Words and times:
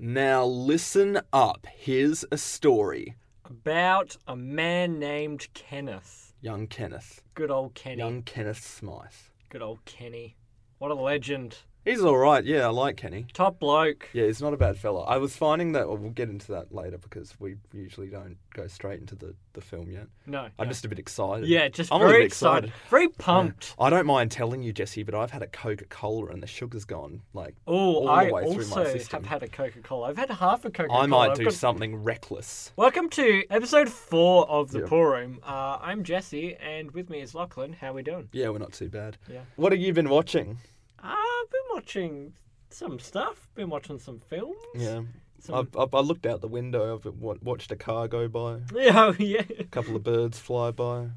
Now 0.00 0.44
listen 0.44 1.20
up. 1.32 1.66
Here's 1.74 2.24
a 2.30 2.38
story. 2.38 3.16
About 3.44 4.16
a 4.28 4.36
man 4.36 5.00
named 5.00 5.48
Kenneth. 5.54 6.34
Young 6.40 6.68
Kenneth. 6.68 7.20
Good 7.34 7.50
old 7.50 7.74
Kenny. 7.74 7.98
Young 7.98 8.22
Kenneth 8.22 8.64
Smythe. 8.64 9.10
Good 9.48 9.60
old 9.60 9.84
Kenny. 9.86 10.36
What 10.78 10.92
a 10.92 10.94
legend. 10.94 11.56
He's 11.88 12.04
all 12.04 12.18
right. 12.18 12.44
Yeah, 12.44 12.66
I 12.66 12.68
like 12.68 12.98
Kenny. 12.98 13.24
Top 13.32 13.58
bloke. 13.58 14.10
Yeah, 14.12 14.26
he's 14.26 14.42
not 14.42 14.52
a 14.52 14.58
bad 14.58 14.76
fella. 14.76 15.04
I 15.04 15.16
was 15.16 15.34
finding 15.34 15.72
that 15.72 15.88
well, 15.88 15.96
we'll 15.96 16.10
get 16.10 16.28
into 16.28 16.52
that 16.52 16.70
later 16.70 16.98
because 16.98 17.34
we 17.40 17.56
usually 17.72 18.08
don't 18.08 18.36
go 18.52 18.66
straight 18.66 19.00
into 19.00 19.14
the, 19.14 19.34
the 19.54 19.62
film 19.62 19.90
yet. 19.90 20.06
No. 20.26 20.40
I'm 20.58 20.66
no. 20.66 20.66
just 20.66 20.84
a 20.84 20.88
bit 20.90 20.98
excited. 20.98 21.48
Yeah, 21.48 21.66
just 21.68 21.90
I'm 21.90 22.00
very 22.00 22.26
excited. 22.26 22.64
excited. 22.68 22.90
Very 22.90 23.08
pumped. 23.08 23.74
I 23.80 23.88
don't 23.88 24.04
mind 24.04 24.30
telling 24.30 24.62
you, 24.62 24.70
Jesse, 24.70 25.02
but 25.02 25.14
I've 25.14 25.30
had 25.30 25.40
a 25.40 25.46
Coca 25.46 25.86
Cola 25.86 26.26
and 26.26 26.42
the 26.42 26.46
sugar's 26.46 26.84
gone. 26.84 27.22
Like, 27.32 27.54
Oh, 27.66 27.94
All 27.94 28.04
the 28.04 28.10
I 28.12 28.30
way 28.32 28.42
through 28.42 28.66
my 28.66 28.76
also 28.80 28.84
system. 28.84 29.24
have 29.24 29.40
had 29.40 29.42
a 29.42 29.48
Coca 29.48 29.80
Cola. 29.80 30.08
I've 30.10 30.18
had 30.18 30.28
half 30.28 30.66
a 30.66 30.70
Coca 30.70 30.88
Cola. 30.90 31.04
I 31.04 31.06
might 31.06 31.36
do 31.36 31.50
something 31.50 31.96
reckless. 32.02 32.70
Welcome 32.76 33.08
to 33.10 33.44
episode 33.48 33.88
four 33.88 34.46
of 34.50 34.72
the 34.72 34.80
Yeah. 34.80 34.86
Poor 34.88 35.12
Room. 35.12 35.40
Uh, 35.42 35.78
I'm 35.80 36.04
Jesse, 36.04 36.54
and 36.56 36.90
with 36.90 37.08
me 37.08 37.22
is 37.22 37.34
Lachlan. 37.34 37.72
How 37.72 37.92
are 37.92 37.94
we 37.94 38.02
doing? 38.02 38.28
Yeah, 38.32 38.50
we're 38.50 38.58
not 38.58 38.74
too 38.74 38.90
bad. 38.90 39.16
Yeah. 39.32 39.40
What 39.56 39.72
have 39.72 39.80
you 39.80 39.94
been 39.94 40.10
watching? 40.10 40.58
I've 41.02 41.50
been 41.50 41.60
watching 41.74 42.32
some 42.70 42.98
stuff. 42.98 43.48
Been 43.54 43.70
watching 43.70 43.98
some 43.98 44.20
films. 44.20 44.56
Yeah. 44.74 45.02
Some... 45.40 45.54
I've, 45.54 45.76
I've, 45.76 45.94
I 45.94 46.00
looked 46.00 46.26
out 46.26 46.40
the 46.40 46.48
window. 46.48 46.96
I've 46.96 47.14
watched 47.42 47.70
a 47.70 47.76
car 47.76 48.08
go 48.08 48.28
by, 48.28 48.58
Yeah, 48.74 49.06
oh, 49.06 49.14
yeah. 49.18 49.42
a 49.58 49.64
couple 49.64 49.94
of 49.96 50.02
birds 50.02 50.38
fly 50.38 50.70
by. 50.72 50.98
And 51.00 51.12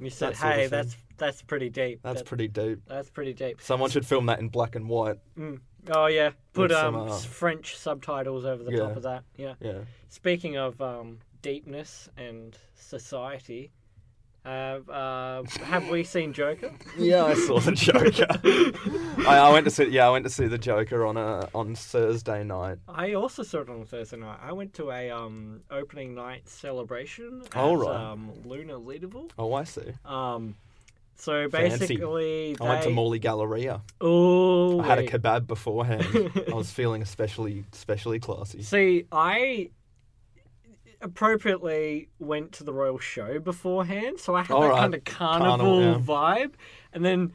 you 0.00 0.10
said, 0.10 0.34
That 0.34 0.54
"Hey, 0.58 0.66
that's 0.66 0.96
that's 1.16 1.42
pretty 1.42 1.70
deep. 1.70 2.00
That's 2.02 2.20
That- 2.22 2.26
pretty 2.26 2.48
deep. 2.48 2.80
that's 2.88 3.08
pretty 3.08 3.32
deep." 3.34 3.60
Someone 3.60 3.88
should 3.90 4.04
film 4.04 4.26
that 4.26 4.40
in 4.40 4.48
black 4.48 4.74
and 4.74 4.88
white. 4.88 5.18
Mm. 5.38 5.60
Oh 5.94 6.06
yeah, 6.06 6.30
put 6.52 6.70
With 6.70 6.78
some, 6.78 6.96
um 6.96 7.08
uh, 7.10 7.18
French 7.18 7.76
subtitles 7.76 8.44
over 8.44 8.64
the 8.64 8.76
top 8.76 8.96
of 8.96 9.02
that. 9.04 9.22
Yeah. 9.36 9.54
Yeah. 9.60 9.80
Speaking 10.08 10.56
of 10.56 10.80
um 10.82 11.18
deepness 11.42 12.08
and 12.16 12.56
society, 12.74 13.70
have 14.44 14.88
uh, 14.88 15.42
have 15.64 15.88
we 15.88 16.04
seen 16.04 16.32
Joker? 16.32 16.72
Yeah, 16.98 17.24
I 17.24 17.34
saw 17.34 17.58
the 17.60 17.72
Joker. 17.72 18.26
I, 19.28 19.38
I 19.38 19.52
went 19.52 19.64
to 19.66 19.70
see. 19.70 19.84
Yeah, 19.84 20.06
I 20.06 20.10
went 20.10 20.24
to 20.24 20.30
see 20.30 20.46
the 20.46 20.58
Joker 20.58 21.06
on 21.06 21.16
a 21.16 21.48
on 21.54 21.74
Thursday 21.74 22.42
night. 22.44 22.78
I 22.88 23.14
also 23.14 23.42
saw 23.42 23.60
it 23.60 23.68
on 23.68 23.84
Thursday 23.84 24.16
night. 24.16 24.38
I 24.42 24.52
went 24.52 24.74
to 24.74 24.90
a 24.90 25.10
um 25.10 25.60
opening 25.70 26.14
night 26.14 26.48
celebration 26.48 27.42
at 27.46 27.56
Oh, 27.56 27.74
right. 27.74 27.94
um 28.12 28.32
Luna 28.44 28.74
Leederville. 28.80 29.30
Oh, 29.38 29.52
I 29.54 29.64
see. 29.64 29.92
Um, 30.04 30.56
so 31.14 31.48
Fancy. 31.48 31.78
basically, 31.78 32.56
I 32.60 32.64
went 32.68 32.82
to 32.82 32.88
they- 32.88 32.94
Morley 32.94 33.20
Galleria. 33.20 33.80
Oh, 34.00 34.80
I 34.80 34.86
had 34.86 34.98
a 34.98 35.02
wait. 35.02 35.10
kebab 35.12 35.46
beforehand. 35.46 36.32
I 36.50 36.54
was 36.54 36.70
feeling 36.72 37.00
especially 37.02 37.64
especially 37.72 38.18
classy. 38.18 38.62
See, 38.62 39.06
I 39.12 39.70
appropriately 41.02 42.08
went 42.18 42.52
to 42.52 42.64
the 42.64 42.72
Royal 42.72 42.98
Show 42.98 43.38
beforehand, 43.38 44.18
so 44.20 44.34
I 44.34 44.42
had 44.42 44.50
All 44.54 44.62
that 44.62 44.68
right. 44.68 44.78
kind 44.80 44.94
of 44.94 45.04
carnival, 45.04 45.56
Carnival, 45.56 45.80
yeah. 45.80 45.98
vibe, 45.98 46.52
and 46.92 47.04
then 47.04 47.32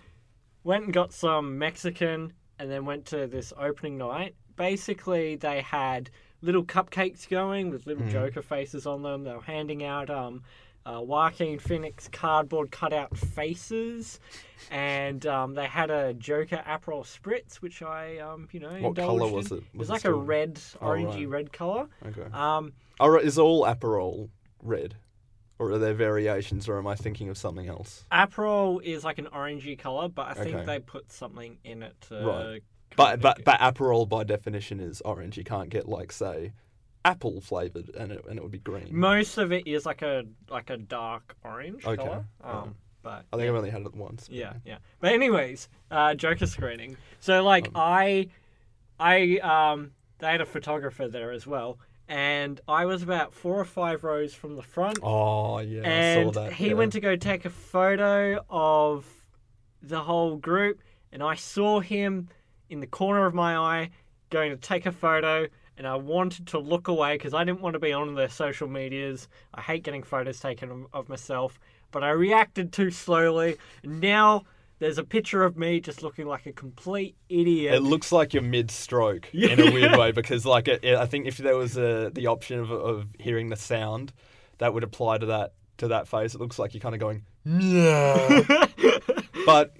went 0.63 0.85
and 0.85 0.93
got 0.93 1.13
some 1.13 1.57
Mexican, 1.57 2.33
and 2.59 2.69
then 2.71 2.85
went 2.85 3.05
to 3.07 3.27
this 3.27 3.53
opening 3.57 3.97
night. 3.97 4.35
Basically, 4.55 5.35
they 5.35 5.61
had 5.61 6.09
little 6.41 6.63
cupcakes 6.63 7.27
going 7.29 7.69
with 7.69 7.83
Hmm. 7.83 7.89
little 7.91 8.07
Joker 8.07 8.41
faces 8.41 8.85
on 8.88 9.01
them. 9.03 9.23
They 9.23 9.33
were 9.33 9.41
handing 9.41 9.83
out 9.83 10.09
um, 10.09 10.43
uh, 10.88 11.02
Joaquin 11.02 11.59
Phoenix 11.59 12.07
cardboard 12.11 12.71
cutout 12.71 13.16
faces, 13.17 14.19
and 14.71 15.25
um, 15.25 15.53
they 15.53 15.66
had 15.66 15.91
a 15.91 16.13
Joker 16.13 16.63
Aperol 16.66 17.03
Spritz, 17.03 17.55
which 17.55 17.81
I, 17.81 18.19
um, 18.19 18.47
you 18.52 18.59
know, 18.59 18.69
What 18.79 18.95
colour 18.95 19.27
was 19.27 19.52
it? 19.52 19.55
It 19.55 19.63
Was 19.73 19.79
was 19.79 19.89
it 19.89 19.91
like 19.94 20.05
a 20.05 20.13
red, 20.13 20.59
Oh, 20.81 20.85
orangey 20.88 21.17
right. 21.19 21.29
red 21.29 21.53
color. 21.53 21.88
Okay. 22.05 22.27
Um, 22.33 22.73
Oh, 22.99 23.16
is 23.17 23.38
all 23.38 23.63
Aperol 23.66 24.29
red, 24.63 24.95
or 25.59 25.71
are 25.71 25.77
there 25.77 25.94
variations, 25.94 26.67
or 26.69 26.77
am 26.77 26.88
I 26.88 26.95
thinking 26.95 27.29
of 27.29 27.38
something 27.38 27.67
else? 27.67 28.05
Aperol 28.11 28.81
is 28.81 29.03
like 29.03 29.17
an 29.19 29.28
orangey 29.33 29.78
color, 29.78 30.07
but 30.07 30.28
I 30.29 30.33
think 30.44 30.56
Okay. 30.56 30.66
they 30.66 30.79
put 30.79 31.12
something 31.12 31.57
in 31.63 31.83
it 31.83 31.95
to. 32.09 32.25
Right. 32.25 32.63
But 32.95 33.19
but 33.22 33.44
but 33.44 33.59
Aperol 33.59 34.07
by 34.07 34.23
definition 34.23 34.79
is 34.79 35.01
orange. 35.01 35.38
You 35.38 35.44
can't 35.44 35.69
get 35.69 35.88
like 35.88 36.12
say 36.12 36.53
apple 37.06 37.40
flavored, 37.41 37.90
and 37.96 38.12
it 38.12 38.25
and 38.28 38.38
it 38.38 38.41
would 38.44 38.52
be 38.52 38.59
green. 38.59 38.90
most 38.91 39.38
of 39.38 39.52
it 39.52 39.68
is 39.68 39.85
like 39.85 40.02
a 40.02 40.24
like 40.50 40.69
a 40.69 40.78
dark 40.78 41.35
orange 41.44 41.85
Okay, 41.85 41.96
color. 42.03 42.25
Um, 42.44 42.52
alright. 42.56 42.74
but 43.03 43.25
I 43.31 43.38
think 43.38 43.50
I've 43.50 43.56
only 43.56 43.69
had 43.69 43.81
it 43.84 43.96
once. 43.96 44.28
Yeah, 44.31 44.53
yeah. 44.66 44.78
But 45.00 45.13
anyways, 45.13 45.69
uh, 45.91 46.13
Joker 46.16 46.46
screening. 46.46 46.97
So 47.19 47.44
like 47.44 47.68
Um. 47.68 47.74
I, 47.75 48.28
I 49.00 49.38
um, 49.40 49.91
they 50.19 50.28
had 50.28 50.41
a 50.41 50.46
photographer 50.46 51.07
there 51.07 51.31
as 51.31 51.46
well, 51.47 51.78
and 52.07 52.59
I 52.68 52.86
was 52.86 53.03
about 53.03 53.34
four 53.34 53.59
or 53.59 53.66
five 53.66 54.03
rows 54.03 54.34
from 54.34 54.56
the 54.56 54.63
front, 54.63 55.00
Oh 55.03 55.59
yeah, 55.59 56.18
I 56.19 56.24
saw 56.24 56.31
that. 56.31 56.53
he 56.53 56.68
yeah. 56.69 56.74
went 56.74 56.91
to 56.94 57.00
go 57.00 57.16
take 57.16 57.46
a 57.46 57.50
photo 57.50 58.44
of 58.50 59.06
the 59.81 60.02
whole 60.02 60.36
group, 60.38 60.81
and 61.12 61.22
I 61.24 61.36
saw 61.36 61.80
him 61.80 62.30
in 62.69 62.80
the 62.81 62.88
corner 62.88 63.25
of 63.25 63.34
my 63.34 63.56
eye 63.56 63.91
going 64.30 64.52
to 64.52 64.57
take 64.57 64.86
a 64.86 64.91
photo. 64.91 65.47
And 65.77 65.85
I 65.88 65.95
wanted 65.95 66.47
to 66.47 66.59
look 66.59 66.88
away 66.88 67.15
because 67.15 67.33
I 67.33 67.43
didn't 67.43 67.61
want 67.61 67.73
to 67.73 67.79
be 67.79 67.93
on 67.93 68.15
their 68.15 68.29
social 68.29 68.67
medias. 68.67 69.27
I 69.53 69.61
hate 69.61 69.83
getting 69.83 70.01
photos 70.03 70.39
taken 70.39 70.85
of- 70.93 71.07
myself, 71.07 71.59
but 71.91 72.03
I 72.03 72.09
reacted 72.09 72.73
too 72.73 72.89
slowly. 72.89 73.57
Now 73.83 74.43
there's 74.79 74.97
a 74.97 75.03
picture 75.03 75.43
of 75.43 75.55
me 75.57 75.79
just 75.79 76.01
looking 76.03 76.25
like 76.27 76.45
a 76.47 76.51
complete 76.51 77.15
idiot. 77.29 77.75
It 77.75 77.81
looks 77.81 78.11
like 78.11 78.33
you're 78.33 78.43
mid-stroke 78.43 79.29
in 79.33 79.59
a 79.59 79.71
weird 79.71 79.97
way 79.97 80.11
because, 80.11 80.45
like, 80.45 80.67
it, 80.67 80.83
it- 80.83 80.97
I 80.97 81.05
think 81.05 81.27
if 81.27 81.38
there 81.38 81.55
was 81.57 81.77
a, 81.77 82.09
the 82.13 82.27
option 82.27 82.59
of, 82.59 82.71
of 82.71 83.07
hearing 83.19 83.49
the 83.49 83.55
sound, 83.55 84.13
that 84.57 84.73
would 84.73 84.83
apply 84.83 85.19
to 85.19 85.25
that 85.27 85.53
to 85.77 85.88
that 85.89 86.07
face. 86.07 86.33
It 86.33 86.41
looks 86.41 86.57
like 86.57 86.73
you're 86.73 86.81
kind 86.81 86.95
of 86.95 86.99
going, 86.99 87.23
yeah. 87.45 88.65
but 89.45 89.76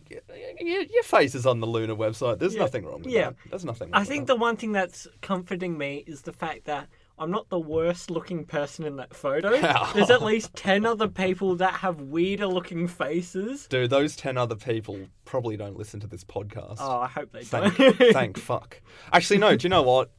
y- 0.62 0.66
y- 0.80 0.88
your 0.94 1.04
face 1.04 1.36
is 1.36 1.46
on 1.46 1.60
the 1.60 1.68
Luna 1.68 1.96
website. 1.96 2.40
There's 2.40 2.56
Yeah. 2.56 2.62
nothing 2.62 2.86
wrong 2.86 3.02
with 3.04 3.08
Yeah. 3.14 3.30
that. 3.32 3.36
There's 3.50 3.66
nothing. 3.66 3.92
Wrong 3.92 4.02
I 4.02 4.06
think 4.06 4.28
that. 4.28 4.34
the 4.34 4.40
one 4.40 4.56
thing 4.58 4.72
that's 4.72 5.08
comforting 5.22 5.78
me 5.78 6.04
is 6.08 6.22
the 6.24 6.34
fact 6.34 6.66
that 6.66 6.88
I'm 7.20 7.32
not 7.32 7.50
the 7.50 7.60
worst 7.60 8.12
looking 8.12 8.46
person 8.46 8.86
in 8.86 8.98
that 8.98 9.16
photo. 9.16 9.50
There's 9.96 10.12
at 10.12 10.22
least 10.22 10.54
10 10.56 10.86
other 10.86 11.08
people 11.08 11.56
that 11.56 11.74
have 11.76 12.00
weirder 12.00 12.46
looking 12.46 12.88
faces. 12.88 13.66
Dude, 13.68 13.90
those 13.90 14.16
10 14.16 14.38
other 14.38 14.56
people 14.56 15.00
probably 15.26 15.58
don't 15.58 15.76
listen 15.76 16.00
to 16.02 16.08
this 16.08 16.24
podcast. 16.24 16.78
Oh, 16.80 17.00
I 17.00 17.08
hope 17.08 17.32
they 17.32 17.44
thank, 17.44 17.76
don't. 17.76 17.98
thank 18.14 18.38
fuck. 18.38 18.82
Actually, 19.12 19.40
no, 19.40 19.56
do 19.56 19.66
you 19.66 19.70
know 19.70 19.82
what? 19.82 20.12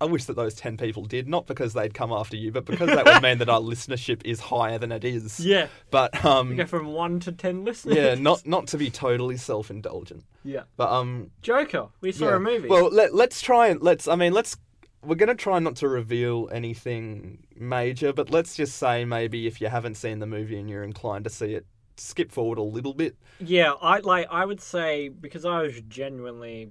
I 0.00 0.04
wish 0.04 0.26
that 0.26 0.36
those 0.36 0.54
10 0.54 0.76
people 0.76 1.04
did, 1.04 1.28
not 1.28 1.46
because 1.46 1.72
they'd 1.72 1.92
come 1.92 2.12
after 2.12 2.36
you, 2.36 2.52
but 2.52 2.64
because 2.64 2.86
that 2.88 3.04
would 3.04 3.20
mean 3.22 3.38
that 3.38 3.48
our 3.48 3.60
listenership 3.72 4.22
is 4.24 4.38
higher 4.38 4.78
than 4.78 4.92
it 4.92 5.04
is. 5.04 5.40
yeah. 5.40 5.66
But, 5.90 6.24
um, 6.24 6.50
We 6.50 6.54
go 6.54 6.66
from 6.66 6.86
1 6.86 7.18
to 7.20 7.32
10 7.32 7.64
listeners. 7.64 7.96
yeah, 7.96 8.14
not 8.14 8.46
not 8.46 8.68
to 8.68 8.78
be 8.78 8.90
totally 8.90 9.36
self 9.36 9.70
indulgent. 9.70 10.24
Yeah. 10.44 10.62
But, 10.76 10.90
um, 10.92 11.32
Joker. 11.42 11.88
We 12.00 12.12
saw 12.12 12.28
yeah. 12.28 12.36
a 12.36 12.38
movie. 12.40 12.68
Well, 12.68 12.90
let, 12.90 13.12
let's 13.12 13.42
try 13.42 13.68
and, 13.68 13.82
let's, 13.82 14.06
I 14.06 14.14
mean, 14.14 14.32
let's, 14.32 14.56
we're 15.02 15.16
going 15.16 15.28
to 15.30 15.34
try 15.34 15.58
not 15.58 15.74
to 15.76 15.88
reveal 15.88 16.48
anything 16.52 17.44
major, 17.56 18.12
but 18.12 18.30
let's 18.30 18.54
just 18.54 18.76
say 18.76 19.04
maybe 19.04 19.48
if 19.48 19.60
you 19.60 19.66
haven't 19.66 19.96
seen 19.96 20.20
the 20.20 20.26
movie 20.26 20.60
and 20.60 20.70
you're 20.70 20.84
inclined 20.84 21.24
to 21.24 21.30
see 21.30 21.54
it, 21.54 21.66
skip 21.96 22.30
forward 22.30 22.58
a 22.58 22.62
little 22.62 22.94
bit. 22.94 23.16
Yeah, 23.40 23.72
I 23.82 23.98
like. 23.98 24.28
I 24.30 24.44
would 24.44 24.60
say 24.60 25.08
because 25.08 25.44
I 25.44 25.62
was 25.62 25.80
genuinely 25.88 26.70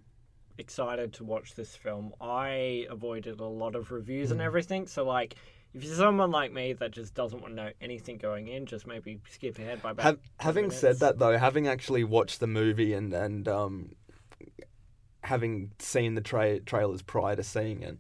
excited 0.58 1.14
to 1.14 1.24
watch 1.24 1.56
this 1.56 1.76
film, 1.76 2.14
I 2.22 2.86
avoided 2.90 3.40
a 3.40 3.46
lot 3.46 3.76
of 3.76 3.92
reviews 3.92 4.30
Hmm. 4.30 4.34
and 4.34 4.42
everything. 4.42 4.88
So 4.88 5.04
like, 5.06 5.36
if 5.74 5.84
you're 5.84 5.94
someone 5.96 6.32
like 6.32 6.52
me 6.54 6.74
that 6.74 6.92
just 6.92 7.14
doesn't 7.14 7.42
want 7.42 7.56
to 7.56 7.64
know 7.64 7.72
anything 7.82 8.18
going 8.18 8.48
in, 8.48 8.66
just 8.66 8.88
maybe 8.88 9.20
skip 9.30 9.60
ahead 9.60 9.82
by 9.82 9.92
about. 9.92 10.04
Have, 10.04 10.16
10 10.16 10.22
having 10.40 10.72
said 10.72 11.00
that 11.00 11.20
though, 11.20 11.38
having 11.38 11.68
actually 11.68 12.04
watched 12.04 12.40
the 12.40 12.48
movie 12.48 12.94
and 12.94 13.14
and 13.14 13.48
um, 13.48 13.96
having 15.24 15.72
seen 15.80 16.16
the 16.16 16.22
tra- 16.22 16.60
trailers 16.62 17.02
prior 17.02 17.36
to 17.36 17.44
seeing 17.44 17.82
it, 17.84 17.98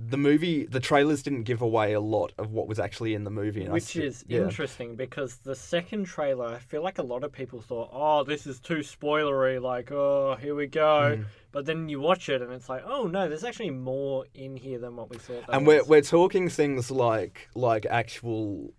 the 0.00 0.16
movie, 0.16 0.64
the 0.64 0.78
trailers 0.78 1.24
didn't 1.24 1.42
give 1.42 1.60
away 1.60 1.92
a 1.92 2.00
lot 2.00 2.32
of 2.38 2.52
what 2.52 2.68
was 2.68 2.78
actually 2.78 3.14
in 3.14 3.24
the 3.24 3.30
movie, 3.30 3.62
and 3.62 3.70
I 3.70 3.72
Which 3.72 3.96
is 3.96 4.24
yeah. 4.28 4.42
interesting 4.42 4.94
because 4.94 5.38
the 5.38 5.56
second 5.56 6.04
trailer, 6.04 6.46
I 6.46 6.58
feel 6.58 6.82
like 6.82 6.98
a 6.98 7.02
lot 7.02 7.24
of 7.24 7.32
people 7.32 7.60
thought, 7.60 7.90
"Oh, 7.92 8.22
this 8.22 8.46
is 8.46 8.60
too 8.60 8.78
spoilery." 8.78 9.60
Like, 9.60 9.90
"Oh, 9.90 10.36
here 10.40 10.54
we 10.54 10.68
go." 10.68 11.16
Mm. 11.18 11.24
But 11.50 11.66
then 11.66 11.88
you 11.88 11.98
watch 12.00 12.28
it, 12.28 12.40
and 12.42 12.52
it's 12.52 12.68
like, 12.68 12.84
"Oh 12.86 13.08
no, 13.08 13.28
there's 13.28 13.42
actually 13.42 13.70
more 13.70 14.24
in 14.34 14.56
here 14.56 14.78
than 14.78 14.94
what 14.94 15.10
we 15.10 15.16
thought." 15.16 15.44
and 15.48 15.66
we're 15.66 15.80
was." 15.80 15.88
we're 15.88 16.02
talking 16.02 16.48
things 16.48 16.92
like 16.92 17.48
like 17.56 17.84
actual 17.86 18.72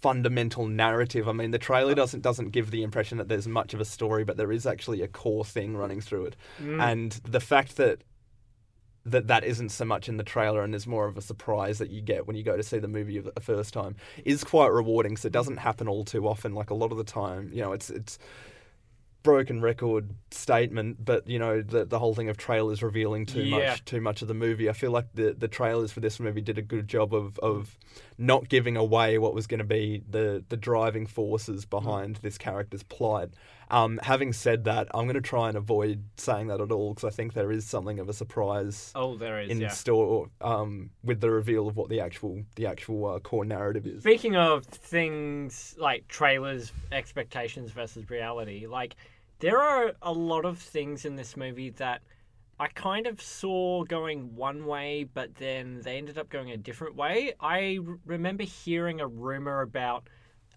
fundamental 0.00 0.66
narrative. 0.66 1.28
I 1.28 1.32
mean, 1.32 1.50
the 1.50 1.58
trailer 1.58 1.94
doesn't 1.94 2.22
doesn't 2.22 2.50
give 2.50 2.70
the 2.70 2.82
impression 2.82 3.18
that 3.18 3.28
there's 3.28 3.46
much 3.46 3.74
of 3.74 3.80
a 3.80 3.84
story, 3.84 4.24
but 4.24 4.38
there 4.38 4.50
is 4.50 4.66
actually 4.66 5.02
a 5.02 5.08
core 5.08 5.44
thing 5.44 5.76
running 5.76 6.00
through 6.00 6.26
it. 6.26 6.36
Mm. 6.58 6.82
And 6.82 7.12
the 7.24 7.40
fact 7.40 7.76
that 7.76 8.02
that 9.04 9.26
that 9.26 9.42
isn't 9.44 9.70
so 9.70 9.84
much 9.84 10.08
in 10.08 10.16
the 10.16 10.22
trailer 10.22 10.62
and 10.62 10.72
there's 10.72 10.86
more 10.86 11.06
of 11.06 11.16
a 11.18 11.22
surprise 11.22 11.78
that 11.78 11.90
you 11.90 12.00
get 12.00 12.26
when 12.26 12.36
you 12.36 12.42
go 12.44 12.56
to 12.56 12.62
see 12.62 12.78
the 12.78 12.86
movie 12.88 13.18
the 13.18 13.40
first 13.40 13.74
time 13.74 13.96
is 14.24 14.44
quite 14.44 14.68
rewarding. 14.70 15.16
So 15.16 15.26
it 15.26 15.32
doesn't 15.32 15.56
happen 15.56 15.88
all 15.88 16.04
too 16.04 16.28
often. 16.28 16.54
Like 16.54 16.70
a 16.70 16.74
lot 16.74 16.92
of 16.92 16.98
the 16.98 17.04
time, 17.04 17.50
you 17.52 17.60
know, 17.62 17.72
it's 17.72 17.90
it's 17.90 18.18
broken 19.22 19.60
record 19.60 20.10
statement, 20.32 21.04
but 21.04 21.28
you 21.28 21.38
know 21.38 21.62
the 21.62 21.84
the 21.84 21.98
whole 21.98 22.14
thing 22.14 22.28
of 22.28 22.36
trailers 22.36 22.82
revealing 22.82 23.24
too 23.26 23.42
Yeah. 23.42 23.70
much 23.70 23.84
too 23.84 24.00
much 24.00 24.22
of 24.22 24.28
the 24.28 24.34
movie. 24.34 24.68
I 24.68 24.72
feel 24.72 24.90
like 24.90 25.06
the 25.14 25.32
the 25.36 25.48
trailers 25.48 25.92
for 25.92 26.00
this 26.00 26.18
movie 26.18 26.40
did 26.40 26.58
a 26.58 26.62
good 26.62 26.88
job 26.88 27.14
of 27.14 27.38
of 27.38 27.78
not 28.18 28.48
giving 28.48 28.76
away 28.76 29.18
what 29.18 29.34
was 29.34 29.46
going 29.46 29.58
to 29.58 29.64
be 29.64 30.02
the 30.08 30.44
the 30.48 30.56
driving 30.56 31.06
forces 31.06 31.64
behind 31.64 32.16
this 32.22 32.38
character's 32.38 32.82
plight. 32.82 33.30
Um, 33.70 33.98
having 34.02 34.34
said 34.34 34.64
that, 34.64 34.88
I'm 34.92 35.04
going 35.06 35.14
to 35.14 35.22
try 35.22 35.48
and 35.48 35.56
avoid 35.56 36.04
saying 36.18 36.48
that 36.48 36.60
at 36.60 36.70
all 36.70 36.92
because 36.92 37.10
I 37.10 37.14
think 37.14 37.32
there 37.32 37.50
is 37.50 37.64
something 37.64 37.98
of 38.00 38.08
a 38.10 38.12
surprise 38.12 38.92
Oh, 38.94 39.16
there 39.16 39.40
is. 39.40 39.50
in 39.50 39.60
yeah. 39.62 39.68
store 39.68 40.28
um, 40.42 40.90
with 41.02 41.20
the 41.22 41.30
reveal 41.30 41.68
of 41.68 41.76
what 41.76 41.88
the 41.88 42.00
actual 42.00 42.42
the 42.56 42.66
actual 42.66 43.06
uh, 43.06 43.18
core 43.20 43.46
narrative 43.46 43.86
is. 43.86 44.02
Speaking 44.02 44.36
of 44.36 44.66
things 44.66 45.74
like 45.78 46.06
trailers, 46.08 46.72
expectations 46.92 47.70
versus 47.70 48.08
reality, 48.10 48.66
like 48.66 48.94
there 49.40 49.58
are 49.60 49.92
a 50.02 50.12
lot 50.12 50.44
of 50.44 50.58
things 50.58 51.04
in 51.06 51.16
this 51.16 51.36
movie 51.36 51.70
that 51.70 52.02
I 52.62 52.68
kind 52.68 53.08
of 53.08 53.20
saw 53.20 53.82
going 53.82 54.36
one 54.36 54.66
way, 54.66 55.02
but 55.02 55.34
then 55.34 55.80
they 55.82 55.98
ended 55.98 56.16
up 56.16 56.28
going 56.28 56.52
a 56.52 56.56
different 56.56 56.94
way. 56.94 57.32
I 57.40 57.80
r- 57.84 57.98
remember 58.06 58.44
hearing 58.44 59.00
a 59.00 59.06
rumor 59.08 59.62
about 59.62 60.06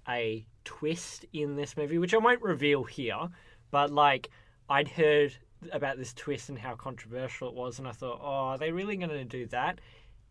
a 0.08 0.46
twist 0.66 1.26
in 1.34 1.56
this 1.56 1.76
movie, 1.76 1.98
which 1.98 2.14
I 2.14 2.20
won't 2.20 2.44
reveal 2.44 2.84
here, 2.84 3.30
but 3.72 3.90
like 3.90 4.30
I'd 4.70 4.88
heard 4.88 5.36
about 5.72 5.98
this 5.98 6.14
twist 6.14 6.50
and 6.50 6.60
how 6.60 6.76
controversial 6.76 7.48
it 7.48 7.56
was, 7.56 7.80
and 7.80 7.88
I 7.88 7.92
thought, 7.92 8.20
oh, 8.22 8.50
are 8.50 8.58
they 8.60 8.72
really 8.72 8.98
going 8.98 9.10
to 9.10 9.26
do 9.26 9.48
that? 9.48 9.82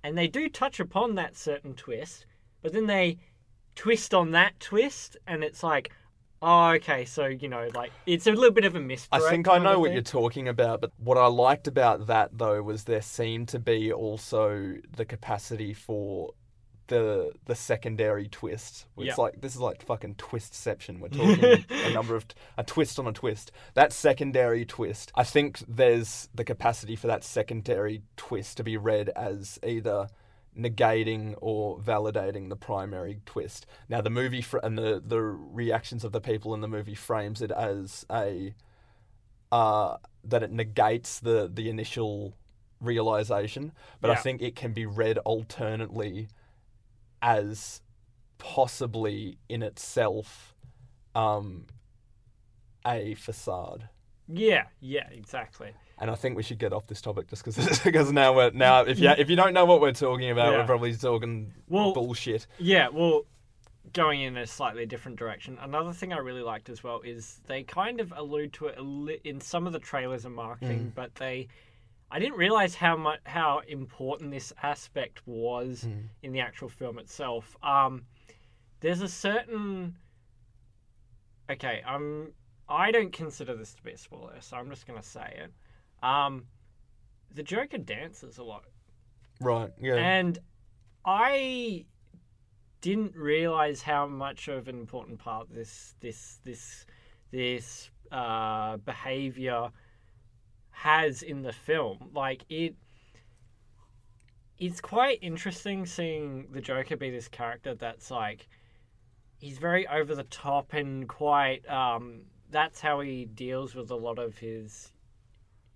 And 0.05 0.17
they 0.17 0.29
do 0.29 0.49
touch 0.49 0.79
upon 0.79 1.17
that 1.17 1.37
certain 1.37 1.75
twist, 1.75 2.27
but 2.63 2.73
then 2.73 2.87
they 2.87 3.19
twist 3.75 4.15
on 4.15 4.31
that 4.31 4.61
twist, 4.61 5.17
and 5.27 5.43
it's 5.43 5.65
like, 5.65 5.91
oh, 6.45 6.69
okay, 6.77 7.05
so 7.05 7.27
you 7.27 7.49
know, 7.49 7.69
like 7.75 7.91
it's 8.07 8.27
a 8.27 8.33
little 8.33 8.53
bit 8.53 8.65
of 8.65 8.75
a 8.77 8.81
misdirect. 8.81 9.25
I 9.25 9.31
think 9.31 9.49
I 9.49 9.59
know 9.59 9.81
what 9.81 9.93
you're 9.93 10.03
talking 10.03 10.47
about, 10.49 10.81
but 10.81 10.93
what 10.99 11.19
I 11.19 11.27
liked 11.27 11.67
about 11.67 12.07
that 12.07 12.37
though 12.39 12.63
was 12.63 12.85
there 12.85 13.03
seemed 13.03 13.49
to 13.49 13.59
be 13.59 13.93
also 13.93 14.75
the 14.97 15.05
capacity 15.05 15.73
for 15.75 16.33
the 16.89 17.33
the 17.47 17.55
secondary 17.55 18.29
twist. 18.29 18.87
It's 18.99 19.07
Yeah. 19.07 19.15
like 19.17 19.41
this 19.41 19.55
is 19.55 19.61
like 19.61 19.83
fucking 19.83 20.17
twistception. 20.17 21.01
We're 21.01 21.09
talking 21.09 21.65
a 21.71 21.91
number 21.95 22.15
of 22.15 22.27
a 22.59 22.63
twist 22.63 22.99
on 22.99 23.07
a 23.07 23.13
twist. 23.13 23.51
That 23.73 23.93
secondary 23.93 24.67
twist, 24.67 25.11
I 25.15 25.25
think 25.25 25.61
there's 25.67 26.29
the 26.35 26.45
capacity 26.45 26.95
for 26.95 27.07
that 27.07 27.25
secondary 27.25 28.03
twist 28.17 28.59
to 28.59 28.63
be 28.65 28.77
read 28.77 29.09
as 29.17 29.59
either 29.65 30.09
negating 30.59 31.35
or 31.41 31.79
validating 31.79 32.49
the 32.49 32.57
primary 32.57 33.21
twist. 33.27 33.67
Now 33.89 34.01
the 34.01 34.11
movie 34.11 34.43
fr- 34.43 34.59
and 34.63 34.79
the 34.79 35.03
the 35.05 35.21
reactions 35.21 36.05
of 36.05 36.13
the 36.13 36.21
people 36.21 36.55
in 36.55 36.61
the 36.61 36.69
movie 36.69 36.95
frames 36.95 37.43
it 37.43 37.51
as 37.51 38.07
a 38.11 38.55
uh, 39.53 39.97
that 40.25 40.43
it 40.43 40.51
negates 40.51 41.21
the 41.21 41.51
the 41.53 41.69
initial 41.69 42.35
realization, 42.81 43.73
but 44.01 44.11
I 44.11 44.17
think 44.17 44.43
it 44.43 44.57
can 44.57 44.73
be 44.73 44.87
read 44.87 45.19
alternately 45.19 46.29
as 47.23 47.81
possibly 48.39 49.39
in 49.49 49.63
itself 49.63 50.55
um, 51.15 51.67
a 52.87 53.15
facade. 53.15 53.89
Yeah, 54.29 54.65
yeah, 54.81 55.09
exactly. 55.11 55.73
And 55.99 56.11
I 56.11 56.15
think 56.15 56.37
we 56.37 56.43
should 56.43 56.59
get 56.59 56.73
off 56.73 56.87
this 56.87 57.01
topic 57.01 57.29
just 57.29 57.45
because 57.45 57.79
because 57.81 58.11
now 58.23 58.35
we're 58.35 58.51
now 58.51 58.81
if 58.83 58.99
you 58.99 59.11
if 59.11 59.29
you 59.31 59.37
don't 59.37 59.53
know 59.53 59.65
what 59.65 59.81
we're 59.81 59.93
talking 59.93 60.31
about, 60.31 60.53
Yeah. 60.53 60.59
we're 60.61 60.67
probably 60.67 60.95
talking 60.97 61.53
Well- 61.69 61.93
bullshit. 61.93 62.47
Yeah, 62.59 62.89
well, 62.89 63.23
going 63.93 64.23
in 64.23 64.37
a 64.39 64.47
slightly 64.47 64.87
different 64.87 65.19
direction. 65.19 65.59
Another 65.61 65.93
thing 65.93 66.13
I 66.13 66.19
really 66.19 66.43
liked 66.43 66.69
as 66.69 66.83
well 66.83 67.01
is 67.05 67.41
they 67.47 67.63
kind 67.63 68.01
of 68.01 68.13
allude 68.17 68.53
to 68.55 68.67
it 68.69 69.21
in 69.25 69.41
some 69.41 69.67
of 69.67 69.73
the 69.73 69.79
trailers 69.79 70.25
and 70.25 70.35
marketing, 70.35 70.87
Mm. 70.91 70.95
but 70.95 71.15
they. 71.17 71.49
I 72.11 72.19
didn't 72.21 72.37
realize 72.39 72.75
how 72.77 72.97
much 72.97 73.21
how 73.25 73.61
important 73.67 74.31
this 74.31 74.53
aspect 74.63 75.27
was 75.27 75.85
Mm. 75.85 76.09
in 76.23 76.33
the 76.33 76.41
actual 76.41 76.69
film 76.69 76.99
itself. 76.99 77.57
Um, 77.63 78.05
there's 78.81 79.01
a 79.03 79.09
certain. 79.09 79.97
Okay, 81.51 81.83
um, 81.87 82.33
I 82.69 82.91
don't 82.91 83.13
consider 83.13 83.55
this 83.57 83.75
to 83.75 83.83
be 83.83 83.93
a 83.93 83.99
spoiler, 83.99 84.41
so 84.41 84.57
I'm 84.57 84.71
just 84.71 84.87
gonna 84.87 85.03
say 85.03 85.45
it. 85.45 86.07
Um, 86.07 86.47
the 87.35 87.43
Joker 87.43 87.79
dances 87.79 88.39
a 88.39 88.45
lot 88.45 88.65
Right? 89.41 89.71
Yeah. 89.81 89.97
and 89.97 90.39
I 91.05 91.85
didn't 92.81 93.17
realize 93.17 93.83
how 93.83 94.07
much 94.07 94.49
of 94.49 94.69
an 94.69 94.79
important 94.79 95.19
part 95.19 95.49
this 95.51 95.95
this 96.01 96.39
this 96.45 96.87
this 97.31 97.91
uh, 98.13 98.77
behavior 98.79 99.71
has 100.71 101.23
in 101.23 101.43
the 101.43 101.53
film. 101.53 102.11
Like 102.15 102.45
it, 102.49 102.75
it's 104.59 104.81
quite 104.81 105.19
interesting 105.23 105.87
seeing 105.87 106.49
the 106.53 106.61
Joker 106.61 106.97
be 106.97 107.11
this 107.11 107.29
character 107.29 107.75
that's 107.75 108.11
like 108.11 108.49
he's 109.39 109.59
very 109.59 109.87
over 109.89 110.15
the 110.15 110.25
top 110.25 110.73
and 110.75 111.09
quite. 111.09 111.69
Um, 111.69 112.23
that's 112.51 112.81
how 112.81 113.01
he 113.01 113.25
deals 113.25 113.75
with 113.75 113.91
a 113.91 113.97
lot 113.97 114.19
of 114.19 114.39
his. 114.39 114.91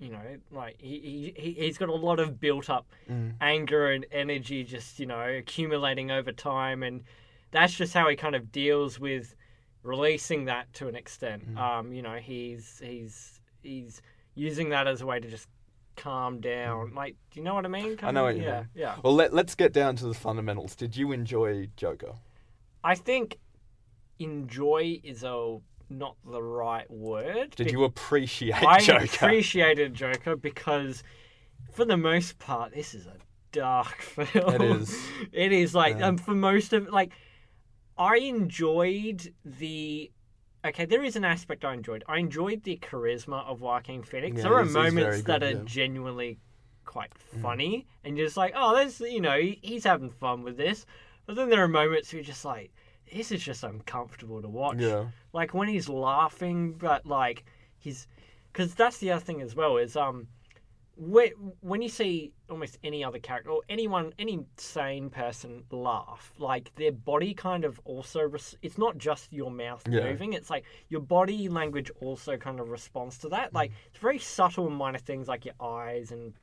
You 0.00 0.10
know, 0.10 0.36
like 0.52 0.76
he, 0.80 1.34
he 1.36 1.42
he- 1.42 1.64
he's 1.64 1.76
got 1.76 1.88
a 1.88 1.94
lot 1.94 2.20
of 2.20 2.38
built 2.38 2.70
up 2.70 2.86
Mm. 3.10 3.34
anger 3.40 3.90
and 3.90 4.06
energy 4.12 4.62
just 4.62 5.00
you 5.00 5.06
know 5.06 5.20
accumulating 5.20 6.12
over 6.12 6.30
time 6.30 6.84
and 6.84 7.02
that's 7.50 7.74
just 7.74 7.94
how 7.94 8.08
he 8.08 8.14
kind 8.14 8.36
of 8.36 8.52
deals 8.52 9.00
with 9.00 9.34
releasing 9.82 10.44
that 10.44 10.72
to 10.74 10.86
an 10.86 10.94
extent 10.94 11.52
Mm. 11.52 11.58
um 11.58 11.92
you 11.92 12.02
know 12.02 12.14
he's 12.16 12.80
he's 12.84 13.40
he's 13.62 14.00
using 14.36 14.68
that 14.68 14.86
as 14.86 15.00
a 15.00 15.06
way 15.06 15.18
to 15.18 15.28
just 15.28 15.48
calm 15.96 16.40
down 16.40 16.94
like 16.94 17.16
do 17.32 17.40
you 17.40 17.44
know 17.44 17.54
what 17.54 17.64
i 17.64 17.68
mean 17.68 17.96
Mm. 17.96 18.04
I 18.04 18.10
know 18.12 18.22
what 18.22 18.36
you 18.36 18.42
yeah 18.44 18.58
mean. 18.60 18.68
yeah 18.76 18.96
Well, 19.02 19.14
let, 19.16 19.34
let's 19.34 19.56
get 19.56 19.72
down 19.72 19.96
to 19.96 20.06
the 20.06 20.14
fundamentals. 20.14 20.76
Did 20.76 20.96
you 20.96 21.10
enjoy 21.10 21.70
Joker? 21.76 22.12
i 22.84 22.94
think 22.94 23.38
enjoy 24.20 25.00
is 25.02 25.24
a 25.24 25.58
not 25.90 26.16
the 26.30 26.42
right 26.42 26.90
word 26.90 27.54
Did 27.56 27.70
you 27.70 27.84
appreciate 27.84 28.54
I 28.62 28.80
Joker? 28.80 29.00
I 29.00 29.04
appreciated 29.04 29.94
Joker 29.94 30.36
because, 30.36 31.02
for 31.72 31.84
the 31.84 31.96
most 31.96 32.38
part, 32.38 32.74
this 32.74 32.94
is 32.94 33.06
a 33.06 33.16
dark 33.52 34.00
film. 34.02 34.54
It 34.54 34.62
is. 34.62 34.96
It 35.32 35.52
is 35.52 35.74
like, 35.74 35.98
Yeah. 35.98 36.08
um, 36.08 36.18
for 36.18 36.34
most 36.34 36.72
of 36.72 36.88
like, 36.88 37.12
I 37.96 38.16
enjoyed 38.18 39.32
the. 39.44 40.10
Okay, 40.64 40.84
there 40.86 41.04
is 41.04 41.14
an 41.16 41.24
aspect 41.24 41.64
I 41.64 41.72
enjoyed. 41.72 42.02
I 42.08 42.18
enjoyed 42.18 42.64
the 42.64 42.76
charisma 42.82 43.46
of 43.46 43.60
Joaquin 43.60 44.02
Phoenix. 44.02 44.36
Yeah, 44.36 44.42
there 44.42 44.54
are 44.54 44.64
moments 44.64 45.20
very 45.20 45.20
that 45.22 45.42
are 45.42 45.58
yeah. 45.58 45.64
genuinely 45.64 46.38
quite 46.84 47.12
funny, 47.40 47.86
and 48.02 48.16
you're 48.16 48.26
just 48.26 48.36
like, 48.36 48.52
oh, 48.56 48.74
there's 48.74 49.00
you 49.00 49.20
know, 49.20 49.38
he's 49.62 49.84
having 49.84 50.10
fun 50.10 50.42
with 50.42 50.56
this. 50.56 50.84
But 51.26 51.36
then 51.36 51.48
there 51.48 51.62
are 51.62 51.68
moments 51.68 52.12
where 52.12 52.18
you're 52.20 52.26
just 52.26 52.44
like, 52.44 52.72
this 53.12 53.32
is 53.32 53.42
just 53.42 53.64
uncomfortable 53.64 54.40
to 54.42 54.48
watch 54.48 54.78
yeah. 54.78 55.04
like 55.32 55.54
when 55.54 55.68
he's 55.68 55.88
laughing 55.88 56.72
but 56.72 57.04
like 57.06 57.44
he's 57.78 58.06
because 58.52 58.74
that's 58.74 58.98
the 58.98 59.10
other 59.10 59.24
thing 59.24 59.40
as 59.40 59.54
well 59.54 59.76
is 59.76 59.96
um 59.96 60.26
when, 61.00 61.28
when 61.60 61.80
you 61.80 61.88
see 61.88 62.32
almost 62.50 62.76
any 62.82 63.04
other 63.04 63.20
character 63.20 63.50
or 63.50 63.62
anyone 63.68 64.12
any 64.18 64.40
sane 64.56 65.08
person 65.08 65.62
laugh 65.70 66.32
like 66.38 66.74
their 66.74 66.90
body 66.90 67.32
kind 67.32 67.64
of 67.64 67.80
also 67.84 68.20
res- 68.22 68.56
it's 68.62 68.78
not 68.78 68.98
just 68.98 69.32
your 69.32 69.50
mouth 69.50 69.82
Yeah. 69.88 70.04
moving 70.04 70.32
it's 70.32 70.50
like 70.50 70.64
your 70.88 71.00
body 71.00 71.48
language 71.48 71.90
also 72.00 72.36
kind 72.36 72.58
of 72.58 72.70
responds 72.70 73.18
to 73.18 73.28
that 73.28 73.54
like 73.54 73.70
it's 73.86 73.98
very 73.98 74.18
subtle 74.18 74.66
and 74.66 74.76
minor 74.76 74.98
things 74.98 75.28
like 75.28 75.44
your 75.44 75.54
eyes 75.60 76.10
and 76.10 76.34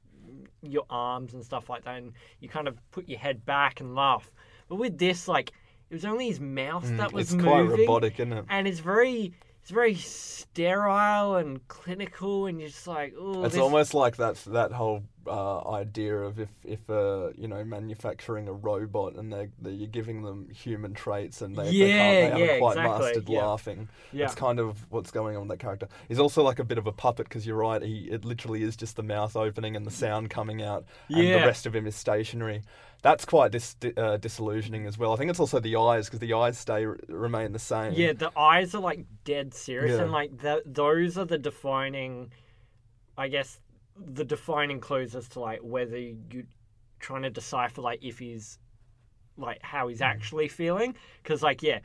your 0.61 0.85
arms 0.89 1.33
and 1.33 1.43
stuff 1.43 1.69
like 1.69 1.83
that 1.83 1.97
and 1.97 2.13
you 2.39 2.47
kind 2.47 2.67
of 2.67 2.77
put 2.91 3.09
your 3.09 3.19
head 3.19 3.45
back 3.45 3.81
and 3.81 3.93
laugh 3.93 4.31
but 4.69 4.77
with 4.77 4.97
this 4.97 5.27
like 5.27 5.51
it 5.89 5.93
was 5.93 6.05
only 6.05 6.27
his 6.27 6.39
mouth 6.39 6.85
that 6.97 7.13
was 7.13 7.29
Mm, 7.31 7.35
it's 7.35 7.43
quite 7.43 7.63
moving 7.65 7.79
robotic, 7.81 8.19
isn't 8.19 8.33
it? 8.33 8.45
and 8.49 8.67
it's 8.67 8.79
very 8.79 9.33
it's 9.61 9.71
very 9.71 9.95
sterile 9.95 11.35
and 11.35 11.67
clinical 11.67 12.45
and 12.45 12.59
you're 12.59 12.69
just 12.69 12.87
like 12.87 13.13
oh 13.19 13.43
It's 13.45 13.55
this... 13.55 13.61
almost 13.61 13.93
like 13.93 14.17
that 14.17 14.35
that 14.47 14.71
whole 14.71 15.03
uh, 15.27 15.67
idea 15.71 16.15
of 16.15 16.39
if 16.39 16.49
if 16.63 16.87
uh, 16.87 17.29
you 17.35 17.47
know 17.47 17.63
manufacturing 17.63 18.47
a 18.47 18.53
robot 18.53 19.15
and 19.15 19.33
they 19.33 19.49
they 19.59 19.71
you're 19.71 19.87
giving 19.87 20.21
them 20.21 20.47
human 20.51 20.93
traits 20.93 21.41
and 21.41 21.55
they, 21.55 21.63
they, 21.63 21.71
Yeah, 21.71 21.97
can't, 21.97 22.13
they 22.37 22.41
haven't 22.45 22.59
quite 22.59 22.77
exactly, 22.77 23.05
mastered 23.05 23.29
yeah. 23.29 23.45
laughing. 23.45 23.89
yeah 24.11 24.25
It's 24.25 24.35
kind 24.35 24.59
of 24.59 24.85
what's 24.91 25.09
going 25.09 25.35
on 25.35 25.47
with 25.47 25.49
that 25.57 25.59
character. 25.63 25.87
He's 26.07 26.19
also 26.19 26.43
like 26.43 26.59
a 26.59 26.63
bit 26.63 26.77
of 26.77 26.85
a 26.85 26.91
puppet 26.91 27.27
because 27.27 27.45
you're 27.47 27.57
right. 27.57 27.81
He 27.81 28.07
it 28.11 28.23
literally 28.23 28.61
is 28.61 28.75
just 28.75 28.95
the 28.97 29.03
mouth 29.03 29.35
opening 29.35 29.75
and 29.75 29.83
the 29.85 29.91
sound 29.91 30.29
coming 30.29 30.61
out, 30.61 30.85
and 31.09 31.23
Yeah. 31.27 31.39
the 31.39 31.45
rest 31.47 31.65
of 31.65 31.75
him 31.75 31.87
is 31.87 31.95
stationary. 31.95 32.61
That's 33.05 33.23
quite 33.23 33.51
dis- 33.51 33.75
uh, 33.97 34.17
disillusioning 34.17 34.87
as 34.87 34.97
well. 34.97 35.13
I 35.13 35.15
think 35.17 35.29
it's 35.29 35.39
also 35.39 35.59
the 35.59 35.75
eyes 35.75 36.07
because 36.07 36.21
the 36.21 36.33
eyes 36.33 36.57
stay 36.57 36.87
remain 37.07 37.51
the 37.51 37.59
same. 37.59 37.93
yeah 37.93 38.13
the 38.13 38.31
eyes 38.35 38.73
are 38.73 38.81
like 38.81 39.05
dead 39.23 39.53
serious 39.53 39.97
Yeah. 39.97 40.03
and 40.05 40.11
like 40.11 40.31
th- 40.41 40.63
those 40.65 41.15
are 41.19 41.25
the 41.25 41.37
defining 41.37 42.31
i 43.15 43.27
guess 43.27 43.59
the 43.95 44.25
defining 44.25 44.79
clues 44.79 45.13
as 45.15 45.27
to 45.29 45.39
like 45.39 45.59
whether 45.61 45.99
you're 45.99 46.49
trying 46.99 47.21
to 47.21 47.29
decipher 47.29 47.81
like 47.89 48.03
if 48.03 48.17
he's 48.17 48.57
like 49.37 49.59
how 49.61 49.87
he's 49.87 50.01
actually 50.01 50.47
feeling 50.47 50.95
because 51.21 51.43
like 51.43 51.61
yeah 51.61 51.79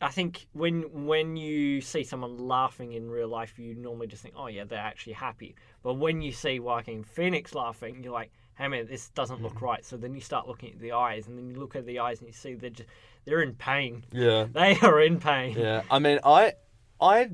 I 0.00 0.10
think 0.18 0.46
when 0.52 0.82
when 1.12 1.36
you 1.36 1.80
see 1.80 2.04
someone 2.04 2.38
laughing 2.38 2.92
in 2.92 3.10
real 3.10 3.26
life, 3.26 3.58
you 3.58 3.74
normally 3.74 4.06
just 4.06 4.22
think, 4.22 4.34
oh 4.38 4.46
yeah, 4.46 4.62
they're 4.62 4.78
actually 4.78 5.14
happy. 5.14 5.56
But 5.82 5.94
when 5.94 6.22
you 6.22 6.30
see 6.30 6.60
Joaquin 6.60 7.02
Phoenix 7.02 7.52
laughing, 7.52 8.04
you're 8.04 8.12
like, 8.12 8.30
hey 8.58 8.68
man, 8.68 8.86
this 8.86 9.08
doesn't 9.10 9.40
look 9.40 9.62
right. 9.62 9.84
So 9.84 9.96
then 9.96 10.14
you 10.14 10.20
start 10.20 10.48
looking 10.48 10.72
at 10.72 10.80
the 10.80 10.92
eyes, 10.92 11.28
and 11.28 11.38
then 11.38 11.48
you 11.50 11.58
look 11.58 11.76
at 11.76 11.86
the 11.86 12.00
eyes 12.00 12.18
and 12.18 12.26
you 12.26 12.34
see 12.34 12.54
they're 12.54 12.70
just, 12.70 12.88
they're 13.24 13.42
in 13.42 13.54
pain. 13.54 14.04
Yeah. 14.12 14.46
They 14.52 14.78
are 14.80 15.00
in 15.00 15.20
pain. 15.20 15.56
Yeah. 15.56 15.82
I 15.90 15.98
mean, 16.00 16.18
I 16.24 16.54
I 17.00 17.30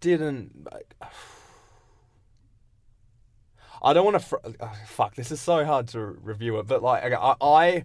didn't. 0.00 0.68
Like, 0.70 0.94
I 3.82 3.92
don't 3.92 4.04
want 4.04 4.20
to. 4.20 4.24
Fr- 4.24 4.36
uh, 4.60 4.68
fuck. 4.86 5.16
This 5.16 5.32
is 5.32 5.40
so 5.40 5.64
hard 5.64 5.88
to 5.88 6.00
review 6.00 6.58
it, 6.58 6.66
but 6.66 6.82
like 6.82 7.12
I, 7.12 7.34
I, 7.40 7.84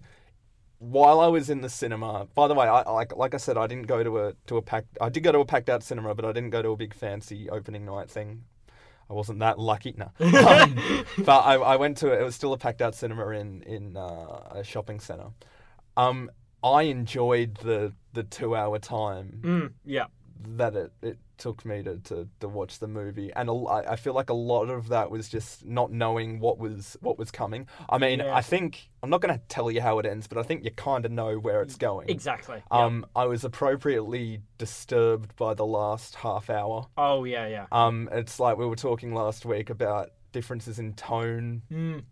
while 0.78 1.20
I 1.20 1.26
was 1.26 1.50
in 1.50 1.60
the 1.60 1.68
cinema. 1.68 2.28
By 2.34 2.48
the 2.48 2.54
way, 2.54 2.66
I 2.66 2.88
like 2.90 3.16
like 3.16 3.34
I 3.34 3.38
said, 3.38 3.56
I 3.56 3.66
didn't 3.66 3.86
go 3.86 4.02
to 4.02 4.18
a 4.18 4.32
to 4.46 4.56
a 4.56 4.62
packed. 4.62 4.98
I 5.00 5.08
did 5.08 5.22
go 5.24 5.32
to 5.32 5.40
a 5.40 5.44
packed 5.44 5.68
out 5.68 5.82
cinema, 5.82 6.14
but 6.14 6.24
I 6.24 6.32
didn't 6.32 6.50
go 6.50 6.62
to 6.62 6.70
a 6.70 6.76
big 6.76 6.94
fancy 6.94 7.50
opening 7.50 7.84
night 7.84 8.10
thing. 8.10 8.44
I 9.14 9.16
wasn't 9.16 9.38
that 9.38 9.58
lucky, 9.60 9.94
no. 9.96 10.10
Um, 10.20 10.76
but 11.24 11.40
I, 11.40 11.54
I 11.54 11.76
went 11.76 11.98
to 11.98 12.12
it. 12.12 12.20
It 12.20 12.24
was 12.24 12.34
still 12.34 12.52
a 12.52 12.58
packed 12.58 12.82
out 12.82 12.94
cinema 12.96 13.28
in 13.28 13.62
in 13.62 13.96
uh, 13.96 14.48
a 14.50 14.64
shopping 14.64 14.98
center. 14.98 15.28
Um, 15.96 16.30
I 16.64 16.82
enjoyed 16.82 17.54
the 17.62 17.92
the 18.12 18.24
two 18.24 18.56
hour 18.56 18.78
time 18.80 19.40
Mm, 19.42 19.72
yeah. 19.84 20.06
that 20.56 20.74
it, 20.74 20.92
it 21.02 21.18
took 21.38 21.64
me 21.64 21.82
to, 21.82 21.98
to, 21.98 22.28
to 22.40 22.48
watch 22.48 22.78
the 22.78 22.88
movie, 22.88 23.32
and 23.34 23.48
a 23.48 23.52
I 23.52 23.92
I 23.92 23.96
feel 23.96 24.14
like 24.14 24.30
a 24.30 24.34
lot 24.34 24.70
of 24.70 24.88
that 24.88 25.10
was 25.10 25.28
just 25.28 25.64
not 25.64 25.92
knowing 25.92 26.40
what 26.40 26.58
was 26.58 26.96
what 27.00 27.18
was 27.18 27.30
coming. 27.30 27.66
I 27.88 27.98
mean, 27.98 28.20
Yeah. 28.20 28.34
I 28.34 28.40
think 28.42 28.88
I'm 29.02 29.10
not 29.10 29.20
going 29.20 29.34
to 29.34 29.40
tell 29.48 29.70
you 29.70 29.80
how 29.82 29.98
it 29.98 30.06
ends, 30.06 30.26
but 30.26 30.38
I 30.38 30.42
think 30.42 30.64
you 30.64 30.70
kind 30.70 31.04
of 31.04 31.12
know 31.12 31.38
where 31.38 31.60
it's 31.62 31.76
going. 31.76 32.08
Exactly. 32.08 32.62
Um, 32.70 33.04
I 33.14 33.26
was 33.26 33.44
appropriately 33.44 34.40
disturbed 34.58 35.36
by 35.36 35.54
the 35.54 35.66
last 35.66 36.14
half 36.16 36.48
hour. 36.50 36.86
Oh 36.96 37.24
yeah, 37.24 37.46
yeah. 37.46 37.66
Um, 37.70 38.08
it's 38.12 38.40
like 38.40 38.56
we 38.56 38.66
were 38.66 38.76
talking 38.76 39.12
last 39.14 39.44
week 39.44 39.70
about 39.70 40.10
differences 40.32 40.78
in 40.78 40.94
tone, 40.94 41.62
Mm, 41.70 42.04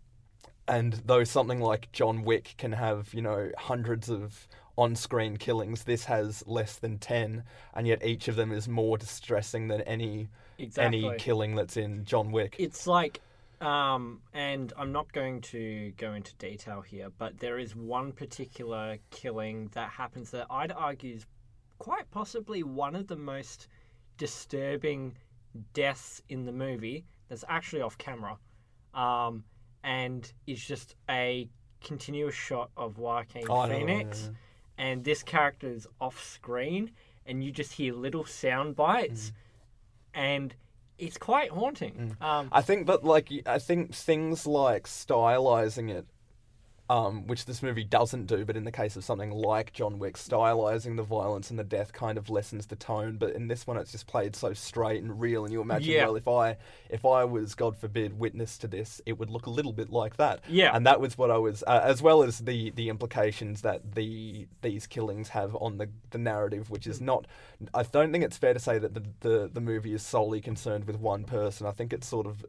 and 0.67 0.93
though 1.05 1.23
something 1.23 1.59
like 1.59 1.91
John 1.91 2.23
Wick 2.23 2.55
can 2.57 2.71
have, 2.71 3.13
you 3.13 3.21
know, 3.21 3.51
hundreds 3.57 4.09
of 4.09 4.47
on 4.77 4.95
screen 4.95 5.37
killings, 5.37 5.83
this 5.83 6.05
has 6.05 6.43
less 6.47 6.77
than 6.77 6.97
10, 6.97 7.43
and 7.75 7.87
yet 7.87 8.03
each 8.05 8.27
of 8.27 8.35
them 8.35 8.51
is 8.51 8.67
more 8.67 8.97
distressing 8.97 9.67
than 9.67 9.81
any 9.81 10.29
exactly. 10.57 11.05
any 11.05 11.17
killing 11.17 11.55
that's 11.55 11.77
in 11.77 12.05
John 12.05 12.31
Wick. 12.31 12.55
It's 12.57 12.87
like, 12.87 13.21
um, 13.61 14.21
and 14.33 14.73
I'm 14.77 14.91
not 14.91 15.11
going 15.13 15.41
to 15.41 15.93
go 15.97 16.13
into 16.13 16.33
detail 16.35 16.81
here, 16.81 17.09
but 17.17 17.37
there 17.39 17.59
is 17.59 17.75
one 17.75 18.11
particular 18.11 18.97
killing 19.11 19.69
that 19.73 19.89
happens 19.89 20.31
that 20.31 20.47
I'd 20.49 20.71
argue 20.71 21.15
is 21.15 21.25
quite 21.77 22.09
possibly 22.11 22.63
one 22.63 22.95
of 22.95 23.07
the 23.07 23.15
most 23.15 23.67
disturbing 24.17 25.15
deaths 25.73 26.21
in 26.29 26.45
the 26.45 26.51
movie 26.51 27.05
that's 27.29 27.45
actually 27.47 27.81
off 27.81 27.97
camera. 27.97 28.37
Um, 28.93 29.43
and 29.83 30.31
it's 30.47 30.65
just 30.65 30.95
a 31.09 31.49
continuous 31.83 32.35
shot 32.35 32.69
of 32.77 32.97
Joaquin 32.97 33.45
Oh, 33.49 33.59
I 33.59 33.67
know, 33.67 33.75
Phoenix, 33.75 34.23
yeah. 34.23 34.37
And 34.77 35.03
this 35.03 35.23
character 35.23 35.67
is 35.67 35.87
off 36.01 36.23
screen, 36.23 36.91
and 37.25 37.43
you 37.43 37.51
just 37.51 37.73
hear 37.73 37.93
little 37.93 38.25
sound 38.25 38.75
bites, 38.75 39.31
Mm. 39.31 39.33
and 40.13 40.55
it's 40.97 41.17
quite 41.17 41.49
haunting. 41.51 42.15
Um, 42.21 42.49
I 42.51 42.61
think, 42.61 42.85
but 42.85 43.03
like, 43.03 43.29
I 43.45 43.59
think 43.59 43.93
things 43.93 44.45
like 44.45 44.83
stylizing 44.83 45.89
it, 45.89 46.05
um, 46.93 47.25
which 47.25 47.45
this 47.45 47.63
movie 47.63 47.83
doesn't 47.83 48.27
do, 48.27 48.45
but 48.45 48.55
in 48.55 48.65
the 48.65 48.71
case 48.71 48.95
of 48.95 49.03
something 49.03 49.31
like 49.31 49.73
John 49.73 49.97
Wick, 49.97 50.15
stylizing 50.15 50.95
the 50.95 51.01
violence 51.03 51.49
and 51.49 51.57
the 51.57 51.63
death 51.63 51.91
kind 51.91 52.17
of 52.19 52.29
lessens 52.29 52.67
the 52.67 52.75
tone. 52.75 53.17
But 53.17 53.33
in 53.33 53.47
this 53.47 53.65
one, 53.65 53.77
it's 53.77 53.91
just 53.91 54.05
played 54.05 54.35
so 54.35 54.53
straight 54.53 55.01
and 55.01 55.19
real, 55.19 55.43
and 55.43 55.51
you 55.51 55.61
imagine, 55.61 55.91
Yeah. 55.91 56.05
well, 56.05 56.15
if 56.17 56.27
I, 56.27 56.57
if 56.89 57.03
I 57.05 57.23
was, 57.25 57.55
God 57.55 57.75
forbid, 57.77 58.19
witness 58.19 58.57
to 58.59 58.67
this, 58.67 59.01
it 59.07 59.17
would 59.17 59.31
look 59.31 59.47
a 59.47 59.49
little 59.49 59.73
bit 59.73 59.89
like 59.89 60.17
that. 60.17 60.41
Yeah. 60.47 60.75
and 60.75 60.85
that 60.85 60.99
was 61.01 61.17
what 61.17 61.31
I 61.31 61.37
was, 61.37 61.63
uh, 61.65 61.81
as 61.83 62.01
well 62.01 62.21
as 62.21 62.39
the 62.39 62.69
the 62.71 62.89
implications 62.89 63.61
that 63.61 63.95
the 63.95 64.47
these 64.61 64.85
killings 64.85 65.29
have 65.29 65.55
on 65.55 65.77
the 65.79 65.89
the 66.11 66.17
narrative, 66.19 66.69
which 66.69 66.85
is 66.85 67.01
not. 67.01 67.25
I 67.73 67.83
don't 67.83 68.11
think 68.11 68.23
it's 68.23 68.37
fair 68.37 68.53
to 68.53 68.59
say 68.59 68.77
that 68.77 68.93
the 68.93 69.03
the, 69.21 69.49
the 69.51 69.61
movie 69.61 69.93
is 69.93 70.03
solely 70.03 70.41
concerned 70.41 70.85
with 70.85 70.97
one 70.97 71.23
person. 71.23 71.65
I 71.65 71.71
think 71.71 71.91
it's 71.91 72.07
sort 72.07 72.27
of 72.27 72.45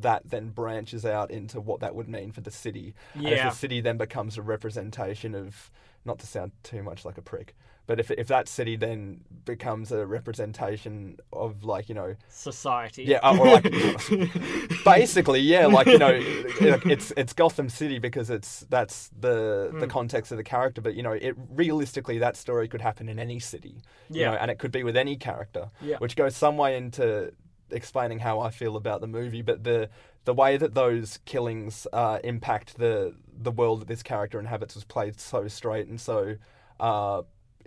that 0.00 0.22
then 0.30 0.50
branches 0.50 1.04
out 1.04 1.30
into 1.30 1.60
what 1.60 1.80
that 1.80 1.94
would 1.94 2.08
mean 2.08 2.32
for 2.32 2.40
the 2.40 2.50
city. 2.50 2.94
And 3.14 3.26
if 3.28 3.42
the 3.42 3.50
city 3.50 3.80
then 3.80 3.96
becomes 3.96 4.36
a 4.38 4.42
representation 4.42 5.34
of, 5.34 5.70
not 6.04 6.18
to 6.20 6.26
sound 6.26 6.52
too 6.62 6.82
much 6.82 7.04
like 7.04 7.18
a 7.18 7.22
prick, 7.22 7.54
but 7.86 7.98
if 7.98 8.10
if 8.10 8.28
that 8.28 8.48
city 8.48 8.76
then 8.76 9.20
becomes 9.46 9.90
a 9.92 10.04
representation 10.06 11.16
of 11.32 11.64
like 11.64 11.88
you 11.88 11.94
know 11.94 12.14
society. 12.28 13.04
yeah, 13.04 13.18
or 13.26 13.46
like 13.46 13.64
basically, 14.84 15.40
yeah, 15.40 15.66
like 15.66 15.86
you 15.86 15.98
know, 15.98 16.10
it's 16.20 17.12
it's 17.16 17.32
Gotham 17.32 17.68
City 17.68 17.98
because 17.98 18.30
it's 18.30 18.60
that's 18.70 19.08
the 19.18 19.70
the 19.78 19.86
Mm. 19.86 19.90
context 19.90 20.32
of 20.32 20.38
the 20.38 20.44
character. 20.44 20.80
But 20.80 20.94
you 20.96 21.02
know, 21.02 21.12
it 21.12 21.34
realistically 21.50 22.18
that 22.18 22.36
story 22.36 22.68
could 22.68 22.80
happen 22.80 23.08
in 23.08 23.18
any 23.18 23.38
city, 23.38 23.82
you 24.10 24.20
Yeah. 24.20 24.30
know, 24.32 24.36
and 24.36 24.50
it 24.50 24.58
could 24.58 24.72
be 24.72 24.82
with 24.84 24.96
any 24.96 25.16
character, 25.16 25.70
Yeah. 25.80 25.96
which 25.98 26.14
goes 26.16 26.36
some 26.36 26.56
way 26.58 26.76
into 26.76 27.32
explaining 27.70 28.18
how 28.20 28.40
I 28.40 28.50
feel 28.50 28.76
about 28.76 29.00
the 29.00 29.06
movie. 29.06 29.42
But 29.42 29.64
the 29.64 29.88
the 30.24 30.34
way 30.34 30.56
that 30.56 30.74
those 30.74 31.18
killings 31.24 31.86
uh, 31.92 32.18
impact 32.24 32.78
the 32.78 33.14
the 33.40 33.50
world 33.50 33.80
that 33.80 33.88
this 33.88 34.02
character 34.02 34.38
inhabits 34.38 34.74
was 34.74 34.84
played 34.84 35.18
so 35.20 35.48
straight 35.48 35.88
and 35.88 36.00
so. 36.00 36.36
Uh, 36.80 37.22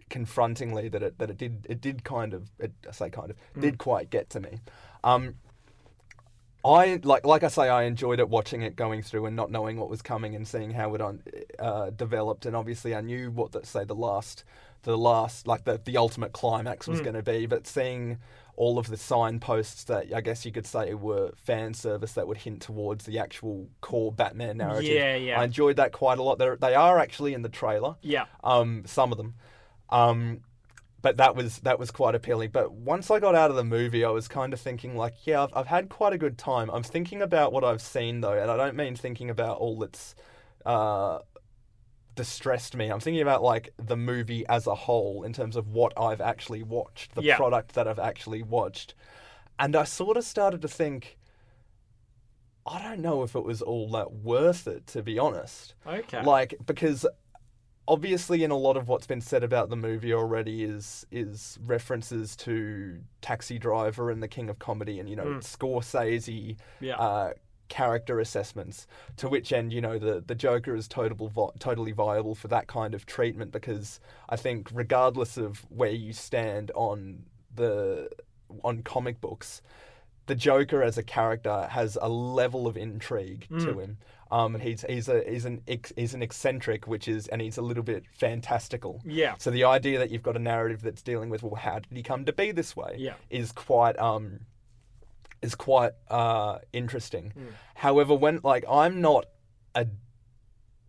confrontingly 0.10 0.90
that 0.90 1.02
it 1.02 1.18
that 1.20 1.30
it 1.30 1.38
did 1.38 1.66
it 1.70 1.80
did 1.80 2.04
kind 2.04 2.34
of 2.34 2.50
it, 2.60 2.74
I 2.88 2.92
say 2.92 3.10
kind 3.10 3.32
of 3.32 3.38
Mm. 3.56 3.62
did 3.62 3.78
quite 3.78 4.10
get 4.10 4.30
to 4.32 4.42
me. 4.42 4.60
Um, 5.06 5.36
I 6.64 7.00
like 7.04 7.26
like 7.26 7.44
I 7.44 7.48
say 7.48 7.70
I 7.70 7.84
enjoyed 7.84 8.20
it 8.20 8.30
watching 8.30 8.62
it 8.62 8.76
going 8.76 9.02
through 9.02 9.26
and 9.26 9.36
not 9.36 9.50
knowing 9.50 9.78
what 9.78 9.90
was 9.90 10.02
coming 10.02 10.36
and 10.36 10.48
seeing 10.48 10.72
how 10.72 10.94
it 10.94 11.02
on 11.02 11.24
uh, 11.58 11.90
developed 11.90 12.46
and 12.46 12.56
obviously 12.56 12.94
I 12.94 13.02
knew 13.02 13.32
what 13.32 13.52
the, 13.54 13.66
say 13.66 13.84
the 13.84 13.96
last 13.96 14.44
the 14.84 14.98
last 14.98 15.48
like 15.48 15.64
the 15.64 15.82
the 15.84 15.98
ultimate 15.98 16.34
climax 16.34 16.88
was 16.88 17.00
Mm. 17.00 17.04
going 17.06 17.16
to 17.16 17.24
be 17.24 17.46
but 17.48 17.66
seeing 17.66 18.20
all 18.62 18.78
of 18.78 18.86
the 18.88 18.98
signposts 18.98 19.86
that 19.86 20.14
I 20.14 20.22
guess 20.22 20.46
you 20.46 20.52
could 20.52 20.68
say 20.68 20.94
were 20.94 21.32
fan 21.36 21.74
service 21.74 22.12
that 22.14 22.28
would 22.28 22.38
hint 22.38 22.62
towards 22.62 23.06
the 23.06 23.18
actual 23.18 23.68
core 23.82 24.12
Batman 24.12 24.58
narrative. 24.58 24.84
Yeah, 24.94 25.16
yeah. 25.16 25.40
I 25.42 25.46
enjoyed 25.46 25.78
that 25.78 25.92
quite 25.94 26.20
a 26.20 26.24
lot. 26.24 26.38
They're, 26.38 26.58
they 26.58 26.76
are 26.76 27.00
actually 27.00 27.34
in 27.34 27.42
the 27.42 27.50
trailer 27.50 27.96
Yeah. 28.04 28.26
um, 28.44 28.84
some 28.86 29.12
of 29.12 29.18
them. 29.18 29.34
Um, 29.90 30.42
but 31.02 31.18
that 31.18 31.36
was 31.36 31.58
that 31.62 31.80
was 31.80 31.90
quite 31.90 32.14
appealing. 32.14 32.52
But 32.52 32.72
once 32.72 33.10
I 33.10 33.20
got 33.20 33.34
out 33.34 33.50
of 33.50 33.56
the 33.56 33.64
movie, 33.64 34.06
I 34.06 34.12
was 34.12 34.28
kind 34.28 34.54
of 34.54 34.60
thinking 34.60 34.96
like, 34.96 35.16
yeah, 35.26 35.42
I've, 35.42 35.50
I've 35.56 35.66
had 35.68 35.90
quite 35.90 36.14
a 36.14 36.20
good 36.20 36.38
time. 36.38 36.70
I'm 36.70 36.84
thinking 36.84 37.24
about 37.24 37.52
what 37.52 37.64
I've 37.64 37.82
seen 37.82 38.22
though, 38.22 38.38
and 38.40 38.52
I 38.52 38.58
don't 38.58 38.76
mean 38.76 38.96
thinking 38.96 39.32
about 39.32 39.58
all 39.58 39.80
that's 39.80 40.14
uh, 40.68 41.18
distressed 42.16 42.76
me. 42.76 42.90
I'm 42.90 43.00
thinking 43.00 43.22
about 43.22 43.42
like 43.44 43.74
the 43.78 43.98
movie 43.98 44.46
as 44.48 44.68
a 44.68 44.76
whole 44.76 45.24
in 45.24 45.34
terms 45.34 45.56
of 45.56 45.68
what 45.70 45.94
I've 45.98 46.22
actually 46.22 46.64
watched, 46.64 47.16
the 47.16 47.24
Yeah. 47.24 47.38
product 47.38 47.74
that 47.76 47.88
I've 47.88 48.00
actually 48.00 48.44
watched, 48.44 48.94
and 49.60 49.76
I 49.76 49.84
sort 49.86 50.18
of 50.18 50.24
started 50.24 50.62
to 50.62 50.68
think. 50.68 51.18
I 52.66 52.82
don't 52.84 53.00
know 53.00 53.24
if 53.24 53.36
it 53.36 53.44
was 53.44 53.62
all 53.64 53.90
that 53.92 54.12
worth 54.14 54.68
it, 54.68 54.86
to 54.88 55.02
be 55.02 55.18
honest. 55.18 55.74
Okay. 55.88 56.22
Like 56.24 56.54
because 56.66 57.08
obviously 57.88 58.44
in 58.44 58.52
a 58.52 58.56
lot 58.58 58.78
of 58.78 58.88
what's 58.88 59.08
been 59.08 59.20
said 59.22 59.44
about 59.44 59.70
the 59.70 59.76
movie 59.76 60.14
already 60.14 60.64
is 60.64 61.06
is 61.12 61.58
references 61.66 62.36
to 62.36 63.00
Taxi 63.22 63.58
Driver 63.58 64.12
and 64.12 64.22
The 64.22 64.28
King 64.28 64.50
of 64.50 64.60
Comedy 64.60 65.00
and 65.00 65.10
you 65.10 65.16
know 65.16 65.26
Mm. 65.26 65.40
Scorsese 65.44 66.58
yeah. 66.80 66.98
uh, 66.98 67.34
character 67.72 68.20
assessments. 68.20 68.86
To 69.18 69.28
which 69.30 69.52
end, 69.54 69.72
you 69.74 69.82
know, 69.82 69.98
the 69.98 70.24
the 70.26 70.36
Joker 70.36 70.76
is 70.76 70.88
totally 70.88 71.30
vi- 71.30 71.56
totally 71.60 71.92
viable 71.94 72.36
for 72.36 72.48
that 72.50 72.68
kind 72.68 72.94
of 72.94 73.06
treatment 73.06 73.52
because 73.52 74.00
I 74.30 74.36
think 74.36 74.70
regardless 74.74 75.38
of 75.38 75.66
where 75.70 75.90
you 76.06 76.14
stand 76.14 76.70
on 76.76 77.24
the 77.56 78.10
on 78.64 78.84
comic 78.84 79.22
books, 79.22 79.62
the 80.28 80.36
Joker 80.36 80.84
as 80.84 80.98
a 80.98 81.04
character 81.04 81.68
has 81.72 81.98
a 82.02 82.10
level 82.10 82.68
of 82.68 82.76
intrigue 82.78 83.48
to 83.50 83.56
Mm. 83.74 83.82
him. 83.84 83.98
Um, 84.32 84.60
he's 84.60 84.86
he's 84.88 85.10
a 85.10 85.24
he's 85.30 85.46
an 85.46 85.62
he's 85.98 86.14
an 86.14 86.22
eccentric, 86.24 86.88
which 86.88 87.08
is 87.08 87.28
and 87.28 87.42
he's 87.42 87.58
a 87.58 87.62
little 87.62 87.84
bit 87.84 88.04
fantastical. 88.14 89.02
yeah. 89.06 89.36
So 89.40 89.52
the 89.52 89.66
idea 89.66 90.00
that 90.00 90.10
you've 90.12 90.24
got 90.24 90.36
a 90.38 90.40
narrative 90.40 90.82
that's 90.82 91.02
dealing 91.02 91.30
with 91.30 91.44
well, 91.44 91.56
how 91.56 91.80
did 91.80 91.92
he 91.92 92.04
come 92.04 92.24
to 92.26 92.34
be 92.34 92.52
this 92.52 92.76
way? 92.76 92.96
Yeah. 92.98 93.16
is 93.30 93.52
quite 93.52 93.98
um 94.00 94.40
is 95.42 95.56
quite 95.56 95.92
uh 96.10 96.60
interesting. 96.74 97.34
Mm. 97.38 97.48
However, 97.76 98.14
when 98.16 98.40
like 98.44 98.64
I'm 98.70 99.02
not 99.02 99.26
a 99.76 99.88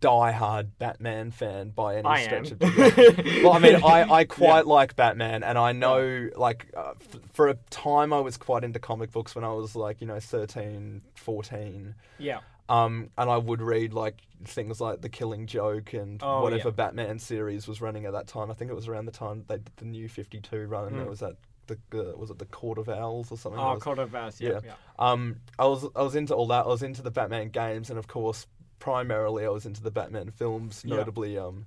diehard 0.01 0.71
Batman 0.79 1.31
fan 1.31 1.69
by 1.69 1.95
any 1.95 2.05
I 2.07 2.23
stretch 2.23 2.47
am. 2.47 2.53
of 2.53 2.59
the 2.59 3.41
well, 3.43 3.53
I 3.53 3.59
mean, 3.59 3.75
I, 3.77 4.03
I 4.11 4.23
quite 4.25 4.67
like 4.67 4.95
Batman, 4.97 5.43
and 5.43 5.57
I 5.57 5.71
know, 5.71 6.29
like, 6.35 6.67
uh, 6.75 6.91
f- 6.99 7.21
for 7.31 7.47
a 7.47 7.53
time 7.69 8.11
I 8.11 8.19
was 8.19 8.35
quite 8.35 8.65
into 8.65 8.79
comic 8.79 9.11
books 9.11 9.33
when 9.33 9.45
I 9.45 9.53
was, 9.53 9.77
like, 9.77 10.01
you 10.01 10.07
know, 10.07 10.19
13, 10.19 11.01
14. 11.15 11.95
Yeah. 12.19 12.39
Um, 12.67 13.11
and 13.17 13.29
I 13.29 13.37
would 13.37 13.61
read 13.61 13.93
like 13.93 14.17
things 14.45 14.81
like 14.81 14.99
The 15.01 15.09
Killing 15.09 15.47
Joke 15.47 15.93
and 15.93 16.19
Oh, 16.23 16.41
whatever 16.41 16.69
yeah. 16.69 16.75
Batman 16.75 17.19
series 17.19 17.65
was 17.67 17.79
running 17.81 18.05
at 18.05 18.11
that 18.13 18.27
time. 18.27 18.51
I 18.51 18.55
think 18.55 18.71
it 18.71 18.73
was 18.73 18.87
around 18.89 19.05
the 19.05 19.11
time 19.13 19.45
they 19.47 19.55
did 19.55 19.71
the 19.77 19.85
new 19.85 20.09
Fifty 20.09 20.39
Two 20.41 20.65
run, 20.67 20.87
and 20.87 20.95
Mm. 20.95 20.99
there 20.99 21.09
was 21.09 21.19
that 21.21 21.35
the 21.67 21.77
uh, 21.93 22.15
was 22.17 22.29
it 22.29 22.39
the 22.39 22.45
Court 22.45 22.77
of 22.77 22.89
Owls 22.89 23.31
or 23.31 23.37
something? 23.37 23.57
That 23.59 23.65
Oh, 23.65 23.73
was- 23.75 23.83
Court 23.83 23.99
of 23.99 24.13
Owls, 24.15 24.39
yeah, 24.41 24.49
yeah. 24.51 24.59
yeah. 24.65 24.73
um, 24.99 25.37
I 25.57 25.65
was 25.65 25.85
I 25.95 26.01
was 26.01 26.15
into 26.15 26.33
all 26.35 26.47
that. 26.47 26.65
I 26.65 26.67
was 26.67 26.83
into 26.83 27.01
the 27.01 27.11
Batman 27.11 27.49
games, 27.49 27.89
and 27.89 27.97
of 27.99 28.07
course, 28.07 28.47
primarily 28.79 29.45
I 29.45 29.49
was 29.49 29.65
into 29.65 29.81
the 29.81 29.91
Batman 29.91 30.31
films, 30.31 30.83
Yeah. 30.85 30.97
notably 30.97 31.37
um, 31.37 31.65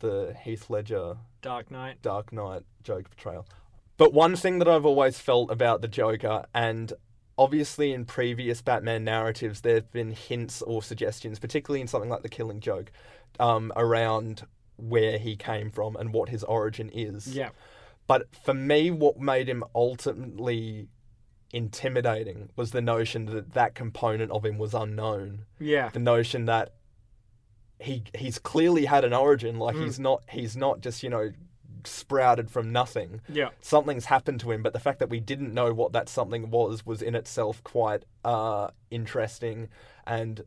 the 0.00 0.36
Heath 0.44 0.70
Ledger 0.70 1.16
Dark 1.40 1.70
Knight. 1.70 2.02
Dark 2.02 2.32
Knight 2.32 2.62
Joker 2.82 3.08
portrayal. 3.08 3.46
But 3.96 4.12
one 4.12 4.36
thing 4.36 4.58
that 4.58 4.68
I've 4.68 4.86
always 4.86 5.18
felt 5.18 5.50
about 5.50 5.80
the 5.82 5.88
Joker, 5.88 6.44
and 6.54 6.92
obviously 7.38 7.92
in 7.92 8.04
previous 8.04 8.60
Batman 8.62 9.04
narratives, 9.04 9.60
there 9.60 9.76
have 9.76 9.90
been 9.92 10.12
hints 10.12 10.62
or 10.62 10.82
suggestions, 10.82 11.38
particularly 11.38 11.80
in 11.80 11.88
something 11.88 12.10
like 12.10 12.22
The 12.22 12.28
Killing 12.28 12.60
Joke, 12.60 12.90
um, 13.38 13.72
around 13.76 14.46
where 14.76 15.18
he 15.18 15.36
came 15.36 15.70
from 15.70 15.94
and 15.96 16.12
what 16.12 16.28
his 16.30 16.42
origin 16.44 16.90
is. 16.92 17.34
Yeah. 17.36 17.50
But 18.06 18.34
for 18.34 18.52
me, 18.54 18.90
what 18.90 19.18
made 19.20 19.48
him 19.48 19.64
ultimately 19.74 20.88
intimidating 21.52 22.48
was 22.56 22.70
the 22.70 22.80
notion 22.80 23.26
that 23.26 23.52
that 23.52 23.74
component 23.74 24.30
of 24.32 24.44
him 24.44 24.58
was 24.58 24.74
unknown. 24.74 25.44
Yeah. 25.58 25.90
The 25.90 25.98
notion 25.98 26.46
that 26.46 26.74
he 27.78 28.04
he's 28.14 28.38
clearly 28.38 28.84
had 28.86 29.04
an 29.04 29.12
origin, 29.12 29.58
like 29.58 29.76
Mm. 29.76 29.84
he's 29.84 29.98
not 29.98 30.22
he's 30.30 30.56
not 30.56 30.80
just 30.80 31.02
you 31.02 31.10
know 31.10 31.32
sprouted 31.84 32.50
from 32.50 32.70
nothing. 32.72 33.20
Yeah. 33.28 33.48
Something's 33.60 34.06
happened 34.06 34.40
to 34.40 34.52
him, 34.52 34.62
but 34.62 34.72
the 34.72 34.78
fact 34.80 34.98
that 35.00 35.10
we 35.10 35.20
didn't 35.20 35.52
know 35.52 35.72
what 35.74 35.92
that 35.92 36.08
something 36.08 36.50
was 36.50 36.86
was 36.86 37.02
in 37.02 37.14
itself 37.14 37.62
quite 37.64 38.04
uh, 38.24 38.68
interesting 38.90 39.68
and 40.06 40.42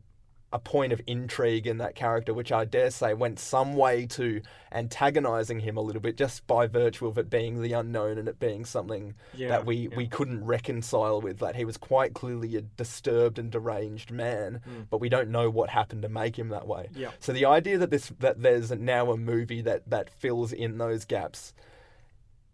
a 0.52 0.58
point 0.60 0.92
of 0.92 1.00
intrigue 1.08 1.66
in 1.66 1.78
that 1.78 1.94
character, 1.96 2.32
which 2.32 2.52
I 2.52 2.64
dare 2.64 2.90
say 2.90 3.12
went 3.14 3.38
some 3.40 3.74
way 3.74 4.06
to 4.06 4.40
antagonizing 4.72 5.60
him 5.60 5.76
a 5.76 5.80
little 5.80 6.00
bit, 6.00 6.16
just 6.16 6.46
by 6.46 6.66
virtue 6.68 7.06
of 7.08 7.18
it 7.18 7.28
being 7.28 7.60
the 7.60 7.72
unknown 7.72 8.16
and 8.16 8.28
it 8.28 8.38
being 8.38 8.64
something 8.64 9.14
Yeah. 9.34 9.48
that 9.48 9.66
we, 9.66 9.88
yeah. 9.88 9.96
we 9.96 10.06
couldn't 10.06 10.44
reconcile 10.44 11.20
with. 11.20 11.40
That 11.40 11.56
he 11.56 11.64
was 11.64 11.76
quite 11.76 12.14
clearly 12.14 12.54
a 12.56 12.60
disturbed 12.62 13.38
and 13.40 13.50
deranged 13.50 14.12
man, 14.12 14.60
Mm. 14.66 14.86
but 14.88 15.00
we 15.00 15.08
don't 15.08 15.30
know 15.30 15.50
what 15.50 15.70
happened 15.70 16.02
to 16.02 16.08
make 16.08 16.38
him 16.38 16.48
that 16.50 16.66
way. 16.68 16.88
Yeah. 16.94 17.10
So 17.18 17.32
the 17.32 17.44
idea 17.46 17.76
that 17.78 17.90
this 17.90 18.12
that 18.20 18.40
there's 18.40 18.70
now 18.70 19.10
a 19.10 19.16
movie 19.16 19.62
that 19.62 19.90
that 19.90 20.08
fills 20.10 20.52
in 20.52 20.78
those 20.78 21.04
gaps, 21.04 21.52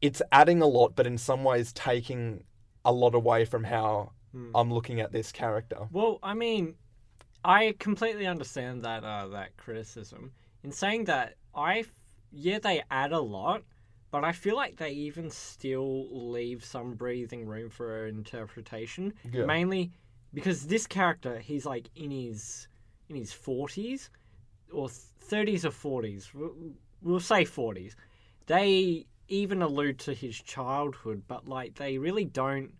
it's 0.01 0.23
adding 0.33 0.63
a 0.63 0.67
lot, 0.67 0.97
but 0.97 1.07
in 1.07 1.19
some 1.19 1.45
ways 1.45 1.73
taking 1.73 2.45
a 2.85 2.93
lot 2.93 3.15
away 3.15 3.45
from 3.45 3.65
how 3.65 4.13
Mm. 4.35 4.51
I'm 4.55 4.73
looking 4.73 4.99
at 4.99 5.13
this 5.13 5.31
character. 5.31 5.89
Well, 5.93 6.19
I 6.23 6.33
mean, 6.33 6.75
I 7.45 7.75
completely 7.79 8.27
understand 8.27 8.83
that 8.83 9.05
uh, 9.05 9.29
that 9.29 9.57
criticism. 9.57 10.33
In 10.63 10.73
saying 10.73 11.05
that, 11.05 11.35
I 11.55 11.81
f- 11.81 11.91
yeah 12.31 12.59
they 12.59 12.83
add 12.91 13.13
a 13.13 13.21
lot, 13.21 13.63
but 14.11 14.25
I 14.25 14.33
feel 14.33 14.57
like 14.57 14.77
they 14.77 14.91
even 14.91 15.31
still 15.31 16.07
leave 16.11 16.65
some 16.65 16.95
breathing 16.95 17.47
room 17.47 17.69
for 17.71 18.07
interpretation. 18.07 19.15
Yeah. 19.33 19.45
Mainly 19.45 19.91
because 20.35 20.67
this 20.67 20.87
character, 20.87 21.39
he's 21.39 21.67
like 21.67 21.89
in 21.97 22.11
his 22.11 22.69
in 23.09 23.17
his 23.17 23.33
forties 23.33 24.11
or 24.73 24.89
thirties 24.89 25.65
or 25.65 25.71
forties. 25.71 26.31
We'll 27.03 27.21
say 27.21 27.45
forties. 27.45 27.97
They 28.47 29.07
even 29.29 29.63
allude 29.63 29.99
to 30.01 30.15
his 30.15 30.41
childhood, 30.41 31.23
but 31.27 31.49
like 31.49 31.75
they 31.75 31.99
really 31.99 32.25
don't 32.25 32.73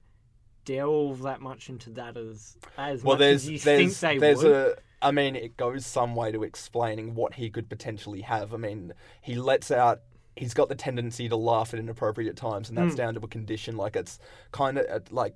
delve 0.65 1.23
that 1.23 1.41
much 1.41 1.69
into 1.69 1.91
that 1.91 2.17
as 2.17 2.57
as 2.77 3.03
Well, 3.03 3.15
much 3.17 3.21
there's 3.21 3.43
as 3.45 3.51
you 3.51 3.59
there's 3.59 3.99
think 3.99 4.13
they 4.13 4.19
there's 4.19 4.43
would. 4.43 4.53
a. 4.53 4.77
I 5.01 5.11
mean, 5.11 5.35
it 5.35 5.57
goes 5.57 5.85
some 5.85 6.15
way 6.15 6.31
to 6.31 6.45
explaining 6.45 7.17
what 7.17 7.35
he 7.35 7.51
could 7.51 7.69
potentially 7.69 8.21
have. 8.21 8.55
I 8.55 8.57
mean, 8.57 8.93
he 9.21 9.35
lets 9.35 9.71
out. 9.71 10.03
He's 10.37 10.55
got 10.55 10.69
the 10.69 10.75
tendency 10.77 11.29
to 11.29 11.37
laugh 11.37 11.75
at 11.75 11.81
inappropriate 11.81 12.37
times, 12.37 12.69
and 12.69 12.79
that's 12.79 12.95
Mm. 12.95 12.99
down 12.99 13.15
to 13.15 13.21
a 13.21 13.29
condition. 13.29 13.77
Like 13.77 13.97
it's 13.97 14.19
kind 14.53 14.79
of 14.79 15.11
like 15.13 15.35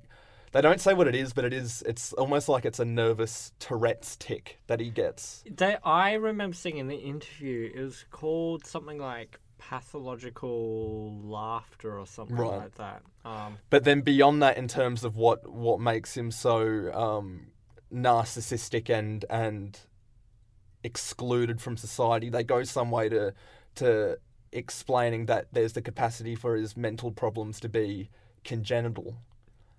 they 0.53 0.61
don't 0.63 0.81
say 0.81 0.95
what 0.95 1.07
it 1.09 1.15
is, 1.15 1.33
but 1.33 1.45
it 1.45 1.53
is. 1.53 1.83
It's 1.85 2.13
almost 2.15 2.49
like 2.49 2.65
it's 2.65 2.79
a 2.79 2.85
nervous 2.85 3.53
Tourette's 3.59 4.17
tick 4.17 4.59
that 4.69 4.79
he 4.81 4.89
gets. 4.91 5.43
They, 5.51 5.77
I 5.85 6.13
remember 6.15 6.55
seeing 6.55 6.79
in 6.79 6.87
the 6.87 6.97
interview, 6.97 7.71
it 7.75 7.81
was 7.81 8.05
called 8.11 8.65
something 8.65 8.99
like 8.99 9.39
pathological 9.69 11.21
laughter 11.23 11.99
or 11.99 12.07
something 12.07 12.37
Right. 12.37 12.55
like 12.55 12.75
that. 12.77 13.03
Um, 13.25 13.59
But 13.71 13.85
then 13.85 14.01
beyond 14.01 14.43
that, 14.43 14.57
in 14.57 14.69
terms 14.69 15.05
of 15.05 15.17
what 15.17 15.49
what 15.49 15.81
makes 15.81 16.17
him 16.17 16.31
so 16.31 16.93
um, 16.93 17.53
narcissistic 17.93 18.89
and 18.91 19.25
and 19.31 19.79
excluded 20.83 21.61
from 21.61 21.77
society, 21.77 22.29
they 22.31 22.45
go 22.45 22.63
some 22.65 22.91
way 22.91 23.09
to 23.09 23.35
to 23.77 24.19
explaining 24.53 25.27
that 25.27 25.49
there's 25.53 25.73
the 25.75 25.83
capacity 25.83 26.35
for 26.35 26.57
his 26.57 26.77
mental 26.77 27.11
problems 27.11 27.61
to 27.61 27.69
be 27.69 28.09
congenital. 28.45 29.17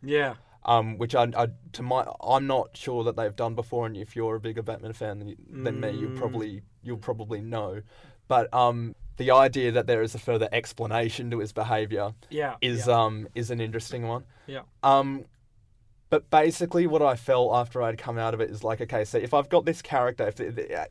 yeah, 0.04 0.36
Um, 0.66 0.98
which 0.98 1.16
I, 1.16 1.30
I 1.38 1.48
to 1.74 1.82
my 1.84 2.06
I'm 2.22 2.46
not 2.46 2.76
sure 2.76 3.04
that 3.06 3.16
they've 3.16 3.36
done 3.36 3.56
before, 3.56 3.86
and 3.86 3.96
if 3.96 4.16
you're 4.18 4.36
a 4.36 4.40
bigger 4.40 4.62
Batman 4.62 4.92
fan 4.92 5.20
than, 5.20 5.36
than 5.62 5.80
me, 5.80 5.92
you 5.92 6.10
Mm. 6.10 6.18
probably 6.18 6.62
you'll 6.84 6.98
probably 6.98 7.42
know. 7.42 7.82
But 8.28 8.54
um, 8.54 8.96
the 9.18 9.32
idea 9.32 9.72
that 9.72 9.88
there 9.88 10.02
is 10.02 10.16
a 10.16 10.20
further 10.20 10.48
explanation 10.52 11.30
to 11.32 11.40
his 11.40 11.52
behaviour 11.52 12.14
yeah, 12.30 12.56
is 12.62 12.88
yeah. 12.88 12.94
um 12.94 13.28
is 13.36 13.52
an 13.52 13.60
interesting 13.60 14.08
one. 14.08 14.24
Yeah. 14.46 14.62
Um, 14.84 15.26
but 16.10 16.30
basically, 16.30 16.88
what 16.88 17.02
I 17.02 17.16
felt 17.16 17.54
after 17.54 17.84
I'd 17.84 17.98
come 17.98 18.18
out 18.18 18.34
of 18.34 18.40
it 18.40 18.50
is 18.50 18.64
like, 18.64 18.80
okay, 18.80 19.04
so 19.04 19.18
if 19.18 19.34
I've 19.34 19.50
got 19.50 19.66
this 19.66 19.82
character, 19.82 20.28
if 20.28 20.40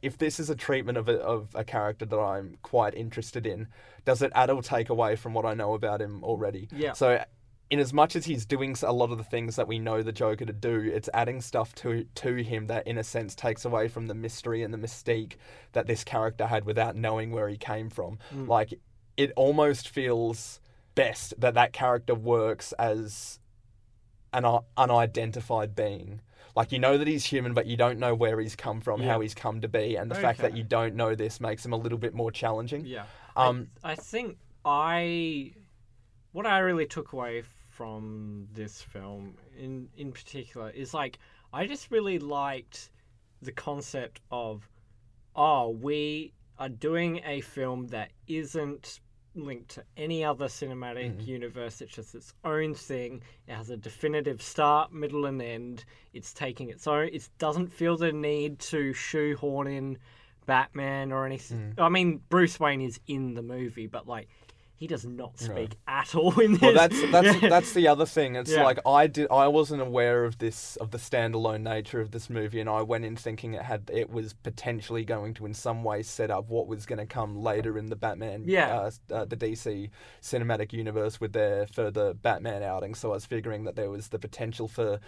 if 0.03 0.19
this 0.19 0.39
is 0.39 0.51
a 0.51 0.55
treatment 0.55 0.99
of 0.99 1.09
a, 1.09 1.19
of 1.21 1.49
a 1.55 1.65
character 1.65 2.05
that 2.05 2.19
I'm 2.19 2.59
quite 2.63 2.95
interested 2.95 3.47
in, 3.47 3.69
does 4.05 4.21
it 4.21 4.31
add 4.35 4.51
or 4.51 4.61
take 4.61 4.91
away 4.91 5.17
from 5.17 5.33
what 5.33 5.47
I 5.47 5.55
know 5.55 5.75
about 5.75 6.03
him 6.03 6.23
already? 6.23 6.69
Yeah. 6.71 6.93
So. 6.93 7.25
In 7.69 7.81
as 7.81 7.93
much 7.93 8.15
as 8.15 8.25
he's 8.25 8.47
doing 8.47 8.77
a 8.83 8.93
lot 8.93 9.11
of 9.11 9.19
the 9.19 9.25
things 9.25 9.57
that 9.57 9.67
we 9.67 9.79
know 9.79 10.03
the 10.03 10.13
Joker 10.13 10.45
to 10.45 10.53
do, 10.53 10.91
it's 10.95 11.09
adding 11.13 11.41
stuff 11.41 11.75
to 11.77 12.05
to 12.17 12.37
him 12.37 12.69
that, 12.69 12.87
in 12.87 12.99
a 12.99 13.05
sense, 13.05 13.35
takes 13.35 13.65
away 13.65 13.89
from 13.89 14.07
the 14.07 14.15
mystery 14.15 14.63
and 14.63 14.73
the 14.73 14.79
mystique 14.79 15.35
that 15.73 15.87
this 15.87 16.05
character 16.05 16.47
had 16.47 16.65
without 16.65 16.95
knowing 16.95 17.33
where 17.33 17.49
he 17.49 17.57
came 17.57 17.91
from. 17.91 18.19
Mm. 18.33 18.47
Like, 18.47 18.75
it 19.17 19.33
almost 19.35 19.89
feels 19.89 20.61
best 20.95 21.35
that 21.39 21.55
that 21.55 21.73
character 21.73 22.15
works 22.15 22.73
as 22.79 23.41
an 24.33 24.45
un- 24.45 24.63
unidentified 24.77 25.75
being. 25.75 26.21
Like 26.55 26.73
you 26.73 26.79
know 26.79 26.97
that 26.97 27.07
he's 27.07 27.25
human, 27.25 27.53
but 27.53 27.67
you 27.67 27.77
don't 27.77 27.99
know 27.99 28.15
where 28.15 28.41
he's 28.41 28.57
come 28.57 28.81
from, 28.81 29.01
how 29.03 29.21
he's 29.21 29.35
come 29.35 29.61
to 29.61 29.69
be, 29.69 29.97
and 29.97 30.11
the 30.11 30.15
fact 30.15 30.41
that 30.41 30.57
you 30.57 30.65
don't 30.65 30.95
know 30.95 31.15
this 31.15 31.39
makes 31.39 31.65
him 31.65 31.73
a 31.73 31.77
little 31.77 31.99
bit 31.99 32.15
more 32.15 32.31
challenging. 32.31 32.87
Yeah. 32.87 33.05
Um, 33.37 33.69
I, 33.85 33.93
I 33.93 33.95
think 33.95 34.39
I 34.65 35.53
what 36.33 36.47
I 36.47 36.61
really 36.61 36.87
took 36.87 37.13
away 37.13 37.43
from 37.77 38.49
this 38.55 38.81
film 38.81 39.37
in 39.59 39.89
in 39.97 40.11
particular 40.11 40.71
is 40.71 40.95
like 40.95 41.19
I 41.53 41.67
just 41.67 41.91
really 41.91 42.19
liked 42.19 42.91
the 43.43 43.53
concept 43.53 44.21
of 44.31 44.69
oh, 45.35 45.69
we 45.69 46.33
are 46.59 46.71
doing 46.71 47.21
a 47.27 47.43
film 47.43 47.89
that 47.89 48.11
isn't 48.27 49.01
linked 49.35 49.69
to 49.69 49.85
any 49.99 50.25
other 50.25 50.47
cinematic 50.47 51.15
Mhm. 51.19 51.27
universe. 51.27 51.83
It's 51.83 51.95
just 51.95 52.15
its 52.15 52.33
own 52.43 52.73
thing. 52.73 53.23
It 53.47 53.53
has 53.53 53.69
a 53.69 53.77
definitive 53.77 54.41
start, 54.41 54.91
middle, 54.95 55.27
and 55.27 55.43
end. 55.43 55.85
It's 56.15 56.33
taking 56.33 56.71
its 56.71 56.87
own. 56.87 57.11
It 57.13 57.29
doesn't 57.37 57.67
feel 57.69 57.99
the 57.99 58.13
need 58.13 58.59
to 58.61 58.95
shoehorn 58.95 59.67
in 59.67 59.99
Batman 60.47 61.13
or 61.13 61.27
anything. 61.27 61.75
Mm. 61.77 61.83
I 61.83 61.91
mean, 61.91 62.23
Bruce 62.31 62.59
Wayne 62.59 62.81
is 62.81 62.99
in 63.07 63.35
the 63.35 63.43
movie, 63.43 63.87
but 63.87 64.07
like, 64.09 64.29
he 64.79 64.87
does 64.87 65.07
not 65.07 65.33
No. 65.41 65.47
speak 65.55 65.77
at 65.89 66.15
all 66.15 66.39
in 66.39 66.53
this. 66.53 66.61
Well, 66.63 66.75
that's 66.75 67.11
that's 67.11 67.41
that's 67.41 67.73
the 67.73 67.89
other 67.89 68.05
thing. 68.07 68.37
It's 68.37 68.51
Yeah. 68.53 68.63
like 68.63 68.79
I 68.87 69.07
did. 69.07 69.27
I 69.31 69.49
wasn't 69.49 69.81
aware 69.83 70.25
of 70.25 70.39
this 70.39 70.77
of 70.77 70.91
the 70.91 70.99
standalone 70.99 71.63
nature 71.63 72.01
of 72.01 72.11
this 72.11 72.29
movie, 72.29 72.61
and 72.61 72.69
I 72.69 72.83
went 72.83 73.05
in 73.05 73.17
thinking 73.17 73.55
it 73.55 73.63
had 73.63 73.91
it 73.93 74.11
was 74.11 74.35
potentially 74.35 75.05
going 75.05 75.35
to 75.35 75.47
in 75.47 75.55
some 75.55 75.83
way 75.83 76.03
set 76.03 76.31
up 76.31 76.49
what 76.49 76.67
was 76.67 76.85
going 76.87 76.99
to 76.99 77.07
come 77.07 77.37
later 77.43 77.79
in 77.79 77.87
the 77.87 77.97
Batman, 77.97 78.45
Yeah. 78.47 78.91
uh, 79.11 79.15
uh, 79.15 79.25
the 79.25 79.37
DC 79.37 79.91
cinematic 80.23 80.73
universe 80.73 81.21
with 81.21 81.33
their 81.33 81.67
further 81.67 82.13
Batman 82.15 82.63
outing. 82.63 82.95
So 82.95 83.11
I 83.11 83.15
was 83.15 83.27
figuring 83.27 83.65
that 83.65 83.77
there 83.77 83.91
was 83.91 84.09
the 84.09 84.19
potential 84.19 84.69
for. 84.69 85.01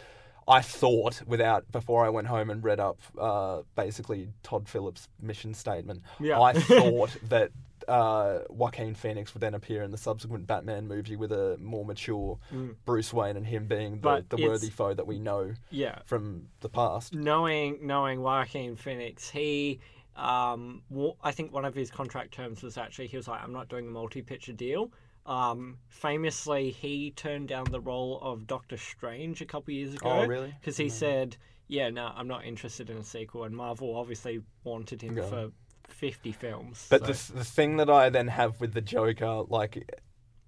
I 0.50 0.62
thought, 0.62 1.20
without 1.26 1.70
before 1.70 2.06
I 2.06 2.08
went 2.08 2.28
home 2.28 2.48
and 2.48 2.64
read 2.64 2.80
up, 2.80 2.98
uh, 3.20 3.64
basically 3.76 4.30
Todd 4.42 4.66
Phillips' 4.66 5.06
mission 5.20 5.52
statement. 5.52 6.02
Yeah. 6.18 6.40
I 6.40 6.52
thought 6.58 7.14
that 7.28 7.50
uh, 7.88 8.40
Joaquin 8.50 8.94
Phoenix 8.94 9.34
would 9.34 9.40
then 9.40 9.54
appear 9.54 9.82
in 9.82 9.90
the 9.90 9.96
subsequent 9.98 10.46
Batman 10.46 10.86
movie 10.86 11.16
with 11.16 11.32
a 11.32 11.56
more 11.58 11.84
mature 11.84 12.38
Mm. 12.52 12.76
Bruce 12.84 13.12
Wayne 13.12 13.36
and 13.36 13.46
him 13.46 13.66
being 13.66 13.92
the, 13.94 13.98
But 14.00 14.30
the 14.30 14.36
worthy 14.42 14.70
foe 14.70 14.94
that 14.94 15.06
we 15.06 15.18
know 15.18 15.54
yeah. 15.70 15.98
from 16.06 16.48
the 16.60 16.68
past. 16.68 17.14
knowing 17.14 17.78
knowing 17.86 18.20
Joaquin 18.22 18.76
Phoenix, 18.76 19.28
he 19.30 19.80
um 20.16 20.82
I 21.22 21.32
think 21.32 21.52
one 21.52 21.64
of 21.64 21.74
his 21.74 21.90
contract 21.90 22.32
terms 22.34 22.62
was 22.62 22.76
actually 22.76 23.06
he 23.08 23.16
was 23.16 23.28
like 23.28 23.42
I'm 23.42 23.52
not 23.52 23.68
doing 23.68 23.86
a 23.88 23.90
multi-picture 23.90 24.52
deal. 24.52 24.92
Um, 25.26 25.76
famously, 25.88 26.70
he 26.70 27.10
turned 27.10 27.48
down 27.48 27.64
the 27.70 27.80
role 27.80 28.18
of 28.22 28.46
Doctor 28.46 28.78
Strange 28.78 29.42
a 29.42 29.44
couple 29.44 29.74
years 29.74 29.92
ago 29.94 30.08
Oh, 30.10 30.26
really? 30.26 30.54
because 30.58 30.76
he 30.76 30.88
said 30.88 31.36
yeah, 31.70 31.90
no, 31.90 32.10
I'm 32.16 32.26
not 32.28 32.46
interested 32.46 32.88
in 32.88 32.96
a 32.96 33.04
sequel. 33.04 33.44
And 33.44 33.54
Marvel 33.54 33.94
obviously 33.94 34.40
wanted 34.64 35.02
him 35.02 35.16
for 35.16 35.50
50 35.88 36.32
films. 36.32 36.86
But 36.90 37.00
so- 37.06 37.32
the 37.32 37.38
the 37.40 37.44
thing 37.44 37.76
that 37.78 37.90
I 37.90 38.08
then 38.10 38.28
have 38.28 38.60
with 38.60 38.72
the 38.74 38.80
Joker, 38.80 39.42
like 39.48 39.90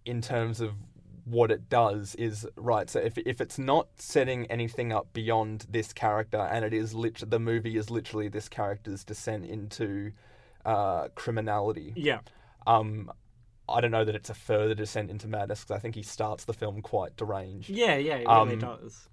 in 0.04 0.20
terms 0.22 0.60
of 0.60 0.74
what 1.24 1.50
it 1.50 1.68
does, 1.68 2.14
is 2.16 2.46
right. 2.56 2.88
So 2.90 2.98
if 3.00 3.18
if 3.18 3.40
it's 3.40 3.58
not 3.58 3.88
setting 3.96 4.46
anything 4.46 4.92
up 4.92 5.12
beyond 5.12 5.66
this 5.70 5.92
character, 5.92 6.38
and 6.38 6.64
it 6.64 6.72
is 6.72 6.94
lit, 6.94 7.22
the 7.28 7.38
movie 7.38 7.76
is 7.76 7.90
literally 7.90 8.28
this 8.28 8.48
character's 8.48 9.04
descent 9.04 9.44
into 9.44 10.12
uh, 10.64 11.08
criminality. 11.14 11.92
yeah, 11.96 12.20
Um, 12.66 13.10
I 13.68 13.80
don't 13.80 13.90
know 13.92 14.04
that 14.04 14.14
it's 14.14 14.28
a 14.30 14.34
further 14.34 14.74
descent 14.74 15.10
into 15.10 15.26
madness 15.28 15.60
because 15.60 15.76
I 15.76 15.78
think 15.78 15.94
he 15.94 16.02
starts 16.02 16.44
the 16.44 16.52
film 16.52 16.82
quite 16.82 17.16
deranged. 17.16 17.70
yeah, 17.70 17.96
yeah, 17.96 18.16
it 18.16 18.26
really 18.28 18.52
Um, 18.54 18.58
does. 18.58 19.08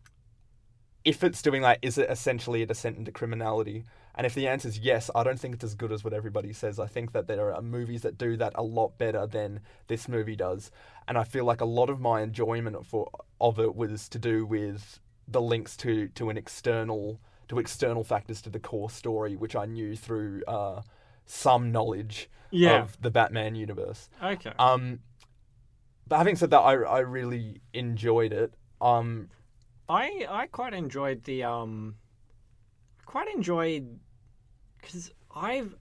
if 1.06 1.24
it's 1.24 1.42
doing 1.42 1.62
that, 1.62 1.80
is 1.82 1.98
it 1.98 2.10
essentially 2.10 2.62
a 2.64 2.66
descent 2.66 2.98
into 2.98 3.12
criminality? 3.12 3.86
And 4.18 4.26
if 4.26 4.34
the 4.34 4.48
answer 4.48 4.68
is 4.68 4.80
yes, 4.80 5.10
I 5.16 5.24
don't 5.24 5.40
think 5.40 5.54
it's 5.56 5.64
as 5.64 5.76
good 5.76 5.92
as 5.92 6.04
what 6.04 6.12
everybody 6.12 6.52
says. 6.52 6.80
I 6.80 6.88
think 6.88 7.12
that 7.14 7.28
there 7.28 7.54
are 7.54 7.62
movies 7.62 8.02
that 8.02 8.18
do 8.18 8.36
that 8.38 8.52
a 8.56 8.64
lot 8.64 8.98
better 8.98 9.26
than 9.28 9.62
this 9.88 10.10
movie 10.10 10.36
does. 10.36 10.72
And 11.08 11.18
I 11.18 11.24
feel 11.24 11.46
like 11.46 11.62
a 11.62 11.66
lot 11.66 11.90
of 11.90 12.02
my 12.02 12.22
enjoyment 12.22 12.86
for 12.86 13.10
of 13.40 13.60
it 13.60 13.76
was 13.76 14.10
to 14.10 14.20
do 14.20 14.46
with 14.46 15.00
the 15.28 15.40
links 15.42 15.78
to, 15.78 16.08
to 16.10 16.30
an 16.30 16.38
external 16.38 17.22
to 17.48 17.60
external 17.60 18.04
factors 18.04 18.42
to 18.42 18.50
the 18.50 18.60
core 18.60 18.90
story, 18.90 19.36
which 19.38 19.56
I 19.56 19.66
knew 19.66 19.96
through 19.96 20.44
uh, 20.48 20.82
some 21.26 21.72
knowledge 21.72 22.30
Yeah. 22.52 22.82
of 22.84 23.02
the 23.02 23.10
Batman 23.12 23.56
universe. 23.56 24.10
Okay. 24.22 24.52
Um, 24.60 25.00
but 26.08 26.18
having 26.18 26.36
said 26.36 26.50
that, 26.50 26.60
I, 26.60 26.74
I 26.74 27.00
really 27.00 27.62
enjoyed 27.74 28.34
it. 28.34 28.54
Um, 28.82 29.30
I 29.88 30.26
I 30.30 30.48
quite 30.48 30.74
enjoyed 30.74 31.24
the 31.24 31.44
um 31.44 31.96
quite 33.06 33.28
enjoyed 33.34 34.00
because 34.88 35.12
I've 35.36 35.76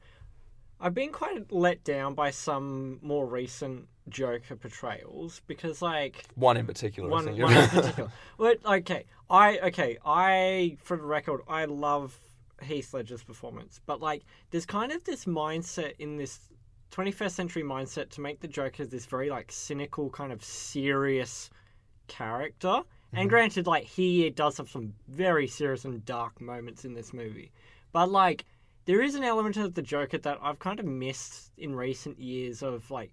I've 0.80 0.94
been 0.94 1.12
quite 1.12 1.50
let 1.50 1.84
down 1.84 2.14
by 2.14 2.30
some 2.30 2.98
more 3.02 3.26
recent 3.26 3.86
Joker 4.08 4.56
portrayals 4.56 5.40
because 5.46 5.80
like 5.80 6.24
one 6.34 6.56
in 6.56 6.66
particular, 6.66 7.08
one, 7.08 7.24
one 7.38 7.56
in 7.56 7.68
particular. 7.68 8.10
But 8.36 8.58
okay, 8.64 9.04
I 9.30 9.58
okay, 9.58 9.98
I 10.04 10.76
for 10.82 10.96
the 10.96 11.04
record, 11.04 11.40
I 11.48 11.64
love 11.64 12.18
Heath 12.62 12.92
Ledger's 12.92 13.22
performance, 13.22 13.80
but 13.86 14.00
like, 14.00 14.24
there's 14.50 14.66
kind 14.66 14.92
of 14.92 15.04
this 15.04 15.24
mindset 15.24 15.94
in 15.98 16.16
this 16.16 16.40
21st 16.92 17.30
century 17.30 17.62
mindset 17.62 18.10
to 18.10 18.20
make 18.20 18.40
the 18.40 18.48
Joker 18.48 18.84
this 18.84 19.06
very 19.06 19.30
like 19.30 19.50
cynical, 19.50 20.10
kind 20.10 20.32
of 20.32 20.42
serious 20.42 21.50
character. 22.06 22.82
And 23.12 23.20
mm-hmm. 23.20 23.28
granted, 23.28 23.66
like 23.66 23.84
he 23.84 24.28
does 24.30 24.56
have 24.58 24.68
some 24.68 24.94
very 25.08 25.46
serious 25.46 25.84
and 25.84 26.04
dark 26.04 26.40
moments 26.40 26.84
in 26.84 26.94
this 26.94 27.12
movie, 27.12 27.52
but 27.92 28.10
like 28.10 28.44
there 28.86 29.02
is 29.02 29.14
an 29.14 29.22
element 29.24 29.56
of 29.56 29.74
the 29.74 29.82
Joker 29.82 30.18
that 30.18 30.38
I've 30.42 30.58
kind 30.58 30.80
of 30.80 30.86
missed 30.86 31.52
in 31.58 31.74
recent 31.74 32.18
years 32.18 32.62
of 32.62 32.90
like 32.90 33.12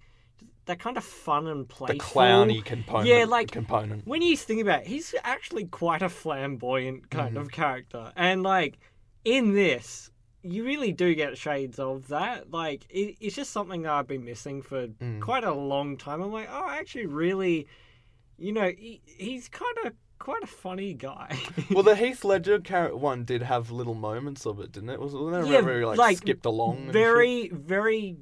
that 0.65 0.79
kind 0.79 0.95
of 0.97 1.03
fun 1.03 1.47
and 1.47 1.61
the 1.67 1.73
playful. 1.73 2.21
clowny 2.21 2.63
component. 2.63 3.07
Yeah, 3.07 3.25
like- 3.25 3.51
component. 3.51 4.07
when 4.07 4.21
you 4.21 4.37
think 4.37 4.61
about 4.61 4.81
it, 4.81 4.87
he's 4.87 5.13
actually 5.23 5.65
quite 5.65 6.01
a 6.01 6.09
flamboyant 6.09 7.09
kind 7.09 7.35
Mm. 7.35 7.41
of 7.41 7.51
character. 7.51 8.13
And 8.15 8.43
like 8.43 8.77
in 9.25 9.53
this, 9.53 10.09
you 10.41 10.63
really 10.65 10.91
do 10.91 11.15
get 11.15 11.37
shades 11.37 11.79
of 11.79 12.07
that. 12.09 12.51
Like 12.51 12.85
it, 12.89 13.17
it's 13.19 13.35
just 13.35 13.51
something 13.51 13.81
that 13.83 13.91
I've 13.91 14.07
been 14.07 14.23
missing 14.25 14.61
for 14.61 14.87
Mm. 14.87 15.21
quite 15.21 15.43
a 15.43 15.53
long 15.53 15.97
time. 15.97 16.21
I'm 16.21 16.31
like, 16.31 16.49
oh, 16.51 16.65
I 16.65 16.77
actually 16.77 17.07
really, 17.07 17.67
you 18.37 18.51
know, 18.53 18.71
he, 18.77 19.01
he's 19.05 19.47
kind 19.49 19.77
of 19.85 19.93
quite 20.23 20.43
a 20.43 20.47
funny 20.47 20.93
guy. 20.93 21.37
Well, 21.71 21.83
the 21.83 21.95
Heath 22.03 22.23
Ledger 22.23 22.59
character 22.59 22.95
one 22.95 23.25
did 23.25 23.43
have 23.43 23.71
little 23.71 23.93
moments 23.93 24.45
of 24.45 24.59
it, 24.59 24.71
didn't 24.71 24.89
it? 24.89 24.99
Was 24.99 25.13
wasn't 25.13 25.43
there 25.43 25.61
Yeah, 25.61 25.79
he 25.79 25.85
like, 25.85 25.97
like, 25.97 26.17
skipped 26.17 26.45
along? 26.45 26.91
very, 26.91 27.49
very 27.49 28.17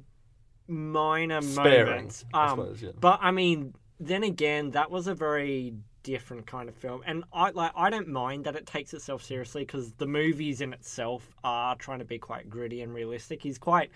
minor 0.66 1.40
sparing, 1.42 1.86
moments. 1.86 2.24
I 2.34 2.44
Um, 2.48 2.58
suppose. 2.58 2.82
Yeah. 2.82 2.90
But 3.00 3.20
I 3.22 3.30
mean, 3.30 3.74
then 4.00 4.24
again, 4.24 4.70
that 4.72 4.90
was 4.90 5.06
a 5.06 5.14
very 5.14 5.74
different 6.02 6.46
kind 6.46 6.68
of 6.68 6.74
film, 6.74 7.00
and 7.06 7.22
I 7.32 7.50
like 7.50 7.70
I 7.76 7.88
don't 7.88 8.08
mind 8.08 8.44
that 8.46 8.56
it 8.56 8.66
takes 8.66 8.92
itself 8.92 9.22
seriously 9.22 9.62
because 9.62 9.92
the 9.92 10.06
movies 10.06 10.60
in 10.60 10.72
itself 10.72 11.28
are 11.44 11.76
trying 11.76 12.00
to 12.00 12.04
be 12.04 12.18
quite 12.18 12.50
gritty 12.50 12.82
and 12.82 12.92
realistic. 12.92 13.42
He's 13.42 13.58
quite 13.58 13.90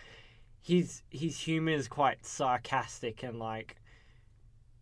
his 0.62 1.02
his 1.10 1.38
humor 1.40 1.72
is 1.72 1.88
quite 1.88 2.24
sarcastic 2.24 3.24
and 3.24 3.38
like 3.40 3.76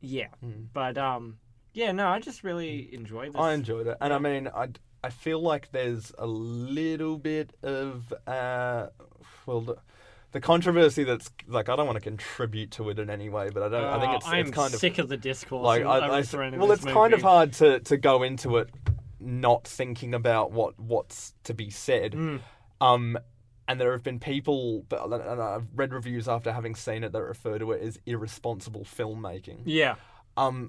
yeah, 0.02 0.28
Mm. 0.44 0.66
but 0.74 0.98
um 0.98 1.38
yeah, 1.74 1.92
no, 1.92 2.08
I 2.08 2.18
just 2.20 2.42
really 2.44 2.88
enjoyed 2.94 3.32
this. 3.34 3.40
I 3.40 3.52
enjoyed 3.52 3.86
it, 3.86 3.96
and 4.00 4.12
I 4.12 4.18
mean, 4.18 4.48
I 4.48 4.68
I 5.02 5.10
feel 5.10 5.40
like 5.42 5.70
there's 5.72 6.12
a 6.18 6.26
little 6.26 7.18
bit 7.18 7.52
of 7.62 8.12
uh, 8.26 8.86
well. 9.46 9.60
The, 9.60 9.76
the 10.32 10.40
controversy 10.40 11.04
that's 11.04 11.30
like 11.46 11.68
I 11.68 11.76
don't 11.76 11.86
want 11.86 11.94
to 11.94 12.02
contribute 12.02 12.72
to 12.72 12.90
it 12.90 12.98
in 12.98 13.08
any 13.08 13.28
way, 13.28 13.50
but 13.50 13.62
I 13.62 13.68
don't. 13.68 13.84
I 13.84 14.00
think 14.00 14.12
Uh, 14.12 14.16
it's, 14.16 14.26
I'm 14.26 14.46
it's 14.46 14.50
kind 14.50 14.74
of 14.74 14.80
sick 14.80 14.98
of 14.98 15.08
the 15.08 15.16
discourse. 15.16 15.62
like 15.64 15.82
in- 15.82 15.86
I, 15.86 15.98
I- 15.98 16.56
well, 16.56 16.72
it's 16.72 16.84
kind 16.84 17.14
of 17.14 17.22
hard 17.22 17.52
to, 17.54 17.78
to 17.78 17.96
go 17.96 18.24
into 18.24 18.56
it 18.56 18.68
not 19.20 19.64
thinking 19.64 20.12
about 20.12 20.50
what 20.50 20.76
what's 20.80 21.34
to 21.44 21.54
be 21.54 21.70
said. 21.70 22.12
Mm. 22.14 22.40
Um, 22.80 23.16
and 23.68 23.80
there 23.80 23.92
have 23.92 24.02
been 24.02 24.18
people, 24.18 24.84
but 24.88 25.04
and 25.04 25.40
I've 25.40 25.68
read 25.74 25.92
reviews 25.94 26.26
after 26.28 26.52
having 26.52 26.74
seen 26.74 27.04
it 27.04 27.12
that 27.12 27.22
refer 27.22 27.58
to 27.60 27.70
it 27.70 27.82
as 27.82 28.00
irresponsible 28.04 28.82
filmmaking. 28.84 29.60
Yeah, 29.66 29.94
Um, 30.36 30.68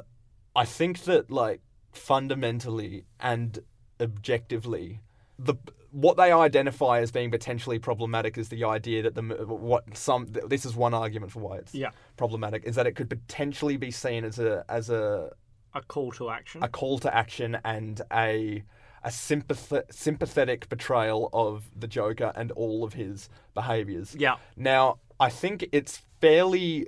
I 0.56 0.66
think 0.66 1.02
that 1.04 1.30
like 1.32 1.62
fundamentally 1.92 3.06
and 3.20 3.60
objectively, 4.00 5.02
the 5.38 5.56
what 5.92 6.18
they 6.18 6.32
identify 6.32 7.00
as 7.00 7.12
being 7.12 7.32
potentially 7.32 7.80
problematic 7.80 8.38
is 8.38 8.50
the 8.50 8.64
idea 8.66 9.02
that 9.04 9.16
the 9.16 9.22
what 9.22 9.96
some 9.96 10.28
this 10.48 10.66
is 10.66 10.76
one 10.76 10.94
argument 10.94 11.32
for 11.32 11.40
why 11.40 11.58
it's 11.58 11.74
Yeah. 11.74 11.92
problematic 12.18 12.64
is 12.66 12.76
that 12.76 12.86
it 12.86 12.94
could 12.96 13.10
potentially 13.10 13.78
be 13.78 13.92
seen 13.92 14.24
as 14.26 14.38
a 14.40 14.66
as 14.70 14.90
a 14.90 15.32
a 15.74 15.82
call 15.82 16.12
to 16.14 16.30
action. 16.30 16.64
a 16.64 16.68
call 16.70 17.00
to 17.00 17.14
action 17.16 17.58
and 17.64 18.02
a 18.12 18.64
a 19.04 19.10
sympath- 19.10 19.92
sympathetic 19.94 20.68
portrayal 20.68 21.30
of 21.32 21.70
the 21.80 21.88
Joker 21.88 22.32
and 22.36 22.52
all 22.54 22.84
of 22.84 22.94
his 22.94 23.30
behaviors. 23.54 24.16
yeah, 24.18 24.38
Now, 24.58 24.98
I 25.20 25.30
think 25.30 25.70
it's 25.72 26.02
fairly 26.20 26.88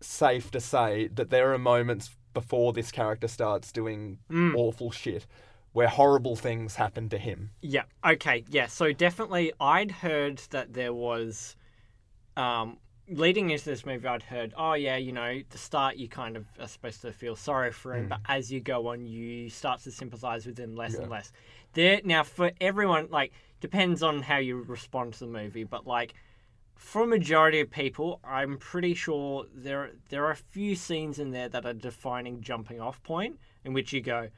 safe 0.00 0.50
to 0.52 0.60
say 0.60 1.08
that 1.08 1.28
there 1.28 1.52
are 1.52 1.58
moments 1.58 2.16
before 2.32 2.72
this 2.72 2.90
character 2.90 3.28
starts 3.28 3.72
doing 3.72 4.18
Mm. 4.30 4.54
awful 4.56 4.90
shit 4.90 5.26
where 5.72 5.88
horrible 5.88 6.34
things 6.36 6.74
happen 6.76 7.08
to 7.08 7.18
him. 7.18 7.50
Yeah. 7.60 7.84
Okay. 8.04 8.44
Yeah. 8.48 8.66
So 8.66 8.92
definitely, 8.92 9.52
I'd 9.60 9.90
heard 9.90 10.38
that 10.50 10.72
there 10.72 10.92
was, 10.92 11.54
um, 12.36 12.78
leading 13.08 13.50
into 13.50 13.64
this 13.64 13.84
movie, 13.86 14.06
I'd 14.06 14.22
heard, 14.22 14.52
oh 14.56 14.74
yeah, 14.74 14.96
you 14.96 15.12
know, 15.12 15.40
the 15.50 15.58
start 15.58 15.96
you 15.96 16.08
kind 16.08 16.36
of 16.36 16.46
are 16.60 16.68
supposed 16.68 17.02
to 17.02 17.12
feel 17.12 17.36
sorry 17.36 17.72
for 17.72 17.94
him, 17.94 18.06
Mm. 18.06 18.08
but 18.10 18.20
as 18.28 18.50
you 18.52 18.60
go 18.60 18.88
on, 18.88 19.06
you 19.06 19.48
start 19.50 19.80
to 19.82 19.90
sympathize 19.92 20.46
with 20.46 20.58
him 20.58 20.74
less 20.76 20.94
and 20.94 21.08
less. 21.10 21.32
There 21.74 22.00
now 22.04 22.22
for 22.24 22.50
everyone, 22.60 23.08
like 23.10 23.32
depends 23.60 24.02
on 24.02 24.22
how 24.22 24.38
you 24.38 24.56
respond 24.62 25.14
to 25.14 25.20
the 25.20 25.26
movie, 25.26 25.64
but 25.64 25.86
like. 25.86 26.14
For 26.80 27.02
a 27.02 27.06
majority 27.06 27.60
of 27.60 27.70
people, 27.70 28.20
I'm 28.24 28.56
pretty 28.56 28.94
sure 28.94 29.44
there 29.54 29.90
there 30.08 30.24
are 30.24 30.30
a 30.30 30.36
few 30.36 30.74
scenes 30.74 31.18
in 31.18 31.30
there 31.30 31.48
that 31.50 31.66
are 31.66 31.74
defining 31.74 32.40
jumping 32.40 32.80
off 32.80 33.02
point 33.02 33.38
in 33.64 33.74
which 33.74 33.92
you 33.92 34.00
go, 34.00 34.28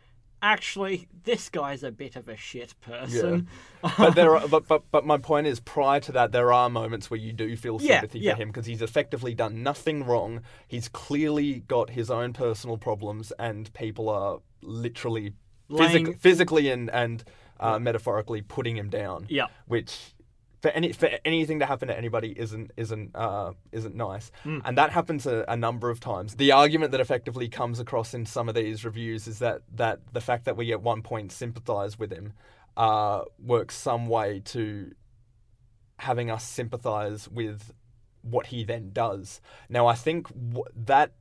actually, 0.42 1.06
this 1.22 1.48
guy's 1.48 1.84
a 1.84 1.92
bit 1.92 2.16
of 2.16 2.28
a 2.28 2.36
shit 2.36 2.74
person. 2.80 3.46
But 3.96 4.16
there 4.16 4.36
are, 4.36 4.48
but, 4.48 4.66
but 4.66 4.82
but 4.90 5.06
my 5.06 5.18
point 5.18 5.46
is 5.46 5.60
prior 5.60 6.00
to 6.00 6.12
that 6.12 6.32
there 6.32 6.52
are 6.52 6.68
moments 6.68 7.10
where 7.10 7.20
you 7.20 7.32
do 7.32 7.56
feel 7.56 7.78
Yeah, 7.80 8.00
sympathy 8.00 8.18
yeah. 8.18 8.34
for 8.34 8.42
him 8.42 8.48
because 8.48 8.66
he's 8.66 8.82
effectively 8.82 9.34
done 9.34 9.62
nothing 9.62 10.04
wrong. 10.04 10.40
He's 10.66 10.88
clearly 10.88 11.60
got 11.68 11.90
his 11.90 12.10
own 12.10 12.32
personal 12.32 12.76
problems 12.76 13.32
and 13.38 13.72
people 13.72 14.08
are 14.08 14.40
literally 14.62 15.34
Laying- 15.68 16.06
physic- 16.06 16.20
physically 16.20 16.70
and 16.70 16.90
and 16.90 17.22
uh, 17.60 17.78
metaphorically 17.78 18.42
putting 18.42 18.76
him 18.76 18.88
down. 18.90 19.26
Yeah. 19.28 19.46
which 19.66 20.14
for 20.62 20.70
any 20.70 20.92
for 20.92 21.10
anything 21.24 21.58
to 21.58 21.66
happen 21.66 21.88
to 21.88 21.96
anybody 21.96 22.32
isn't 22.38 22.70
isn't 22.76 23.10
uh, 23.14 23.52
isn't 23.72 23.94
nice, 23.94 24.30
Hmm. 24.44 24.60
and 24.64 24.78
that 24.78 24.90
happens 24.90 25.26
a, 25.26 25.44
a 25.48 25.56
number 25.56 25.90
of 25.90 25.98
times. 26.00 26.36
The 26.36 26.52
argument 26.52 26.92
that 26.92 27.00
effectively 27.00 27.48
comes 27.48 27.80
across 27.80 28.14
in 28.14 28.24
some 28.24 28.48
of 28.48 28.54
these 28.54 28.84
reviews 28.84 29.26
is 29.26 29.40
that 29.40 29.62
that 29.74 30.00
the 30.12 30.20
fact 30.20 30.44
that 30.44 30.56
we 30.56 30.72
at 30.72 30.80
one 30.80 31.02
point 31.02 31.32
sympathise 31.32 31.98
with 31.98 32.12
him 32.12 32.32
uh, 32.76 33.22
works 33.38 33.74
some 33.76 34.06
way 34.06 34.40
to 34.46 34.92
having 35.98 36.30
us 36.30 36.44
sympathise 36.44 37.28
with 37.28 37.72
what 38.22 38.46
he 38.46 38.64
then 38.64 38.90
does. 38.92 39.40
Now, 39.68 39.86
I 39.88 39.94
think 39.94 40.28
w- 40.28 40.64
that 40.86 41.12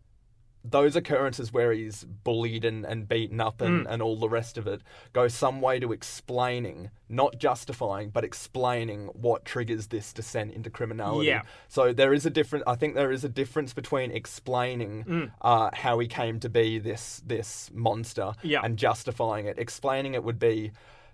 those 0.63 0.95
occurrences 0.95 1.51
where 1.51 1.71
he's 1.71 2.03
bullied 2.03 2.63
and, 2.65 2.85
and 2.85 3.07
beaten 3.09 3.41
up 3.41 3.61
and, 3.61 3.87
and 3.87 4.01
all 4.01 4.15
the 4.15 4.29
rest 4.29 4.57
of 4.57 4.67
it 4.67 4.81
go 5.11 5.27
some 5.27 5.59
way 5.59 5.79
to 5.79 5.91
explaining, 5.91 6.91
not 7.09 7.39
justifying, 7.39 8.09
but 8.11 8.23
explaining 8.23 9.07
what 9.07 9.43
triggers 9.43 9.87
this 9.87 10.13
descent 10.13 10.53
into 10.53 10.69
criminality. 10.69 11.27
Yeah. 11.27 11.41
So 11.67 11.93
there 11.93 12.13
is 12.13 12.25
a 12.25 12.29
different. 12.29 12.65
I 12.67 12.75
think 12.75 12.93
there 12.93 13.11
is 13.11 13.23
a 13.23 13.29
difference 13.29 13.73
between 13.73 14.11
explaining 14.11 15.03
Mm. 15.05 15.31
uh, 15.41 15.69
how 15.73 15.97
he 15.99 16.07
came 16.07 16.39
to 16.41 16.49
be 16.49 16.77
this 16.79 17.21
this 17.25 17.71
monster 17.73 18.33
Yeah. 18.43 18.61
and 18.63 18.77
justifying 18.77 19.47
it. 19.47 19.57
Explaining 19.57 20.13
it 20.13 20.23
would 20.23 20.37
be 20.39 20.71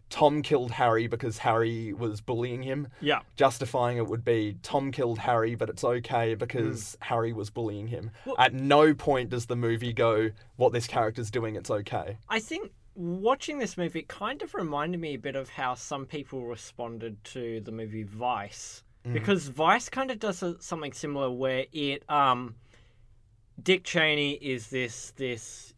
Tom 0.10 0.42
killed 0.42 0.72
Harry 0.72 1.08
because 1.08 1.38
Harry 1.40 1.94
was 1.94 2.22
bullying 2.22 2.62
him. 2.64 2.88
Yeah. 3.02 3.20
Justifying 3.36 3.98
it 3.98 4.08
would 4.08 4.24
be 4.24 4.58
Tom 4.64 4.92
killed 4.92 5.20
Harry, 5.20 5.56
but 5.56 5.70
it's 5.70 5.84
okay 5.84 6.34
because 6.36 6.98
Harry 7.02 7.34
was 7.34 7.50
bullying 7.50 7.88
him. 7.88 8.12
Well- 8.26 8.36
At 8.40 8.54
no 8.54 8.94
point 8.94 9.30
does 9.30 9.48
the 9.48 9.56
movie 9.56 9.94
go, 9.94 10.32
what 10.56 10.72
this 10.74 10.88
character's 10.88 11.30
doing, 11.30 11.56
it's 11.56 11.70
okay. 11.70 12.18
I 12.30 12.40
think 12.40 12.72
watching 12.96 13.60
this 13.60 13.78
movie 13.78 14.00
it 14.00 14.08
kind 14.08 14.42
of 14.42 14.56
reminded 14.56 15.00
me 15.00 15.14
a 15.14 15.18
bit 15.18 15.36
of 15.36 15.50
how 15.50 15.76
some 15.76 16.06
people 16.06 16.46
responded 16.46 17.24
to 17.26 17.60
the 17.62 17.72
movie 17.72 18.04
Vice. 18.04 18.84
Because 19.14 19.48
Vice 19.48 19.88
kind 19.88 20.12
of 20.12 20.20
does 20.20 20.44
a, 20.44 20.62
something 20.62 20.92
similar 20.92 21.30
where 21.32 21.66
it 21.72 22.04
um 22.10 22.56
Dick 23.62 23.84
Cheney 23.86 24.34
is 24.34 24.68
this 24.68 25.12
this 25.16 25.74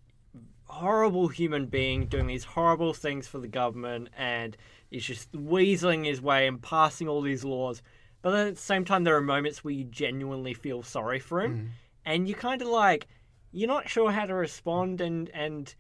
horrible 0.70 1.28
human 1.28 1.66
being 1.66 2.06
doing 2.06 2.28
these 2.28 2.44
horrible 2.44 2.94
things 2.94 3.28
for 3.28 3.40
the 3.40 3.48
government 3.48 4.08
and 4.18 4.56
he's 4.90 5.04
just 5.04 5.32
weaseling 5.34 6.06
his 6.06 6.22
way 6.22 6.48
and 6.48 6.62
passing 6.62 7.08
all 7.08 7.22
these 7.22 7.44
laws. 7.44 7.82
But 8.22 8.32
then 8.32 8.48
at 8.48 8.56
the 8.56 8.62
same 8.62 8.86
time 8.86 9.04
there 9.04 9.16
are 9.16 9.22
moments 9.22 9.64
where 9.64 9.74
you 9.74 9.84
genuinely 9.86 10.54
feel 10.54 10.84
sorry 10.84 11.20
for 11.20 11.42
him 11.42 11.72
and 12.06 12.28
you 12.28 12.36
kind 12.36 12.62
of 12.62 12.68
like 12.68 13.08
you're 13.52 13.68
not 13.68 13.90
sure 13.90 14.12
how 14.12 14.26
to 14.26 14.34
respond 14.34 15.02
and 15.02 15.30
and 15.34 15.74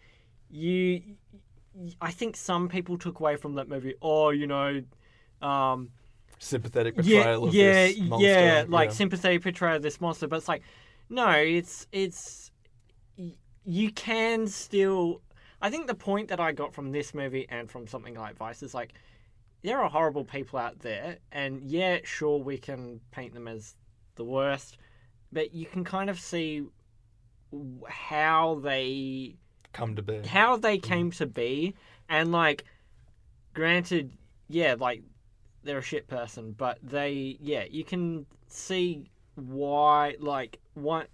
you 0.49 1.01
I 2.01 2.11
think 2.11 2.35
some 2.35 2.67
people 2.67 2.97
took 2.97 3.19
away 3.19 3.35
from 3.35 3.55
that 3.55 3.69
movie 3.69 3.93
oh 4.01 4.31
you 4.31 4.47
know 4.47 4.81
um 5.41 5.89
Sympathetic 6.39 6.95
yeah 7.03 7.35
of 7.35 7.53
yeah 7.53 7.87
this 7.87 7.99
monster. 7.99 8.27
yeah 8.27 8.65
like 8.67 8.91
sympathetic 8.91 9.43
portrayal 9.43 9.75
of 9.75 9.81
this 9.81 9.99
monster 10.01 10.27
but 10.27 10.37
it's 10.37 10.47
like 10.47 10.63
no 11.09 11.29
it's 11.31 11.85
it's 11.91 12.48
you 13.69 13.91
can 13.91 14.47
still 14.47 15.21
I 15.61 15.69
think 15.69 15.85
the 15.85 15.93
point 15.93 16.29
that 16.29 16.39
I 16.39 16.51
got 16.53 16.73
from 16.73 16.91
this 16.91 17.13
movie 17.13 17.45
and 17.49 17.69
from 17.69 17.85
something 17.85 18.15
like 18.15 18.35
Vice 18.35 18.63
is 18.63 18.73
like 18.73 18.93
there 19.61 19.79
are 19.79 19.89
horrible 19.89 20.23
people 20.23 20.57
out 20.57 20.79
there 20.79 21.17
and 21.31 21.61
yeah 21.61 21.99
sure 22.03 22.39
we 22.39 22.57
can 22.57 22.99
paint 23.11 23.35
them 23.35 23.47
as 23.47 23.75
the 24.15 24.23
worst 24.23 24.79
but 25.31 25.53
you 25.53 25.67
can 25.67 25.83
kind 25.83 26.09
of 26.09 26.19
see 26.19 26.65
how 27.87 28.59
they 28.63 29.35
come 29.71 29.95
to 29.95 30.01
be. 30.01 30.25
how 30.25 30.57
they 30.57 30.79
mm. 30.79 30.83
came 30.83 31.11
to 31.11 31.27
be 31.27 31.75
and 32.09 32.31
like 32.31 32.63
granted 33.53 34.11
yeah 34.47 34.75
like 34.79 35.03
they're 35.63 35.77
a 35.77 35.83
shit 35.83 36.07
person 36.07 36.55
but 36.57 36.79
they 36.81 37.37
yeah 37.39 37.65
you 37.69 37.83
can 37.83 38.25
see 38.47 39.11
why 39.35 40.15
like 40.19 40.57
what 40.73 41.07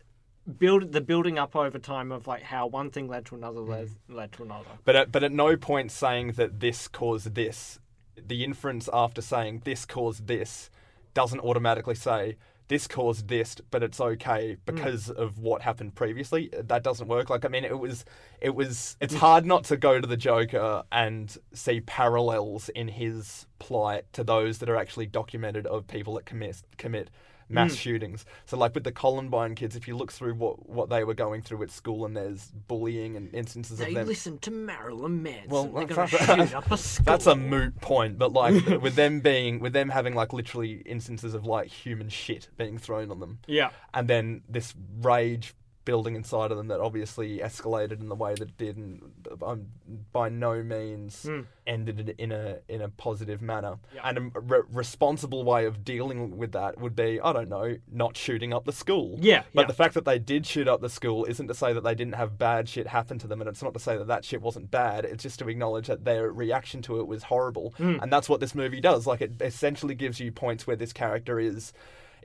build 0.60 0.92
the 0.92 1.02
building 1.02 1.40
up 1.40 1.56
over 1.56 1.80
time 1.80 2.12
of 2.12 2.28
like 2.28 2.44
how 2.44 2.68
one 2.68 2.92
thing 2.92 3.08
led 3.08 3.26
to 3.26 3.36
another 3.36 3.62
mm. 3.62 3.70
led, 3.70 3.90
led 4.10 4.32
to 4.34 4.44
another 4.44 4.66
But 4.84 4.96
at, 4.96 5.12
but 5.12 5.24
at 5.24 5.32
no 5.32 5.58
point 5.58 5.92
saying 5.92 6.34
that 6.34 6.60
this 6.60 6.88
caused 6.88 7.36
this. 7.36 7.80
The 8.16 8.44
inference 8.44 8.90
after 8.94 9.22
saying 9.22 9.64
this 9.66 9.86
caused 9.86 10.28
this 10.28 10.70
doesn't 11.14 11.40
automatically 11.42 11.96
say 11.96 12.38
this 12.68 12.88
caused 12.88 13.28
this, 13.28 13.56
but 13.70 13.84
it's 13.84 14.02
okay 14.02 14.56
mm. 14.56 14.66
because 14.66 15.10
of 15.10 15.38
what 15.38 15.62
happened 15.62 15.96
previously. 15.96 16.50
That 16.52 16.84
doesn't 16.84 17.08
work. 17.08 17.30
Like 17.30 17.46
I 17.46 17.48
mean, 17.48 17.64
it 17.64 17.78
was, 17.78 18.06
it 18.42 18.56
was. 18.56 18.98
It's 19.00 19.14
hard 19.14 19.46
not 19.46 19.66
to 19.66 19.78
go 19.78 20.00
to 20.00 20.08
the 20.08 20.18
Joker 20.18 20.84
and 20.92 21.36
see 21.54 21.82
parallels 21.82 22.70
in 22.70 22.88
his 22.88 23.46
plight 23.60 24.12
to 24.14 24.24
those 24.24 24.60
that 24.60 24.70
are 24.70 24.78
actually 24.78 25.06
documented 25.06 25.68
of 25.68 25.88
people 25.88 26.16
that 26.16 26.26
commit 26.26 26.64
commit 26.78 27.10
mass 27.50 27.72
hmm. 27.72 27.76
shootings. 27.76 28.26
So 28.46 28.58
like 28.58 28.74
with 28.74 28.84
the 28.84 28.92
Columbine 28.92 29.56
kids, 29.56 29.76
if 29.76 29.88
you 29.88 29.96
look 29.96 30.12
through 30.12 30.36
what 30.36 30.68
what 30.68 30.90
they 30.90 31.04
were 31.04 31.14
going 31.14 31.42
through 31.42 31.64
at 31.64 31.72
school, 31.72 32.06
and 32.06 32.16
there's 32.16 32.52
bullying 32.68 33.16
and 33.16 33.34
instances 33.34 33.78
they 33.78 33.88
of 33.88 33.94
them. 33.94 34.04
They 34.04 34.08
listened 34.08 34.42
to 34.44 34.52
Marilyn 34.52 35.24
Manson 35.24 35.50
Well, 35.50 35.66
they're 35.66 35.86
gonna 35.86 36.08
shoot 36.08 36.54
up 36.54 36.72
a 36.72 36.78
school 36.78 37.06
That's 37.06 37.28
a 37.28 37.36
moot 37.36 37.80
point, 37.82 38.18
but 38.18 38.34
like 38.34 38.66
with 38.82 38.96
them 38.96 39.20
being 39.20 39.60
with 39.60 39.74
them 39.74 39.90
having 39.90 40.16
like 40.16 40.34
literally 40.34 40.82
instances 40.86 41.34
of 41.34 41.46
like 41.46 41.68
human 41.68 42.10
shit 42.10 42.50
being 42.58 42.78
thrown 42.78 43.12
on 43.12 43.20
them, 43.20 43.40
yeah 43.48 43.70
and 43.96 44.08
then 44.08 44.42
this 44.48 44.76
rage 45.02 45.56
building 45.86 46.16
inside 46.16 46.52
of 46.52 46.58
them 46.58 46.68
that 46.68 46.80
obviously 46.80 47.38
escalated 47.40 48.02
in 48.02 48.10
the 48.10 48.16
way 48.16 48.34
that 48.34 48.50
it 48.50 48.58
did, 48.58 48.76
and 48.78 49.02
um, 49.44 49.68
by 50.12 50.30
no 50.30 50.62
means 50.64 51.24
Hmm. 51.24 51.42
ended 51.68 52.10
it 52.10 52.16
in 52.20 52.32
a 52.32 52.58
in 52.68 52.82
a 52.82 52.90
positive 52.90 53.42
manner. 53.42 53.78
Yeah. 53.94 54.02
And 54.04 54.18
a 54.36 54.40
re- 54.40 54.62
responsible 54.72 55.44
way 55.44 55.66
of 55.66 55.84
dealing 55.86 56.38
with 56.38 56.52
that 56.54 56.80
would 56.80 56.96
be 56.96 57.22
I 57.22 57.32
don't 57.34 57.50
know, 57.50 57.78
not 57.92 58.18
shooting 58.18 58.54
up 58.54 58.66
the 58.66 58.72
school. 58.74 59.18
yeah 59.20 59.44
But 59.54 59.62
yeah. 59.62 59.68
the 59.68 59.74
fact 59.74 59.94
that 59.94 60.06
they 60.06 60.20
did 60.20 60.46
shoot 60.46 60.68
up 60.68 60.82
the 60.82 60.90
school 60.90 61.26
isn't 61.26 61.48
to 61.48 61.54
say 61.54 61.72
that 61.74 61.84
they 61.84 61.96
didn't 61.96 62.16
have 62.16 62.38
bad 62.38 62.68
shit 62.68 62.88
happen 62.88 63.18
to 63.20 63.28
them, 63.28 63.40
and 63.42 63.48
it's 63.50 63.64
not 63.64 63.74
to 63.76 63.80
say 63.80 63.96
that 63.98 64.08
that 64.08 64.26
shit 64.26 64.42
wasn't 64.42 64.72
bad. 64.72 65.06
It's 65.06 65.24
just 65.24 65.40
to 65.40 65.48
acknowledge 65.50 65.88
that 65.88 66.04
their 66.04 66.32
reaction 66.32 66.82
to 66.84 67.00
it 67.00 67.08
was 67.08 67.24
horrible, 67.24 67.74
Hmm. 67.78 67.98
and 68.02 68.12
that's 68.12 68.28
what 68.28 68.40
this 68.40 68.56
movie 68.56 68.82
does. 68.82 69.06
Like 69.06 69.22
it 69.22 69.34
essentially 69.42 69.96
gives 69.96 70.20
you 70.20 70.32
points 70.32 70.66
where 70.66 70.76
this 70.76 70.94
character 70.94 71.40
is 71.40 71.74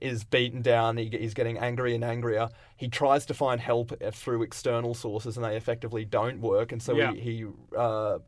is 0.01 0.25
beaten 0.25 0.63
down. 0.63 0.97
He, 0.97 1.09
he's 1.09 1.35
getting 1.35 1.59
angrier 1.59 1.95
and 1.95 2.05
angrier. 2.05 2.49
He 2.77 2.89
tries 2.89 3.27
to 3.27 3.35
find 3.35 3.61
help 3.61 3.93
uh, 4.03 4.11
through 4.11 4.43
external 4.43 4.95
sources, 4.95 5.37
and 5.37 5.45
they 5.45 5.57
effectively 5.57 6.05
don't 6.05 6.41
work. 6.41 6.73
And 6.73 6.83
so 6.83 6.97
Yeah. 6.97 7.13
he 7.13 7.21
he 7.21 7.47
uh, 7.77 8.19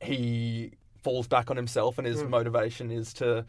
he 0.00 0.72
falls 1.02 1.26
back 1.26 1.50
on 1.50 1.56
himself, 1.56 1.98
and 1.98 2.06
his 2.06 2.22
motivation 2.24 2.90
is 2.90 3.12
to 3.14 3.44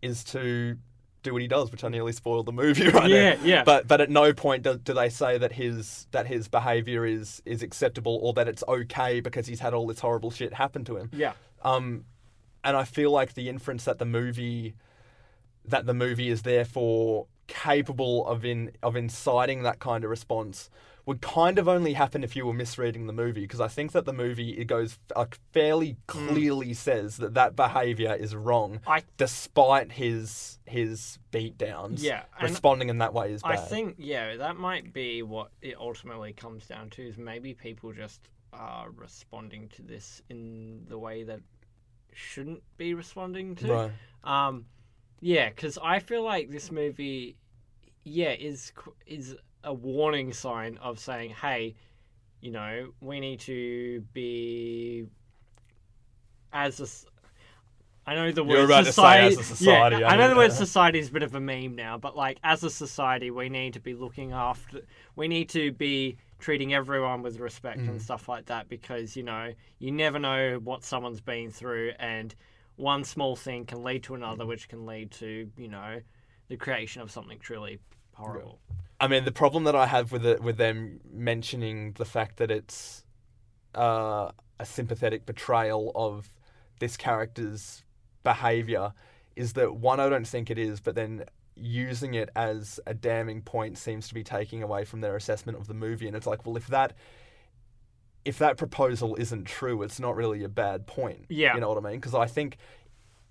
is 0.00 0.24
to 0.24 0.76
do 1.22 1.32
what 1.32 1.40
he 1.40 1.46
does, 1.46 1.70
which 1.70 1.84
I 1.84 1.88
nearly 1.88 2.10
spoiled 2.12 2.46
the 2.46 2.52
movie 2.52 2.88
right 2.98 3.08
Yeah, 3.08 3.34
now. 3.34 3.44
yeah. 3.44 3.64
But 3.64 3.86
but 3.86 4.00
at 4.00 4.10
no 4.10 4.32
point 4.32 4.64
do, 4.64 4.76
do 4.76 4.92
they 4.92 5.08
say 5.08 5.38
that 5.38 5.52
his 5.52 6.06
that 6.10 6.26
his 6.26 6.48
behavior 6.48 7.04
is 7.06 7.40
is 7.44 7.62
acceptable 7.62 8.18
or 8.22 8.32
that 8.34 8.48
it's 8.48 8.64
okay 8.66 9.20
because 9.20 9.46
he's 9.46 9.60
had 9.60 9.74
all 9.74 9.86
this 9.86 10.00
horrible 10.00 10.30
shit 10.30 10.52
happen 10.54 10.84
to 10.86 10.96
him. 10.96 11.10
yeah 11.12 11.32
Um, 11.62 12.04
and 12.64 12.76
I 12.76 12.84
feel 12.84 13.10
like 13.12 13.34
the 13.34 13.48
inference 13.48 13.84
that 13.84 13.98
the 13.98 14.04
movie 14.04 14.74
that 15.64 15.86
the 15.86 15.94
movie 15.94 16.28
is 16.28 16.42
therefore 16.42 17.26
capable 17.48 18.26
of 18.26 18.44
in 18.44 18.72
of 18.82 18.96
inciting 18.96 19.62
that 19.62 19.78
kind 19.78 20.04
of 20.04 20.10
response 20.10 20.70
would 21.04 21.20
kind 21.20 21.58
of 21.58 21.66
only 21.66 21.94
happen 21.94 22.22
if 22.22 22.36
you 22.36 22.46
were 22.46 22.52
misreading 22.52 23.06
the 23.08 23.12
movie 23.12 23.40
because 23.40 23.60
I 23.60 23.66
think 23.66 23.90
that 23.92 24.04
the 24.04 24.12
movie 24.12 24.50
it 24.50 24.66
goes 24.66 24.98
like 25.16 25.36
fairly 25.52 25.96
clearly 26.06 26.72
says 26.72 27.16
that 27.16 27.34
that 27.34 27.56
behavior 27.56 28.14
is 28.14 28.34
wrong 28.34 28.80
I 28.86 29.02
despite 29.16 29.92
his 29.92 30.60
his 30.64 31.18
beatdowns 31.32 32.02
Yeah, 32.02 32.22
responding 32.40 32.88
in 32.88 32.98
that 32.98 33.12
way 33.12 33.32
is 33.32 33.42
bad 33.42 33.52
I 33.52 33.56
think 33.56 33.96
yeah, 33.98 34.36
that 34.36 34.56
might 34.56 34.92
be 34.92 35.22
what 35.22 35.50
it 35.60 35.76
ultimately 35.78 36.32
comes 36.32 36.66
down 36.66 36.90
to. 36.90 37.02
Is 37.02 37.18
maybe 37.18 37.52
people 37.52 37.92
just 37.92 38.20
are 38.52 38.90
responding 38.90 39.68
to 39.76 39.82
this 39.82 40.22
in 40.28 40.84
the 40.88 40.98
way 40.98 41.24
that 41.24 41.40
shouldn't 42.12 42.62
be 42.76 42.94
responding 42.94 43.56
to. 43.56 43.72
right 43.72 43.90
Um, 44.24 44.66
yeah, 45.22 45.48
because 45.48 45.78
I 45.82 46.00
feel 46.00 46.22
like 46.24 46.50
this 46.50 46.70
movie, 46.72 47.36
yeah, 48.04 48.32
is 48.32 48.72
is 49.06 49.36
a 49.64 49.72
warning 49.72 50.32
sign 50.32 50.76
of 50.82 50.98
saying, 50.98 51.30
hey, 51.30 51.76
you 52.40 52.50
know, 52.50 52.92
we 53.00 53.20
need 53.20 53.38
to 53.40 54.00
be 54.12 55.06
as 56.52 56.80
a. 56.80 56.86
I 58.04 58.16
know 58.16 58.32
the 58.32 58.42
word 58.42 58.56
You're 58.56 58.64
about 58.64 58.78
to 58.80 58.86
say 58.86 58.90
society. 58.90 59.26
as 59.28 59.38
a 59.38 59.44
society, 59.44 59.96
yeah, 59.98 60.08
I 60.08 60.14
I 60.14 60.16
know 60.16 60.28
the 60.28 60.34
word 60.34 60.50
uh, 60.50 60.54
society 60.54 60.98
is 60.98 61.08
a 61.08 61.12
bit 61.12 61.22
of 61.22 61.36
a 61.36 61.40
meme 61.40 61.76
now, 61.76 61.96
but 61.98 62.16
like 62.16 62.38
as 62.42 62.64
a 62.64 62.70
society, 62.70 63.30
we 63.30 63.48
need 63.48 63.74
to 63.74 63.80
be 63.80 63.94
looking 63.94 64.32
after. 64.32 64.80
We 65.14 65.28
need 65.28 65.48
to 65.50 65.70
be 65.70 66.16
treating 66.40 66.74
everyone 66.74 67.22
with 67.22 67.38
respect 67.38 67.78
Mm. 67.78 67.90
and 67.90 68.02
stuff 68.02 68.28
like 68.28 68.46
that 68.46 68.68
because 68.68 69.16
you 69.16 69.22
know 69.22 69.52
you 69.78 69.92
never 69.92 70.18
know 70.18 70.58
what 70.64 70.82
someone's 70.82 71.20
been 71.20 71.52
through 71.52 71.92
and 72.00 72.34
one 72.76 73.04
small 73.04 73.36
thing 73.36 73.64
can 73.64 73.82
lead 73.82 74.02
to 74.04 74.12
Mm. 74.12 74.16
another 74.16 74.46
which 74.46 74.68
can 74.68 74.86
lead 74.86 75.10
to 75.12 75.50
you 75.56 75.68
know 75.68 76.00
the 76.48 76.56
creation 76.56 77.02
of 77.02 77.10
something 77.10 77.38
truly 77.38 77.78
horrible 78.14 78.60
I 79.00 79.08
mean, 79.08 79.24
the 79.24 79.32
problem 79.32 79.64
that 79.64 79.74
I 79.74 79.86
have 79.86 80.12
with 80.12 80.24
it, 80.24 80.40
with 80.40 80.58
them 80.58 81.00
mentioning 81.12 81.94
the 81.94 82.04
fact 82.04 82.36
that 82.36 82.52
it's 82.52 83.04
uh, 83.74 84.30
a 84.60 84.64
sympathetic 84.64 85.26
portrayal 85.26 85.90
of 85.96 86.28
this 86.78 86.96
character's 86.96 87.82
behavior 88.22 88.92
is 89.34 89.54
that 89.54 89.74
one, 89.74 89.98
I 89.98 90.08
don't 90.08 90.26
think 90.26 90.52
it 90.52 90.58
is, 90.58 90.78
but 90.78 90.94
then 90.94 91.24
using 91.56 92.14
it 92.14 92.28
as 92.36 92.78
a 92.86 92.94
damning 92.94 93.42
point 93.42 93.76
seems 93.76 94.06
to 94.06 94.14
be 94.14 94.22
taking 94.22 94.62
away 94.62 94.84
from 94.84 95.00
their 95.00 95.16
assessment 95.16 95.58
of 95.58 95.66
the 95.66 95.74
movie. 95.74 96.06
And 96.06 96.14
it's 96.14 96.28
like, 96.28 96.46
well, 96.46 96.56
if 96.56 96.68
that 96.68 96.92
if 98.24 98.38
that 98.38 98.56
proposal 98.56 99.16
isn't 99.16 99.46
true, 99.46 99.82
it's 99.82 99.98
not 99.98 100.16
really 100.16 100.44
a 100.44 100.48
bad 100.48 100.86
point. 100.86 101.26
Yeah. 101.28 101.54
you 101.54 101.60
know 101.60 101.68
what 101.68 101.78
I 101.78 101.90
mean? 101.90 102.00
Because 102.00 102.14
I 102.14 102.26
think 102.26 102.56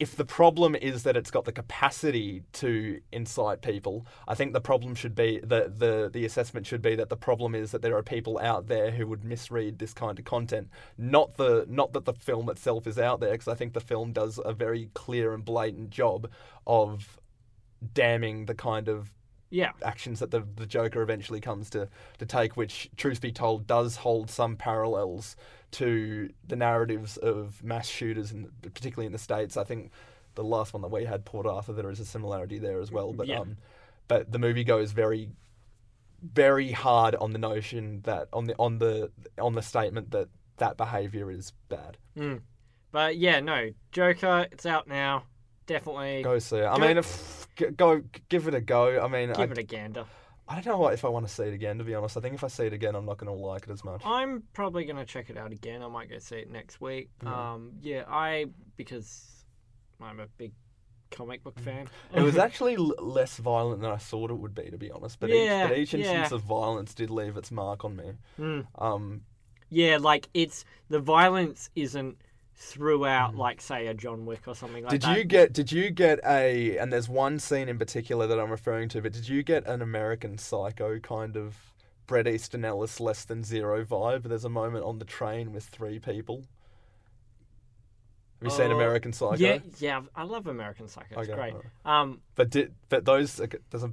if 0.01 0.15
the 0.15 0.25
problem 0.25 0.75
is 0.75 1.03
that 1.03 1.15
it's 1.15 1.29
got 1.29 1.45
the 1.45 1.51
capacity 1.51 2.41
to 2.53 2.99
incite 3.11 3.61
people, 3.61 4.07
I 4.27 4.33
think 4.33 4.51
the 4.51 4.59
problem 4.59 4.95
should 4.95 5.13
be 5.13 5.39
the, 5.41 5.71
the 5.77 6.09
the 6.11 6.25
assessment 6.25 6.65
should 6.65 6.81
be 6.81 6.95
that 6.95 7.09
the 7.09 7.15
problem 7.15 7.53
is 7.53 7.69
that 7.69 7.83
there 7.83 7.95
are 7.95 8.01
people 8.01 8.39
out 8.39 8.67
there 8.67 8.89
who 8.89 9.05
would 9.05 9.23
misread 9.23 9.77
this 9.77 9.93
kind 9.93 10.17
of 10.17 10.25
content. 10.25 10.69
Not 10.97 11.37
the 11.37 11.67
not 11.69 11.93
that 11.93 12.05
the 12.05 12.13
film 12.13 12.49
itself 12.49 12.87
is 12.87 12.97
out 12.97 13.19
there, 13.19 13.33
because 13.33 13.47
I 13.47 13.53
think 13.53 13.73
the 13.73 13.79
film 13.79 14.11
does 14.11 14.39
a 14.43 14.53
very 14.53 14.89
clear 14.95 15.35
and 15.35 15.45
blatant 15.45 15.91
job 15.91 16.27
of 16.65 17.19
damning 17.93 18.47
the 18.47 18.55
kind 18.55 18.89
of 18.89 19.13
yeah 19.51 19.71
actions 19.83 20.19
that 20.19 20.31
the, 20.31 20.43
the 20.55 20.65
Joker 20.65 21.01
eventually 21.03 21.39
comes 21.39 21.69
to, 21.71 21.87
to 22.17 22.25
take, 22.25 22.57
which, 22.57 22.89
truth 22.97 23.21
be 23.21 23.31
told, 23.31 23.67
does 23.67 23.97
hold 23.97 24.31
some 24.31 24.55
parallels 24.55 25.35
to 25.71 26.29
the 26.47 26.55
narratives 26.55 27.17
of 27.17 27.63
mass 27.63 27.87
shooters, 27.87 28.31
and 28.31 28.49
particularly 28.61 29.05
in 29.05 29.11
the 29.11 29.19
states. 29.19 29.55
I 29.57 29.63
think 29.63 29.91
the 30.35 30.43
last 30.43 30.73
one 30.73 30.81
that 30.81 30.91
we 30.91 31.05
had, 31.05 31.23
Port 31.25 31.45
Arthur, 31.45 31.73
there 31.73 31.89
is 31.91 31.99
a 31.99 32.05
similarity 32.05 32.57
there 32.57 32.79
as 32.81 32.91
well. 32.91 33.13
But 33.13 33.27
Yeah. 33.27 33.41
um, 33.41 33.57
but 34.07 34.31
the 34.31 34.39
movie 34.39 34.63
goes 34.63 34.91
very, 34.91 35.29
very 36.21 36.71
hard 36.71 37.15
on 37.15 37.31
the 37.31 37.39
notion 37.39 38.01
that 38.03 38.27
on 38.33 38.45
the 38.45 38.55
on 38.57 38.79
the 38.79 39.11
on 39.39 39.53
the 39.53 39.61
statement 39.61 40.11
that 40.11 40.27
that 40.57 40.77
behavior 40.77 41.31
is 41.31 41.53
bad. 41.69 41.97
Mm. 42.17 42.41
But 42.91 43.17
yeah, 43.17 43.39
no, 43.39 43.69
Joker, 43.91 44.47
it's 44.51 44.65
out 44.65 44.87
now. 44.87 45.23
Definitely 45.71 46.21
Go 46.23 46.39
see 46.39 46.57
it. 46.57 46.65
I 46.65 46.75
Go- 46.77 46.87
mean, 46.87 46.97
if, 46.97 47.47
go 47.77 48.01
give 48.29 48.47
it 48.47 48.53
a 48.53 48.61
go. 48.61 48.99
I 49.03 49.07
mean, 49.07 49.31
I, 49.31 49.33
give 49.33 49.51
it 49.51 49.57
a 49.57 49.63
gander. 49.63 50.05
I 50.47 50.55
don't 50.55 50.65
know 50.73 50.77
what- 50.79 50.93
if 50.93 51.05
I 51.05 51.09
want 51.09 51.27
to 51.27 51.33
see 51.33 51.43
it 51.43 51.53
again. 51.53 51.77
To 51.77 51.83
be 51.83 51.95
honest, 51.95 52.17
I 52.17 52.21
think 52.21 52.35
if 52.35 52.43
I 52.43 52.47
see 52.47 52.65
it 52.65 52.73
again, 52.73 52.95
I'm 52.95 53.05
not 53.05 53.17
going 53.17 53.31
to 53.35 53.45
like 53.45 53.63
it 53.63 53.69
as 53.71 53.83
much. 53.83 54.01
I'm 54.05 54.43
probably 54.53 54.85
gonna 54.85 55.05
check 55.05 55.29
it 55.29 55.37
out 55.37 55.51
again. 55.51 55.81
I 55.81 55.87
might 55.87 56.09
go 56.09 56.19
see 56.19 56.37
it 56.37 56.49
next 56.51 56.81
week. 56.81 57.09
Mm. 57.23 57.27
Um, 57.27 57.71
yeah, 57.81 58.03
I 58.07 58.45
because 58.75 59.27
I'm 60.01 60.19
a 60.19 60.27
big 60.37 60.51
comic 61.11 61.43
book 61.43 61.59
fan. 61.59 61.87
It 62.13 62.21
was 62.21 62.37
actually 62.47 62.75
l- 62.75 62.95
less 62.99 63.37
violent 63.37 63.81
than 63.81 63.91
I 63.91 63.97
thought 63.97 64.31
it 64.31 64.37
would 64.37 64.55
be, 64.55 64.69
to 64.71 64.77
be 64.77 64.89
honest. 64.91 65.19
But 65.19 65.29
Yeah, 65.29 65.63
each, 65.65 65.69
but 65.69 65.77
each 65.77 65.93
yeah. 65.93 65.99
instance 65.99 66.31
of 66.31 66.41
violence 66.43 66.93
did 66.93 67.09
leave 67.09 67.37
its 67.37 67.51
mark 67.51 67.83
on 67.85 67.95
me. 67.95 68.11
Mm. 68.39 68.65
Um, 68.75 69.21
Yeah, 69.69 69.97
like 70.01 70.27
it's 70.33 70.65
the 70.89 70.99
violence 70.99 71.69
isn't 71.75 72.17
throughout, 72.63 73.35
like 73.35 73.59
say 73.59 73.87
a 73.87 73.93
John 73.93 74.25
Wick 74.25 74.47
or 74.47 74.53
something 74.55 74.83
like 74.83 74.89
Mm. 74.91 74.99
did 74.99 75.01
that. 75.01 75.17
you 75.17 75.23
get? 75.23 75.53
Did 75.53 75.71
you 75.71 75.89
get 75.89 76.19
a? 76.25 76.77
And 76.77 76.93
there's 76.93 77.09
one 77.09 77.39
scene 77.39 77.67
in 77.67 77.79
particular 77.79 78.27
that 78.27 78.39
I'm 78.39 78.51
referring 78.51 78.87
to. 78.89 79.01
But 79.01 79.13
did 79.13 79.27
you 79.27 79.41
get 79.43 79.65
an 79.67 79.81
American 79.81 80.37
Psycho 80.37 80.99
kind 80.99 81.35
of 81.35 81.55
Bret 82.07 82.27
Easton 82.27 82.63
Ellis 82.63 82.99
less 82.99 83.25
than 83.25 83.43
zero 83.43 83.83
vibe? 83.83 84.23
There's 84.23 84.45
a 84.45 84.49
moment 84.49 84.85
on 84.85 84.99
the 84.99 85.05
train 85.05 85.51
with 85.53 85.65
three 85.65 85.97
people. 85.99 86.43
Have 88.41 88.51
you 88.51 88.57
seen 88.57 88.71
Uh, 88.71 88.75
American 88.75 89.13
Psycho? 89.13 89.35
Yeah, 89.35 89.59
yeah, 89.79 90.01
I 90.15 90.23
love 90.23 90.47
American 90.47 90.87
Psycho. 90.87 91.19
It's 91.19 91.29
Okay, 91.29 91.33
great. 91.39 91.53
alright. 91.53 91.65
Um, 91.85 92.21
But 92.35 92.49
did 92.49 92.73
but 92.89 93.05
those 93.05 93.35
there's 93.69 93.83
a 93.83 93.91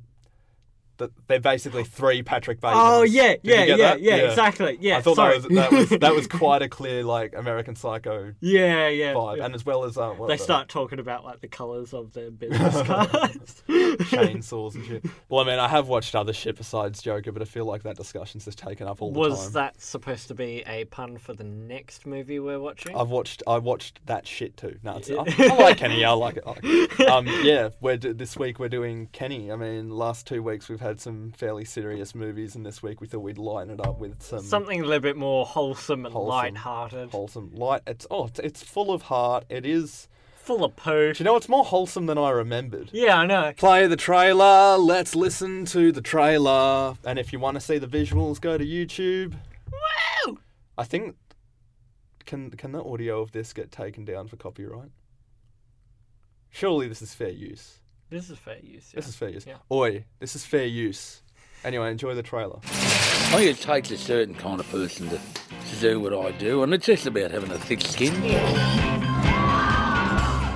that 0.99 1.11
they're 1.27 1.41
basically 1.41 1.85
three 1.85 2.23
Patrick 2.23 2.61
Bateman. 2.61 2.83
oh 2.85 3.03
yeah, 3.03 3.31
you 3.43 3.55
yeah, 3.55 3.65
yeah, 3.65 3.95
yeah, 3.97 4.17
exactly. 4.17 4.79
Yeah, 4.81 4.99
I 4.99 5.03
thought 5.03 5.17
sorry. 5.17 5.39
that 5.39 5.49
was 5.49 5.57
that 5.57 5.73
was 5.73 5.89
that 6.01 6.15
was 6.15 6.27
quite 6.29 6.63
a 6.63 6.69
clear 6.69 7.03
like 7.03 7.35
American 7.35 7.75
Psycho 7.75 8.35
yeah, 8.41 8.89
yeah. 8.89 9.15
vibe, 9.15 9.39
yeah. 9.39 9.47
and 9.47 9.55
as 9.55 9.65
well 9.65 9.85
as 9.85 9.97
uh, 9.97 10.15
they 10.27 10.37
the 10.37 10.43
start 10.43 10.69
talking 10.69 10.99
about 10.99 11.25
like 11.25 11.41
the 11.41 11.49
colors 11.49 11.95
of 11.95 12.13
their 12.13 12.31
business 12.39 12.83
cards. 12.83 13.63
chainsaws 13.69 14.75
and 14.75 14.85
shit. 14.85 15.05
Well, 15.29 15.45
I 15.45 15.49
mean, 15.49 15.59
I 15.59 15.69
have 15.69 15.89
watched 15.89 16.15
other 16.15 16.33
shit 16.33 16.57
besides 16.57 17.03
Joker, 17.03 17.33
but 17.33 17.43
I 17.43 17.45
feel 17.45 17.65
like 17.65 17.83
that 17.85 17.97
discussion's 17.97 18.45
just 18.45 18.59
taken 18.59 18.87
up 18.87 19.01
all 19.03 19.13
the 19.13 19.19
Was 19.19 19.35
time. 19.35 19.45
Was 19.45 19.53
that 19.53 19.81
supposed 19.81 20.29
to 20.29 20.35
be 20.35 20.63
a 20.67 20.85
pun 20.87 21.19
for 21.19 21.35
the 21.35 21.45
next 21.45 22.07
movie 22.07 22.39
we're 22.39 22.61
watching? 22.61 22.97
I've 22.97 23.11
watched. 23.11 23.43
I 23.47 23.59
watched 23.59 24.01
that 24.07 24.27
shit 24.27 24.57
too. 24.57 24.79
No, 24.83 24.97
it's, 24.97 25.11
I, 25.11 25.25
I 25.39 25.57
like 25.57 25.79
Kenny. 25.79 26.05
I 26.05 26.13
like 26.13 26.37
it. 26.39 26.45
I 26.47 26.51
like 26.51 26.61
it. 26.63 27.09
Um, 27.09 27.27
yeah, 27.43 27.71
we're 27.81 27.97
do, 27.97 28.13
this 28.13 28.37
week 28.37 28.59
we're 28.59 28.69
doing 28.69 29.09
Kenny. 29.13 29.51
I 29.53 29.57
mean, 29.57 29.91
last 29.91 30.27
two 30.27 30.43
weeks 30.43 30.69
we've 30.69 30.81
had 30.81 30.88
some 30.97 31.33
fairly 31.33 31.65
serious 31.65 32.15
movies, 32.15 32.55
and 32.57 32.65
this 32.65 32.83
week 32.83 33.01
we 33.01 33.07
thought 33.07 33.21
we'd 33.21 33.39
lighten 33.39 33.71
it 33.73 33.81
up 33.87 33.99
with 33.99 34.23
some 34.23 34.41
Something 34.41 34.81
a 34.81 34.85
little 34.85 35.01
bit 35.01 35.17
more 35.17 35.45
wholesome 35.47 36.05
and 36.07 36.13
Wholesome. 36.13 36.29
light-hearted, 36.29 37.11
wholesome 37.11 37.51
light. 37.55 37.83
It's 37.87 38.07
oh, 38.11 38.27
it's, 38.27 38.39
it's 38.41 38.63
full 38.63 38.93
of 38.93 39.03
heart. 39.03 39.45
It 39.49 39.65
is. 39.67 40.09
full 40.37 40.65
of 40.65 40.75
poo. 40.77 41.13
Do 41.13 41.19
you 41.19 41.25
know 41.25 41.37
it's 41.37 41.49
more 41.49 41.65
wholesome 41.65 42.07
than 42.07 42.17
I 42.17 42.31
remembered? 42.31 42.89
Yeah, 42.93 43.19
I 43.19 43.27
know. 43.27 43.53
Play 43.57 43.87
the 43.87 43.97
trailer. 43.97 44.79
Let's 44.79 45.15
listen 45.15 45.67
to 45.67 45.93
the 45.93 46.01
trailer. 46.01 46.97
And 47.05 47.19
if 47.19 47.33
you 47.33 47.39
want 47.39 47.57
to 47.57 47.61
see 47.61 47.77
the 47.79 47.87
visuals, 47.87 48.41
go 48.41 48.57
to 48.57 48.65
YouTube. 48.65 49.35
Woo! 50.27 50.39
I 50.79 50.85
think 50.85 51.17
can 52.25 52.51
can 52.53 52.73
the 52.73 52.83
audio 52.83 53.21
of 53.21 53.33
this 53.33 53.53
get 53.53 53.71
taken 53.71 54.05
down 54.07 54.29
for 54.29 54.37
copyright? 54.37 54.91
Surely 56.51 56.89
this 56.89 57.03
is 57.03 57.15
fair 57.15 57.29
use. 57.31 57.81
This 58.11 58.31
is 58.31 58.39
fair 58.39 58.57
use. 58.63 58.91
This 58.95 59.07
is 59.07 59.17
fair 59.17 59.29
use. 59.29 59.47
Yeah. 59.47 59.57
Oi, 59.71 60.05
this 60.19 60.35
is 60.35 60.45
fair 60.45 60.65
use. 60.65 61.21
Anyway, 61.63 61.91
enjoy 61.91 62.15
the 62.15 62.23
trailer. 62.23 62.59
I 62.65 63.37
think 63.37 63.51
it 63.51 63.61
takes 63.61 63.91
a 63.91 63.99
certain 63.99 64.35
kind 64.35 64.61
of 64.61 64.71
person 64.71 65.11
to, 65.11 65.19
to 65.19 65.81
do 65.81 66.01
what 66.01 66.15
I 66.15 66.31
do, 66.31 66.63
and 66.63 66.73
it's 66.73 66.87
just 66.87 67.07
about 67.07 67.33
having 67.33 67.51
a 67.51 67.59
thick 67.59 67.83
skin. 67.83 68.15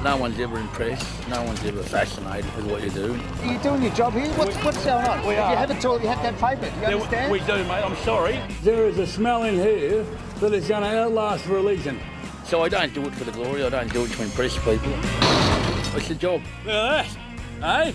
No 0.03 0.17
one's 0.17 0.41
ever 0.41 0.59
impressed. 0.59 1.29
No 1.29 1.43
one's 1.45 1.63
ever 1.65 1.83
fascinated 1.83 2.53
with 2.57 2.71
what 2.71 2.83
you 2.83 2.91
do. 2.91 3.21
Are 3.43 3.53
you 3.53 3.59
doing 3.59 3.83
your 3.83 3.93
job 3.95 4.15
here? 4.15 4.29
What's, 4.33 4.57
what's 4.65 4.85
going 4.85 5.07
on? 5.07 5.27
We 5.27 5.35
if 5.35 5.51
you 5.51 5.57
have 5.57 5.71
a 5.71 5.81
toilet, 5.81 6.03
you 6.03 6.09
have 6.09 6.23
to 6.23 6.33
have 6.33 6.41
paper. 6.41 6.75
Do 6.75 6.81
you 6.81 6.97
understand? 6.97 7.31
We 7.31 7.41
do, 7.41 7.57
mate. 7.65 7.85
I'm 7.85 7.97
sorry. 7.97 8.41
There 8.63 8.87
is 8.87 8.99
a 8.99 9.07
smell 9.07 9.43
in 9.43 9.55
here 9.57 10.05
that 10.41 10.55
is 10.55 10.67
going 10.67 10.83
to 10.83 11.03
outlast 11.03 11.47
religion. 11.47 12.01
So 12.45 12.63
I 12.63 12.69
don't 12.69 12.93
do 12.95 13.03
it 13.03 13.15
for 13.15 13.25
the 13.25 13.33
glory. 13.33 13.63
I 13.65 13.69
don't 13.69 13.93
do 13.93 14.05
it 14.05 14.11
to 14.13 14.23
impress 14.23 14.57
people. 14.57 14.93
It's 15.95 16.11
a 16.11 16.15
job. 16.15 16.41
Look 16.65 16.75
at 16.75 17.05
that, 17.05 17.17
eh? 17.63 17.93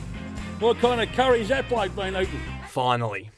What 0.59 0.77
kind 0.79 1.01
of 1.01 1.09
curry's 1.15 1.49
that 1.49 1.69
bloke 1.69 1.95
been 1.95 2.15
eating? 2.15 2.39
Finally, 2.69 3.29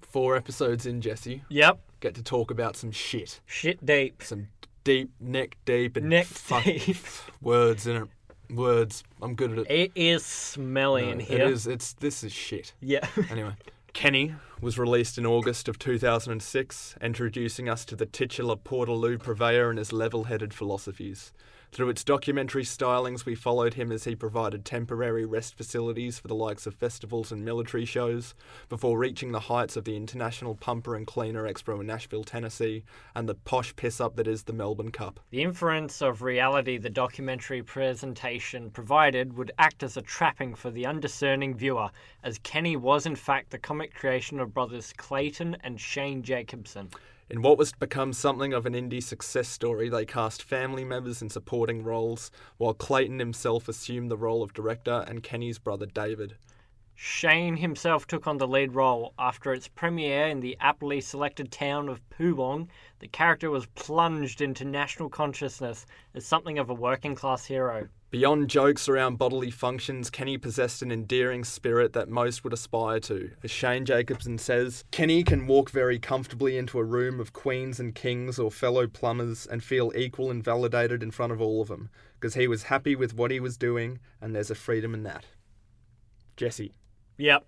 four 0.00 0.36
episodes 0.36 0.86
in, 0.86 1.00
Jesse, 1.00 1.42
Yep. 1.50 1.78
get 2.00 2.14
to 2.14 2.22
talk 2.22 2.50
about 2.50 2.76
some 2.76 2.90
shit, 2.90 3.40
Shit 3.46 3.84
deep. 3.84 4.22
some 4.22 4.48
deep, 4.84 5.10
neck 5.20 5.56
deep, 5.64 5.96
and 5.96 6.08
Neck 6.08 6.26
fuck- 6.26 6.64
deep. 6.64 6.96
words 7.42 7.86
in 7.86 7.96
it. 7.96 8.08
Words. 8.54 9.04
I'm 9.20 9.34
good 9.34 9.52
at 9.52 9.58
it. 9.58 9.70
It 9.70 9.92
is 9.94 10.24
smelly 10.24 11.10
in 11.10 11.20
here. 11.20 11.42
It 11.42 11.50
is. 11.50 11.66
It's 11.66 11.92
this 11.94 12.24
is 12.24 12.32
shit. 12.32 12.72
Yeah. 12.80 13.06
Anyway, 13.30 13.52
Kenny 13.92 14.34
was 14.62 14.78
released 14.78 15.18
in 15.18 15.26
August 15.26 15.68
of 15.68 15.78
2006, 15.78 16.96
introducing 17.02 17.68
us 17.68 17.84
to 17.84 17.94
the 17.94 18.06
titular 18.06 18.56
Portaloo 18.56 19.18
purveyor 19.22 19.68
and 19.68 19.78
his 19.78 19.92
level 19.92 20.24
headed 20.24 20.54
philosophies. 20.54 21.30
Through 21.70 21.90
its 21.90 22.02
documentary 22.02 22.64
stylings, 22.64 23.24
we 23.24 23.34
followed 23.34 23.74
him 23.74 23.92
as 23.92 24.04
he 24.04 24.16
provided 24.16 24.64
temporary 24.64 25.24
rest 25.24 25.54
facilities 25.54 26.18
for 26.18 26.26
the 26.26 26.34
likes 26.34 26.66
of 26.66 26.74
festivals 26.74 27.30
and 27.30 27.44
military 27.44 27.84
shows, 27.84 28.34
before 28.68 28.98
reaching 28.98 29.32
the 29.32 29.40
heights 29.40 29.76
of 29.76 29.84
the 29.84 29.94
International 29.94 30.54
Pumper 30.54 30.96
and 30.96 31.06
Cleaner 31.06 31.44
Expo 31.44 31.78
in 31.80 31.86
Nashville, 31.86 32.24
Tennessee, 32.24 32.84
and 33.14 33.28
the 33.28 33.34
posh 33.34 33.76
piss 33.76 34.00
up 34.00 34.16
that 34.16 34.26
is 34.26 34.44
the 34.44 34.52
Melbourne 34.52 34.90
Cup. 34.90 35.20
The 35.30 35.42
inference 35.42 36.00
of 36.00 36.22
reality 36.22 36.78
the 36.78 36.90
documentary 36.90 37.62
presentation 37.62 38.70
provided 38.70 39.36
would 39.36 39.52
act 39.58 39.82
as 39.82 39.96
a 39.96 40.02
trapping 40.02 40.54
for 40.54 40.70
the 40.70 40.86
undiscerning 40.86 41.54
viewer, 41.54 41.90
as 42.24 42.38
Kenny 42.38 42.76
was 42.76 43.04
in 43.04 43.14
fact 43.14 43.50
the 43.50 43.58
comic 43.58 43.94
creation 43.94 44.40
of 44.40 44.54
brothers 44.54 44.94
Clayton 44.96 45.56
and 45.62 45.78
Shane 45.78 46.22
Jacobson. 46.22 46.88
In 47.30 47.42
what 47.42 47.58
was 47.58 47.72
to 47.72 47.78
become 47.78 48.14
something 48.14 48.54
of 48.54 48.64
an 48.64 48.72
indie 48.72 49.02
success 49.02 49.48
story, 49.48 49.90
they 49.90 50.06
cast 50.06 50.42
family 50.42 50.82
members 50.82 51.20
in 51.20 51.28
supporting 51.28 51.84
roles, 51.84 52.30
while 52.56 52.72
Clayton 52.72 53.18
himself 53.18 53.68
assumed 53.68 54.10
the 54.10 54.16
role 54.16 54.42
of 54.42 54.54
director 54.54 55.04
and 55.06 55.22
Kenny's 55.22 55.58
brother 55.58 55.84
David. 55.84 56.36
Shane 57.00 57.56
himself 57.56 58.08
took 58.08 58.26
on 58.26 58.38
the 58.38 58.48
lead 58.48 58.74
role. 58.74 59.14
After 59.20 59.52
its 59.52 59.68
premiere 59.68 60.26
in 60.26 60.40
the 60.40 60.56
aptly 60.58 61.00
selected 61.00 61.52
town 61.52 61.88
of 61.88 62.00
Pulong, 62.10 62.66
the 62.98 63.06
character 63.06 63.50
was 63.50 63.66
plunged 63.76 64.40
into 64.40 64.64
national 64.64 65.08
consciousness 65.08 65.86
as 66.14 66.26
something 66.26 66.58
of 66.58 66.70
a 66.70 66.74
working 66.74 67.14
class 67.14 67.44
hero. 67.44 67.86
Beyond 68.10 68.50
jokes 68.50 68.88
around 68.88 69.16
bodily 69.16 69.52
functions, 69.52 70.10
Kenny 70.10 70.38
possessed 70.38 70.82
an 70.82 70.90
endearing 70.90 71.44
spirit 71.44 71.92
that 71.92 72.08
most 72.08 72.42
would 72.42 72.52
aspire 72.52 72.98
to. 72.98 73.30
As 73.44 73.52
Shane 73.52 73.84
Jacobson 73.84 74.36
says, 74.36 74.82
Kenny 74.90 75.22
can 75.22 75.46
walk 75.46 75.70
very 75.70 76.00
comfortably 76.00 76.58
into 76.58 76.80
a 76.80 76.84
room 76.84 77.20
of 77.20 77.32
queens 77.32 77.78
and 77.78 77.94
kings 77.94 78.40
or 78.40 78.50
fellow 78.50 78.88
plumbers 78.88 79.46
and 79.46 79.62
feel 79.62 79.92
equal 79.94 80.32
and 80.32 80.42
validated 80.42 81.04
in 81.04 81.12
front 81.12 81.32
of 81.32 81.40
all 81.40 81.62
of 81.62 81.68
them, 81.68 81.90
because 82.14 82.34
he 82.34 82.48
was 82.48 82.64
happy 82.64 82.96
with 82.96 83.14
what 83.14 83.30
he 83.30 83.38
was 83.38 83.56
doing, 83.56 84.00
and 84.20 84.34
there's 84.34 84.50
a 84.50 84.56
freedom 84.56 84.94
in 84.94 85.04
that. 85.04 85.26
Jesse, 86.36 86.72
Yep, 87.18 87.44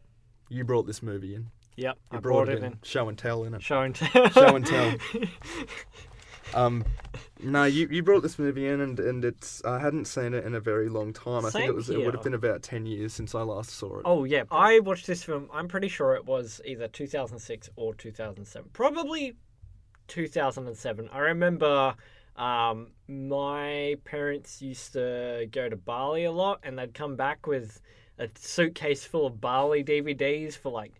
you 0.48 0.64
brought 0.64 0.86
this 0.86 1.02
movie 1.02 1.34
in. 1.34 1.46
yep, 1.76 1.96
You 2.12 2.18
I 2.18 2.20
brought 2.20 2.48
it 2.48 2.58
in. 2.58 2.64
in. 2.64 2.78
Show 2.82 3.08
and 3.08 3.16
tell, 3.16 3.44
in 3.44 3.54
it. 3.54 3.62
Show 3.62 3.80
and 3.82 3.94
tell. 3.96 4.28
Show 4.30 4.56
and 4.56 4.66
tell. 4.66 4.94
Um, 6.54 6.84
no, 7.42 7.64
you, 7.64 7.88
you 7.90 8.02
brought 8.02 8.22
this 8.22 8.38
movie 8.38 8.66
in, 8.66 8.80
and, 8.80 8.98
and 8.98 9.24
it's 9.24 9.64
I 9.64 9.78
hadn't 9.78 10.06
seen 10.06 10.34
it 10.34 10.44
in 10.44 10.54
a 10.54 10.60
very 10.60 10.88
long 10.88 11.12
time. 11.12 11.44
I 11.46 11.50
think 11.50 11.66
it 11.66 11.74
was 11.74 11.88
it 11.90 11.98
would 12.04 12.14
have 12.14 12.24
been 12.24 12.34
about 12.34 12.62
ten 12.62 12.86
years 12.86 13.12
since 13.12 13.34
I 13.34 13.42
last 13.42 13.70
saw 13.70 13.98
it. 13.98 14.02
Oh 14.04 14.24
yeah, 14.24 14.44
I 14.50 14.80
watched 14.80 15.06
this 15.06 15.22
film. 15.22 15.48
I'm 15.52 15.68
pretty 15.68 15.88
sure 15.88 16.14
it 16.14 16.24
was 16.24 16.60
either 16.64 16.88
2006 16.88 17.70
or 17.76 17.94
2007. 17.94 18.70
Probably 18.72 19.36
2007. 20.08 21.08
I 21.12 21.18
remember 21.18 21.94
um, 22.36 22.88
my 23.06 23.96
parents 24.04 24.60
used 24.60 24.92
to 24.94 25.46
go 25.52 25.68
to 25.68 25.76
Bali 25.76 26.24
a 26.24 26.32
lot, 26.32 26.60
and 26.62 26.78
they'd 26.78 26.94
come 26.94 27.16
back 27.16 27.46
with 27.46 27.80
a 28.20 28.28
suitcase 28.38 29.04
full 29.04 29.26
of 29.26 29.40
Bali 29.40 29.82
DVDs 29.82 30.56
for 30.56 30.70
like 30.70 30.92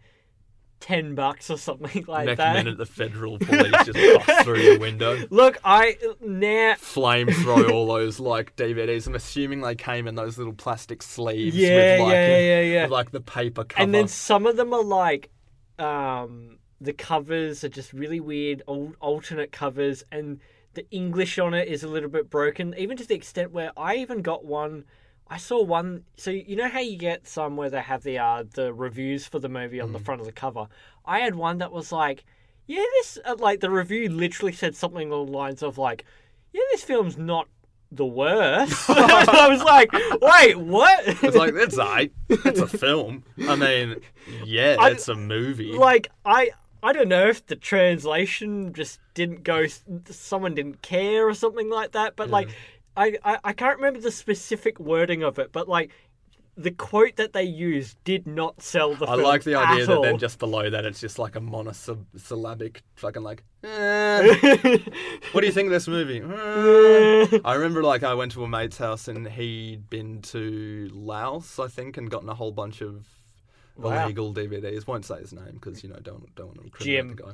ten 0.80 1.14
bucks 1.14 1.50
or 1.50 1.58
something 1.58 2.04
like 2.08 2.24
that. 2.24 2.26
Next 2.26 2.38
that. 2.38 2.54
minute, 2.54 2.78
the 2.78 2.86
federal 2.86 3.38
police 3.40 3.72
just 3.84 4.26
bust 4.26 4.44
through 4.44 4.60
your 4.60 4.78
window, 4.78 5.18
Look, 5.30 5.58
I 5.62 5.96
now. 6.20 6.74
flamethrow 6.74 7.70
all 7.70 7.86
those 7.94 8.18
like 8.18 8.56
DVDs. 8.56 9.06
I'm 9.06 9.14
assuming 9.14 9.60
they 9.60 9.74
came 9.74 10.08
in 10.08 10.14
those 10.14 10.38
little 10.38 10.54
plastic 10.54 11.02
sleeves. 11.02 11.54
Yeah, 11.54 11.98
with, 11.98 12.00
like, 12.00 12.12
yeah, 12.12 12.38
yeah, 12.38 12.60
yeah. 12.60 12.82
with, 12.84 12.90
like 12.90 13.10
the 13.12 13.20
paper 13.20 13.64
cover. 13.64 13.82
And 13.82 13.94
then 13.94 14.08
some 14.08 14.46
of 14.46 14.56
them 14.56 14.72
are 14.72 14.82
like, 14.82 15.30
um, 15.78 16.58
the 16.80 16.94
covers 16.94 17.62
are 17.62 17.68
just 17.68 17.92
really 17.92 18.20
weird, 18.20 18.62
old 18.66 18.96
alternate 19.00 19.52
covers, 19.52 20.02
and 20.10 20.40
the 20.74 20.88
English 20.90 21.38
on 21.38 21.52
it 21.52 21.68
is 21.68 21.82
a 21.82 21.88
little 21.88 22.08
bit 22.08 22.30
broken, 22.30 22.74
even 22.78 22.96
to 22.96 23.06
the 23.06 23.14
extent 23.14 23.52
where 23.52 23.72
I 23.76 23.96
even 23.96 24.22
got 24.22 24.44
one. 24.44 24.84
I 25.32 25.36
saw 25.36 25.62
one. 25.62 26.02
So 26.16 26.30
you 26.32 26.56
know 26.56 26.68
how 26.68 26.80
you 26.80 26.96
get 26.98 27.26
some 27.28 27.56
where 27.56 27.70
they 27.70 27.80
have 27.80 28.02
the 28.02 28.18
uh, 28.18 28.44
the 28.54 28.74
reviews 28.74 29.26
for 29.26 29.38
the 29.38 29.48
movie 29.48 29.80
on 29.80 29.92
the 29.92 29.98
front 30.00 30.20
of 30.20 30.26
the 30.26 30.32
cover. 30.32 30.66
I 31.06 31.20
had 31.20 31.36
one 31.36 31.58
that 31.58 31.70
was 31.72 31.92
like, 31.92 32.24
yeah, 32.66 32.82
this 32.98 33.16
uh, 33.24 33.36
like 33.38 33.60
the 33.60 33.70
review 33.70 34.08
literally 34.08 34.52
said 34.52 34.74
something 34.74 35.10
along 35.10 35.26
the 35.26 35.32
lines 35.38 35.62
of 35.62 35.78
like, 35.78 36.04
yeah, 36.52 36.62
this 36.72 36.82
film's 36.82 37.16
not 37.16 37.46
the 37.92 38.04
worst. 38.06 38.84
I 38.90 39.48
was 39.48 39.62
like, 39.62 39.92
wait, 40.20 40.56
what? 40.58 41.00
It's 41.06 41.36
like 41.36 41.54
it's 41.54 41.76
aight. 41.76 42.10
It's 42.28 42.60
a 42.60 42.66
film. 42.66 43.22
I 43.48 43.54
mean, 43.56 43.96
yeah, 44.44 44.76
I- 44.80 44.90
it's 44.90 45.06
a 45.08 45.14
movie. 45.14 45.72
like 45.72 46.08
I 46.24 46.50
I 46.82 46.92
don't 46.92 47.08
know 47.08 47.28
if 47.28 47.46
the 47.46 47.56
translation 47.56 48.72
just 48.72 49.00
didn't 49.14 49.42
go 49.44 49.66
someone 50.10 50.54
didn't 50.54 50.82
care 50.82 51.28
or 51.28 51.34
something 51.34 51.68
like 51.68 51.92
that 51.92 52.16
but 52.16 52.30
like 52.30 52.48
I, 52.96 53.16
I 53.24 53.38
I 53.44 53.52
can't 53.52 53.76
remember 53.76 54.00
the 54.00 54.10
specific 54.10 54.78
wording 54.80 55.22
of 55.22 55.38
it 55.38 55.52
but 55.52 55.68
like 55.68 55.90
the 56.56 56.70
quote 56.72 57.16
that 57.16 57.32
they 57.32 57.44
used 57.44 57.96
did 58.04 58.26
not 58.26 58.60
sell 58.60 58.94
the 58.94 59.06
I 59.06 59.12
film 59.14 59.22
like 59.22 59.44
the 59.44 59.54
idea 59.54 59.82
at 59.84 59.88
that 59.88 59.96
all. 59.96 60.02
then 60.02 60.18
just 60.18 60.38
below 60.38 60.68
that 60.68 60.84
it's 60.84 61.00
just 61.00 61.18
like 61.18 61.34
a 61.36 61.40
monosyllabic 61.40 62.82
fucking 62.96 63.22
like. 63.22 63.44
"Eh, 63.64 64.78
what 65.32 65.40
do 65.40 65.46
you 65.46 65.52
think 65.52 65.66
of 65.66 65.72
this 65.72 65.88
movie? 65.88 66.18
Eh." 66.18 67.38
I 67.44 67.54
remember 67.54 67.82
like 67.82 68.02
I 68.02 68.14
went 68.14 68.32
to 68.32 68.44
a 68.44 68.48
mate's 68.48 68.76
house 68.78 69.08
and 69.08 69.26
he'd 69.28 69.88
been 69.88 70.20
to 70.22 70.90
Laos, 70.92 71.58
I 71.58 71.68
think, 71.68 71.96
and 71.96 72.10
gotten 72.10 72.28
a 72.28 72.34
whole 72.34 72.52
bunch 72.52 72.80
of 72.82 73.06
Wow. 73.76 74.04
illegal 74.04 74.34
DVDs. 74.34 74.86
Won't 74.86 75.06
say 75.06 75.20
his 75.20 75.32
name 75.32 75.52
because 75.54 75.82
you 75.82 75.88
know 75.88 75.96
don't 76.02 76.34
don't 76.34 76.48
want 76.48 76.58
to 76.58 76.64
incriminate 76.64 76.98
Jim. 76.98 77.16
the 77.16 77.22
guy. 77.22 77.32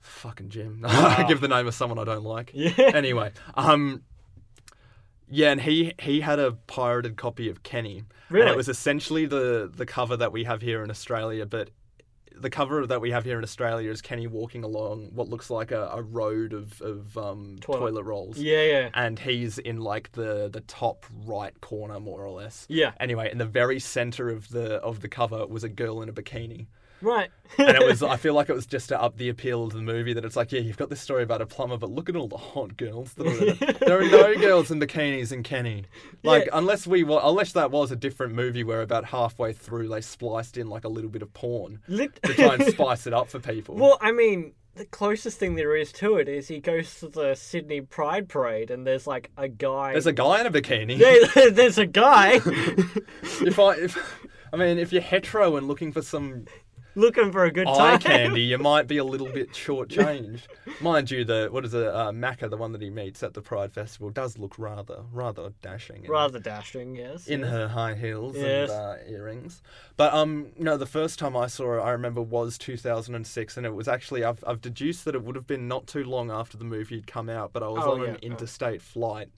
Fucking 0.00 0.50
Jim. 0.50 0.80
I 0.86 1.24
give 1.26 1.40
the 1.40 1.48
name 1.48 1.66
of 1.66 1.74
someone 1.74 1.98
I 1.98 2.04
don't 2.04 2.24
like. 2.24 2.50
Yeah. 2.52 2.72
Anyway, 2.78 3.32
um, 3.54 4.02
yeah, 5.30 5.50
and 5.52 5.60
he 5.60 5.92
he 5.98 6.20
had 6.20 6.38
a 6.38 6.52
pirated 6.52 7.16
copy 7.16 7.48
of 7.48 7.62
Kenny. 7.62 7.98
And 7.98 8.06
Really? 8.30 8.50
it 8.50 8.56
was 8.56 8.68
essentially 8.68 9.26
the 9.26 9.70
the 9.74 9.86
cover 9.86 10.16
that 10.16 10.32
we 10.32 10.44
have 10.44 10.62
here 10.62 10.82
in 10.82 10.90
Australia, 10.90 11.46
but 11.46 11.70
the 12.36 12.50
cover 12.50 12.84
that 12.84 13.00
we 13.00 13.12
have 13.12 13.24
here 13.24 13.38
in 13.38 13.44
Australia 13.44 13.88
is 13.90 14.02
Kenny 14.02 14.26
walking 14.26 14.64
along 14.64 15.10
what 15.14 15.28
looks 15.28 15.50
like 15.50 15.70
a, 15.70 15.88
a 15.92 16.02
road 16.02 16.52
of, 16.52 16.82
of 16.82 17.16
um, 17.16 17.58
Toilet. 17.60 17.78
toilet. 17.90 18.02
rolls. 18.02 18.38
yeah 18.38 18.62
yeah 18.64 18.90
And 18.92 19.20
he's 19.20 19.58
in 19.58 19.78
like 19.80 20.10
the, 20.12 20.48
the 20.52 20.62
top 20.62 21.06
right 21.24 21.58
corner, 21.60 22.00
more 22.00 22.22
or 22.24 22.30
less. 22.32 22.66
Yeah. 22.68 22.90
Anyway, 22.98 23.30
in 23.30 23.38
the 23.38 23.44
very 23.44 23.78
center 23.78 24.30
of 24.30 24.48
the 24.48 24.76
of 24.82 24.98
the 25.00 25.08
cover 25.08 25.46
was 25.46 25.62
a 25.62 25.68
girl 25.68 26.02
in 26.02 26.08
a 26.08 26.12
bikini, 26.12 26.66
right 27.04 27.30
and 27.58 27.76
it 27.76 27.86
was 27.86 28.02
I 28.14 28.16
feel 28.16 28.34
like 28.34 28.48
it 28.48 28.54
was 28.54 28.66
just 28.66 28.88
to 28.88 29.00
up 29.00 29.16
the 29.16 29.28
appeal 29.28 29.64
of 29.64 29.72
the 29.72 29.82
movie 29.82 30.12
that 30.14 30.24
it's 30.24 30.34
like 30.36 30.50
yeah 30.50 30.60
you've 30.60 30.76
got 30.76 30.90
this 30.90 31.00
story 31.00 31.22
about 31.22 31.40
a 31.42 31.46
plumber, 31.46 31.76
but 31.76 31.90
look 31.90 32.08
at 32.08 32.16
all 32.16 32.26
the 32.28 32.36
hot 32.36 32.76
girls 32.76 33.14
that 33.14 33.26
are 33.26 33.30
in 33.30 33.48
it. 33.60 33.80
there 33.86 34.00
are 34.00 34.08
no 34.08 34.34
girls 34.40 34.70
in 34.70 34.80
bikinis 34.80 35.30
in 35.30 35.42
Kenny. 35.42 35.84
Like 36.22 36.46
Yeah. 36.46 36.58
unless 36.58 36.86
we 36.86 37.04
wa- 37.04 37.28
unless 37.28 37.52
that 37.52 37.70
was 37.70 37.90
a 37.92 37.96
different 37.96 38.34
movie 38.34 38.64
where 38.64 38.80
about 38.82 39.04
halfway 39.04 39.52
through 39.52 39.88
they 39.88 40.00
spliced 40.00 40.56
in 40.56 40.68
like 40.68 40.84
a 40.84 40.88
little 40.88 41.10
bit 41.10 41.22
of 41.22 41.32
porn 41.34 41.80
Lit- 41.88 42.20
to 42.22 42.34
try 42.34 42.54
and 42.54 42.64
spice 42.74 43.06
it 43.06 43.12
up 43.12 43.28
for 43.28 43.38
people. 43.38 43.76
well 43.76 43.98
I 44.00 44.10
mean 44.12 44.54
the 44.76 44.86
closest 44.86 45.38
thing 45.38 45.54
there 45.54 45.76
is 45.76 45.92
to 45.92 46.16
it 46.16 46.28
is 46.28 46.48
he 46.48 46.58
goes 46.58 46.98
to 46.98 47.06
the 47.06 47.36
Sydney 47.36 47.80
Pride 47.82 48.28
Parade 48.28 48.72
and 48.72 48.84
there's 48.84 49.06
like 49.06 49.30
a 49.36 49.46
guy 49.46 49.92
There's 49.92 50.06
a 50.08 50.12
guy 50.12 50.40
in 50.40 50.46
a 50.46 50.50
bikini. 50.50 50.98
Yeah, 50.98 51.50
there's 51.50 51.78
a 51.78 51.86
guy 51.86 52.40
if 53.42 53.58
I 53.60 53.74
if 53.76 54.18
I 54.52 54.56
mean 54.56 54.78
if 54.78 54.92
you're 54.92 55.02
hetero 55.02 55.56
and 55.56 55.68
looking 55.68 55.92
for 55.92 56.02
some 56.02 56.46
looking 56.94 57.32
for 57.32 57.44
a 57.44 57.50
good 57.52 57.66
eye 57.68 57.96
time. 57.96 57.98
candy, 58.00 58.42
you 58.42 58.58
might 58.72 58.86
be 58.86 58.96
a 58.98 59.04
little 59.04 59.28
bit 59.28 59.50
shortchanged. 59.52 60.42
Mind 60.80 61.10
you, 61.10 61.24
the 61.24 61.48
what 61.50 61.64
is 61.64 61.74
it, 61.74 61.86
uh, 61.86 62.10
Macca, 62.12 62.48
the 62.50 62.56
one 62.56 62.72
that 62.72 62.80
he 62.82 62.90
meets 62.90 63.22
at 63.22 63.34
the 63.34 63.40
Pride 63.42 63.72
Festival, 63.72 64.10
does 64.10 64.38
look 64.38 64.58
rather 64.58 65.02
rather 65.12 65.52
dashing. 65.62 66.04
in- 66.04 66.10
Rather 66.10 66.38
dashing, 66.38 66.96
yes. 66.96 67.26
in 67.26 67.40
yes. 67.40 67.50
her 67.50 67.68
high 67.68 67.94
heels 67.94 68.36
Yes. 68.36 68.70
and 68.70 68.80
uh, 68.80 68.94
earrings. 69.08 69.62
But 69.96 70.12
um, 70.14 70.48
no, 70.58 70.76
the 70.76 70.86
first 70.86 71.18
time 71.18 71.36
I 71.36 71.46
saw 71.46 71.64
her, 71.66 71.80
I 71.80 71.90
remember 71.90 72.20
was 72.22 72.58
2006, 72.58 73.56
and 73.56 73.66
it 73.66 73.74
was 73.74 73.88
actually 73.88 74.24
I've 74.24 74.42
I've 74.46 74.60
deduced 74.60 75.04
that 75.04 75.14
it 75.14 75.22
would 75.22 75.36
have 75.36 75.46
been 75.46 75.68
not 75.68 75.86
too 75.86 76.04
long 76.04 76.30
after 76.30 76.56
the 76.56 76.64
movie 76.64 76.96
had 76.96 77.06
come 77.06 77.28
out, 77.28 77.52
but 77.52 77.62
I 77.62 77.68
was 77.68 77.82
Oh, 77.84 77.92
on 77.94 78.00
yeah, 78.02 78.06
an 78.08 78.16
oh. 78.22 78.26
interstate 78.26 78.82
flight. 78.82 79.28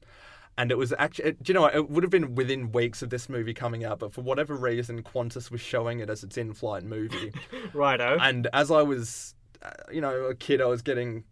And 0.59 0.71
it 0.71 0.79
was 0.79 0.95
actually, 0.99 1.33
do 1.33 1.39
you 1.49 1.55
know, 1.55 1.61
what, 1.63 1.75
it 1.75 1.91
would 1.91 2.03
have 2.03 2.11
been 2.11 2.35
within 2.35 2.73
weeks 2.73 3.03
of 3.03 3.11
this 3.11 3.29
movie 3.29 3.53
coming 3.53 3.85
out, 3.85 3.99
but 3.99 4.13
for 4.15 4.23
whatever 4.23 4.55
reason, 4.55 5.03
Qantas 5.03 5.51
was 5.51 5.61
showing 5.61 6.01
it 6.01 6.09
as 6.09 6.25
its 6.25 6.39
in-flight 6.39 6.83
movie. 6.83 7.33
Righto. 7.75 8.17
and 8.21 8.49
as 8.55 8.71
I 8.71 8.81
was, 8.83 9.35
uh, 9.63 9.71
you 9.93 10.01
know, 10.01 10.25
a 10.25 10.35
kid, 10.35 10.63
I 10.63 10.67
was 10.67 10.81
getting 10.81 11.25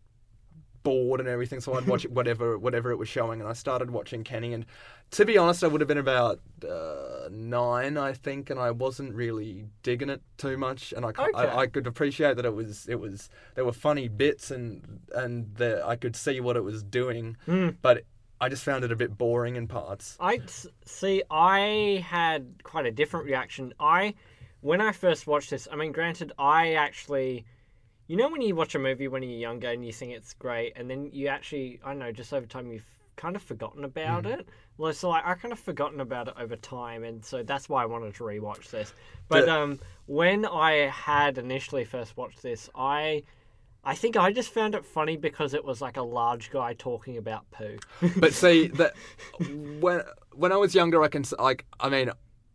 bored 0.83 1.21
and 1.21 1.29
everything, 1.29 1.61
so 1.61 1.73
I'd 1.75 1.87
watch 1.87 2.05
it 2.05 2.11
whatever 2.19 2.59
whatever 2.59 2.91
it 2.91 2.97
was 2.97 3.09
showing, 3.09 3.41
and 3.41 3.49
I 3.49 3.55
started 3.55 3.91
watching 3.91 4.23
Kenny. 4.25 4.53
And 4.53 4.67
to 5.13 5.25
be 5.25 5.39
honest, 5.39 5.65
I 5.65 5.69
would 5.69 5.81
have 5.81 5.89
been 5.89 5.97
about 5.97 6.41
uh, 6.69 7.29
nine, 7.31 7.97
I 7.97 8.13
think, 8.13 8.51
and 8.51 8.61
I 8.61 8.71
wasn't 8.73 9.15
really 9.15 9.65
digging 9.83 10.11
it 10.11 10.21
too 10.37 10.59
much. 10.59 10.93
And 10.95 11.07
I, 11.07 11.13
c- 11.13 11.15
I- 11.35 11.45
Okay. 11.47 11.57
I, 11.57 11.67
could 11.69 11.87
appreciate 11.87 12.37
that 12.37 12.45
it 12.45 12.55
was 12.55 12.87
it 12.89 13.01
was 13.01 13.31
there 13.55 13.65
were 13.65 13.73
funny 13.73 14.09
bits 14.09 14.51
and 14.51 15.01
and 15.15 15.55
the, 15.57 15.83
I 15.87 15.97
could 15.97 16.15
see 16.17 16.41
what 16.41 16.57
it 16.57 16.65
was 16.65 16.83
doing, 16.83 17.39
Hmm. 17.47 17.71
but 17.81 18.05
I 18.41 18.49
just 18.49 18.65
found 18.65 18.85
it 18.85 18.93
a 18.93 18.97
bit 18.97 19.17
boring 19.17 19.57
in 19.57 19.67
parts. 19.67 20.17
I 20.21 20.41
see. 20.85 21.23
I 21.31 22.05
had 22.07 22.63
quite 22.63 22.87
a 22.87 22.91
different 22.91 23.27
reaction. 23.27 23.73
I, 23.79 24.15
when 24.61 24.81
I 24.81 24.93
first 24.93 25.27
watched 25.27 25.51
this, 25.51 25.69
I 25.71 25.77
mean, 25.77 25.93
granted, 25.93 26.33
I 26.39 26.75
actually, 26.75 27.45
you 28.07 28.17
know, 28.17 28.29
when 28.29 28.43
you 28.43 28.55
watch 28.55 28.75
a 28.75 28.79
movie 28.79 29.09
when 29.09 29.23
you're 29.23 29.39
younger 29.39 29.69
and 29.71 29.85
you 29.87 29.93
think 29.93 30.13
it's 30.13 30.35
great, 30.35 30.75
and 30.77 30.91
then 30.91 31.11
you 31.13 31.29
actually, 31.29 31.81
I 31.85 31.91
don't 31.91 32.01
know, 32.01 32.13
just 32.13 32.33
over 32.35 32.47
time 32.47 32.71
you've 32.73 32.85
kind 33.17 33.37
of 33.37 33.43
forgotten 33.43 33.85
about 33.85 34.27
it. 34.27 34.47
Well, 34.77 34.93
so 34.93 35.11
like 35.11 35.25
I 35.25 35.35
kind 35.35 35.53
of 35.53 35.61
forgotten 35.61 36.01
about 36.01 36.29
it 36.29 36.35
over 36.37 36.57
time, 36.57 37.05
and 37.05 37.25
so 37.25 37.45
that's 37.45 37.69
why 37.69 37.83
I 37.83 37.87
wanted 37.87 38.15
to 38.17 38.25
rewatch 38.25 38.71
this. 38.71 38.93
But 39.29 39.47
But- 39.47 39.49
um, 39.49 39.81
when 40.07 40.45
I 40.45 40.89
had 40.89 41.39
initially 41.39 41.85
first 41.85 42.17
watched 42.17 42.43
this, 42.43 42.69
I. 42.75 43.23
I 43.85 43.95
think 43.95 44.17
I 44.17 44.33
just 44.33 44.53
found 44.53 44.75
it 44.75 44.85
funny 44.85 45.17
because 45.17 45.55
it 45.55 45.65
was 45.65 45.81
like 45.81 45.97
a 45.97 46.03
large 46.03 46.51
guy 46.51 46.75
talking 46.75 47.17
about 47.17 47.51
poo. 47.51 47.79
But 48.17 48.33
see 48.33 48.69
that 48.69 48.95
when 49.81 50.03
when 50.33 50.53
I 50.53 50.57
was 50.57 50.75
younger, 50.75 51.03
I 51.03 51.09
can 51.09 51.25
like 51.39 51.67
I 51.79 51.89
mean, 51.89 52.11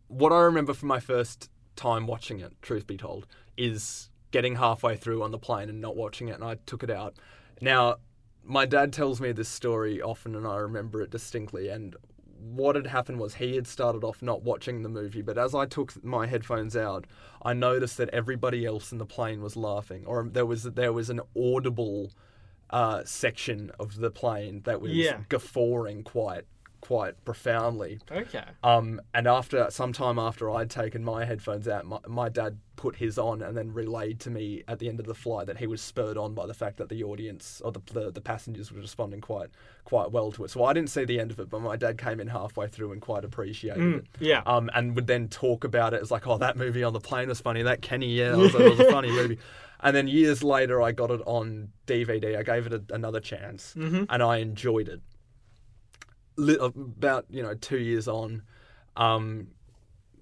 what 0.08 0.32
I 0.32 0.40
remember 0.40 0.74
from 0.74 0.88
my 0.88 1.00
first 1.00 1.48
time 1.76 2.06
watching 2.06 2.40
it, 2.40 2.52
truth 2.62 2.86
be 2.86 2.96
told, 2.96 3.26
is 3.56 4.10
getting 4.32 4.56
halfway 4.56 4.96
through 4.96 5.22
on 5.22 5.30
the 5.30 5.38
plane 5.38 5.68
and 5.68 5.80
not 5.80 5.96
watching 5.96 6.28
it, 6.28 6.34
and 6.34 6.44
I 6.44 6.56
took 6.66 6.82
it 6.82 6.90
out. 6.90 7.16
Now, 7.60 7.96
my 8.44 8.66
dad 8.66 8.92
tells 8.92 9.20
me 9.20 9.32
this 9.32 9.48
story 9.48 10.00
often, 10.00 10.34
and 10.34 10.46
I 10.46 10.56
remember 10.56 11.02
it 11.02 11.10
distinctly. 11.10 11.68
And 11.68 11.96
what 12.40 12.76
had 12.76 12.86
happened 12.88 13.18
was 13.20 13.34
he 13.34 13.54
had 13.56 13.66
started 13.66 14.02
off 14.04 14.22
not 14.22 14.42
watching 14.42 14.82
the 14.82 14.88
movie, 14.88 15.22
but 15.22 15.36
as 15.38 15.54
I 15.54 15.66
took 15.66 16.02
my 16.04 16.26
headphones 16.26 16.76
out, 16.76 17.06
I 17.42 17.52
noticed 17.52 17.96
that 17.98 18.08
everybody 18.10 18.64
else 18.64 18.92
in 18.92 18.98
the 18.98 19.06
plane 19.06 19.42
was 19.42 19.56
laughing, 19.56 20.04
or 20.06 20.28
there 20.30 20.46
was 20.46 20.62
there 20.64 20.92
was 20.92 21.10
an 21.10 21.20
audible 21.36 22.10
uh, 22.70 23.02
section 23.04 23.70
of 23.80 23.96
the 23.96 24.10
plane 24.10 24.62
that 24.64 24.80
was 24.80 24.92
Yeah. 24.92 25.22
guffawing 25.28 26.04
quite 26.04 26.44
quite 26.80 27.22
profoundly. 27.24 27.98
Okay. 28.10 28.44
Um, 28.62 29.00
and 29.14 29.26
after 29.26 29.70
some 29.70 29.92
time 29.92 30.18
after 30.18 30.50
I'd 30.50 30.70
taken 30.70 31.04
my 31.04 31.24
headphones 31.24 31.68
out, 31.68 31.86
my, 31.86 31.98
my 32.08 32.28
dad 32.28 32.58
put 32.76 32.96
his 32.96 33.18
on 33.18 33.42
and 33.42 33.54
then 33.56 33.72
relayed 33.72 34.18
to 34.20 34.30
me 34.30 34.62
at 34.66 34.78
the 34.78 34.88
end 34.88 35.00
of 35.00 35.06
the 35.06 35.14
flight 35.14 35.46
that 35.46 35.58
he 35.58 35.66
was 35.66 35.82
spurred 35.82 36.16
on 36.16 36.34
by 36.34 36.46
the 36.46 36.54
fact 36.54 36.78
that 36.78 36.88
the 36.88 37.04
audience 37.04 37.60
or 37.62 37.72
the, 37.72 37.80
the, 37.92 38.10
the 38.10 38.20
passengers 38.20 38.72
were 38.72 38.80
responding 38.80 39.20
quite 39.20 39.50
quite 39.84 40.10
well 40.10 40.32
to 40.32 40.44
it. 40.44 40.50
So 40.50 40.64
I 40.64 40.72
didn't 40.72 40.90
see 40.90 41.04
the 41.04 41.20
end 41.20 41.30
of 41.30 41.38
it, 41.38 41.50
but 41.50 41.60
my 41.60 41.76
dad 41.76 41.98
came 41.98 42.20
in 42.20 42.28
halfway 42.28 42.68
through 42.68 42.92
and 42.92 43.00
quite 43.00 43.24
appreciated 43.24 43.94
it. 43.96 44.06
yeah. 44.18 44.42
Um, 44.46 44.70
and 44.74 44.94
would 44.94 45.06
then 45.06 45.28
talk 45.28 45.64
about 45.64 45.92
it 45.92 46.00
as 46.00 46.10
like, 46.10 46.26
oh, 46.26 46.38
that 46.38 46.56
movie 46.56 46.82
on 46.82 46.92
the 46.92 47.00
plane 47.00 47.28
was 47.28 47.40
funny. 47.40 47.62
That 47.62 47.82
Kenny, 47.82 48.08
yeah, 48.08 48.30
that 48.30 48.38
was, 48.38 48.52
that 48.52 48.70
was 48.70 48.80
a 48.80 48.84
funny 48.90 49.10
movie. 49.10 49.38
And 49.82 49.96
then 49.96 50.08
years 50.08 50.42
later, 50.42 50.82
I 50.82 50.92
got 50.92 51.10
it 51.10 51.22
on 51.24 51.70
DVD. 51.86 52.38
I 52.38 52.42
gave 52.42 52.66
it 52.66 52.72
a, 52.74 52.94
another 52.94 53.18
chance, 53.20 53.74
and 54.10 54.22
I 54.22 54.36
enjoyed 54.38 54.88
it 54.88 55.00
about 56.38 57.26
you 57.30 57.42
know 57.42 57.54
two 57.54 57.78
years 57.78 58.08
on, 58.08 58.42
um, 58.96 59.48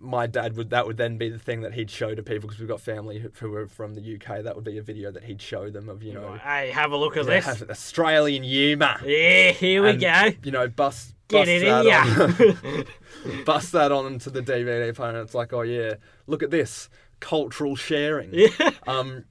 my 0.00 0.26
dad 0.26 0.56
would 0.56 0.70
that 0.70 0.86
would 0.86 0.96
then 0.96 1.18
be 1.18 1.28
the 1.28 1.38
thing 1.38 1.62
that 1.62 1.74
he'd 1.74 1.90
show 1.90 2.14
to 2.14 2.22
people 2.22 2.48
because 2.48 2.58
we've 2.60 2.68
got 2.68 2.80
family 2.80 3.18
who, 3.18 3.30
who 3.40 3.54
are 3.54 3.66
from 3.66 3.94
the 3.94 4.14
UK. 4.14 4.42
That 4.44 4.54
would 4.54 4.64
be 4.64 4.78
a 4.78 4.82
video 4.82 5.10
that 5.10 5.24
he'd 5.24 5.42
show 5.42 5.70
them 5.70 5.88
of 5.88 6.02
you 6.02 6.14
know 6.14 6.34
Hey, 6.42 6.70
have 6.70 6.92
a 6.92 6.96
look 6.96 7.16
at 7.16 7.26
they 7.26 7.40
this. 7.40 7.62
Australian 7.62 8.42
humour. 8.42 8.96
Yeah, 9.04 9.50
here 9.52 9.82
we 9.82 9.90
And, 9.90 10.00
go. 10.00 10.30
You 10.44 10.52
know, 10.52 10.68
bust 10.68 11.14
Get 11.28 11.40
bust 11.40 11.50
it 11.50 11.60
that 11.60 11.86
in 11.86 12.78
on, 12.78 13.44
bust 13.44 13.72
that 13.72 13.92
on 13.92 14.06
into 14.06 14.30
the 14.30 14.40
DVD 14.40 14.94
player. 14.94 15.10
And 15.10 15.18
it's 15.18 15.34
like, 15.34 15.52
oh 15.52 15.62
yeah, 15.62 15.94
look 16.26 16.42
at 16.42 16.50
this 16.50 16.88
cultural 17.20 17.76
sharing. 17.76 18.30
Yeah. 18.32 18.48
Um, 18.86 19.24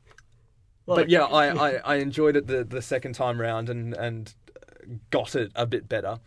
Well, 0.86 0.98
but 0.98 1.10
yeah, 1.10 1.24
I, 1.24 1.48
I, 1.48 1.76
I 1.78 1.96
enjoyed 1.96 2.36
it 2.36 2.48
the, 2.48 2.64
the 2.64 2.82
second 2.82 3.14
time 3.14 3.42
round 3.42 3.70
and, 3.70 3.94
and 3.96 4.34
got 5.10 5.36
it 5.36 5.52
a 5.56 5.66
bit 5.66 5.90
better. 5.90 6.20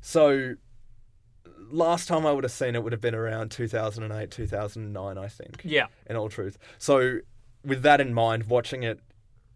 So 0.00 0.54
last 1.70 2.08
time 2.08 2.26
I 2.26 2.32
would 2.32 2.44
have 2.44 2.52
seen 2.52 2.74
it 2.74 2.82
would 2.82 2.92
have 2.92 3.00
been 3.00 3.14
around 3.14 3.50
2008, 3.50 4.30
2009, 4.30 5.18
I 5.18 5.28
think. 5.28 5.62
Yeah. 5.64 5.86
In 6.06 6.16
all 6.16 6.28
truth. 6.28 6.58
So 6.78 7.18
with 7.64 7.82
that 7.82 8.00
in 8.00 8.14
mind, 8.14 8.44
watching 8.44 8.82
it, 8.82 9.00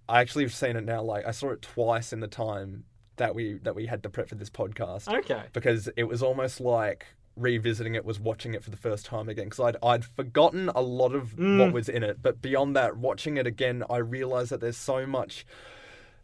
I 0.09 0.21
actually 0.21 0.45
have 0.45 0.55
seen 0.55 0.77
it 0.77 0.85
now. 0.85 1.03
Like 1.03 1.27
I 1.27 1.31
saw 1.31 1.51
it 1.51 1.63
twice 1.63 2.13
in 2.13 2.21
the 2.21 2.29
time 2.29 2.85
that 3.17 3.35
we 3.35 3.55
that 3.63 3.75
we 3.75 3.87
had 3.87 4.03
to 4.03 4.11
prep 4.11 4.29
for 4.29 4.35
this 4.35 4.51
podcast 4.51 5.13
Okay. 5.13 5.43
because 5.53 5.89
it 5.97 6.05
was 6.05 6.23
almost 6.23 6.61
like 6.61 7.07
revisiting 7.37 7.95
it 7.95 8.05
was 8.05 8.21
watching 8.21 8.53
it 8.55 8.63
for 8.63 8.71
the 8.71 8.77
first 8.77 9.07
time 9.07 9.29
again 9.29 9.45
because 9.47 9.61
I'd, 9.61 9.77
I'd 9.83 10.05
forgotten 10.05 10.69
a 10.71 10.81
lot 10.81 11.15
of 11.15 11.33
what 11.33 11.41
mm. 11.41 11.73
was 11.73 11.89
in 11.89 12.03
it 12.03 12.19
but 12.21 12.43
beyond 12.43 12.77
that 12.77 12.99
watching 12.99 13.39
it 13.39 13.47
again 13.47 13.83
i 13.89 13.97
realized 13.97 14.51
that 14.51 14.61
there's 14.61 14.77
so 14.77 15.07
much 15.07 15.47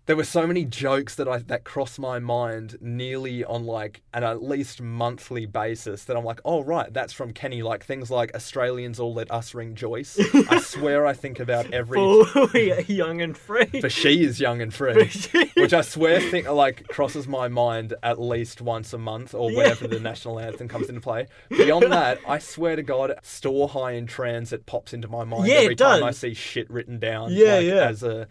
there 0.08 0.16
were 0.16 0.24
so 0.24 0.46
many 0.46 0.64
jokes 0.64 1.16
that 1.16 1.28
I 1.28 1.36
that 1.36 1.64
crossed 1.64 1.98
my 1.98 2.18
mind 2.18 2.78
nearly 2.80 3.44
on 3.44 3.66
like 3.66 4.00
an 4.14 4.24
at 4.24 4.42
least 4.42 4.80
monthly 4.80 5.44
basis 5.44 6.04
that 6.04 6.16
I'm 6.16 6.24
like, 6.24 6.40
oh 6.46 6.62
right, 6.64 6.90
that's 6.90 7.12
from 7.12 7.34
Kenny. 7.34 7.62
Like 7.62 7.84
things 7.84 8.10
like 8.10 8.34
Australians 8.34 8.98
all 8.98 9.12
let 9.12 9.30
us 9.30 9.54
ring 9.54 9.74
Joyce. 9.74 10.18
I 10.48 10.60
swear 10.62 11.06
I 11.06 11.12
think 11.12 11.40
about 11.40 11.74
every 11.74 11.98
Full 11.98 12.48
young 12.88 13.20
and 13.20 13.36
free. 13.36 13.66
For 13.66 13.90
she 13.90 14.24
is 14.24 14.40
young 14.40 14.62
and 14.62 14.72
free, 14.72 15.10
which 15.54 15.74
I 15.74 15.82
swear 15.82 16.22
think 16.22 16.48
like 16.48 16.88
crosses 16.88 17.28
my 17.28 17.48
mind 17.48 17.92
at 18.02 18.18
least 18.18 18.62
once 18.62 18.94
a 18.94 18.98
month 18.98 19.34
or 19.34 19.54
whenever 19.54 19.86
the 19.86 20.00
national 20.00 20.40
anthem 20.40 20.68
comes 20.68 20.88
into 20.88 21.02
play. 21.02 21.26
Beyond 21.50 21.82
that, 21.92 22.18
I 22.26 22.38
swear 22.38 22.76
to 22.76 22.82
God, 22.82 23.12
store 23.22 23.68
high 23.68 23.92
in 23.92 24.06
transit 24.06 24.64
pops 24.64 24.94
into 24.94 25.08
my 25.08 25.24
mind 25.24 25.48
Yeah, 25.48 25.56
every 25.56 25.74
it 25.74 25.78
time 25.78 26.02
I 26.02 26.12
see 26.12 26.32
shit 26.32 26.70
written 26.70 26.98
down. 26.98 27.30
Yeah, 27.30 27.56
like, 27.56 27.66
yeah. 27.66 27.88
As 27.90 28.02
a 28.02 28.26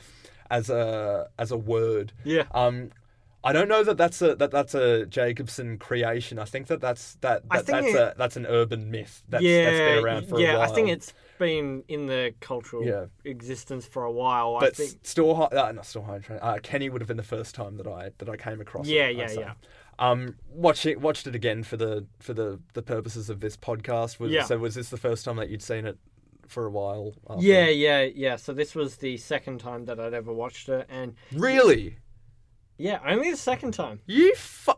as 0.49 0.69
a 0.69 1.27
as 1.37 1.51
a 1.51 1.57
word. 1.57 2.13
Yeah. 2.23 2.43
Um. 2.51 2.91
I 3.43 3.53
don't 3.53 3.69
know 3.69 3.81
that 3.83 3.95
that's 3.97 4.21
a 4.21 4.35
that 4.35 4.51
that's 4.51 4.73
a 4.73 5.05
Jacobson 5.05 5.77
creation. 5.77 6.37
I 6.37 6.43
think 6.43 6.67
that 6.67 6.81
that's 6.81 7.15
that, 7.21 7.47
that 7.49 7.65
think 7.65 7.67
that's 7.67 7.87
it- 7.87 7.95
a 7.95 8.13
that's 8.17 8.35
an 8.35 8.45
urban 8.45 8.91
myth 8.91 9.23
that's, 9.29 9.43
yeah, 9.43 9.63
that's 9.65 9.77
been 9.95 10.03
around 10.03 10.27
for 10.27 10.39
yeah. 10.39 10.47
a 10.47 10.57
while. 10.57 10.67
Yeah, 10.67 10.71
I 10.71 10.75
think 10.75 10.89
it's 10.89 11.13
been 11.37 11.83
in 11.87 12.07
the 12.07 12.33
cultural 12.41 12.83
Yeah. 12.83 13.05
existence 13.23 13.85
for 13.85 14.03
a 14.03 14.11
while. 14.11 14.57
I 14.57 14.59
But 14.61 14.75
think. 14.75 14.97
store 15.03 15.35
high, 15.37 15.55
uh, 15.55 15.71
not 15.71 15.85
store 15.85 16.03
high. 16.03 16.35
Uh, 16.35 16.57
Kenny 16.61 16.89
would 16.89 16.99
have 16.99 17.07
been 17.07 17.15
the 17.15 17.23
first 17.23 17.55
time 17.55 17.77
that 17.77 17.87
I 17.87 18.09
that 18.17 18.27
I 18.27 18.35
came 18.35 18.59
across. 18.59 18.87
Yeah, 18.87 19.05
it, 19.05 19.15
yeah, 19.15 19.31
yeah. 19.31 19.53
Um, 19.99 20.35
watch 20.49 20.85
it, 20.85 20.99
watched 20.99 21.25
it 21.27 21.35
again 21.35 21.63
for 21.63 21.77
the 21.77 22.05
for 22.19 22.33
the 22.33 22.59
the 22.73 22.81
purposes 22.81 23.29
of 23.29 23.39
this 23.39 23.55
podcast. 23.55 24.19
Was, 24.19 24.31
Yeah. 24.31 24.43
So 24.43 24.57
was 24.57 24.75
this 24.75 24.89
the 24.89 24.97
first 24.97 25.23
time 25.23 25.37
that 25.37 25.49
you'd 25.49 25.61
seen 25.63 25.85
it 25.85 25.97
for 26.47 26.65
a 26.65 26.69
while? 26.69 27.13
after? 27.29 27.43
Yeah, 27.43 27.67
yeah, 27.67 28.01
yeah. 28.03 28.35
So 28.35 28.53
this 28.53 28.73
was 28.75 28.97
the 28.97 29.17
second 29.17 29.59
time 29.59 29.85
that 29.85 29.99
I'd 29.99 30.13
ever 30.13 30.33
watched 30.33 30.69
it, 30.69 30.87
and 30.89 31.15
Really? 31.33 31.97
yeah, 32.77 32.99
only 33.05 33.31
the 33.31 33.37
second 33.37 33.73
time. 33.73 33.99
You 34.05 34.33
fu- 34.35 34.73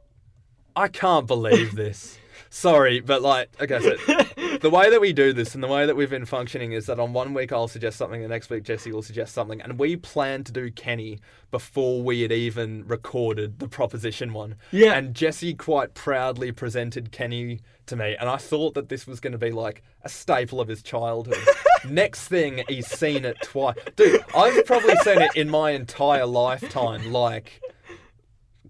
I 0.75 0.87
can't 0.87 1.27
believe 1.27 1.75
this. 1.75 2.17
Sorry, 2.49 2.99
but 2.99 3.21
like, 3.21 3.49
okay, 3.61 3.79
so 3.79 4.23
the 4.61 4.69
way 4.69 4.89
that 4.89 5.01
we 5.01 5.13
do 5.13 5.33
this 5.33 5.55
and 5.55 5.63
the 5.63 5.67
way 5.67 5.85
that 5.85 5.95
we've 5.95 6.09
been 6.09 6.25
functioning 6.25 6.71
is 6.71 6.85
that 6.87 6.99
on 6.99 7.13
one 7.13 7.33
week 7.33 7.51
I'll 7.51 7.67
suggest 7.67 7.97
something, 7.97 8.21
the 8.21 8.27
next 8.27 8.49
week 8.49 8.63
Jesse 8.63 8.91
will 8.91 9.01
suggest 9.01 9.33
something, 9.33 9.61
and 9.61 9.79
we 9.79 9.95
plan 9.95 10.43
to 10.45 10.51
do 10.51 10.71
Kenny 10.71 11.19
before 11.51 12.01
we 12.01 12.21
had 12.21 12.31
even 12.31 12.85
recorded 12.87 13.59
the 13.59 13.67
proposition 13.67 14.33
one. 14.33 14.55
Yeah. 14.71 14.93
And 14.93 15.13
Jesse 15.13 15.53
quite 15.53 15.93
proudly 15.93 16.51
presented 16.51 17.11
Kenny 17.11 17.61
to 17.87 17.95
me, 17.95 18.15
and 18.19 18.29
I 18.29 18.37
thought 18.37 18.73
that 18.75 18.89
this 18.89 19.07
was 19.07 19.19
going 19.19 19.33
to 19.33 19.39
be 19.39 19.51
like 19.51 19.83
a 20.03 20.09
staple 20.09 20.61
of 20.61 20.67
his 20.67 20.83
childhood. 20.83 21.43
next 21.89 22.27
thing, 22.27 22.63
he's 22.67 22.87
seen 22.87 23.25
it 23.25 23.37
twice. 23.41 23.77
Dude, 23.95 24.23
I've 24.35 24.65
probably 24.65 24.95
seen 24.97 25.21
it 25.21 25.31
in 25.35 25.49
my 25.49 25.71
entire 25.71 26.25
lifetime, 26.25 27.11
like 27.11 27.61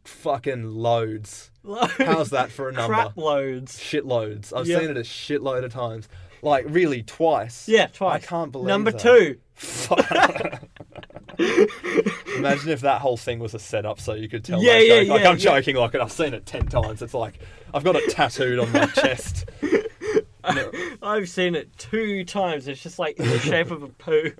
fucking 0.10 0.66
loads. 0.72 1.52
How's 1.98 2.32
that 2.32 2.52
for 2.52 2.70
a 2.70 2.72
number? 2.74 2.94
Crap 2.94 3.18
loads. 3.18 3.78
Shitloads. 3.80 4.52
I've 4.56 4.68
Yeah. 4.68 4.80
seen 4.80 4.90
it 4.90 4.98
a 4.98 5.02
shitload 5.02 5.64
of 5.64 5.72
times. 5.72 6.08
Like 6.42 6.66
really 6.68 7.04
twice. 7.04 7.68
Yeah, 7.68 7.88
twice. 7.88 8.24
I 8.24 8.26
can't 8.26 8.52
believe 8.52 8.68
Number 8.68 8.92
that. 8.92 9.00
two. 9.02 9.38
Imagine 12.38 12.70
if 12.70 12.82
that 12.82 13.02
whole 13.02 13.18
thing 13.18 13.40
was 13.40 13.54
a 13.54 13.60
setup 13.60 14.00
so 14.00 14.14
you 14.14 14.30
could 14.30 14.44
tell. 14.44 14.64
Yeah, 14.64 14.80
yeah, 14.80 15.00
joke. 15.02 15.10
Like 15.10 15.26
I'm 15.26 15.38
yeah. 15.38 15.44
joking. 15.44 15.76
Like 15.76 15.96
I've 15.96 16.12
seen 16.12 16.34
it 16.34 16.46
ten 16.46 16.66
times. 16.68 17.02
It's 17.02 17.14
like 17.14 17.40
I've 17.74 17.84
got 17.84 17.96
it 17.98 18.10
tattooed 18.12 18.60
on 18.60 18.72
my 18.72 18.86
chest. 18.96 19.50
No. 19.62 20.72
I've 21.02 21.30
seen 21.30 21.56
it 21.56 21.76
two 21.78 22.24
times. 22.24 22.68
It's 22.68 22.82
just 22.82 23.00
like 23.00 23.20
in 23.20 23.28
the 23.30 23.40
shape 23.40 23.72
of 23.72 23.84
a 23.84 23.90
poo. 23.90 24.32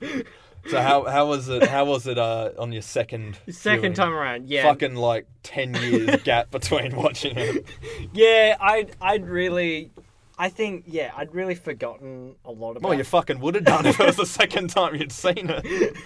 So 0.68 0.80
how 0.80 1.04
how 1.04 1.26
was 1.26 1.48
it? 1.48 1.64
How 1.68 1.84
was 1.84 2.06
it 2.06 2.18
uh, 2.18 2.50
on 2.58 2.72
your 2.72 2.82
second? 2.82 3.38
Second 3.50 3.80
viewing? 3.80 3.94
time 3.94 4.12
around, 4.12 4.48
yeah. 4.48 4.62
Fucking 4.62 4.94
like 4.94 5.26
ten 5.42 5.74
years 5.74 6.22
gap 6.22 6.50
between 6.50 6.94
watching 6.96 7.36
it. 7.36 7.66
Yeah, 8.12 8.56
I'd 8.60 8.92
I'd 9.00 9.26
really 9.26 9.90
I 10.38 10.48
think 10.48 10.84
yeah, 10.86 11.12
I'd 11.16 11.34
really 11.34 11.54
forgotten 11.54 12.34
a 12.44 12.50
lot 12.50 12.72
about 12.72 12.88
Well, 12.88 12.98
you 12.98 13.04
fucking 13.04 13.38
would 13.40 13.54
have 13.54 13.64
done 13.64 13.86
if 13.86 14.00
it 14.00 14.06
was 14.06 14.16
the 14.16 14.26
second 14.26 14.70
time 14.70 14.94
you'd 14.94 15.12
seen 15.12 15.48
it. 15.50 15.96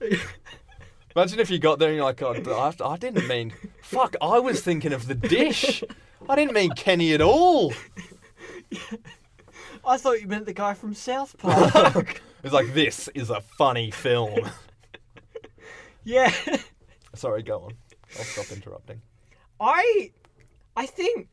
Imagine 1.16 1.40
if 1.40 1.50
you 1.50 1.58
got 1.58 1.78
there 1.78 1.88
and 1.88 1.96
you're 1.96 2.04
like, 2.04 2.20
oh, 2.22 2.34
I, 2.34 2.74
I 2.86 2.96
didn't 2.96 3.28
mean. 3.28 3.52
Fuck, 3.82 4.16
I 4.20 4.38
was 4.38 4.62
thinking 4.62 4.92
of 4.92 5.06
the 5.06 5.14
dish. 5.14 5.82
I 6.28 6.36
didn't 6.36 6.54
mean 6.54 6.70
Kenny 6.70 7.12
at 7.12 7.20
all. 7.20 7.72
I 9.84 9.96
thought 9.96 10.20
you 10.20 10.28
meant 10.28 10.46
the 10.46 10.52
guy 10.52 10.74
from 10.74 10.94
South 10.94 11.36
Park. 11.38 12.22
It's 12.42 12.52
like, 12.52 12.72
this 12.74 13.08
is 13.14 13.30
a 13.30 13.40
funny 13.40 13.90
film. 13.90 14.50
yeah. 16.04 16.32
Sorry, 17.14 17.42
go 17.42 17.62
on. 17.62 17.72
I'll 18.18 18.24
stop 18.24 18.56
interrupting. 18.56 19.00
I 19.60 20.10
I 20.76 20.86
think 20.86 21.28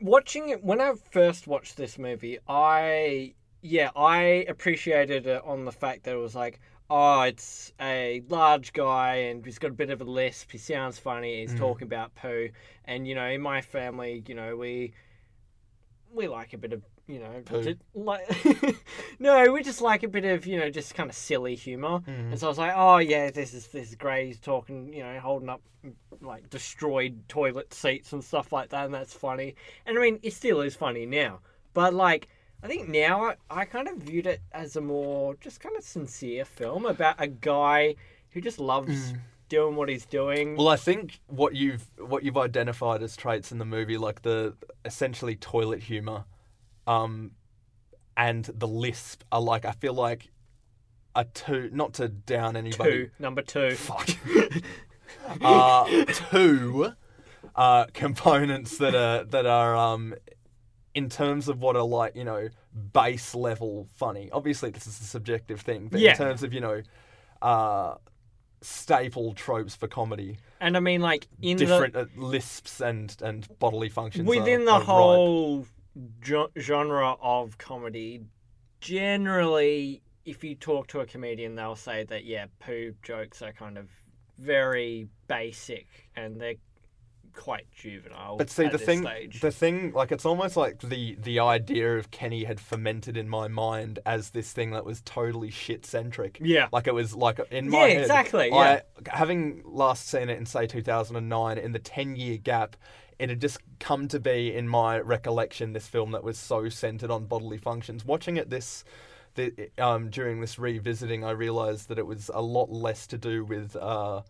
watching 0.00 0.50
it 0.50 0.62
when 0.62 0.80
I 0.80 0.94
first 1.10 1.46
watched 1.46 1.76
this 1.76 1.98
movie, 1.98 2.38
I 2.48 3.34
yeah, 3.62 3.90
I 3.94 4.46
appreciated 4.48 5.26
it 5.26 5.42
on 5.44 5.64
the 5.64 5.72
fact 5.72 6.04
that 6.04 6.14
it 6.14 6.18
was 6.18 6.34
like, 6.34 6.60
oh, 6.88 7.22
it's 7.22 7.72
a 7.80 8.22
large 8.28 8.72
guy 8.72 9.16
and 9.16 9.44
he's 9.44 9.58
got 9.58 9.70
a 9.70 9.74
bit 9.74 9.90
of 9.90 10.00
a 10.00 10.04
lisp. 10.04 10.50
He 10.52 10.58
sounds 10.58 10.98
funny. 10.98 11.40
He's 11.40 11.54
mm. 11.54 11.58
talking 11.58 11.86
about 11.86 12.14
poo, 12.14 12.48
and 12.84 13.06
you 13.06 13.14
know, 13.14 13.26
in 13.26 13.40
my 13.40 13.60
family, 13.60 14.22
you 14.26 14.34
know, 14.34 14.56
we 14.56 14.94
we 16.12 16.28
like 16.28 16.52
a 16.52 16.58
bit 16.58 16.72
of 16.72 16.82
you 17.10 17.18
know 17.18 17.42
Poo. 17.44 17.62
ju- 17.62 17.76
like 17.94 18.22
no 19.18 19.52
we 19.52 19.62
just 19.62 19.80
like 19.80 20.02
a 20.02 20.08
bit 20.08 20.24
of 20.24 20.46
you 20.46 20.58
know 20.58 20.70
just 20.70 20.94
kind 20.94 21.10
of 21.10 21.16
silly 21.16 21.54
humor. 21.54 22.00
Mm-hmm. 22.00 22.30
And 22.30 22.38
so 22.38 22.46
i 22.46 22.48
was 22.48 22.58
like 22.58 22.72
oh 22.74 22.98
yeah 22.98 23.30
this 23.30 23.54
is 23.54 23.66
this 23.68 23.90
is 23.90 23.94
great 23.94 24.26
he's 24.26 24.40
talking 24.40 24.92
you 24.92 25.02
know 25.02 25.18
holding 25.18 25.48
up 25.48 25.60
mm, 25.84 25.92
like 26.20 26.48
destroyed 26.50 27.28
toilet 27.28 27.72
seats 27.74 28.12
and 28.12 28.22
stuff 28.22 28.52
like 28.52 28.70
that 28.70 28.84
and 28.84 28.94
that's 28.94 29.14
funny. 29.14 29.54
And 29.86 29.98
i 29.98 30.00
mean 30.00 30.18
it 30.22 30.34
still 30.34 30.60
is 30.60 30.74
funny 30.74 31.06
now 31.06 31.40
but 31.74 31.94
like 31.94 32.28
i 32.62 32.68
think 32.68 32.88
now 32.88 33.24
i, 33.24 33.36
I 33.50 33.64
kind 33.64 33.88
of 33.88 33.96
viewed 33.98 34.26
it 34.26 34.40
as 34.52 34.76
a 34.76 34.80
more 34.80 35.34
just 35.36 35.60
kind 35.60 35.76
of 35.76 35.84
sincere 35.84 36.44
film 36.44 36.86
about 36.86 37.16
a 37.18 37.26
guy 37.26 37.96
who 38.30 38.40
just 38.40 38.58
loves 38.58 39.12
mm. 39.12 39.18
doing 39.48 39.76
what 39.76 39.88
he's 39.88 40.06
doing. 40.06 40.56
Well, 40.56 40.68
I 40.68 40.76
think 40.76 41.20
what 41.26 41.54
you've 41.54 41.86
what 41.98 42.22
you've 42.22 42.36
identified 42.36 43.02
as 43.02 43.16
traits 43.16 43.52
in 43.52 43.58
the 43.58 43.64
movie, 43.64 43.98
like 43.98 44.22
the 44.22 44.54
essentially 44.84 45.36
toilet 45.36 45.82
humor, 45.82 46.24
um, 46.86 47.32
and 48.16 48.44
the 48.44 48.68
lisp, 48.68 49.22
are 49.32 49.40
like 49.40 49.64
I 49.64 49.72
feel 49.72 49.94
like 49.94 50.30
a 51.14 51.24
two, 51.24 51.70
not 51.72 51.94
to 51.94 52.08
down 52.08 52.56
anybody. 52.56 52.90
two 52.90 53.10
number 53.18 53.42
two 53.42 53.72
Fuck. 53.76 54.10
uh, 55.42 56.04
two 56.06 56.92
uh, 57.54 57.86
components 57.92 58.78
that 58.78 58.94
are 58.94 59.24
that 59.24 59.46
are 59.46 59.76
um, 59.76 60.14
in 60.94 61.08
terms 61.08 61.48
of 61.48 61.60
what 61.60 61.76
are 61.76 61.82
like 61.86 62.14
you 62.16 62.24
know 62.24 62.48
base 62.92 63.34
level 63.34 63.88
funny. 63.96 64.28
Obviously, 64.32 64.70
this 64.70 64.86
is 64.86 65.00
a 65.00 65.04
subjective 65.04 65.60
thing, 65.60 65.88
but 65.90 66.00
Yeah. 66.00 66.12
in 66.12 66.16
terms 66.16 66.42
of 66.42 66.52
you 66.52 66.60
know 66.60 66.82
uh, 67.42 67.94
staple 68.60 69.32
tropes 69.34 69.74
for 69.74 69.88
comedy, 69.88 70.36
and 70.60 70.76
i 70.76 70.80
mean 70.80 71.00
like 71.00 71.26
in 71.40 71.56
different 71.56 71.96
uh, 71.96 72.04
lisps 72.16 72.80
and 72.80 73.16
and 73.22 73.48
bodily 73.58 73.88
functions 73.88 74.28
within 74.28 74.62
are- 74.62 74.64
the 74.66 74.72
are 74.72 74.80
whole 74.80 75.60
jo- 75.62 75.68
genre 76.58 77.16
of 77.20 77.58
comedy, 77.58 78.22
generally, 78.80 80.02
if 80.24 80.44
you 80.44 80.54
talk 80.54 80.86
to 80.88 81.00
a 81.00 81.06
comedian, 81.06 81.54
they'll 81.54 81.76
say 81.76 82.04
that 82.04 82.24
yeah, 82.24 82.46
poo 82.60 82.94
jokes 83.02 83.42
are 83.42 83.52
kind 83.52 83.78
of 83.78 83.88
very 84.38 85.06
basic 85.28 85.86
and 86.16 86.40
they're 86.40 86.54
quite 87.34 87.70
juvenile. 87.72 88.36
But 88.36 88.50
see, 88.50 88.68
the 88.68 88.78
thing, 88.78 89.02
stage. 89.02 89.40
the 89.40 89.50
thing, 89.50 89.92
like 89.92 90.12
it's 90.12 90.24
almost 90.24 90.56
like 90.56 90.80
the 90.80 91.16
the 91.20 91.40
idea 91.40 91.96
of 91.96 92.10
Kenny 92.10 92.44
had 92.44 92.60
fermented 92.60 93.16
in 93.16 93.28
my 93.28 93.48
mind 93.48 93.98
as 94.06 94.30
this 94.30 94.52
thing 94.52 94.70
that 94.72 94.84
was 94.84 95.00
totally 95.02 95.50
shit 95.50 95.84
centric. 95.86 96.38
Yeah. 96.40 96.68
like 96.72 96.86
it 96.86 96.94
was 96.94 97.14
like 97.14 97.40
in 97.50 97.66
Yeah, 97.66 97.70
my 97.70 97.88
head, 97.88 98.00
exactly, 98.02 98.52
I, 98.52 98.82
having 99.08 99.62
last 99.64 100.08
seen 100.08 100.28
it 100.28 100.38
in 100.38 100.46
say 100.46 100.66
2009, 100.66 101.58
in 101.58 101.72
the 101.72 101.78
10 101.78 102.16
year 102.16 102.36
gap, 102.38 102.76
it 103.18 103.28
had 103.28 103.40
just 103.40 103.58
come 103.78 104.08
to 104.08 104.18
be 104.20 104.54
in 104.54 104.68
my 104.68 104.98
recollection 104.98 105.72
this 105.72 105.86
film 105.86 106.12
that 106.12 106.24
was 106.24 106.38
so 106.38 106.68
centered 106.68 107.10
on 107.10 107.26
bodily 107.26 107.58
functions. 107.58 108.04
Watching 108.04 108.36
it 108.36 108.50
this. 108.50 108.84
The, 109.36 109.70
um, 109.78 110.10
during 110.10 110.40
this 110.40 110.58
revisiting, 110.58 111.22
I 111.24 111.30
realized 111.30 111.88
that 111.88 112.00
it 112.00 112.06
was 112.06 112.32
a 112.34 112.42
lot 112.42 112.68
less 112.68 113.06
to 113.06 113.16
do 113.16 113.44
with 113.44 113.76
uh, 113.76 114.22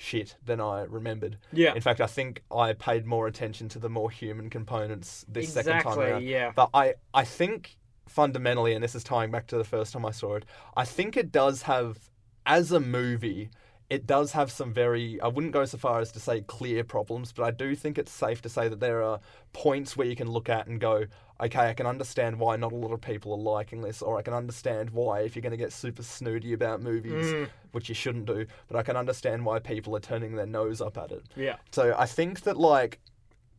shit 0.00 0.36
than 0.44 0.60
I 0.60 0.82
remembered. 0.82 1.38
Yeah. 1.52 1.74
In 1.74 1.80
fact, 1.80 2.00
I 2.00 2.06
think 2.06 2.44
I 2.52 2.72
paid 2.72 3.04
more 3.04 3.26
attention 3.26 3.68
to 3.70 3.80
the 3.80 3.88
more 3.88 4.10
human 4.10 4.48
components 4.48 5.26
this 5.28 5.52
second 5.52 5.82
time 5.82 5.98
around. 5.98 6.22
yeah. 6.22 6.52
But 6.54 6.70
I, 6.72 6.94
I 7.12 7.24
think 7.24 7.76
fundamentally, 8.06 8.74
and 8.74 8.82
this 8.82 8.94
is 8.94 9.02
tying 9.02 9.32
back 9.32 9.48
to 9.48 9.58
the 9.58 9.64
first 9.64 9.92
time 9.92 10.06
I 10.06 10.12
saw 10.12 10.36
it, 10.36 10.44
I 10.76 10.84
think 10.84 11.16
it 11.16 11.32
does 11.32 11.62
have, 11.62 11.98
as 12.46 12.70
a 12.70 12.78
movie, 12.78 13.50
it 13.90 14.06
does 14.06 14.32
have 14.32 14.50
some 14.50 14.72
very 14.72 15.20
I 15.20 15.28
wouldn't 15.28 15.52
go 15.52 15.64
so 15.64 15.78
far 15.78 16.00
as 16.00 16.12
to 16.12 16.20
say 16.20 16.42
clear 16.42 16.84
problems, 16.84 17.32
but 17.32 17.44
I 17.44 17.50
do 17.50 17.74
think 17.74 17.98
it's 17.98 18.12
safe 18.12 18.42
to 18.42 18.48
say 18.48 18.68
that 18.68 18.80
there 18.80 19.02
are 19.02 19.20
points 19.52 19.96
where 19.96 20.06
you 20.06 20.16
can 20.16 20.30
look 20.30 20.48
at 20.48 20.66
and 20.66 20.80
go, 20.80 21.06
okay, 21.40 21.70
I 21.70 21.74
can 21.74 21.86
understand 21.86 22.38
why 22.38 22.56
not 22.56 22.72
a 22.72 22.76
lot 22.76 22.92
of 22.92 23.00
people 23.00 23.32
are 23.32 23.38
liking 23.38 23.80
this, 23.80 24.02
or 24.02 24.18
I 24.18 24.22
can 24.22 24.34
understand 24.34 24.90
why 24.90 25.20
if 25.20 25.36
you're 25.36 25.42
going 25.42 25.52
to 25.52 25.56
get 25.56 25.72
super 25.72 26.02
snooty 26.02 26.52
about 26.52 26.82
movies, 26.82 27.48
which 27.72 27.88
you 27.88 27.94
shouldn't 27.94 28.26
do, 28.26 28.46
but 28.66 28.76
I 28.76 28.82
can 28.82 28.96
understand 28.96 29.46
why 29.46 29.58
people 29.58 29.96
are 29.96 30.00
turning 30.00 30.36
their 30.36 30.46
nose 30.46 30.80
up 30.80 30.98
at 30.98 31.12
it. 31.12 31.22
Yeah. 31.36 31.56
So 31.70 31.94
I 31.96 32.06
think 32.06 32.42
that 32.42 32.58
like 32.58 33.00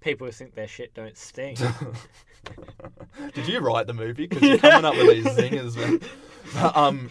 People 0.02 0.28
who 0.28 0.32
think 0.32 0.56
their 0.56 0.68
shit 0.68 0.94
don't 0.94 1.18
stink. 1.18 1.60
Did 3.34 3.48
you 3.48 3.60
write 3.60 3.86
the 3.88 3.94
movie? 3.94 4.28
Because 4.28 4.48
you're 4.48 4.58
coming 4.72 4.86
up 4.86 4.96
with 4.96 5.08
these 5.08 5.26
zingers, 5.26 5.76
man. 5.76 6.00
um, 6.76 7.10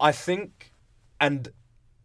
I 0.00 0.10
think, 0.10 0.72
and 1.20 1.48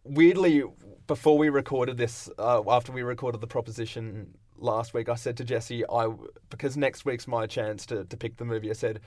weirdly, 0.09 0.63
before 1.07 1.37
we 1.37 1.49
recorded 1.49 1.97
this, 1.97 2.29
uh, 2.37 2.61
after 2.69 2.91
we 2.91 3.01
recorded 3.01 3.41
the 3.41 3.47
proposition 3.47 4.33
last 4.57 4.93
week, 4.93 5.09
I 5.09 5.15
said 5.15 5.37
to 5.37 5.43
Jesse, 5.43 5.83
I 5.89 6.09
because 6.49 6.75
next 6.77 7.05
week's 7.05 7.27
my 7.27 7.45
chance 7.47 7.85
to, 7.87 8.03
to 8.05 8.17
pick 8.17 8.37
the 8.37 8.45
movie. 8.45 8.69
I 8.69 8.73
said 8.73 8.99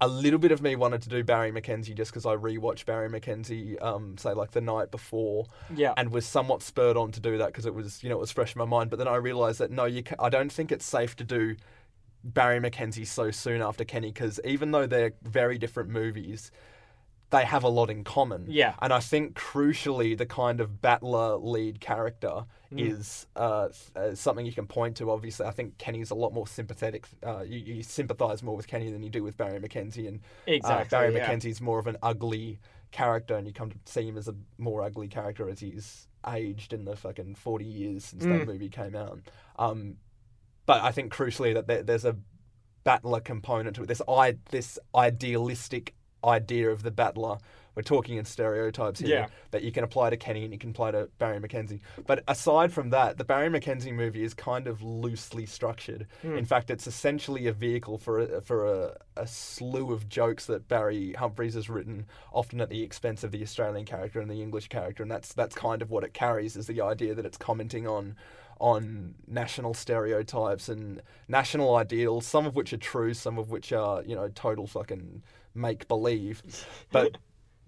a 0.00 0.06
little 0.08 0.38
bit 0.38 0.52
of 0.52 0.60
me 0.60 0.76
wanted 0.76 1.00
to 1.02 1.08
do 1.08 1.24
Barry 1.24 1.50
McKenzie 1.50 1.94
just 1.96 2.10
because 2.10 2.26
I 2.26 2.36
rewatched 2.36 2.84
Barry 2.84 3.08
McKenzie, 3.08 3.82
um, 3.82 4.18
say 4.18 4.34
like 4.34 4.50
the 4.50 4.60
night 4.60 4.90
before, 4.90 5.46
Yeah. 5.74 5.94
and 5.96 6.10
was 6.12 6.26
somewhat 6.26 6.62
spurred 6.62 6.98
on 6.98 7.12
to 7.12 7.20
do 7.20 7.38
that 7.38 7.46
because 7.46 7.64
it 7.64 7.74
was 7.74 8.02
you 8.02 8.10
know 8.10 8.16
it 8.16 8.20
was 8.20 8.30
fresh 8.32 8.54
in 8.54 8.58
my 8.58 8.66
mind. 8.66 8.90
But 8.90 8.98
then 8.98 9.08
I 9.08 9.16
realised 9.16 9.58
that 9.60 9.70
no, 9.70 9.84
you 9.86 10.02
ca 10.02 10.14
I 10.18 10.28
don't 10.28 10.52
think 10.52 10.70
it's 10.70 10.84
safe 10.84 11.16
to 11.16 11.24
do 11.24 11.56
Barry 12.22 12.60
McKenzie 12.60 13.06
so 13.06 13.30
soon 13.30 13.62
after 13.62 13.84
Kenny 13.84 14.08
because 14.12 14.38
even 14.44 14.70
though 14.70 14.86
they're 14.86 15.14
very 15.22 15.56
different 15.58 15.88
movies, 15.88 16.50
they 17.30 17.44
have 17.44 17.64
a 17.64 17.68
lot 17.68 17.90
in 17.90 18.04
common. 18.04 18.46
Yeah. 18.48 18.74
And 18.80 18.92
I 18.92 19.00
think 19.00 19.34
crucially, 19.34 20.16
the 20.16 20.26
kind 20.26 20.60
of 20.60 20.80
battler 20.80 21.36
lead 21.36 21.80
character 21.80 22.44
Mm. 22.72 22.80
is 22.92 23.26
uh, 23.36 23.68
uh, 23.94 24.14
something 24.16 24.44
you 24.44 24.52
can 24.52 24.66
point 24.66 24.96
to. 24.96 25.08
Obviously, 25.12 25.46
I 25.46 25.52
think 25.52 25.78
Kenny's 25.78 26.10
a 26.10 26.16
lot 26.16 26.32
more 26.34 26.48
sympathetic. 26.48 27.06
Uh, 27.24 27.42
you, 27.42 27.58
you 27.76 27.82
sympathise 27.84 28.42
more 28.42 28.56
with 28.56 28.66
Kenny 28.66 28.90
than 28.90 29.04
you 29.04 29.08
do 29.08 29.22
with 29.22 29.36
Barry 29.36 29.60
McKenzie. 29.60 30.08
And 30.08 30.18
Exactly, 30.48 30.96
uh, 30.96 31.00
Barry 31.00 31.14
yeah. 31.14 31.28
McKenzie's 31.32 31.60
more 31.60 31.78
of 31.78 31.86
an 31.86 31.96
ugly 32.02 32.58
character, 32.90 33.36
and 33.36 33.46
you 33.46 33.52
come 33.52 33.70
to 33.70 33.76
see 33.84 34.08
him 34.08 34.18
as 34.18 34.26
a 34.26 34.34
more 34.58 34.82
ugly 34.82 35.06
character 35.06 35.48
as 35.48 35.60
he's 35.60 36.08
aged 36.28 36.72
in 36.72 36.84
the 36.84 36.96
fucking 36.96 37.36
40 37.36 37.64
years 37.64 38.04
since 38.06 38.24
Mm. 38.24 38.38
that 38.40 38.46
movie 38.48 38.68
came 38.68 38.96
out. 38.96 39.20
Um, 39.60 39.98
but 40.66 40.82
I 40.82 40.90
think 40.90 41.12
crucially 41.14 41.54
that 41.54 41.68
there, 41.68 41.84
there's 41.84 42.04
a 42.04 42.16
battler 42.82 43.20
component 43.20 43.76
to 43.76 43.82
it. 43.82 43.86
This 43.86 44.02
I 44.08 44.38
this 44.50 44.76
idealistic 44.92 45.94
idea 46.26 46.70
of 46.70 46.82
the 46.82 46.90
battler. 46.90 47.38
We're 47.74 47.82
talking 47.82 48.16
in 48.16 48.24
stereotypes 48.24 49.00
here 49.00 49.08
Yeah. 49.10 49.26
that 49.50 49.62
you 49.62 49.70
can 49.70 49.84
apply 49.84 50.08
to 50.08 50.16
Kenny 50.16 50.44
and 50.44 50.52
you 50.52 50.58
can 50.58 50.70
apply 50.70 50.92
to 50.92 51.10
Barry 51.18 51.38
McKenzie. 51.38 51.80
But 52.06 52.24
aside 52.26 52.72
from 52.72 52.88
that, 52.88 53.18
the 53.18 53.24
Barry 53.24 53.50
McKenzie 53.50 53.92
movie 53.92 54.24
is 54.24 54.32
kind 54.32 54.66
of 54.66 54.80
loosely 54.82 55.44
structured. 55.44 56.06
Hmm. 56.22 56.38
In 56.38 56.46
fact, 56.46 56.70
it's 56.70 56.86
essentially 56.86 57.46
a 57.48 57.52
vehicle 57.52 57.98
for 57.98 58.20
a, 58.20 58.40
for 58.40 58.66
a, 58.66 58.96
a 59.14 59.26
slew 59.26 59.92
of 59.92 60.08
jokes 60.08 60.46
that 60.46 60.68
Barry 60.68 61.12
Humphries 61.12 61.52
has 61.52 61.68
written, 61.68 62.06
often 62.32 62.62
at 62.62 62.70
the 62.70 62.82
expense 62.82 63.22
of 63.22 63.30
the 63.30 63.42
Australian 63.42 63.84
character 63.84 64.20
and 64.20 64.30
the 64.30 64.40
English 64.40 64.68
character, 64.68 65.02
and 65.02 65.12
that's 65.12 65.34
that's 65.34 65.54
kind 65.54 65.82
of 65.82 65.90
what 65.90 66.02
it 66.02 66.14
carries 66.14 66.56
is 66.56 66.66
the 66.66 66.80
idea 66.80 67.14
that 67.14 67.26
it's 67.26 67.36
commenting 67.36 67.86
on 67.86 68.16
on 68.58 69.14
national 69.26 69.74
stereotypes 69.74 70.70
and 70.70 71.02
national 71.28 71.76
ideals, 71.76 72.24
some 72.26 72.46
of 72.46 72.56
which 72.56 72.72
are 72.72 72.78
true, 72.78 73.12
some 73.12 73.36
of 73.38 73.50
which 73.50 73.70
are 73.70 74.02
you 74.04 74.14
know 74.14 74.28
total 74.34 74.66
fucking 74.66 75.22
make 75.56 75.88
believe, 75.88 76.42
but. 76.92 77.16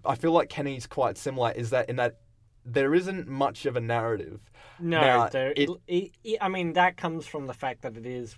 I 0.05 0.15
feel 0.15 0.31
like 0.31 0.47
Kenny's 0.47 0.87
quite 0.87 1.17
similar. 1.17 1.51
Is 1.51 1.71
that 1.71 1.89
in 1.89 1.97
that 1.97 2.19
there 2.65 2.95
isn't 2.95 3.27
much 3.27 3.65
of 3.65 3.75
a 3.75 3.81
narrative. 3.81 4.39
No, 4.79 5.01
Now, 5.01 5.27
there, 5.27 5.51
it- 5.57 5.69
it, 5.87 6.11
it- 6.23 6.37
I 6.39 6.47
mean 6.47 6.71
that 6.73 6.95
comes 6.95 7.27
from 7.27 7.47
the 7.47 7.53
fact 7.53 7.81
that 7.81 7.97
it 7.97 8.05
is 8.05 8.37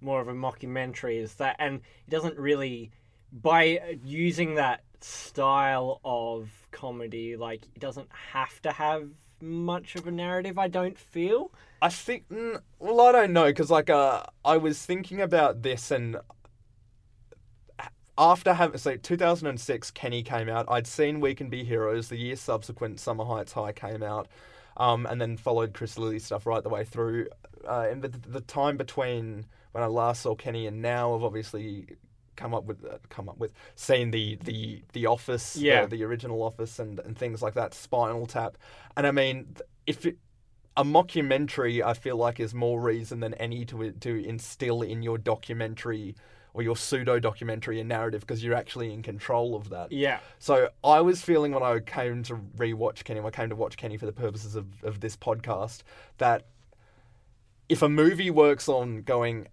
more 0.00 0.22
of 0.22 0.28
a 0.28 0.32
mockumentary. 0.32 1.20
Is 1.22 1.34
that, 1.34 1.56
and 1.58 1.76
it 2.06 2.10
doesn't 2.10 2.38
really 2.38 2.92
by 3.30 3.98
using 4.02 4.54
that 4.54 4.84
style 5.02 6.00
of 6.02 6.48
comedy, 6.70 7.36
like 7.36 7.64
it 7.74 7.78
doesn't 7.78 8.08
have 8.32 8.62
to 8.62 8.72
have 8.72 9.10
much 9.42 9.96
of 9.96 10.06
a 10.06 10.10
narrative. 10.10 10.56
I 10.58 10.68
don't 10.68 10.98
feel. 10.98 11.52
I 11.82 11.90
think. 11.90 12.24
Well, 12.78 13.00
I 13.02 13.12
don't 13.12 13.34
know 13.34 13.44
because 13.46 13.70
like 13.70 13.90
uh, 13.90 14.22
I 14.46 14.56
was 14.56 14.82
thinking 14.82 15.20
about 15.20 15.60
this 15.60 15.90
and 15.90 16.16
after 18.22 18.54
having 18.54 18.78
so 18.78 18.96
2006 18.96 19.90
Kenny 19.90 20.22
came 20.22 20.48
out. 20.48 20.66
I'd 20.68 20.86
seen 20.86 21.20
We 21.20 21.34
Can 21.34 21.48
Be 21.48 21.64
Heroes. 21.64 22.08
The 22.08 22.16
year 22.16 22.36
subsequent, 22.36 23.00
Summer 23.00 23.24
Heights 23.24 23.52
High 23.52 23.72
came 23.72 24.02
out, 24.02 24.28
um, 24.76 25.06
and 25.06 25.20
then 25.20 25.36
followed 25.36 25.74
Chris 25.74 25.98
Lilley 25.98 26.20
stuff 26.20 26.46
right 26.46 26.62
the 26.62 26.68
way 26.68 26.84
through. 26.84 27.26
Uh, 27.68 27.88
in 27.90 28.00
the, 28.00 28.08
the 28.08 28.40
time 28.40 28.76
between 28.76 29.44
when 29.72 29.82
I 29.82 29.88
last 29.88 30.22
saw 30.22 30.34
Kenny 30.36 30.66
and 30.66 30.80
now, 30.80 31.14
I've 31.14 31.24
obviously 31.24 31.86
come 32.36 32.54
up 32.54 32.64
with 32.64 32.84
uh, 32.84 32.98
come 33.08 33.28
up 33.28 33.38
with 33.38 33.52
seen 33.74 34.12
the 34.12 34.36
the 34.44 34.82
the 34.92 35.06
Office, 35.06 35.54
the- 35.54 35.60
Yeah. 35.60 35.86
the, 35.86 36.04
original 36.04 36.42
Office, 36.42 36.78
and 36.78 37.00
and 37.00 37.18
things 37.18 37.42
like 37.42 37.54
that. 37.54 37.74
Spinal 37.74 38.26
Tap, 38.26 38.56
and 38.96 39.04
I 39.06 39.10
mean, 39.10 39.56
if 39.86 40.06
it, 40.06 40.16
a 40.76 40.84
mockumentary, 40.84 41.82
I 41.84 41.94
feel 41.94 42.16
like, 42.16 42.38
is 42.40 42.54
more 42.54 42.80
reason 42.80 43.18
than 43.20 43.34
any 43.34 43.64
to 43.66 43.90
to 43.90 44.24
instill 44.24 44.82
in 44.82 45.02
your 45.02 45.18
documentary 45.18 46.14
or 46.54 46.62
your 46.62 46.76
pseudo 46.76 47.18
documentary 47.18 47.80
a 47.80 47.84
narrative 47.84 48.20
because 48.20 48.44
you're 48.44 48.54
actually 48.54 48.92
in 48.92 49.02
control 49.02 49.56
of 49.56 49.70
that. 49.70 49.90
Yeah. 49.90 50.20
So 50.38 50.68
I 50.84 51.00
was 51.00 51.22
feeling 51.22 51.52
when 51.52 51.62
I 51.62 51.78
came 51.80 52.22
to 52.24 52.36
rewatch 52.56 53.04
Kenny, 53.04 53.20
when 53.20 53.32
I 53.32 53.36
came 53.36 53.48
to 53.48 53.56
watch 53.56 53.76
Kenny 53.76 53.96
for 53.96 54.06
the 54.06 54.12
purposes 54.12 54.54
of, 54.54 54.66
of 54.84 55.00
this 55.00 55.16
podcast, 55.16 55.82
that 56.18 56.46
if 57.68 57.80
a 57.80 57.88
movie 57.88 58.30
works 58.30 58.68
on 58.68 59.02
going 59.02 59.48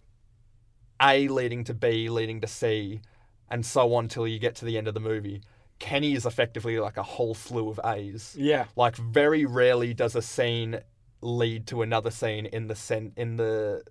A 1.02 1.28
leading 1.30 1.64
to 1.66 1.74
B 1.74 2.10
leading 2.10 2.42
to 2.42 2.48
C 2.48 3.02
and 3.50 3.66
so 3.66 3.94
on 3.94 4.08
till 4.08 4.28
you 4.28 4.40
get 4.40 4.56
to 4.56 4.66
the 4.66 4.78
end 4.78 4.88
of 4.88 4.94
the 4.94 5.00
movie, 5.00 5.42
Kenny 5.80 6.14
is 6.14 6.26
effectively 6.26 6.78
like 6.80 6.98
a 6.98 7.04
whole 7.04 7.34
slew 7.34 7.70
of 7.70 7.80
A's. 7.86 8.36
Yeah. 8.38 8.66
Like 8.76 8.98
very 8.98 9.46
rarely 9.46 9.94
does 9.94 10.16
a 10.16 10.22
scene 10.22 10.82
lead 11.22 11.68
to 11.68 11.82
another 11.82 12.12
scene 12.12 12.46
in 12.46 12.68
the 12.68 12.76
sen- 12.76 13.14
in 13.16 13.38
the 13.38 13.84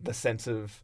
the 0.00 0.14
sense 0.14 0.46
of 0.46 0.82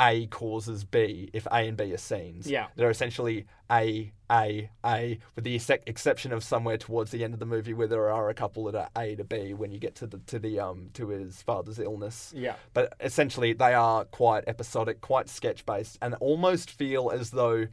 A 0.00 0.26
causes 0.26 0.84
B 0.84 1.28
if 1.32 1.46
A 1.46 1.68
and 1.68 1.76
B 1.76 1.92
are 1.92 1.98
scenes. 1.98 2.50
Yeah. 2.50 2.68
They're 2.74 2.90
essentially 2.90 3.46
A, 3.70 4.12
A, 4.30 4.70
A, 4.84 5.18
with 5.34 5.44
the 5.44 5.56
exce- 5.56 5.82
exception 5.86 6.32
of 6.32 6.42
somewhere 6.42 6.78
towards 6.78 7.10
the 7.10 7.22
end 7.22 7.34
of 7.34 7.40
the 7.40 7.46
movie 7.46 7.74
where 7.74 7.86
there 7.86 8.10
are 8.10 8.30
a 8.30 8.34
couple 8.34 8.64
that 8.64 8.74
are 8.74 8.88
A 8.96 9.14
to 9.16 9.24
B 9.24 9.52
when 9.52 9.70
you 9.70 9.78
get 9.78 9.94
to 9.96 10.06
the 10.06 10.18
to 10.18 10.38
the 10.38 10.58
um 10.58 10.90
to 10.94 11.08
his 11.08 11.42
father's 11.42 11.78
illness. 11.78 12.32
Yeah. 12.34 12.54
But 12.72 12.94
essentially 13.00 13.52
they 13.52 13.74
are 13.74 14.04
quite 14.06 14.44
episodic, 14.46 15.02
quite 15.02 15.28
sketch 15.28 15.66
based, 15.66 15.98
and 16.00 16.14
almost 16.14 16.70
feel 16.70 17.10
as 17.10 17.30
though 17.30 17.66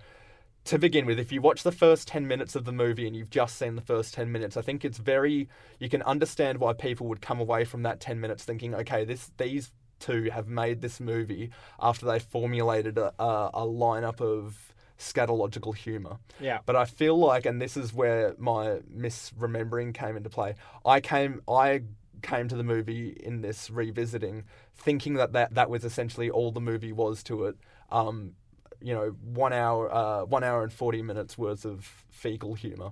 to 0.65 0.77
begin 0.77 1.05
with, 1.05 1.17
if 1.17 1.31
you 1.31 1.41
watch 1.41 1.63
the 1.63 1.71
first 1.71 2.09
10 2.09 2.27
minutes 2.27 2.53
of 2.53 2.65
the 2.65 2.73
movie 2.73 3.07
and 3.07 3.15
you've 3.15 3.29
just 3.29 3.55
seen 3.55 3.75
the 3.75 3.81
first 3.81 4.13
10 4.13 4.29
minutes, 4.33 4.57
I 4.57 4.61
think 4.61 4.83
it's 4.83 4.97
very, 4.97 5.47
you 5.79 5.87
can 5.87 6.01
understand 6.01 6.57
why 6.57 6.73
people 6.73 7.07
would 7.07 7.21
come 7.21 7.39
away 7.39 7.63
from 7.63 7.83
that 7.83 8.01
10 8.01 8.19
minutes 8.19 8.43
thinking, 8.43 8.75
okay, 8.75 9.05
this 9.05 9.31
these 9.37 9.71
two 9.99 10.29
have 10.31 10.47
made 10.47 10.81
this 10.81 10.99
movie 10.99 11.51
after 11.79 12.05
they 12.05 12.19
formulated 12.19 12.97
a, 12.97 13.13
a, 13.19 13.49
a 13.53 13.61
lineup 13.61 14.21
of 14.21 14.73
scatological 14.97 15.75
humor. 15.75 16.17
Yeah. 16.39 16.59
But 16.65 16.75
I 16.75 16.85
feel 16.85 17.17
like, 17.17 17.45
and 17.45 17.61
this 17.61 17.77
is 17.77 17.93
where 17.93 18.35
my 18.37 18.79
misremembering 18.95 19.93
came 19.93 20.17
into 20.17 20.29
play. 20.29 20.55
I 20.85 21.01
came, 21.01 21.41
I 21.47 21.83
came 22.21 22.47
to 22.47 22.55
the 22.55 22.63
movie 22.63 23.09
in 23.09 23.41
this 23.41 23.69
revisiting, 23.69 24.45
thinking 24.75 25.15
that 25.15 25.33
that, 25.33 25.53
that 25.53 25.69
was 25.69 25.83
essentially 25.83 26.29
all 26.29 26.51
the 26.51 26.61
movie 26.61 26.91
was 26.91 27.23
to 27.23 27.45
it. 27.45 27.55
Um, 27.91 28.33
you 28.81 28.93
know, 28.93 29.15
one 29.23 29.53
hour, 29.53 29.93
uh, 29.93 30.25
one 30.25 30.43
hour 30.43 30.61
and 30.61 30.71
forty 30.71 31.01
minutes 31.01 31.35
worth 31.35 31.65
of 31.65 32.05
fecal 32.11 32.53
humor. 32.53 32.89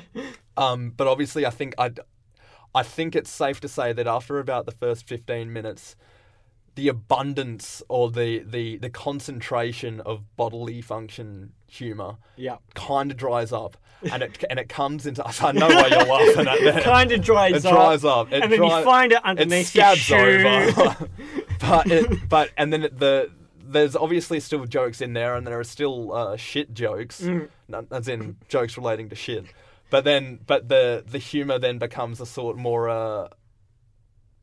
um, 0.56 0.90
but 0.96 1.06
obviously, 1.06 1.44
I 1.44 1.50
think 1.50 1.74
I, 1.76 1.92
I 2.74 2.82
think 2.82 3.14
it's 3.14 3.28
safe 3.28 3.60
to 3.60 3.68
say 3.68 3.92
that 3.92 4.06
after 4.06 4.38
about 4.38 4.64
the 4.64 4.72
first 4.72 5.06
fifteen 5.06 5.52
minutes, 5.52 5.96
the 6.78 6.86
abundance 6.86 7.82
or 7.88 8.08
the 8.10 8.38
the 8.38 8.76
the 8.78 8.88
concentration 8.88 10.00
of 10.02 10.20
bodily 10.36 10.80
function 10.80 11.52
humor 11.66 12.16
Yeah. 12.36 12.58
kind 12.74 13.10
of 13.10 13.16
dries 13.16 13.52
up, 13.52 13.76
and 14.12 14.22
it 14.22 14.44
and 14.48 14.58
it 14.60 14.68
comes 14.68 15.04
into. 15.04 15.22
I 15.26 15.50
know 15.52 15.66
why 15.66 15.88
you're 15.88 16.04
laughing 16.14 16.46
at 16.46 16.74
that. 16.74 16.82
Kind 16.84 17.10
of 17.10 17.20
dries 17.22 17.64
up. 17.64 17.72
It 17.72 17.74
dries 17.74 18.04
up. 18.04 18.32
It 18.32 18.42
and 18.44 18.52
then 18.52 18.62
you 18.62 18.70
find 18.84 19.10
it 19.12 19.16
it 19.16 19.24
underneath 19.24 19.74
your 19.74 19.96
scabs 19.96 20.00
shoe. 20.00 20.14
over. 20.16 21.08
but 21.60 21.90
it, 21.90 22.28
but 22.28 22.50
and 22.56 22.72
then 22.72 22.84
it, 22.84 22.98
the 22.98 23.28
there's 23.60 23.96
obviously 23.96 24.38
still 24.40 24.64
jokes 24.64 25.00
in 25.00 25.12
there, 25.14 25.34
and 25.34 25.44
there 25.46 25.58
are 25.58 25.64
still 25.64 26.12
uh, 26.14 26.36
shit 26.36 26.72
jokes, 26.74 27.20
Mm. 27.22 27.48
as 27.90 28.06
in 28.08 28.36
jokes 28.48 28.76
relating 28.78 29.08
to 29.08 29.16
shit. 29.16 29.46
But 29.90 30.04
then, 30.04 30.38
but 30.46 30.68
the 30.68 31.02
the 31.04 31.18
humor 31.18 31.58
then 31.58 31.78
becomes 31.78 32.20
a 32.20 32.26
sort 32.26 32.56
more 32.56 32.88
uh, 32.88 33.28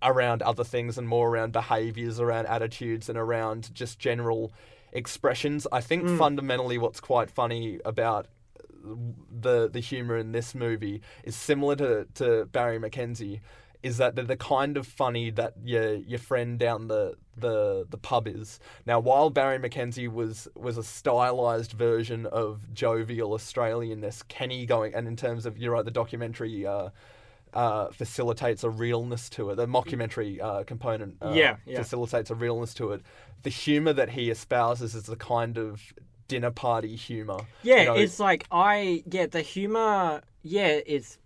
around 0.02 0.42
other 0.42 0.64
things 0.64 0.98
and 0.98 1.08
more 1.08 1.30
around 1.30 1.52
behaviors, 1.54 2.20
around 2.20 2.46
attitudes, 2.48 3.10
and 3.10 3.18
around 3.18 3.74
just 3.74 4.00
general 4.00 4.54
expressions. 4.92 5.68
I 5.72 5.82
think 5.82 6.04
Mm. 6.04 6.18
fundamentally, 6.18 6.78
what's 6.78 7.00
quite 7.00 7.30
funny 7.30 7.80
about 7.86 8.28
the 9.32 9.68
the 9.68 9.80
humor 9.80 10.16
in 10.18 10.32
this 10.32 10.54
movie 10.54 11.02
is 11.24 11.36
similar 11.36 11.76
to, 11.76 12.08
to 12.16 12.46
Barry 12.46 12.80
McKenzie. 12.80 13.42
Is 13.84 13.98
that 13.98 14.16
they're 14.16 14.26
the 14.26 14.36
kind 14.36 14.78
of 14.78 14.88
funny 14.88 15.30
that 15.32 15.54
your 15.64 15.94
your 15.96 16.18
friend 16.18 16.58
down 16.58 16.88
the, 16.88 17.16
the 17.38 17.86
the 17.88 17.98
pub 18.00 18.28
is. 18.28 18.60
Now, 18.88 19.00
while 19.00 19.30
Barry 19.30 19.60
McKenzie 19.60 20.12
was 20.12 20.48
was 20.56 20.78
a 20.78 20.84
stylized 20.84 21.74
version 21.74 22.26
of 22.26 22.74
jovial 22.74 23.30
Australianness, 23.32 24.28
Kenny 24.28 24.66
going 24.66 24.96
and 24.96 25.08
in 25.08 25.16
terms 25.16 25.46
of 25.46 25.60
you're 25.60 25.74
right, 25.74 25.86
the 25.86 25.92
documentary 25.92 26.66
uh, 26.66 26.90
uh, 27.56 27.90
facilitates 27.92 28.64
a 28.64 28.70
realness 28.70 29.30
to 29.32 29.50
it. 29.52 29.56
The 29.56 29.68
mockumentary 29.68 30.42
uh, 30.42 30.64
component 30.64 31.18
uh, 31.22 31.32
Yeah, 31.32 31.58
yeah. 31.66 31.78
facilitates 31.78 32.30
a 32.30 32.36
realness 32.36 32.74
to 32.76 32.92
it. 32.94 33.02
The 33.44 33.50
humor 33.50 33.94
that 33.94 34.10
he 34.12 34.30
espouses 34.30 34.96
is 34.96 35.04
the 35.04 35.16
kind 35.16 35.58
of 35.58 35.94
dinner 36.28 36.52
party 36.52 36.96
humor. 36.96 37.48
Yeah, 37.62 37.78
You 37.78 37.86
know, 37.86 37.96
it's 37.96 38.20
like 38.20 38.46
I 38.52 39.04
yeah 39.10 39.26
the 39.28 39.42
humor. 39.42 40.22
Yeah, 40.44 40.80
it's 40.86 41.18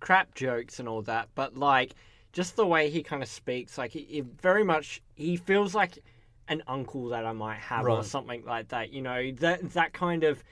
crap 0.00 0.34
jokes 0.34 0.78
and 0.78 0.88
all 0.88 1.02
that, 1.02 1.28
but 1.34 1.56
like 1.56 1.94
just 2.32 2.56
the 2.56 2.66
way 2.66 2.90
he 2.90 3.02
kind 3.02 3.22
of 3.22 3.28
speaks, 3.28 3.76
like 3.78 3.96
it, 3.96 4.04
it 4.10 4.24
very 4.40 4.64
much 4.64 5.02
he 5.16 5.36
feels 5.36 5.74
like 5.74 5.98
an 6.48 6.62
uncle 6.68 7.08
that 7.08 7.26
I 7.26 7.32
might 7.32 7.58
have 7.58 7.90
or 7.90 8.04
something 8.04 8.44
like 8.44 8.68
that. 8.68 8.92
You 8.92 9.02
know 9.02 9.32
that 9.32 9.72
that 9.72 9.92
kind 9.92 10.24
of 10.24 10.44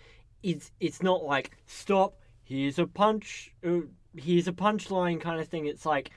it's 0.42 0.72
it's 0.80 1.02
not 1.02 1.24
like 1.24 1.52
stop. 1.66 2.14
Here's 2.44 2.78
a 2.78 2.86
punch. 2.86 3.52
Here's 4.16 4.48
a 4.48 4.52
punchline 4.52 5.20
kind 5.20 5.40
of 5.40 5.48
thing. 5.48 5.66
It's 5.66 5.86
like. 5.86 6.10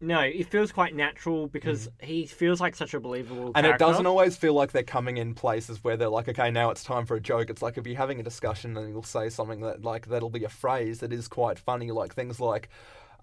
No, 0.00 0.20
it 0.20 0.46
feels 0.46 0.70
quite 0.70 0.94
natural 0.94 1.48
because 1.48 1.88
he 2.00 2.24
feels 2.24 2.60
like 2.60 2.76
such 2.76 2.94
a 2.94 3.00
believable 3.00 3.46
Mm. 3.46 3.52
and 3.56 3.66
it 3.66 3.78
doesn't 3.78 4.06
always 4.06 4.36
feel 4.36 4.54
like 4.54 4.70
they're 4.70 4.84
coming 4.84 5.16
in 5.16 5.34
places 5.34 5.82
where 5.82 5.96
they're 5.96 6.08
like, 6.08 6.28
okay, 6.28 6.52
now 6.52 6.70
it's 6.70 6.84
time 6.84 7.04
for 7.04 7.16
a 7.16 7.20
joke. 7.20 7.50
It's 7.50 7.62
like 7.62 7.76
if 7.76 7.84
you're 7.84 7.96
having 7.96 8.20
a 8.20 8.22
discussion 8.22 8.76
and 8.76 8.90
you'll 8.90 9.02
say 9.02 9.28
something 9.28 9.58
that 9.62 9.82
like 9.82 10.06
that'll 10.06 10.30
be 10.30 10.44
a 10.44 10.48
phrase 10.48 11.00
that 11.00 11.12
is 11.12 11.26
quite 11.26 11.58
funny, 11.58 11.90
like 11.90 12.14
things 12.14 12.38
like 12.38 12.68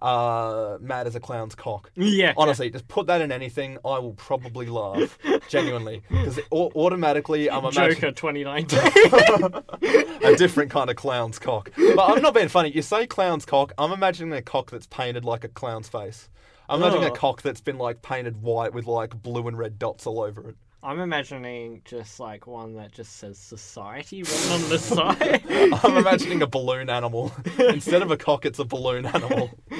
uh, 0.02 0.78
"mad 0.82 1.08
as 1.08 1.16
a 1.16 1.20
clown's 1.20 1.56
cock." 1.56 1.92
Yeah, 1.96 2.34
Honestly, 2.38 2.70
just 2.70 2.88
put 2.88 3.08
that 3.08 3.22
in 3.22 3.32
anything, 3.32 3.78
I 3.86 4.00
will 4.00 4.14
probably 4.14 4.68
laugh 4.68 5.18
genuinely 5.50 6.04
because 6.10 6.40
automatically 6.52 7.50
I'm 7.50 7.66
imagining 7.66 7.96
Joker 7.96 8.12
2019. 8.12 8.80
a 10.24 10.36
different 10.36 10.72
kind 10.72 10.90
of 10.90 10.96
clown's 10.96 11.40
cock. 11.40 11.72
But 11.76 12.00
I'm 12.10 12.22
not 12.22 12.34
being 12.34 12.50
funny. 12.50 12.72
You 12.72 12.82
say 12.82 13.08
clown's 13.08 13.46
cock, 13.46 13.74
I'm 13.78 13.92
imagining 13.92 14.34
a 14.34 14.42
cock 14.42 14.72
that's 14.72 14.88
painted 14.88 15.26
like 15.26 15.44
a 15.44 15.50
clown's 15.50 15.88
face. 15.90 16.30
I'm 16.68 16.82
imagining 16.82 17.06
Oh. 17.10 17.14
a 17.14 17.16
cock 17.16 17.42
that's 17.44 17.62
been 17.62 17.78
like 17.78 18.02
painted 18.02 18.42
white 18.42 18.74
with 18.74 18.88
like 18.88 19.22
blue 19.22 19.48
and 19.48 19.58
red 19.58 19.78
dots 19.78 20.08
all 20.08 20.22
over 20.22 20.50
it. 20.50 20.56
I'm 20.86 21.00
imagining 21.00 21.82
just 21.84 22.20
like 22.20 22.46
one 22.46 22.76
that 22.76 22.92
just 22.92 23.16
says 23.16 23.40
society 23.40 24.22
written 24.22 24.52
on 24.52 24.70
the 24.70 24.78
side. 24.80 25.44
I'm 25.84 25.98
imagining 25.98 26.44
a 26.44 26.48
balloon 26.48 26.92
animal. 26.92 27.34
Instead 27.58 28.04
of 28.04 28.12
a 28.12 28.18
cock, 28.18 28.46
it's 28.46 28.60
a 28.60 28.66
balloon 28.66 29.06
animal. 29.06 29.52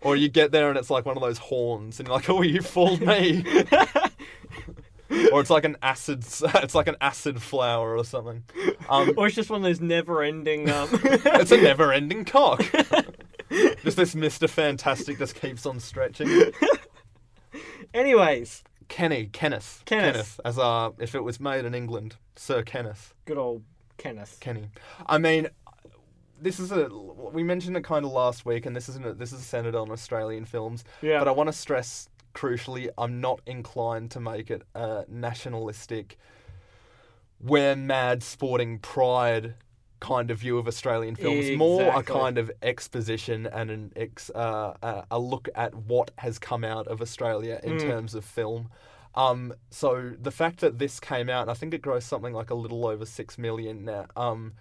Or 0.00 0.14
you 0.14 0.28
get 0.28 0.52
there 0.52 0.68
and 0.68 0.78
it's 0.78 0.90
like 0.90 1.04
one 1.04 1.16
of 1.16 1.22
those 1.22 1.38
horns, 1.38 1.98
and 1.98 2.06
you're 2.06 2.16
like, 2.16 2.30
"Oh, 2.30 2.40
you 2.40 2.62
fooled 2.62 3.00
me." 3.00 3.44
or 5.32 5.40
it's 5.40 5.50
like 5.50 5.64
an 5.64 5.76
acid, 5.82 6.24
it's 6.24 6.74
like 6.74 6.86
an 6.86 6.94
acid 7.00 7.42
flower 7.42 7.96
or 7.96 8.04
something. 8.04 8.44
Um, 8.88 9.12
or 9.16 9.26
it's 9.26 9.34
just 9.34 9.50
one 9.50 9.58
of 9.60 9.64
those 9.64 9.80
never 9.80 10.22
ending. 10.22 10.70
Um... 10.70 10.88
it's 11.02 11.50
a 11.50 11.60
never-ending 11.60 12.26
cock. 12.26 12.64
just 13.82 13.96
this 13.96 14.14
Mister 14.14 14.46
Fantastic 14.46 15.18
just 15.18 15.34
keeps 15.34 15.66
on 15.66 15.80
stretching. 15.80 16.52
Anyways, 17.92 18.62
Kenny, 18.88 19.26
Kenneth, 19.26 19.82
Kenneth. 19.84 20.40
as 20.44 20.58
uh, 20.58 20.90
if 20.98 21.14
it 21.14 21.22
was 21.22 21.38
made 21.38 21.64
in 21.64 21.74
England, 21.74 22.16
Sir 22.36 22.62
Kenneth. 22.62 23.14
good 23.24 23.38
old 23.38 23.62
Kenneth. 23.96 24.38
Kenny. 24.40 24.70
I 25.06 25.18
mean, 25.18 25.48
this 26.40 26.58
is 26.58 26.72
a 26.72 26.88
we 26.88 27.42
mentioned 27.42 27.76
it 27.76 27.84
kind 27.84 28.04
of 28.04 28.12
last 28.12 28.46
week, 28.46 28.66
and 28.66 28.74
this 28.74 28.88
isn't 28.88 29.04
a, 29.04 29.12
this 29.12 29.32
is 29.32 29.44
centered 29.44 29.74
on 29.74 29.90
Australian 29.90 30.44
films. 30.44 30.84
Yeah. 31.02 31.18
But 31.18 31.28
I 31.28 31.32
want 31.32 31.48
to 31.48 31.52
stress 31.52 32.08
crucially, 32.34 32.88
I'm 32.96 33.20
not 33.20 33.40
inclined 33.46 34.10
to 34.12 34.20
make 34.20 34.50
it 34.50 34.62
a 34.74 35.04
nationalistic, 35.08 36.18
we're 37.40 37.76
mad 37.76 38.22
sporting 38.22 38.78
pride 38.78 39.54
kind 40.00 40.30
of 40.30 40.38
view 40.38 40.58
of 40.58 40.68
Australian 40.68 41.16
films. 41.16 41.50
More 41.56 41.98
a 41.98 42.02
kind 42.02 42.38
of 42.38 42.50
exposition 42.62 43.46
and 43.46 43.70
an 43.70 43.92
ex, 43.96 44.30
uh, 44.30 44.74
a, 44.82 45.04
a 45.10 45.18
look 45.18 45.48
at 45.54 45.74
what 45.74 46.10
has 46.18 46.38
come 46.38 46.64
out 46.64 46.86
of 46.86 47.00
Australia 47.02 47.60
in 47.62 47.76
Mm. 47.76 47.80
terms 47.82 48.14
of 48.14 48.24
film. 48.24 48.70
Um, 49.14 49.54
so 49.70 50.12
the 50.20 50.30
fact 50.30 50.60
that 50.60 50.78
this 50.78 51.00
came 51.00 51.28
out, 51.28 51.48
I 51.48 51.54
think 51.54 51.74
it 51.74 51.82
grossed 51.82 52.04
something 52.04 52.32
like 52.32 52.50
a 52.50 52.54
little 52.54 52.86
over 52.86 53.04
six 53.04 53.36
million 53.38 53.84
now. 53.84 54.06
Um, 54.16 54.52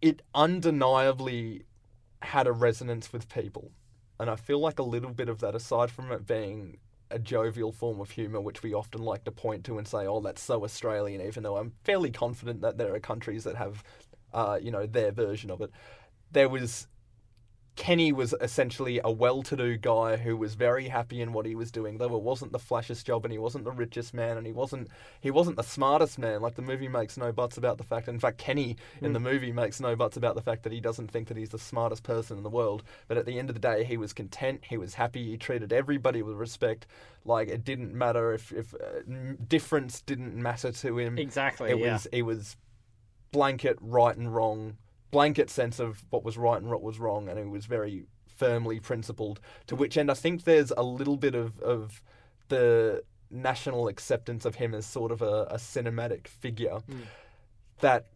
it 0.00 0.22
undeniably 0.34 1.64
had 2.22 2.46
a 2.46 2.52
resonance 2.52 3.12
with 3.12 3.28
people, 3.28 3.72
and 4.18 4.30
I 4.30 4.36
feel 4.36 4.60
like 4.60 4.78
a 4.78 4.82
little 4.84 5.10
bit 5.12 5.28
of 5.28 5.40
that, 5.40 5.54
aside 5.54 5.90
from 5.90 6.12
it 6.12 6.26
being 6.26 6.78
a 7.10 7.18
jovial 7.18 7.72
form 7.72 8.00
of 8.00 8.10
humour, 8.10 8.40
which 8.40 8.62
we 8.62 8.74
often 8.74 9.02
like 9.02 9.24
to 9.24 9.30
point 9.30 9.64
to 9.64 9.78
and 9.78 9.86
say, 9.86 10.06
"Oh, 10.06 10.20
that's 10.20 10.42
so 10.42 10.64
Australian," 10.64 11.20
even 11.20 11.42
though 11.42 11.56
I'm 11.56 11.72
fairly 11.84 12.10
confident 12.10 12.60
that 12.62 12.78
there 12.78 12.94
are 12.94 13.00
countries 13.00 13.44
that 13.44 13.56
have, 13.56 13.82
uh, 14.32 14.58
you 14.60 14.70
know, 14.70 14.86
their 14.86 15.12
version 15.12 15.50
of 15.50 15.60
it. 15.60 15.70
There 16.32 16.48
was 16.48 16.86
Kenny 17.80 18.12
was 18.12 18.34
essentially 18.42 19.00
a 19.02 19.10
well-to-do 19.10 19.78
guy 19.78 20.18
who 20.18 20.36
was 20.36 20.52
very 20.52 20.88
happy 20.88 21.22
in 21.22 21.32
what 21.32 21.46
he 21.46 21.54
was 21.54 21.72
doing. 21.72 21.96
Though 21.96 22.14
it 22.14 22.22
wasn't 22.22 22.52
the 22.52 22.58
flashiest 22.58 23.04
job, 23.04 23.24
and 23.24 23.32
he 23.32 23.38
wasn't 23.38 23.64
the 23.64 23.72
richest 23.72 24.12
man, 24.12 24.36
and 24.36 24.46
he 24.46 24.52
wasn't 24.52 24.88
he 25.22 25.30
wasn't 25.30 25.56
the 25.56 25.62
smartest 25.62 26.18
man. 26.18 26.42
Like 26.42 26.56
the 26.56 26.62
movie 26.62 26.88
makes 26.88 27.16
no 27.16 27.32
buts 27.32 27.56
about 27.56 27.78
the 27.78 27.84
fact. 27.84 28.06
In 28.06 28.20
fact, 28.20 28.36
Kenny 28.36 28.76
in 29.00 29.14
the 29.14 29.18
movie 29.18 29.50
makes 29.50 29.80
no 29.80 29.96
buts 29.96 30.18
about 30.18 30.34
the 30.34 30.42
fact 30.42 30.62
that 30.64 30.74
he 30.74 30.80
doesn't 30.80 31.10
think 31.10 31.28
that 31.28 31.38
he's 31.38 31.48
the 31.48 31.58
smartest 31.58 32.02
person 32.02 32.36
in 32.36 32.42
the 32.42 32.50
world. 32.50 32.82
But 33.08 33.16
at 33.16 33.24
the 33.24 33.38
end 33.38 33.48
of 33.48 33.54
the 33.54 33.60
day, 33.60 33.82
he 33.84 33.96
was 33.96 34.12
content. 34.12 34.60
He 34.68 34.76
was 34.76 34.92
happy. 34.92 35.30
He 35.30 35.38
treated 35.38 35.72
everybody 35.72 36.20
with 36.20 36.36
respect. 36.36 36.86
Like 37.24 37.48
it 37.48 37.64
didn't 37.64 37.94
matter 37.94 38.34
if 38.34 38.52
if 38.52 38.74
uh, 38.74 39.00
difference 39.48 40.02
didn't 40.02 40.36
matter 40.36 40.70
to 40.70 40.98
him. 40.98 41.16
Exactly. 41.16 41.70
It 41.70 41.78
yeah. 41.78 41.94
was 41.94 42.06
it 42.12 42.22
was 42.22 42.56
blanket 43.32 43.78
right 43.80 44.18
and 44.18 44.34
wrong, 44.34 44.76
blanket 45.10 45.50
sense 45.50 45.78
of 45.80 46.04
what 46.10 46.24
was 46.24 46.36
right 46.38 46.60
and 46.60 46.70
what 46.70 46.82
was 46.82 46.98
wrong, 46.98 47.28
and 47.28 47.38
it 47.38 47.48
was 47.48 47.66
very 47.66 48.04
firmly 48.26 48.80
principled. 48.80 49.40
To 49.66 49.76
which 49.76 49.96
end, 49.98 50.10
I 50.10 50.14
think 50.14 50.44
there's 50.44 50.72
a 50.76 50.82
little 50.82 51.16
bit 51.16 51.34
of 51.34 51.60
of 51.60 52.02
the 52.48 53.02
national 53.30 53.86
acceptance 53.88 54.44
of 54.44 54.56
him 54.56 54.74
as 54.74 54.84
sort 54.86 55.12
of 55.12 55.22
a, 55.22 55.44
a 55.44 55.56
cinematic 55.56 56.26
figure 56.26 56.80
Hmm. 56.88 57.02
that 57.80 58.06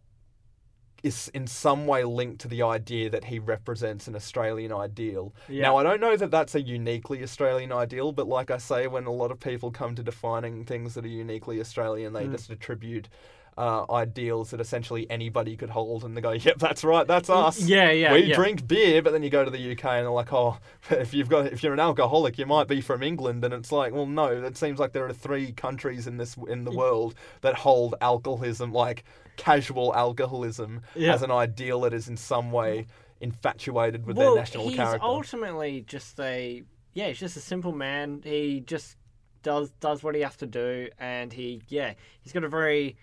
is 1.05 1.29
in 1.35 1.47
some 1.47 1.87
way 1.87 2.03
linked 2.03 2.41
to 2.41 2.49
the 2.49 2.63
idea 2.63 3.11
that 3.11 3.25
he 3.25 3.39
represents 3.39 4.09
an 4.09 4.17
Australian 4.17 4.73
ideal. 4.73 5.35
Yeah. 5.51 5.65
Now, 5.65 5.77
I 5.77 5.83
don't 5.83 6.01
know 6.01 6.17
that 6.17 6.31
that's 6.31 6.55
a 6.55 6.63
uniquely 6.63 7.23
Australian 7.23 7.73
ideal, 7.73 8.11
but 8.13 8.27
like 8.27 8.51
I 8.51 8.57
say, 8.57 8.87
when 8.87 9.05
a 9.05 9.13
lot 9.13 9.31
of 9.31 9.39
people 9.39 9.71
come 9.71 9.95
to 9.97 10.03
defining 10.03 10.65
things 10.65 10.95
that 10.95 11.05
are 11.05 11.09
uniquely 11.09 11.61
Australian, 11.61 12.15
they 12.15 12.27
just 12.27 12.49
attribute 12.49 13.11
uh, 13.57 13.85
ideals 13.93 14.51
that 14.51 14.61
essentially 14.61 15.09
anybody 15.11 15.57
could 15.57 15.71
hold, 15.71 16.05
and 16.05 16.17
they 16.17 16.21
go, 16.21 16.33
"Yep, 16.33 16.59
that's 16.59 16.83
right, 16.85 17.07
that's 17.07 17.31
us." 17.31 17.61
yeah, 17.61 17.91
yeah, 17.91 18.13
We 18.13 18.25
yeah. 18.25 18.35
drink 18.37 18.67
beer, 18.67 19.01
but 19.03 19.13
then 19.13 19.23
you 19.23 19.31
go 19.31 19.45
to 19.45 19.51
the 19.51 19.73
UK 19.73 19.85
and 19.85 20.05
they're 20.07 20.11
like, 20.11 20.33
"Oh, 20.33 20.59
if 20.91 21.15
you've 21.15 21.29
got 21.29 21.47
if 21.47 21.63
you're 21.63 21.73
an 21.73 21.81
alcoholic, 21.81 22.39
you 22.39 22.47
might 22.47 22.69
be 22.69 22.81
from 22.81 23.03
England," 23.03 23.45
and 23.45 23.55
it's 23.55 23.71
like, 23.73 23.93
well, 23.93 24.07
no, 24.07 24.27
it 24.27 24.57
seems 24.57 24.79
like 24.79 24.93
there 24.93 25.07
are 25.07 25.13
three 25.13 25.53
countries 25.53 26.07
in 26.07 26.17
this 26.17 26.37
in 26.49 26.65
the 26.65 26.73
world 26.73 27.15
that 27.43 27.55
hold 27.55 27.95
alcoholism, 28.01 28.73
like 28.73 29.05
casual 29.37 29.95
alcoholism, 29.95 30.83
Yeah. 30.95 31.15
as 31.15 31.23
an 31.23 31.31
ideal 31.31 31.81
that 31.83 31.93
is 31.93 32.09
in 32.09 32.17
some 32.17 32.51
way 32.53 32.87
infatuated 33.21 34.07
with 34.07 34.17
well, 34.17 34.35
their 34.35 34.43
national 34.43 34.69
he's 34.69 34.77
character. 34.77 35.05
ultimately 35.05 35.83
just 35.87 36.19
a 36.21 36.63
yeah, 36.93 37.09
he's 37.09 37.19
just 37.19 37.37
a 37.37 37.41
simple 37.41 37.73
man. 37.73 38.21
He 38.25 38.61
just 38.61 38.97
does 39.43 39.71
does 39.81 40.03
what 40.03 40.15
he 40.15 40.21
has 40.23 40.37
to 40.39 40.47
do, 40.47 40.89
and 40.99 41.33
he 41.33 41.63
yeah, 41.69 41.95
he's 42.21 42.33
got 42.33 42.45
a 42.45 42.49
very 42.49 42.97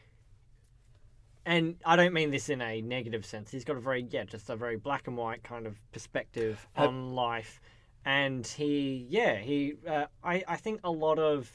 and 1.45 1.75
I 1.85 1.95
don't 1.95 2.13
mean 2.13 2.31
this 2.31 2.49
in 2.49 2.61
a 2.61 2.81
negative 2.81 3.25
sense. 3.25 3.51
He's 3.51 3.63
got 3.63 3.77
a 3.77 3.79
very 3.79 4.05
yeah, 4.09 4.23
just 4.23 4.49
a 4.49 4.55
very 4.55 4.77
black 4.77 5.07
and 5.07 5.17
white 5.17 5.43
kind 5.43 5.65
of 5.65 5.77
perspective 5.91 6.67
Have- 6.73 6.89
on 6.89 7.13
life, 7.13 7.61
and 8.05 8.45
he 8.45 9.05
yeah 9.09 9.37
he 9.37 9.73
uh, 9.87 10.05
I 10.23 10.43
I 10.47 10.57
think 10.57 10.81
a 10.83 10.91
lot 10.91 11.19
of 11.19 11.51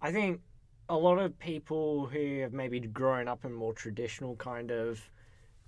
I 0.00 0.12
think 0.12 0.40
a 0.88 0.96
lot 0.96 1.18
of 1.18 1.38
people 1.38 2.06
who 2.06 2.40
have 2.40 2.52
maybe 2.52 2.80
grown 2.80 3.28
up 3.28 3.44
in 3.44 3.52
more 3.52 3.74
traditional 3.74 4.36
kind 4.36 4.70
of 4.70 5.00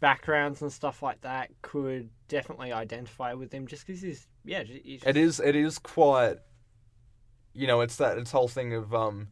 backgrounds 0.01 0.63
and 0.63 0.73
stuff 0.73 1.03
like 1.03 1.21
that 1.21 1.51
could 1.63 2.09
definitely 2.29 2.73
identify 2.73 3.35
with 3.35 3.53
him 3.53 3.67
just 3.67 3.87
because 3.87 4.01
he's 4.01 4.27
yeah 4.45 4.63
he's 4.63 5.03
It 5.05 5.17
is. 5.17 5.41
It 5.41 5.55
is 5.55 5.79
quite. 5.79 6.39
You 7.53 7.67
know, 7.67 7.81
it's 7.81 7.97
that. 7.97 8.17
It's 8.17 8.31
whole 8.31 8.49
thing 8.49 8.75
of 8.75 8.95
um, 8.95 9.29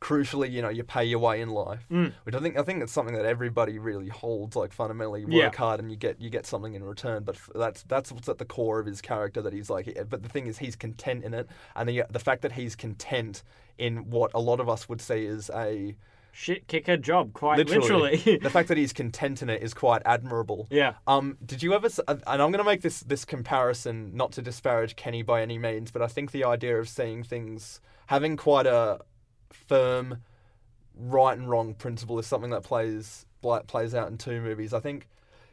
crucially, 0.00 0.50
you 0.50 0.62
know, 0.62 0.68
you 0.70 0.82
pay 0.82 1.04
your 1.04 1.18
way 1.18 1.40
in 1.40 1.50
life, 1.50 1.84
Mm. 1.90 2.12
which 2.24 2.34
I 2.34 2.40
think 2.40 2.56
I 2.58 2.62
think 2.62 2.82
it's 2.82 2.92
something 2.92 3.14
that 3.14 3.24
everybody 3.26 3.78
really 3.78 4.08
holds. 4.08 4.56
Like 4.56 4.72
fundamentally, 4.72 5.24
work 5.24 5.32
Yeah. 5.34 5.50
hard 5.56 5.80
and 5.80 5.90
you 5.90 5.96
get 5.96 6.20
you 6.20 6.30
get 6.30 6.46
something 6.46 6.74
in 6.74 6.82
return. 6.84 7.22
But 7.24 7.36
f- 7.36 7.50
that's 7.54 7.82
that's 7.84 8.10
what's 8.10 8.28
at 8.28 8.38
the 8.38 8.44
core 8.44 8.78
of 8.80 8.86
his 8.86 9.00
character. 9.00 9.42
That 9.42 9.52
he's 9.52 9.68
like. 9.70 9.86
But 10.08 10.22
the 10.22 10.28
thing 10.28 10.46
is, 10.46 10.58
he's 10.58 10.76
content 10.76 11.24
in 11.24 11.34
it, 11.34 11.48
and 11.76 11.88
the 11.88 12.04
the 12.10 12.18
fact 12.18 12.42
that 12.42 12.52
he's 12.52 12.74
content 12.76 13.42
in 13.78 14.10
what 14.10 14.30
a 14.34 14.40
lot 14.40 14.60
of 14.60 14.68
us 14.68 14.88
would 14.88 15.00
see 15.00 15.26
as 15.26 15.50
a 15.54 15.96
shit 16.32 16.66
kicker 16.68 16.96
job, 16.96 17.32
quite 17.32 17.58
literally. 17.58 18.16
the 18.42 18.50
fact 18.50 18.68
that 18.68 18.76
he's 18.78 18.92
content 18.92 19.42
in 19.42 19.50
it 19.50 19.62
is 19.62 19.74
quite 19.74 20.00
admirable. 20.04 20.66
yeah. 20.70 20.92
Um, 21.06 21.36
did 21.44 21.62
you 21.62 21.74
ever? 21.74 21.86
s- 21.86 21.98
And 22.08 22.22
I'm 22.26 22.52
going 22.52 22.58
to 22.58 22.64
make 22.64 22.82
this 22.82 23.00
this 23.00 23.24
comparison, 23.24 24.12
not 24.14 24.32
to 24.32 24.42
disparage 24.42 24.96
Kenny 24.96 25.22
by 25.22 25.42
any 25.42 25.58
means, 25.58 25.90
but 25.90 26.02
I 26.02 26.06
think 26.06 26.30
the 26.30 26.44
idea 26.44 26.78
of 26.78 26.88
seeing 26.88 27.22
things 27.24 27.80
having 28.06 28.36
quite 28.36 28.66
a 28.66 29.00
firm 29.52 30.18
right 30.94 31.36
and 31.36 31.48
wrong 31.48 31.74
principle 31.74 32.18
is 32.18 32.26
something 32.26 32.50
that 32.50 32.62
plays 32.62 33.26
like, 33.42 33.66
plays 33.66 33.94
out 33.94 34.08
in 34.08 34.18
two 34.18 34.40
movies. 34.40 34.72
I 34.72 34.80
think. 34.80 35.06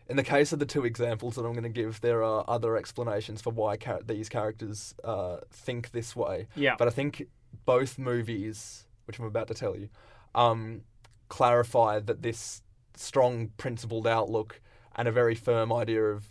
In 0.09 0.15
the 0.15 0.23
case 0.23 0.53
of 0.53 0.59
the 0.59 0.65
two 0.65 0.85
examples 0.85 1.35
that 1.35 1.41
I'm 1.41 1.51
going 1.51 1.63
to 1.63 1.69
give, 1.69 1.99
there 1.99 2.23
are 2.23 2.45
other 2.47 2.77
explanations 2.77 3.41
for 3.41 3.49
why 3.49 3.75
char- 3.75 4.01
these 4.01 4.29
characters 4.29 4.95
uh, 5.03 5.39
think 5.51 5.91
this 5.91 6.15
way. 6.15 6.47
Yeah. 6.55 6.75
But 6.79 6.87
I 6.87 6.91
think 6.91 7.27
both 7.65 7.99
movies, 7.99 8.85
which 9.03 9.19
I'm 9.19 9.25
about 9.25 9.49
to 9.49 9.53
tell 9.53 9.75
you, 9.75 9.89
um, 10.33 10.83
clarify 11.27 11.99
that 11.99 12.21
this 12.21 12.61
strong 12.95 13.51
principled 13.57 14.07
outlook 14.07 14.61
and 14.95 15.09
a 15.09 15.11
very 15.11 15.35
firm 15.35 15.73
idea 15.73 16.03
of 16.05 16.27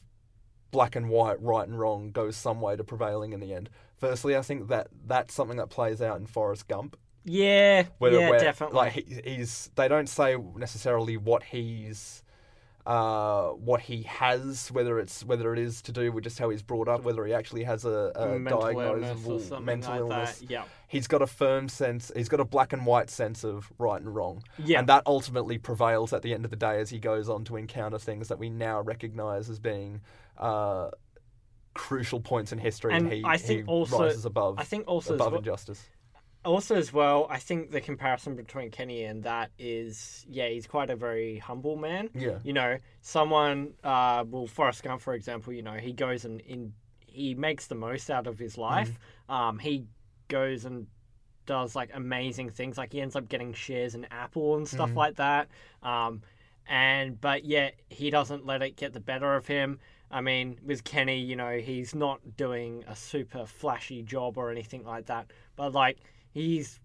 black 0.71 0.97
and 0.97 1.09
white, 1.09 1.41
right 1.43 1.69
and 1.69 1.79
wrong, 1.79 2.11
goes 2.11 2.37
some 2.37 2.63
way 2.63 2.77
to 2.77 2.85
prevailing 2.85 3.33
in 3.33 3.41
the 3.41 3.53
end. 3.53 3.69
Firstly, 3.97 4.37
I 4.37 4.43
think 4.43 4.69
that 4.69 4.89
that's 5.07 5.35
something 5.35 5.57
that 5.59 5.71
plays 5.71 6.01
out 6.01 6.19
in 6.19 6.27
Forrest 6.27 6.67
Gump. 6.67 6.97
Yeah. 7.27 7.85
Where, 7.99 8.13
yeah, 8.13 8.39
definitely. 8.39 8.77
Like 8.77 8.93
he, 8.93 9.21
he's, 9.25 9.71
they 9.75 9.89
don't 9.89 10.09
say 10.09 10.37
necessarily 10.57 11.17
what 11.17 11.43
he's, 11.43 12.23
uh, 12.87 13.49
what 13.49 13.81
he 13.81 14.03
has, 14.03 14.71
whether 14.71 15.01
it's 15.01 15.25
whether 15.25 15.53
it 15.53 15.59
is 15.59 15.83
to 15.83 15.91
do 15.91 16.13
with 16.13 16.23
just 16.23 16.39
how 16.39 16.51
he's 16.51 16.63
brought 16.63 16.87
up, 16.87 17.03
whether 17.03 17.27
he 17.27 17.35
actually 17.35 17.65
has 17.65 17.85
a, 17.85 18.13
a 18.15 18.39
mental 18.39 18.63
diagnosable 18.63 19.61
mental 19.65 19.91
like 19.91 20.01
illness. 20.01 20.39
that. 20.39 20.49
Yeah. 20.51 20.63
He's 20.87 21.09
got 21.09 21.21
a 21.21 21.27
firm 21.27 21.69
sense. 21.69 22.13
He's 22.15 22.29
got 22.29 22.39
a 22.39 22.45
black 22.45 22.73
and 22.73 22.87
white 22.87 23.11
sense 23.11 23.43
of 23.43 23.73
right 23.79 24.01
and 24.01 24.15
wrong. 24.15 24.45
Yeah. 24.65 24.79
And 24.79 24.89
that 24.89 25.03
ultimately 25.05 25.59
prevails 25.59 26.13
at 26.13 26.23
the 26.23 26.33
end 26.33 26.45
of 26.45 26.53
the 26.53 26.57
day 26.57 26.79
as 26.81 26.89
he 26.89 27.01
goes 27.01 27.29
on 27.29 27.45
to 27.47 27.57
encounter 27.57 27.99
things 27.99 28.29
that 28.29 28.39
we 28.39 28.51
now 28.51 28.83
recognise 28.83 29.51
as 29.51 29.59
being 29.59 30.01
uh, 30.39 30.91
crucial 31.75 32.21
points 32.21 32.53
in 32.53 32.59
history. 32.59 32.95
And 32.95 33.13
he, 33.13 33.23
I 33.25 33.37
think 33.37 33.63
he 33.63 33.67
also- 33.67 34.05
rises 34.05 34.25
above. 34.25 34.61
I 34.61 34.65
think 34.65 34.87
also 34.87 35.15
above 35.15 35.33
well- 35.33 35.39
injustice. 35.41 35.85
Also 36.47 36.77
as 36.77 36.93
well, 36.93 37.27
I 37.29 37.39
think 37.39 37.71
the 37.71 37.81
comparison 37.81 38.37
between 38.37 38.71
Kenny 38.71 39.05
and 39.05 39.23
that 39.25 39.51
is, 39.59 40.25
yeah, 40.29 40.49
he's 40.49 40.67
quite 40.67 40.91
a 40.91 40.97
very 40.97 41.39
humble 41.39 41.77
man. 41.77 42.09
Yeah. 42.15 42.39
You 42.43 42.53
know, 42.53 42.79
someone, 43.03 43.75
uh, 43.85 44.25
well, 44.29 44.47
Forrest 44.47 44.83
Gump, 44.83 45.03
for 45.03 45.15
example, 45.15 45.53
you 45.53 45.63
know, 45.63 45.75
he 45.75 45.93
goes 45.93 46.25
and 46.25 46.41
in, 46.41 46.73
he 47.01 47.35
makes 47.35 47.67
the 47.67 47.75
most 47.75 48.11
out 48.11 48.27
of 48.27 48.39
his 48.39 48.57
life. 48.57 48.99
Um, 49.29 49.59
he 49.59 49.87
goes 50.29 50.65
and 50.65 50.87
does 51.47 51.75
like 51.75 51.91
amazing 51.95 52.51
things. 52.51 52.79
Like 52.79 52.93
he 52.93 53.01
ends 53.01 53.17
up 53.17 53.29
getting 53.29 53.53
shares 53.53 53.95
in 53.95 54.07
Apple 54.11 54.57
and 54.57 54.69
stuff 54.69 54.95
like 54.95 55.17
that. 55.17 55.49
Um, 55.83 56.23
and 56.69 57.21
but 57.21 57.45
yet 57.45 57.75
he 57.89 58.11
doesn't 58.11 58.45
let 58.45 58.63
it 58.63 58.77
get 58.77 58.93
the 58.93 59.01
better 59.01 59.35
of 59.35 59.47
him. 59.47 59.79
I 60.11 60.21
mean, 60.21 60.59
with 60.65 60.85
Kenny, 60.85 61.19
you 61.19 61.37
know, 61.37 61.59
he's 61.59 61.95
not 61.95 62.21
doing 62.37 62.85
a 62.87 62.95
super 62.95 63.47
flashy 63.47 64.03
job 64.03 64.37
or 64.39 64.51
anything 64.51 64.85
like 64.85 65.07
that. 65.07 65.31
But 65.57 65.73
like 65.73 65.99
he's 66.37 66.81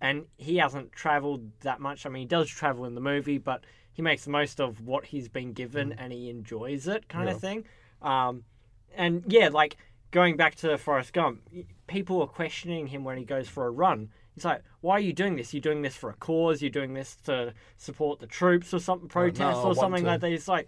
and 0.00 0.26
he 0.36 0.56
hasn't 0.56 0.92
traveled 0.92 1.50
that 1.60 1.80
much. 1.80 2.04
I 2.04 2.10
mean, 2.10 2.20
he 2.22 2.26
does 2.26 2.48
travel 2.50 2.84
in 2.84 2.94
the 2.94 3.00
movie, 3.00 3.38
but 3.38 3.64
he 3.92 4.02
makes 4.02 4.24
the 4.24 4.30
most 4.30 4.60
of 4.60 4.80
what 4.82 5.06
he's 5.06 5.28
been 5.28 5.52
given 5.52 5.92
and 5.92 6.12
he 6.12 6.28
enjoys 6.28 6.86
it, 6.86 7.08
kind 7.08 7.28
Yeah. 7.28 7.34
of 7.34 7.40
thing. 7.40 7.64
Um, 8.02 8.44
and 8.94 9.24
yeah, 9.28 9.48
like 9.48 9.76
going 10.10 10.36
back 10.36 10.56
to 10.56 10.76
Forrest 10.76 11.12
Gump, 11.14 11.48
people 11.86 12.20
are 12.20 12.26
questioning 12.26 12.88
him 12.88 13.04
when 13.04 13.16
he 13.16 13.24
goes 13.24 13.48
for 13.48 13.66
a 13.66 13.70
run. 13.70 14.10
He's 14.34 14.44
like, 14.44 14.62
"Why 14.80 14.94
are 14.96 15.00
you 15.00 15.14
doing 15.14 15.36
this? 15.36 15.54
You're 15.54 15.62
doing 15.62 15.80
this 15.82 15.96
for 15.96 16.10
a 16.10 16.14
cause. 16.14 16.60
You're 16.60 16.70
doing 16.70 16.92
this 16.92 17.16
to 17.24 17.54
support 17.78 18.18
the 18.18 18.26
troops 18.26 18.74
or 18.74 18.80
something, 18.80 19.08
protest 19.08 19.60
I 19.60 19.68
or 19.68 19.74
something 19.74 20.02
to." 20.02 20.10
like 20.10 20.20
that." 20.20 20.30
He's 20.30 20.48
like, 20.48 20.66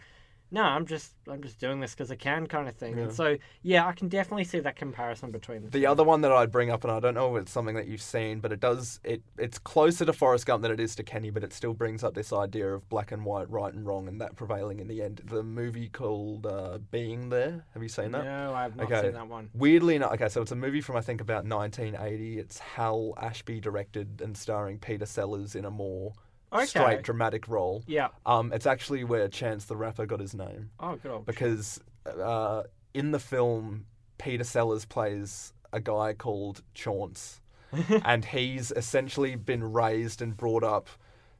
"No, 0.50 0.62
I'm 0.62 0.86
just, 0.86 1.14
I'm 1.30 1.42
just 1.42 1.58
doing 1.58 1.80
this 1.80 1.92
because 1.92 2.10
I 2.10 2.16
can," 2.16 2.46
kind 2.46 2.68
of 2.68 2.74
thing. 2.76 2.96
Yeah. 2.96 3.04
And 3.04 3.12
so, 3.12 3.36
yeah, 3.62 3.86
I 3.86 3.92
can 3.92 4.08
definitely 4.08 4.44
see 4.44 4.60
that 4.60 4.76
comparison 4.76 5.30
between 5.30 5.62
the, 5.64 5.70
The 5.70 5.86
other 5.86 6.04
one 6.04 6.20
that 6.22 6.32
I'd 6.32 6.50
bring 6.50 6.70
up, 6.70 6.84
and 6.84 6.92
I 6.92 7.00
don't 7.00 7.14
know 7.14 7.36
if 7.36 7.42
it's 7.42 7.52
something 7.52 7.74
that 7.76 7.86
you've 7.86 8.02
seen, 8.02 8.40
but 8.40 8.52
it 8.52 8.60
does. 8.60 9.00
It 9.04 9.22
it's 9.36 9.58
closer 9.58 10.04
to 10.04 10.12
Forrest 10.12 10.46
Gump 10.46 10.62
than 10.62 10.72
it 10.72 10.80
is 10.80 10.94
to 10.96 11.02
Kenny, 11.02 11.30
but 11.30 11.44
it 11.44 11.52
still 11.52 11.74
brings 11.74 12.02
up 12.02 12.14
this 12.14 12.32
idea 12.32 12.72
of 12.74 12.88
black 12.88 13.12
and 13.12 13.24
white, 13.24 13.50
right 13.50 13.72
and 13.72 13.86
wrong, 13.86 14.08
and 14.08 14.20
that 14.20 14.36
prevailing 14.36 14.80
in 14.80 14.88
the 14.88 15.02
end. 15.02 15.22
The 15.24 15.42
movie 15.42 15.88
called 15.88 16.46
uh, 16.46 16.78
Being 16.90 17.28
There. 17.28 17.64
Have 17.74 17.82
you 17.82 17.88
seen 17.88 18.12
that? 18.12 18.24
No, 18.24 18.54
I've 18.54 18.76
not 18.76 18.86
Okay. 18.90 19.02
seen 19.02 19.12
that 19.12 19.28
one. 19.28 19.50
Weirdly 19.54 19.96
enough, 19.96 20.12
okay, 20.14 20.28
so 20.28 20.42
it's 20.42 20.52
a 20.52 20.56
movie 20.56 20.80
from 20.80 20.96
I 20.96 21.00
think 21.00 21.20
about 21.20 21.44
1980. 21.44 22.38
It's 22.38 22.58
Hal 22.58 23.14
Ashby 23.20 23.60
directed 23.60 24.20
and 24.22 24.36
starring 24.36 24.78
Peter 24.78 25.06
Sellers 25.06 25.54
in 25.54 25.64
a 25.64 25.70
more 25.70 26.12
Okay. 26.52 26.64
straight 26.66 27.02
dramatic 27.02 27.46
role. 27.48 27.82
Yeah. 27.86 28.08
Um, 28.24 28.52
it's 28.52 28.66
actually 28.66 29.04
where 29.04 29.28
Chance 29.28 29.66
the 29.66 29.76
Rapper 29.76 30.06
got 30.06 30.20
his 30.20 30.34
name 30.34 30.70
Oh, 30.80 30.96
good 30.96 31.10
old. 31.12 31.26
because 31.26 31.80
uh, 32.06 32.62
in 32.94 33.10
the 33.10 33.18
film, 33.18 33.84
Peter 34.18 34.44
Sellers 34.44 34.84
plays 34.84 35.52
a 35.72 35.80
guy 35.80 36.14
called 36.14 36.62
Chance, 36.74 37.40
and 38.04 38.24
he's 38.24 38.70
essentially 38.70 39.36
been 39.36 39.72
raised 39.72 40.22
and 40.22 40.36
brought 40.36 40.64
up 40.64 40.88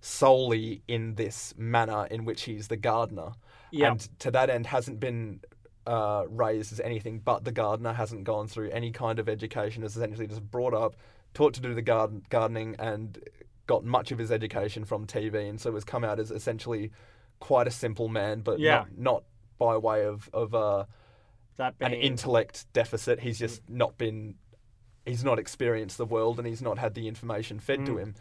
solely 0.00 0.82
in 0.88 1.14
this 1.14 1.54
manner 1.56 2.06
in 2.10 2.24
which 2.24 2.42
he's 2.42 2.68
the 2.68 2.76
gardener, 2.76 3.32
Yeah. 3.70 3.92
and 3.92 4.00
to 4.20 4.30
that 4.30 4.50
end 4.50 4.66
hasn't 4.66 5.00
been. 5.00 5.40
Uh, 5.86 6.26
raised 6.28 6.70
as 6.70 6.80
anything 6.80 7.18
but 7.18 7.44
the 7.44 7.50
gardener 7.50 7.94
hasn't 7.94 8.22
gone 8.22 8.46
through 8.46 8.68
any 8.72 8.90
kind 8.92 9.18
of 9.18 9.26
education 9.26 9.82
is 9.82 9.96
essentially 9.96 10.26
just 10.26 10.42
brought 10.50 10.74
up 10.74 10.94
taught 11.32 11.54
to 11.54 11.62
do 11.62 11.72
the 11.72 11.80
garden 11.80 12.22
gardening 12.28 12.76
and 12.78 13.18
got 13.68 13.84
much 13.84 14.10
of 14.10 14.18
his 14.18 14.32
education 14.32 14.84
from 14.84 15.06
TV 15.06 15.48
and 15.48 15.60
so 15.60 15.72
has 15.74 15.84
come 15.84 16.02
out 16.02 16.18
as 16.18 16.32
essentially 16.32 16.90
quite 17.38 17.68
a 17.68 17.70
simple 17.70 18.08
man 18.08 18.40
but 18.40 18.58
Yeah. 18.58 18.86
not, 18.96 18.98
not 18.98 19.24
by 19.58 19.76
way 19.76 20.04
of, 20.06 20.28
of 20.32 20.54
uh, 20.56 20.84
that 21.56 21.74
an 21.80 21.92
intellect 21.92 22.66
deficit. 22.72 23.20
He's 23.20 23.38
just 23.38 23.62
not 23.68 23.96
been, 23.98 24.34
he's 25.06 25.22
not 25.22 25.38
experienced 25.38 25.98
the 25.98 26.06
world 26.06 26.38
and 26.38 26.46
he's 26.48 26.62
not 26.62 26.78
had 26.78 26.94
the 26.94 27.06
information 27.06 27.60
fed 27.60 27.80
Mm. 27.80 27.86
to 27.86 27.98
him. 27.98 28.14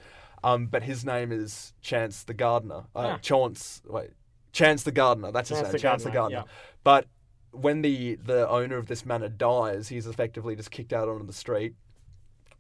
Um, 0.44 0.68
but 0.68 0.84
his 0.84 1.04
name 1.04 1.32
is 1.32 1.74
Chance 1.82 2.24
the 2.26 2.34
Gardener. 2.36 2.84
Uh, 2.96 3.16
Ah. 3.16 3.18
Chance, 3.18 3.82
wait, 3.88 4.12
Chance 4.52 4.84
the 4.84 4.92
Gardener. 4.92 5.32
That's 5.32 5.50
his 5.50 5.62
name, 5.64 5.72
the 5.72 5.80
Chance 5.80 6.04
the 6.04 6.12
Gardener, 6.12 6.42
Gardener. 6.42 6.54
But 6.84 7.08
when 7.52 7.82
the, 7.82 8.16
the 8.16 8.48
owner 8.50 8.78
of 8.78 8.86
this 8.88 9.06
manor 9.06 9.30
dies, 9.30 9.88
he's 9.88 10.06
effectively 10.08 10.56
just 10.56 10.70
kicked 10.72 10.94
out 10.94 11.08
onto 11.10 11.26
the 11.26 11.34
street. 11.34 11.74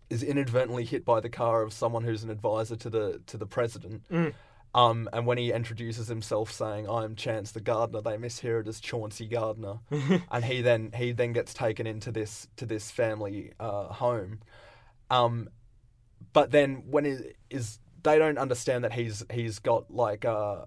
Is 0.10 0.24
inadvertently 0.24 0.86
hit 0.86 1.04
by 1.04 1.20
the 1.20 1.30
car 1.30 1.62
of 1.64 1.74
someone 1.74 2.04
who's 2.04 2.24
an 2.24 2.30
advisor 2.30 2.76
to 2.78 2.90
the 2.90 3.22
to 3.28 3.38
the 3.38 3.46
president. 3.46 4.04
Mm. 4.10 4.34
Um, 4.74 5.10
and 5.12 5.26
when 5.26 5.38
he 5.38 5.52
introduces 5.52 6.08
himself 6.08 6.52
saying, 6.52 6.90
"I'm 6.90 7.16
Chance 7.16 7.52
the 7.52 7.62
Gardener," 7.62 8.02
they 8.02 8.16
mishear 8.16 8.62
it 8.62 8.68
as 8.68 8.80
Chauncey 8.80 9.28
Gardiner, 9.28 9.80
and 10.32 10.46
he 10.46 10.62
then 10.62 10.92
he 10.96 11.12
then 11.12 11.34
gets 11.34 11.54
taken 11.54 11.88
into 11.88 12.12
this 12.12 12.48
to 12.58 12.66
this 12.66 12.92
family 12.92 13.54
uh, 13.60 13.86
home. 13.86 14.40
Um, 15.10 15.50
but 16.34 16.52
then 16.52 16.84
when 16.90 17.06
it 17.06 17.38
is 17.50 17.80
they 18.04 18.18
don't 18.18 18.38
understand 18.38 18.84
that 18.84 18.94
he's 18.94 19.24
he's 19.32 19.60
got 19.60 19.92
like 19.92 20.26
uh, 20.26 20.66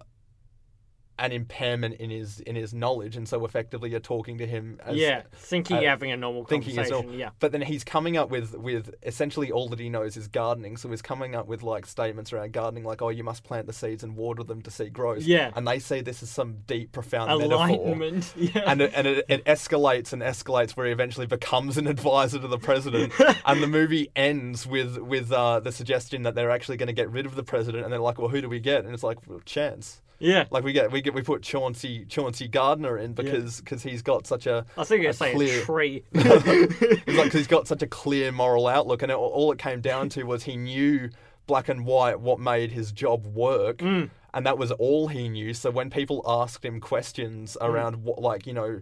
an 1.21 1.31
impairment 1.31 1.95
in 1.95 2.09
his 2.09 2.39
in 2.41 2.55
his 2.55 2.73
knowledge, 2.73 3.15
and 3.15 3.27
so 3.29 3.45
effectively 3.45 3.91
you're 3.91 3.99
talking 3.99 4.39
to 4.39 4.47
him 4.47 4.79
as 4.83 4.95
yeah, 4.97 5.21
thinking 5.33 5.77
uh, 5.77 5.81
having 5.81 6.11
a 6.11 6.17
normal 6.17 6.43
thinking 6.45 6.75
conversation. 6.75 7.07
well. 7.07 7.15
Yeah. 7.15 7.29
But 7.39 7.51
then 7.51 7.61
he's 7.61 7.83
coming 7.83 8.17
up 8.17 8.29
with 8.29 8.55
with 8.55 8.93
essentially 9.03 9.51
all 9.51 9.69
that 9.69 9.79
he 9.79 9.89
knows 9.89 10.17
is 10.17 10.27
gardening. 10.27 10.77
So 10.77 10.89
he's 10.89 11.03
coming 11.03 11.35
up 11.35 11.47
with 11.47 11.61
like 11.61 11.85
statements 11.85 12.33
around 12.33 12.53
gardening, 12.53 12.83
like, 12.83 13.01
"Oh, 13.01 13.09
you 13.09 13.23
must 13.23 13.43
plant 13.43 13.67
the 13.67 13.73
seeds 13.73 14.03
and 14.03 14.15
water 14.15 14.43
them 14.43 14.63
to 14.63 14.71
see 14.71 14.89
growth." 14.89 15.21
Yeah. 15.21 15.51
and 15.55 15.67
they 15.67 15.79
see 15.79 16.01
this 16.01 16.23
as 16.23 16.31
some 16.31 16.57
deep, 16.65 16.91
profound 16.91 17.29
metaphor. 17.39 17.95
Yeah. 18.35 18.63
And 18.65 18.81
it, 18.81 18.91
and 18.95 19.07
it, 19.07 19.25
it 19.29 19.45
escalates 19.45 20.13
and 20.13 20.21
escalates 20.21 20.71
where 20.71 20.87
he 20.87 20.91
eventually 20.91 21.27
becomes 21.27 21.77
an 21.77 21.87
advisor 21.87 22.39
to 22.39 22.47
the 22.47 22.57
president. 22.57 23.13
and 23.45 23.61
the 23.61 23.67
movie 23.67 24.09
ends 24.15 24.65
with 24.65 24.97
with 24.97 25.31
uh, 25.31 25.59
the 25.59 25.71
suggestion 25.71 26.23
that 26.23 26.33
they're 26.33 26.49
actually 26.49 26.77
going 26.77 26.87
to 26.87 26.93
get 26.93 27.09
rid 27.11 27.25
of 27.25 27.35
the 27.35 27.43
president. 27.43 27.83
And 27.83 27.93
they're 27.93 27.99
like, 27.99 28.17
"Well, 28.17 28.29
who 28.29 28.41
do 28.41 28.49
we 28.49 28.59
get?" 28.59 28.85
And 28.85 28.93
it's 28.93 29.03
like, 29.03 29.19
well, 29.27 29.41
"Chance." 29.45 30.01
Yeah. 30.21 30.45
Like 30.51 30.63
we 30.63 30.71
get 30.71 30.91
we 30.91 31.01
get 31.01 31.13
we 31.13 31.21
put 31.21 31.41
Chauncey 31.41 32.05
Chauncey 32.05 32.47
Gardiner 32.47 32.97
in 32.97 33.13
because 33.13 33.59
because 33.59 33.83
he's 33.83 34.01
got 34.01 34.27
such 34.27 34.47
a 34.47 34.65
I 34.77 34.83
a 35.05 35.09
of 35.09 35.15
saying 35.15 35.35
clear- 35.35 35.61
tree. 35.63 36.03
He's 36.13 36.25
like, 37.17 37.31
he's 37.33 37.47
got 37.47 37.67
such 37.67 37.81
a 37.81 37.87
clear 37.87 38.31
moral 38.31 38.67
outlook, 38.67 39.01
and 39.01 39.11
it, 39.11 39.15
all 39.17 39.51
it 39.51 39.57
came 39.57 39.81
down 39.81 40.09
to 40.09 40.23
was 40.23 40.43
he 40.43 40.55
knew 40.55 41.09
black 41.47 41.67
and 41.69 41.85
white 41.85 42.19
what 42.19 42.39
made 42.39 42.71
his 42.71 42.91
job 42.91 43.25
work, 43.25 43.79
Mm. 43.79 44.09
and 44.33 44.45
that 44.45 44.57
was 44.57 44.71
all 44.71 45.07
he 45.07 45.27
knew. 45.27 45.53
So 45.53 45.71
when 45.71 45.89
people 45.89 46.23
asked 46.25 46.63
him 46.63 46.79
questions 46.79 47.57
Mm. 47.59 47.67
around 47.67 47.95
what, 48.03 48.21
like 48.21 48.45
you 48.45 48.53
know, 48.53 48.79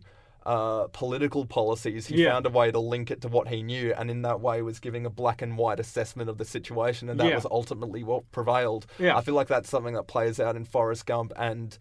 uh, 0.50 0.88
political 0.94 1.46
policies, 1.46 2.08
he 2.08 2.24
Yeah. 2.24 2.32
found 2.32 2.46
a 2.48 2.50
way 2.50 2.72
to 2.72 2.80
link 2.80 3.12
it 3.12 3.22
to 3.22 3.28
what 3.28 3.48
he 3.50 3.62
knew, 3.62 3.94
and 3.96 4.10
in 4.10 4.24
that 4.24 4.42
way 4.42 4.62
was 4.64 4.80
giving 4.80 5.06
a 5.06 5.10
black 5.10 5.42
and 5.44 5.58
white 5.58 5.80
assessment 5.80 6.28
of 6.30 6.38
the 6.40 6.46
situation, 6.46 7.08
and 7.08 7.20
that 7.20 7.28
Yeah. 7.28 7.36
was 7.36 7.46
ultimately 7.52 8.04
what 8.04 8.32
prevailed. 8.32 8.88
Yeah. 8.98 9.16
I 9.16 9.22
feel 9.22 9.36
like 9.36 9.48
that's 9.48 9.70
something 9.70 9.94
that 9.94 10.08
plays 10.08 10.40
out 10.40 10.56
in 10.56 10.66
Forrest 10.66 11.06
Gump 11.06 11.34
and 11.38 11.78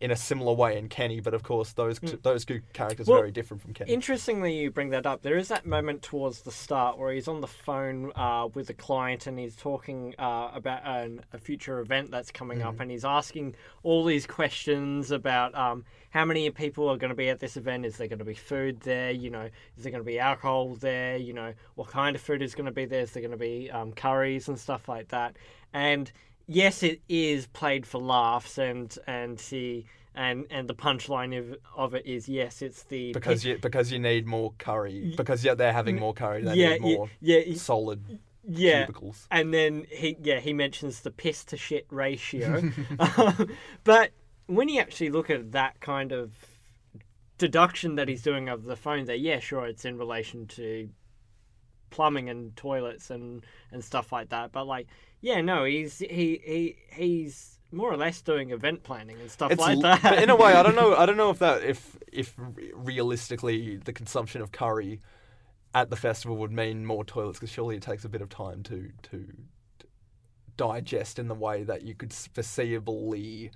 in 0.00 0.10
a 0.10 0.16
similar 0.16 0.54
way 0.54 0.78
in 0.78 0.88
Kenny, 0.88 1.20
but 1.20 1.34
of 1.34 1.42
course 1.42 1.72
those 1.72 2.00
those 2.22 2.44
two 2.44 2.62
characters. 2.72 3.06
Well, 3.06 3.18
are 3.18 3.22
very 3.22 3.32
different 3.32 3.62
from 3.62 3.74
Kenny. 3.74 3.92
Interestingly, 3.92 4.58
you 4.58 4.70
bring 4.70 4.90
that 4.90 5.06
up. 5.06 5.22
There 5.22 5.36
is 5.36 5.48
that 5.48 5.66
moment 5.66 6.02
towards 6.02 6.40
the 6.40 6.50
start 6.50 6.98
where 6.98 7.12
he's 7.12 7.28
on 7.28 7.42
the 7.42 7.46
phone 7.46 8.10
uh, 8.16 8.48
with 8.54 8.70
a 8.70 8.74
client 8.74 9.26
and 9.26 9.38
he's 9.38 9.54
talking 9.56 10.14
uh, 10.18 10.50
about 10.54 10.80
an, 10.86 11.20
a 11.32 11.38
future 11.38 11.80
event 11.80 12.10
that's 12.10 12.30
coming 12.30 12.62
up, 12.62 12.80
and 12.80 12.90
he's 12.90 13.04
asking 13.04 13.54
all 13.82 14.04
these 14.04 14.26
questions 14.26 15.10
about 15.10 15.54
um, 15.54 15.84
how 16.10 16.24
many 16.24 16.48
people 16.50 16.88
are 16.88 16.96
going 16.96 17.10
to 17.10 17.16
be 17.16 17.28
at 17.28 17.38
this 17.38 17.58
event. 17.58 17.84
Is 17.84 17.98
there 17.98 18.08
going 18.08 18.18
to 18.20 18.24
be 18.24 18.34
food 18.34 18.80
there? 18.80 19.10
You 19.10 19.28
know, 19.30 19.48
is 19.76 19.84
there 19.84 19.92
going 19.92 20.02
to 20.02 20.06
be 20.06 20.18
alcohol 20.18 20.74
there? 20.76 21.18
You 21.18 21.34
know, 21.34 21.52
what 21.74 21.88
kind 21.88 22.16
of 22.16 22.22
food 22.22 22.40
is 22.40 22.54
going 22.54 22.66
to 22.66 22.72
be 22.72 22.86
there? 22.86 23.02
Is 23.02 23.12
there 23.12 23.22
going 23.22 23.32
to 23.32 23.36
be 23.36 23.70
um, 23.70 23.92
curries 23.92 24.48
and 24.48 24.58
stuff 24.58 24.88
like 24.88 25.08
that? 25.08 25.36
And 25.72 26.10
yes, 26.50 26.82
it 26.82 27.00
is 27.08 27.46
played 27.46 27.86
for 27.86 28.00
laughs, 28.00 28.58
and 28.58 28.96
and 29.06 29.40
he. 29.40 29.86
And, 30.12 30.46
and 30.50 30.68
the 30.68 30.74
punchline 30.74 31.38
of, 31.38 31.56
of 31.76 31.94
it 31.94 32.04
is 32.04 32.28
yes, 32.28 32.62
it's 32.62 32.82
the 32.82 33.12
because 33.12 33.44
you 33.44 33.58
because 33.58 33.92
you 33.92 34.00
need 34.00 34.26
more 34.26 34.52
curry 34.58 35.14
because 35.16 35.44
yeah 35.44 35.54
they're 35.54 35.72
having 35.72 36.00
more 36.00 36.12
curry 36.12 36.42
they 36.42 36.56
yeah, 36.56 36.70
need 36.70 36.82
more 36.82 37.08
yeah, 37.20 37.38
yeah, 37.46 37.56
solid 37.56 38.18
yeah. 38.46 38.86
cubicles. 38.86 39.26
And 39.30 39.54
then 39.54 39.86
he, 39.90 40.16
yeah, 40.20 40.40
he 40.40 40.52
mentions 40.52 41.00
the 41.00 41.10
piss 41.10 41.44
to 41.46 41.56
shit 41.56 41.86
ratio. 41.90 42.70
Um, 42.98 43.50
but 43.84 44.10
when 44.46 44.68
you 44.68 44.80
actually 44.80 45.10
look 45.10 45.30
at 45.30 45.52
that 45.52 45.80
kind 45.80 46.12
of 46.12 46.32
deduction 47.38 47.94
that 47.94 48.08
he's 48.08 48.22
doing 48.22 48.48
of 48.48 48.64
the 48.64 48.76
phone 48.76 49.04
there, 49.06 49.16
yeah, 49.16 49.38
sure, 49.38 49.66
it's 49.66 49.84
in 49.84 49.96
relation 49.96 50.46
to 50.48 50.88
plumbing 51.90 52.28
and 52.28 52.56
toilets 52.56 53.10
and, 53.10 53.44
and 53.72 53.84
stuff 53.84 54.12
like 54.12 54.30
that. 54.30 54.52
But 54.52 54.66
like, 54.66 54.86
yeah, 55.20 55.40
no, 55.40 55.64
he's 55.64 55.98
he, 55.98 56.40
he 56.44 56.76
he's 56.92 57.58
more 57.72 57.92
or 57.92 57.96
less 57.96 58.20
doing 58.22 58.50
event 58.50 58.82
planning 58.82 59.20
and 59.20 59.30
stuff 59.30 59.52
It's 59.52 59.60
like 59.60 59.76
l- 59.76 59.82
that. 59.82 60.02
but 60.02 60.22
in 60.22 60.30
a 60.30 60.36
way, 60.36 60.52
I 60.54 60.62
don't 60.62 60.74
know. 60.74 60.96
I 60.98 61.06
don't 61.06 61.16
know 61.16 61.30
if 61.30 61.38
that 61.40 61.62
if 61.62 61.96
if 62.12 62.34
realistically 62.74 63.76
the 63.76 63.92
consumption 63.92 64.40
of 64.42 64.52
curry 64.52 65.00
at 65.74 65.88
the 65.90 65.96
festival 65.96 66.36
would 66.38 66.50
mean 66.52 66.84
more 66.84 67.04
toilets 67.04 67.38
because 67.38 67.50
surely 67.50 67.76
it 67.76 67.82
takes 67.82 68.04
a 68.04 68.08
bit 68.08 68.20
of 68.22 68.28
time 68.28 68.62
to 68.64 68.90
to, 69.02 69.26
to 69.78 69.86
digest 70.56 71.18
in 71.18 71.28
the 71.28 71.34
way 71.34 71.62
that 71.62 71.82
you 71.82 71.94
could 71.94 72.10
foreseeably 72.10 73.50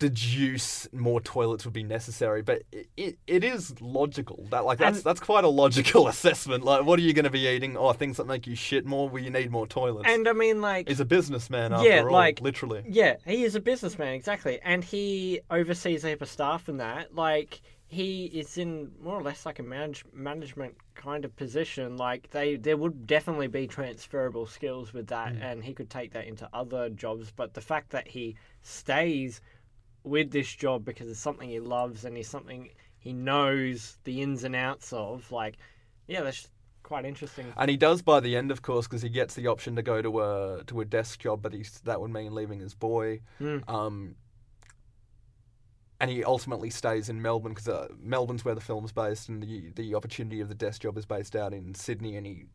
deduce 0.00 0.88
more 0.92 1.20
toilets 1.20 1.64
would 1.64 1.72
be 1.74 1.84
necessary. 1.84 2.42
But 2.42 2.62
it, 2.72 2.88
it, 2.96 3.18
it 3.28 3.44
is 3.44 3.80
logical 3.80 4.46
that 4.50 4.64
like 4.64 4.78
that's 4.78 4.96
And- 4.98 5.04
that's 5.04 5.20
quite 5.20 5.44
a 5.44 5.48
logical 5.48 6.08
assessment. 6.14 6.64
Like, 6.64 6.84
what 6.84 6.98
are 6.98 7.02
you 7.02 7.12
going 7.12 7.24
to 7.26 7.30
be 7.30 7.46
eating? 7.46 7.76
Oh, 7.76 7.92
things 7.92 8.16
that 8.16 8.26
make 8.26 8.46
you 8.48 8.56
shit 8.56 8.84
more. 8.84 9.08
Well, 9.08 9.22
you 9.22 9.30
need 9.30 9.52
more 9.52 9.66
toilets. 9.68 10.08
and 10.08 10.26
I 10.26 10.32
mean, 10.32 10.60
like, 10.60 10.88
He's 10.88 10.98
a 11.00 11.04
businessman 11.04 11.72
after 11.72 11.88
Yeah, 11.88 12.02
all, 12.02 12.10
like- 12.10 12.40
literally. 12.40 12.82
Yeah, 12.88 13.16
he 13.24 13.44
is 13.44 13.54
a 13.54 13.60
businessman, 13.60 14.14
exactly. 14.14 14.58
And 14.64 14.82
he 14.82 15.40
oversees 15.50 16.04
a 16.04 16.08
heap 16.08 16.22
of 16.22 16.28
staff 16.28 16.68
and 16.68 16.80
that. 16.80 17.14
Like, 17.14 17.60
he 17.86 18.26
is 18.26 18.56
in 18.56 18.92
more 19.02 19.16
or 19.18 19.22
less 19.22 19.44
like 19.44 19.58
a 19.58 19.64
manage- 19.64 20.04
management 20.12 20.74
kind 20.94 21.24
of 21.24 21.34
position. 21.36 21.96
Like, 21.96 22.30
they 22.30 22.56
there 22.56 22.76
would 22.76 23.06
definitely 23.06 23.48
be 23.48 23.66
transferable 23.66 24.46
skills 24.46 24.92
with 24.92 25.08
that, 25.08 25.34
mm. 25.34 25.42
and 25.42 25.62
he 25.64 25.74
could 25.74 25.90
take 25.90 26.12
that 26.12 26.26
into 26.26 26.48
other 26.52 26.88
jobs. 26.90 27.32
But 27.34 27.54
the 27.54 27.60
fact 27.60 27.90
that 27.90 28.06
he 28.08 28.36
stays 28.62 29.40
with 30.04 30.30
this 30.30 30.52
job 30.54 30.84
because 30.84 31.08
it's 31.08 31.20
something 31.20 31.48
he 31.48 31.60
loves 31.60 32.04
and 32.04 32.16
he's 32.16 32.28
something 32.28 32.70
he 32.98 33.12
knows 33.12 33.96
the 34.04 34.20
ins 34.20 34.44
and 34.44 34.54
outs 34.54 34.92
of, 34.92 35.30
like, 35.32 35.56
yeah, 36.06 36.22
that's 36.22 36.48
quite 36.82 37.04
interesting. 37.04 37.46
And 37.56 37.70
he 37.70 37.76
does 37.76 38.02
by 38.02 38.20
the 38.20 38.36
end, 38.36 38.50
of 38.50 38.62
course, 38.62 38.86
because 38.86 39.02
he 39.02 39.08
gets 39.08 39.34
the 39.34 39.46
option 39.46 39.76
to 39.76 39.82
go 39.82 40.02
to 40.02 40.20
a 40.20 40.64
to 40.66 40.80
a 40.80 40.84
desk 40.84 41.20
job, 41.20 41.40
but 41.40 41.52
he's 41.54 41.80
that 41.84 42.00
would 42.00 42.10
mean 42.10 42.34
leaving 42.34 42.60
his 42.60 42.74
boy. 42.74 43.20
Mm. 43.40 43.68
Um, 43.68 44.16
and 46.00 46.10
he 46.10 46.24
ultimately 46.24 46.70
stays 46.70 47.08
in 47.08 47.22
Melbourne 47.22 47.52
because 47.52 47.68
uh, 47.68 47.88
Melbourne's 48.02 48.44
where 48.44 48.54
the 48.54 48.60
film's 48.60 48.92
based, 48.92 49.28
and 49.28 49.42
the 49.42 49.70
the 49.76 49.94
opportunity 49.94 50.40
of 50.40 50.48
the 50.48 50.54
desk 50.54 50.82
job 50.82 50.98
is 50.98 51.06
based 51.06 51.36
out 51.36 51.54
in 51.54 51.74
Sydney. 51.74 52.16
And 52.16 52.26
he, 52.26 52.46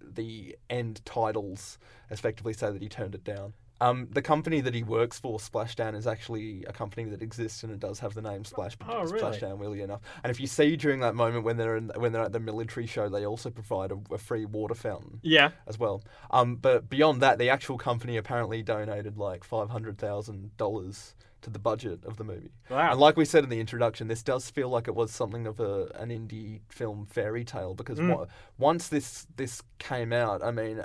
the 0.00 0.56
end 0.68 1.00
titles 1.04 1.78
effectively 2.10 2.54
say 2.54 2.70
that 2.70 2.82
he 2.82 2.88
turned 2.88 3.14
it 3.14 3.24
down. 3.24 3.54
Um, 3.80 4.08
the 4.10 4.22
company 4.22 4.60
that 4.62 4.74
he 4.74 4.82
works 4.82 5.18
for, 5.18 5.38
Splashdown, 5.38 5.94
is 5.94 6.06
actually 6.06 6.64
a 6.64 6.72
company 6.72 7.04
that 7.10 7.20
exists 7.22 7.62
and 7.62 7.70
it 7.72 7.78
does 7.78 7.98
have 8.00 8.14
the 8.14 8.22
name 8.22 8.44
Splash 8.44 8.76
Oh, 8.88 9.02
really? 9.04 9.20
Splashdown, 9.20 9.58
weirdly 9.58 9.82
enough. 9.82 10.00
And 10.24 10.30
if 10.30 10.40
you 10.40 10.46
see 10.46 10.76
during 10.76 11.00
that 11.00 11.14
moment 11.14 11.44
when 11.44 11.56
they're 11.58 11.76
in, 11.76 11.90
when 11.96 12.12
they're 12.12 12.22
at 12.22 12.32
the 12.32 12.40
military 12.40 12.86
show, 12.86 13.08
they 13.08 13.26
also 13.26 13.50
provide 13.50 13.92
a, 13.92 13.98
a 14.14 14.18
free 14.18 14.46
water 14.46 14.74
fountain 14.74 15.20
Yeah. 15.22 15.50
as 15.66 15.78
well. 15.78 16.02
Um, 16.30 16.56
but 16.56 16.88
beyond 16.88 17.20
that, 17.20 17.38
the 17.38 17.50
actual 17.50 17.76
company 17.76 18.16
apparently 18.16 18.62
donated 18.62 19.18
like 19.18 19.44
five 19.44 19.68
hundred 19.70 19.98
thousand 19.98 20.56
dollars 20.56 21.14
to 21.42 21.50
the 21.50 21.58
budget 21.58 22.00
of 22.06 22.16
the 22.16 22.24
movie. 22.24 22.50
Wow. 22.70 22.92
And 22.92 22.98
like 22.98 23.16
we 23.16 23.24
said 23.26 23.44
in 23.44 23.50
the 23.50 23.60
introduction, 23.60 24.08
this 24.08 24.22
does 24.22 24.48
feel 24.50 24.68
like 24.70 24.88
it 24.88 24.94
was 24.94 25.12
something 25.12 25.46
of 25.46 25.60
a 25.60 25.84
an 25.96 26.08
indie 26.08 26.60
film 26.70 27.06
fairy 27.06 27.44
tale 27.44 27.74
because 27.74 27.98
Mm. 27.98 28.26
once 28.58 28.88
this 28.88 29.26
this 29.36 29.62
came 29.78 30.12
out, 30.14 30.42
I 30.42 30.50
mean, 30.50 30.82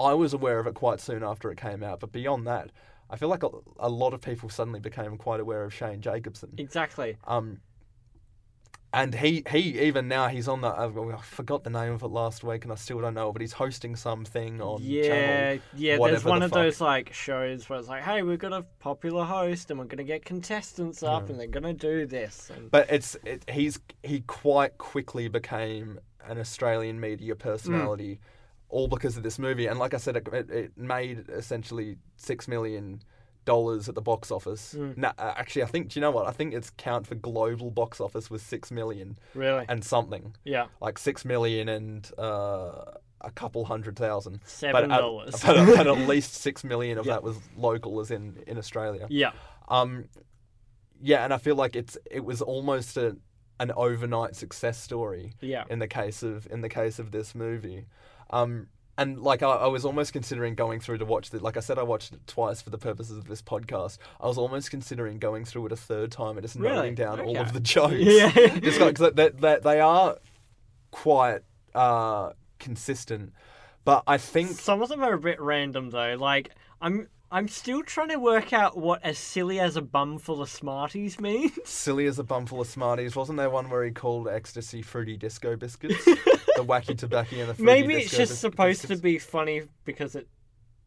I 0.00 0.14
was 0.14 0.32
aware 0.32 0.58
of 0.58 0.66
it 0.66 0.74
quite 0.74 1.00
soon 1.00 1.22
after 1.22 1.50
it 1.50 1.58
came 1.58 1.82
out. 1.82 2.00
But 2.00 2.12
beyond 2.12 2.46
that, 2.46 2.70
I 3.08 3.16
feel 3.16 3.28
like 3.28 3.42
a, 3.42 3.50
a 3.78 3.88
lot 3.88 4.14
of 4.14 4.20
people 4.20 4.48
suddenly 4.48 4.80
became 4.80 5.16
quite 5.16 5.40
aware 5.40 5.64
of 5.64 5.74
Shane 5.74 6.00
Jacobson. 6.00 6.52
Exactly. 6.58 7.16
Um, 7.26 7.60
and 8.92 9.14
he, 9.14 9.44
he 9.50 9.80
even 9.82 10.08
now 10.08 10.28
he's 10.28 10.48
on 10.48 10.62
the 10.62 10.68
I've- 10.68 10.98
forgot 11.22 11.62
the 11.62 11.70
name 11.70 11.92
of 11.92 12.02
it 12.02 12.08
last 12.08 12.42
week 12.42 12.64
and 12.64 12.72
I 12.72 12.74
still 12.74 13.00
don't 13.00 13.14
know 13.14 13.32
but 13.32 13.40
he's 13.40 13.52
hosting 13.52 13.94
something 13.94 14.60
on 14.60 14.80
yeah, 14.82 15.02
channel 15.02 15.62
yeah. 15.76 15.96
There's 15.98 16.24
one 16.24 16.40
the 16.40 16.46
of 16.46 16.50
fuck. 16.50 16.58
those 16.62 16.80
like 16.80 17.12
shows 17.12 17.68
where 17.68 17.78
it's 17.78 17.88
like, 17.88 18.02
hey, 18.02 18.22
we've 18.22 18.38
got 18.38 18.52
a 18.52 18.62
popular 18.80 19.24
host 19.24 19.70
and 19.70 19.78
we're 19.78 19.86
gonna 19.86 20.02
get 20.04 20.24
contestants 20.24 21.02
up 21.02 21.30
and 21.30 21.38
they're 21.38 21.46
gonna 21.46 21.72
do 21.72 22.06
this. 22.06 22.50
And 22.54 22.70
but 22.70 22.90
it's 22.90 23.16
it, 23.24 23.48
he's 23.48 23.78
he 24.02 24.20
quite 24.22 24.76
quickly 24.78 25.28
became 25.28 26.00
an 26.26 26.38
Australian 26.38 26.98
media 26.98 27.36
personality 27.36 28.20
all 28.70 28.88
because 28.88 29.16
of 29.16 29.22
this 29.22 29.38
movie 29.38 29.66
and 29.66 29.78
like 29.78 29.94
I 29.94 29.98
said 29.98 30.16
it, 30.16 30.50
it, 30.50 30.72
made 30.76 31.28
essentially 31.28 31.96
six 32.16 32.48
million 32.48 33.02
dollars 33.44 33.88
at 33.88 33.94
the 33.94 34.02
box 34.02 34.30
office 34.30 34.74
no, 34.74 35.08
uh, 35.18 35.34
actually 35.36 35.62
I 35.62 35.66
think 35.66 35.88
do 35.88 35.98
you 35.98 36.02
know 36.02 36.10
what 36.10 36.26
I 36.26 36.30
think 36.30 36.54
its 36.54 36.70
count 36.70 37.06
for 37.06 37.14
global 37.14 37.70
box 37.70 38.00
office 38.00 38.30
was 38.30 38.42
six 38.42 38.70
million 38.70 39.18
really, 39.34 39.64
and 39.68 39.84
something 39.84 40.34
yeah, 40.44 40.66
like 40.80 40.98
six 40.98 41.24
million 41.24 41.68
and 41.68 42.10
uh, 42.18 42.84
a 43.22 43.30
couple 43.30 43.64
hundred 43.64 43.96
thousand. 43.96 44.40
Seven 44.44 44.72
but 44.72 44.84
at, 44.84 45.00
dollars. 45.00 45.34
but, 45.44 45.56
at, 45.56 45.86
at 45.86 45.98
least 46.08 46.34
six 46.34 46.64
million 46.64 46.98
of 46.98 47.06
Yeah. 47.06 47.14
that 47.14 47.22
was 47.22 47.36
local, 47.56 48.00
as 48.00 48.10
in 48.10 48.42
in 48.46 48.58
Australia. 48.58 49.06
yeah, 49.10 49.32
Um, 49.68 50.06
yeah, 51.00 51.24
and 51.24 51.32
I 51.32 51.38
feel 51.38 51.56
like 51.56 51.76
it's 51.76 51.96
it 52.10 52.24
was 52.24 52.42
almost 52.42 52.96
a, 52.96 53.16
an 53.58 53.72
overnight 53.76 54.36
success 54.36 54.78
story 54.78 55.34
yeah. 55.40 55.64
in 55.68 55.78
the 55.78 55.88
case 55.88 56.22
of 56.22 56.46
in 56.50 56.60
the 56.60 56.68
case 56.68 56.98
of 56.98 57.10
this 57.10 57.34
movie. 57.34 57.86
Um, 58.30 58.68
and 58.98 59.18
like 59.20 59.42
I, 59.42 59.48
I 59.50 59.66
was 59.68 59.84
almost 59.84 60.12
considering 60.12 60.54
going 60.54 60.78
through 60.80 60.98
to 60.98 61.04
watch 61.06 61.32
it. 61.32 61.40
Like 61.42 61.56
I 61.56 61.60
said, 61.60 61.78
I 61.78 61.82
watched 61.82 62.12
it 62.12 62.26
twice 62.26 62.60
for 62.60 62.68
the 62.70 62.76
purposes 62.78 63.16
of 63.16 63.26
this 63.28 63.40
podcast. 63.40 63.96
I 64.20 64.26
was 64.26 64.36
almost 64.36 64.70
considering 64.70 65.18
going 65.18 65.44
through 65.46 65.66
it 65.66 65.72
a 65.72 65.76
third 65.76 66.12
time 66.12 66.36
and 66.36 66.42
just 66.42 66.56
Really? 66.56 66.74
noting 66.76 66.94
down 66.96 67.20
all 67.20 67.36
of 67.38 67.52
the 67.52 67.60
jokes. 67.74 67.94
Yeah. 67.98 68.30
just 68.30 68.78
because 68.78 69.12
they, 69.14 69.28
they, 69.30 69.58
they 69.62 69.80
are 69.80 70.16
quite 70.90 71.40
uh, 71.74 72.32
consistent. 72.58 73.32
But 73.84 74.02
I 74.06 74.18
think 74.18 74.50
Some 74.50 74.82
of 74.82 74.90
them 74.90 75.02
are 75.02 75.14
a 75.14 75.18
bit 75.18 75.40
random 75.40 75.88
though. 75.90 76.16
Like 76.18 76.50
I'm, 76.82 77.08
I'm 77.32 77.48
still 77.48 77.82
trying 77.82 78.08
to 78.08 78.18
work 78.18 78.52
out 78.52 78.76
what 78.76 79.02
as 79.02 79.16
silly 79.16 79.60
as 79.60 79.76
a 79.76 79.82
bum 79.82 80.18
full 80.18 80.42
of 80.42 80.50
Smarties 80.50 81.18
means. 81.18 81.52
silly 81.64 82.04
as 82.06 82.18
a 82.18 82.24
bum 82.24 82.44
full 82.44 82.60
of 82.60 82.66
Smarties. 82.66 83.16
Wasn't 83.16 83.38
there 83.38 83.48
one 83.48 83.70
where 83.70 83.82
he 83.84 83.92
called 83.92 84.28
ecstasy 84.28 84.82
fruity 84.82 85.16
disco 85.16 85.56
biscuits? 85.56 86.06
the 86.64 86.72
wacky 86.72 86.96
tobacco 86.96 87.36
and 87.36 87.50
the 87.56 87.62
Maybe 87.62 87.94
it's 87.94 88.16
just 88.16 88.40
supposed 88.40 88.86
to 88.86 88.96
be 88.96 89.18
funny 89.18 89.62
because 89.84 90.14
it 90.14 90.28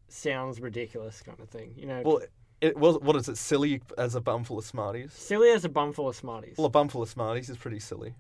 sounds 0.07 0.59
ridiculous, 0.59 1.21
kind 1.21 1.39
of 1.39 1.49
thing. 1.49 1.74
You 1.76 1.88
know, 1.88 2.01
Well, 2.05 2.21
it 2.61 2.78
was. 2.78 2.97
What 2.99 3.15
is 3.15 3.28
it? 3.30 3.38
Silly 3.38 3.82
as 3.97 4.15
a 4.15 4.21
bum 4.21 4.43
full 4.43 4.57
of 4.59 4.65
Smarties. 4.65 5.13
silly 5.13 5.49
as 5.49 5.65
a 5.65 5.69
bum 5.69 5.93
full 5.93 6.07
of 6.09 6.15
Smarties. 6.15 6.55
Well, 6.57 6.67
a 6.67 6.69
bum 6.69 6.88
full 6.89 7.01
of 7.01 7.09
Smarties 7.09 7.49
is 7.49 7.57
pretty 7.57 7.80
silly. 7.80 8.15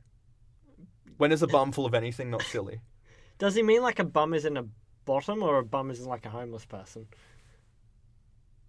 When 1.17 1.31
is 1.31 1.41
a 1.43 1.47
bum 1.47 1.71
full 1.71 1.85
of 1.85 1.93
anything 1.93 2.29
not 2.29 2.41
silly? 2.41 2.81
Does 3.37 3.55
he 3.55 3.63
mean 3.63 3.81
like 3.81 3.99
a 3.99 4.03
bum 4.03 4.33
is 4.33 4.45
in 4.45 4.57
a 4.57 4.65
bottom 5.05 5.43
or 5.43 5.59
a 5.59 5.63
bum 5.63 5.91
is 5.91 5.99
in 5.99 6.05
like 6.05 6.25
a 6.25 6.29
homeless 6.29 6.65
person? 6.65 7.07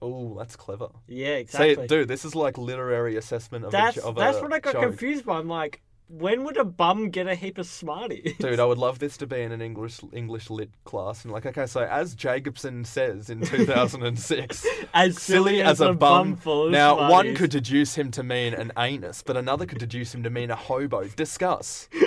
Oh, 0.02 0.36
that's 0.38 0.54
clever. 0.56 0.88
Yeah, 1.08 1.36
exactly. 1.36 1.74
See, 1.76 1.86
dude, 1.86 2.08
this 2.08 2.24
is 2.24 2.34
like 2.34 2.58
literary 2.58 3.16
assessment 3.16 3.64
of 3.64 3.72
that's 3.72 3.96
a, 3.96 4.04
of 4.04 4.16
that's 4.16 4.38
a 4.38 4.42
what 4.42 4.52
I 4.52 4.58
got 4.58 4.74
joke. 4.74 4.82
confused 4.82 5.24
by. 5.24 5.38
I'm 5.38 5.48
like, 5.48 5.80
when 6.08 6.44
would 6.44 6.56
a 6.56 6.64
bum 6.64 7.10
get 7.10 7.26
a 7.26 7.34
heap 7.34 7.58
of 7.58 7.66
Smarties? 7.66 8.36
Dude, 8.38 8.60
I 8.60 8.64
would 8.66 8.78
love 8.78 8.98
this 8.98 9.16
to 9.18 9.26
be 9.26 9.40
in 9.40 9.52
an 9.52 9.62
English 9.62 10.00
English 10.12 10.50
lit 10.50 10.70
class 10.84 11.24
and 11.24 11.32
like, 11.32 11.46
okay, 11.46 11.66
so 11.66 11.82
as 11.82 12.14
Jacobson 12.14 12.84
says 12.84 13.30
in 13.30 13.40
2006, 13.44 14.66
as 14.92 15.20
silly 15.20 15.62
as 15.62 15.80
a 15.80 15.92
bum. 15.92 16.36
full 16.36 16.66
of 16.66 16.72
Now, 16.72 17.10
one 17.10 17.34
could 17.34 17.50
deduce 17.50 17.94
him 17.94 18.10
to 18.12 18.22
mean 18.22 18.54
an 18.54 18.72
anus, 18.76 19.22
but 19.22 19.36
another 19.36 19.66
could 19.66 19.78
deduce 19.78 20.14
him 20.14 20.22
to 20.22 20.30
mean 20.30 20.50
a 20.50 20.56
hobo. 20.56 21.08
Discuss. 21.08 21.88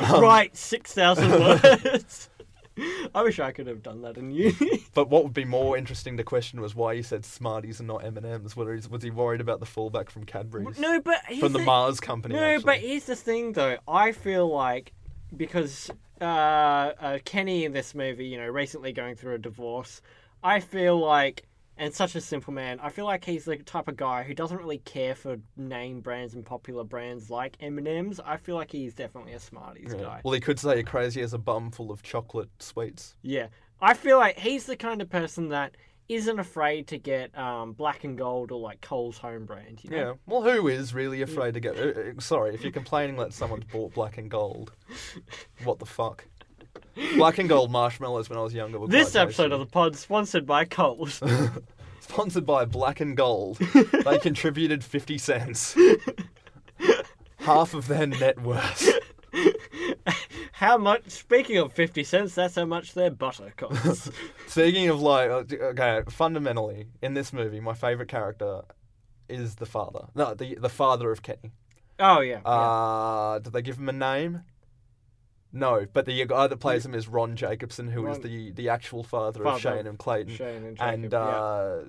Um, 0.00 0.20
write 0.20 0.56
six 0.56 0.92
thousand 0.92 1.30
words. 1.30 2.28
I 3.14 3.22
wish 3.22 3.38
I 3.38 3.52
could 3.52 3.66
have 3.66 3.82
done 3.82 4.02
that 4.02 4.16
in 4.16 4.30
uni. 4.30 4.84
But 4.94 5.10
what 5.10 5.24
would 5.24 5.34
be 5.34 5.44
more 5.44 5.76
interesting 5.76 6.16
to 6.16 6.24
question 6.24 6.60
was 6.60 6.74
why 6.74 6.94
he 6.94 7.02
said 7.02 7.24
Smarties 7.24 7.80
and 7.80 7.88
not 7.88 8.04
M 8.04 8.16
and 8.16 8.26
M's. 8.26 8.56
Whether 8.56 8.78
was 8.90 9.02
he 9.02 9.10
worried 9.10 9.40
about 9.40 9.60
the 9.60 9.66
fallback 9.66 10.08
from 10.10 10.24
Cadbury's 10.24 10.78
no, 10.78 11.00
but 11.00 11.20
from 11.40 11.52
the, 11.52 11.58
the- 11.58 11.64
Mars 11.64 12.00
company? 12.00 12.34
No, 12.34 12.42
actually. 12.42 12.64
but 12.64 12.78
here's 12.78 13.04
the 13.04 13.16
thing, 13.16 13.52
though. 13.52 13.76
I 13.88 14.12
feel 14.12 14.48
like 14.48 14.92
because 15.36 15.90
uh, 16.20 16.24
uh, 16.24 17.18
Kenny 17.24 17.64
in 17.64 17.72
this 17.72 17.94
movie, 17.94 18.26
you 18.26 18.38
know, 18.38 18.46
recently 18.46 18.92
going 18.92 19.16
through 19.16 19.34
a 19.34 19.38
divorce, 19.38 20.00
I 20.42 20.60
feel 20.60 20.98
like, 20.98 21.46
and 21.76 21.92
such 21.92 22.14
a 22.14 22.20
simple 22.20 22.52
man, 22.52 22.78
I 22.80 22.90
feel 22.90 23.04
like 23.04 23.24
he's 23.24 23.44
the 23.44 23.56
type 23.56 23.88
of 23.88 23.96
guy 23.96 24.22
who 24.22 24.34
doesn't 24.34 24.56
really 24.58 24.78
care 24.78 25.14
for 25.14 25.36
name 25.56 26.00
brands 26.00 26.34
and 26.34 26.44
popular 26.44 26.84
brands 26.84 27.30
like 27.30 27.56
M 27.60 27.78
and 27.78 27.88
M's. 27.88 28.20
I 28.24 28.36
feel 28.36 28.54
like 28.56 28.70
he's 28.70 28.94
definitely 28.94 29.32
a 29.32 29.40
Smarties 29.40 29.94
Yeah. 29.96 30.02
guy. 30.02 30.20
Well, 30.24 30.34
he 30.34 30.40
could 30.40 30.58
say 30.58 30.74
you're 30.74 30.82
crazy 30.84 31.20
as 31.22 31.32
a 31.34 31.38
bum 31.38 31.70
full 31.70 31.90
of 31.90 32.02
chocolate 32.02 32.50
sweets. 32.58 33.16
Yeah, 33.22 33.48
I 33.80 33.94
feel 33.94 34.18
like 34.18 34.38
he's 34.38 34.66
the 34.66 34.76
kind 34.76 35.02
of 35.02 35.10
person 35.10 35.48
that 35.48 35.76
isn't 36.08 36.38
afraid 36.38 36.86
to 36.86 36.98
get 36.98 37.36
um, 37.36 37.72
black 37.72 38.04
and 38.04 38.18
gold 38.18 38.52
or 38.52 38.60
like 38.60 38.80
Coles 38.82 39.16
home 39.16 39.46
brand. 39.46 39.82
You 39.82 39.90
know? 39.90 39.96
Yeah. 39.96 40.12
Well, 40.26 40.42
who 40.42 40.68
is 40.68 40.92
really 40.92 41.22
afraid 41.22 41.54
to 41.54 41.60
get? 41.60 41.78
Uh, 41.78 41.98
uh, 41.98 42.20
sorry, 42.20 42.54
if 42.54 42.62
you're 42.62 42.72
complaining 42.72 43.16
that 43.16 43.32
someone's 43.32 43.64
bought 43.64 43.94
black 43.94 44.18
and 44.18 44.30
gold, 44.30 44.72
what 45.64 45.78
the 45.78 45.86
fuck? 45.86 46.26
Black 47.16 47.38
and 47.38 47.48
gold 47.48 47.70
marshmallows 47.70 48.28
when 48.28 48.38
I 48.38 48.42
was 48.42 48.54
younger. 48.54 48.78
Were 48.78 48.88
This 48.88 49.12
quite 49.12 49.22
episode 49.22 49.52
of 49.52 49.60
the 49.60 49.66
pod 49.66 49.96
sponsored 49.96 50.46
by 50.46 50.64
Coles. 50.64 51.20
sponsored 52.00 52.46
by 52.46 52.64
Black 52.64 53.00
and 53.00 53.16
Gold. 53.16 53.58
they 54.04 54.18
contributed 54.18 54.84
fifty 54.84 55.18
cents, 55.18 55.76
half 57.38 57.74
of 57.74 57.88
their 57.88 58.06
net 58.06 58.40
worth. 58.42 58.88
how 60.52 60.76
much? 60.78 61.10
Speaking 61.10 61.58
of 61.58 61.72
fifty 61.72 62.04
cents, 62.04 62.34
that's 62.34 62.54
how 62.54 62.64
much 62.64 62.94
their 62.94 63.10
butter 63.10 63.52
costs. 63.56 64.10
Speaking 64.46 64.88
of 64.88 65.00
like, 65.00 65.30
uh, 65.30 65.44
okay, 65.62 66.02
fundamentally 66.08 66.86
in 67.02 67.14
this 67.14 67.32
movie, 67.32 67.60
my 67.60 67.74
favorite 67.74 68.08
character 68.08 68.62
is 69.28 69.56
the 69.56 69.66
father. 69.66 70.06
No, 70.14 70.34
the 70.34 70.54
the 70.56 70.68
father 70.68 71.10
of 71.10 71.22
Kenny. 71.22 71.52
oh 71.98 72.20
yeah. 72.20 72.40
yeah. 72.44 72.50
Uh, 72.50 73.38
did 73.40 73.52
they 73.52 73.62
give 73.62 73.78
him 73.78 73.88
a 73.88 73.92
name? 73.92 74.42
No, 75.54 75.86
but 75.92 76.04
the 76.04 76.24
guy 76.26 76.48
that 76.48 76.56
plays 76.58 76.84
him 76.84 76.94
is 76.94 77.06
Ron 77.06 77.36
Jacobson, 77.36 77.86
who 77.88 78.06
is 78.08 78.18
Ron- 78.18 78.26
the, 78.26 78.50
the 78.50 78.68
actual 78.68 79.04
father, 79.04 79.46
of 79.46 79.60
Shane 79.60 79.86
and 79.86 79.96
Clayton. 79.96 80.34
Shane 80.34 80.64
and 80.64 80.80
and 80.80 81.02
Jacob, 81.04 81.12
yeah. 81.12 81.18
Uh, 81.18 81.84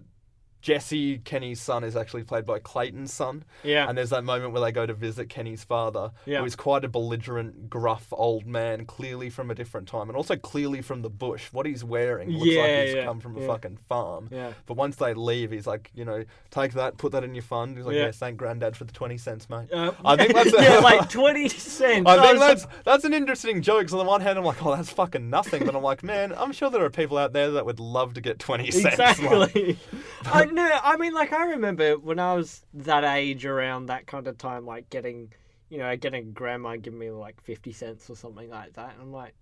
Jesse, 0.65 1.19
Kenny's 1.19 1.61
son, 1.61 1.83
is 1.83 1.95
actually 1.95 2.23
played 2.23 2.43
by 2.43 2.57
Clayton's 2.57 3.13
son. 3.13 3.43
Yeah. 3.63 3.87
And 3.87 3.95
there's 3.95 4.09
that 4.09 4.23
moment 4.23 4.51
where 4.51 4.63
they 4.63 4.71
go 4.71 4.87
to 4.87 4.95
visit 4.95 5.29
Kenny's 5.29 5.63
father, 5.63 6.09
Yeah. 6.25 6.39
who 6.39 6.45
is 6.45 6.55
quite 6.55 6.83
a 6.83 6.87
belligerent, 6.89 7.69
gruff 7.69 8.07
old 8.11 8.47
man, 8.47 8.85
clearly 8.87 9.29
from 9.29 9.51
a 9.51 9.55
different 9.55 9.87
time, 9.87 10.09
and 10.09 10.17
also 10.17 10.35
clearly 10.35 10.81
from 10.81 11.03
the 11.03 11.09
bush. 11.11 11.49
What 11.51 11.67
he's 11.67 11.83
wearing 11.83 12.31
looks 12.31 12.47
Yeah, 12.51 12.61
like 12.63 12.85
he's 12.87 12.95
yeah, 12.95 13.05
come 13.05 13.19
from 13.19 13.37
a 13.37 13.45
fucking 13.45 13.77
farm. 13.87 14.27
Yeah. 14.31 14.53
But 14.65 14.75
once 14.75 14.95
they 14.95 15.13
leave, 15.13 15.51
he's 15.51 15.67
like, 15.67 15.91
you 15.93 16.03
know, 16.03 16.23
take 16.49 16.73
that, 16.73 16.97
put 16.97 17.11
that 17.11 17.23
in 17.23 17.35
your 17.35 17.43
fund. 17.43 17.77
He's 17.77 17.85
like, 17.85 17.95
Yeah. 17.95 18.05
yeah, 18.05 18.11
thank 18.13 18.37
Granddad 18.37 18.75
for 18.75 18.85
the 18.85 18.93
20 18.93 19.19
cents, 19.19 19.47
mate. 19.47 19.71
Uh, 19.71 19.91
I 20.03 20.15
think 20.15 20.33
that's 20.33 20.51
yeah, 20.51 20.79
like 20.79 21.07
twenty 21.11 21.47
cents. 21.47 22.07
I 22.09 22.19
think 22.25 22.39
that's 22.39 22.65
that's 22.85 23.03
an 23.03 23.13
interesting 23.13 23.61
joke. 23.61 23.87
So 23.89 23.99
on 23.99 24.05
the 24.07 24.09
one 24.09 24.21
hand, 24.21 24.39
I'm 24.39 24.45
like, 24.45 24.65
oh, 24.65 24.75
that's 24.75 24.89
fucking 24.91 25.29
nothing. 25.29 25.63
But 25.63 25.75
I'm 25.75 25.83
like, 25.83 26.01
man, 26.01 26.33
I'm 26.35 26.51
sure 26.53 26.71
there 26.71 26.83
are 26.83 26.89
people 26.89 27.19
out 27.19 27.33
there 27.33 27.51
that 27.51 27.67
would 27.67 27.79
love 27.79 28.15
to 28.15 28.21
get 28.21 28.39
20 28.39 28.71
cents. 28.71 28.85
exactly. 28.95 29.77
I 30.25 30.45
no, 30.55 30.79
I 30.83 30.97
mean, 30.97 31.13
like 31.13 31.31
I 31.33 31.45
remember 31.51 31.97
when 31.97 32.19
I 32.19 32.33
was 32.35 32.65
that 32.73 33.03
age, 33.03 33.45
around 33.45 33.87
that 33.87 34.07
kind 34.07 34.27
of 34.27 34.37
time, 34.37 34.65
like 34.65 34.89
getting, 34.89 35.31
you 35.69 35.77
know, 35.77 35.95
getting 35.97 36.31
grandma 36.31 36.75
giving 36.77 36.99
me 36.99 37.11
like 37.11 37.41
fifty 37.41 37.71
cents 37.71 38.09
or 38.09 38.15
something 38.15 38.49
like 38.49 38.73
that, 38.73 38.93
and 38.93 39.01
I'm 39.01 39.11
like, 39.11 39.33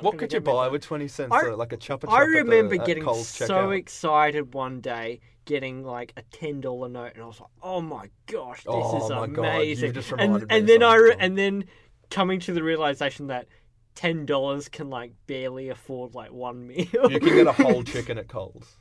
what 0.00 0.16
could 0.18 0.32
you 0.32 0.40
buy 0.40 0.64
that. 0.64 0.72
with 0.72 0.82
20 0.82 1.08
cents? 1.08 1.32
I- 1.32 1.48
like 1.50 1.72
a 1.72 1.76
chopper 1.76 2.08
I 2.10 2.22
remember 2.22 2.78
the, 2.78 2.84
getting 2.84 3.04
so 3.04 3.10
checkout. 3.46 3.76
excited 3.76 4.54
one 4.54 4.80
day, 4.80 5.20
getting 5.44 5.84
like 5.84 6.12
a 6.16 6.22
ten 6.22 6.60
dollar 6.60 6.88
note, 6.88 7.12
and 7.14 7.22
I 7.22 7.26
was 7.26 7.40
like, 7.40 7.50
"Oh 7.62 7.80
my 7.80 8.08
gosh, 8.26 8.58
this 8.58 8.66
Oh 8.68 8.96
is 9.02 9.08
God, 9.08 9.38
amazing!" 9.38 9.92
just 9.92 10.12
and 10.18 10.44
and 10.50 10.68
then 10.68 10.82
I 10.82 10.94
re- 10.96 11.16
and 11.18 11.36
then 11.36 11.64
coming 12.10 12.40
to 12.40 12.52
the 12.52 12.62
realization 12.62 13.26
that 13.28 13.46
ten 13.94 14.24
dollars 14.26 14.68
can 14.68 14.88
like 14.90 15.12
barely 15.26 15.68
afford 15.68 16.14
like 16.14 16.32
one 16.32 16.66
meal. 16.66 16.86
You 17.10 17.20
can 17.20 17.34
get 17.34 17.46
a 17.46 17.52
whole 17.52 17.82
chicken 17.92 18.16
at 18.18 18.28
Coles. 18.28 18.76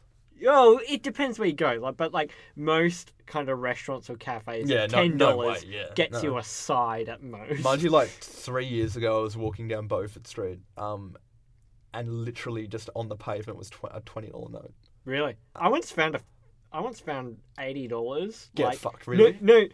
Oh, 0.47 0.79
it 0.87 1.01
depends 1.03 1.39
where 1.39 1.47
you 1.47 1.53
go. 1.55 1.77
Like, 1.81 1.97
but 1.97 2.13
like 2.13 2.31
most 2.55 3.13
kind 3.25 3.49
of 3.49 3.59
restaurants 3.59 4.09
or 4.09 4.15
cafes, 4.15 4.69
Yeah, 4.69 4.81
no- 4.87 5.01
ten 5.03 5.17
no 5.17 5.31
dollars 5.31 5.63
yeah, 5.63 5.85
gets 5.95 6.13
no. 6.13 6.21
you 6.23 6.37
a 6.37 6.43
side 6.43 7.09
at 7.09 7.23
most. 7.23 7.63
Mind 7.63 7.81
you, 7.81 7.89
like 7.89 8.09
three 8.21 8.65
years 8.65 8.95
ago, 8.95 9.19
I 9.19 9.21
was 9.23 9.37
walking 9.37 9.67
down 9.67 9.87
Beaufort 9.87 10.27
Street, 10.27 10.59
um, 10.77 11.15
and 11.93 12.09
literally 12.25 12.67
just 12.67 12.89
on 12.95 13.07
the 13.07 13.15
pavement 13.15 13.57
was 13.57 13.69
tw- 13.69 13.85
a 13.91 14.01
twenty 14.01 14.29
dollar 14.29 14.49
note. 14.49 14.73
Really? 15.05 15.35
I 15.55 15.69
once 15.69 15.91
found 15.91 16.15
a, 16.15 16.21
I 16.71 16.81
once 16.81 16.99
found 16.99 17.37
eighty 17.59 17.87
dollars. 17.87 18.49
Get 18.55 18.65
like, 18.67 18.77
fucked, 18.77 19.07
really? 19.07 19.37
No, 19.41 19.59
no, 19.61 19.67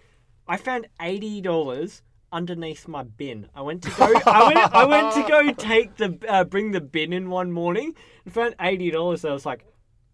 I 0.47 0.57
found 0.57 0.87
eighty 1.01 1.41
dollars 1.41 2.01
underneath 2.33 2.87
my 2.87 3.03
bin. 3.03 3.47
I 3.55 3.61
went 3.61 3.81
to 3.83 3.89
go. 3.89 4.13
I 4.25 4.43
went. 4.47 4.73
I 4.75 4.85
went 4.85 5.13
to 5.15 5.23
go 5.27 5.51
take 5.57 5.95
the 5.97 6.17
uh, 6.29 6.43
bring 6.43 6.71
the 6.71 6.81
bin 6.81 7.11
in 7.13 7.29
one 7.29 7.51
morning 7.51 7.95
and 8.25 8.33
found 8.33 8.55
eighty 8.61 8.91
dollars. 8.91 9.25
I 9.25 9.33
was 9.33 9.45
like, 9.45 9.65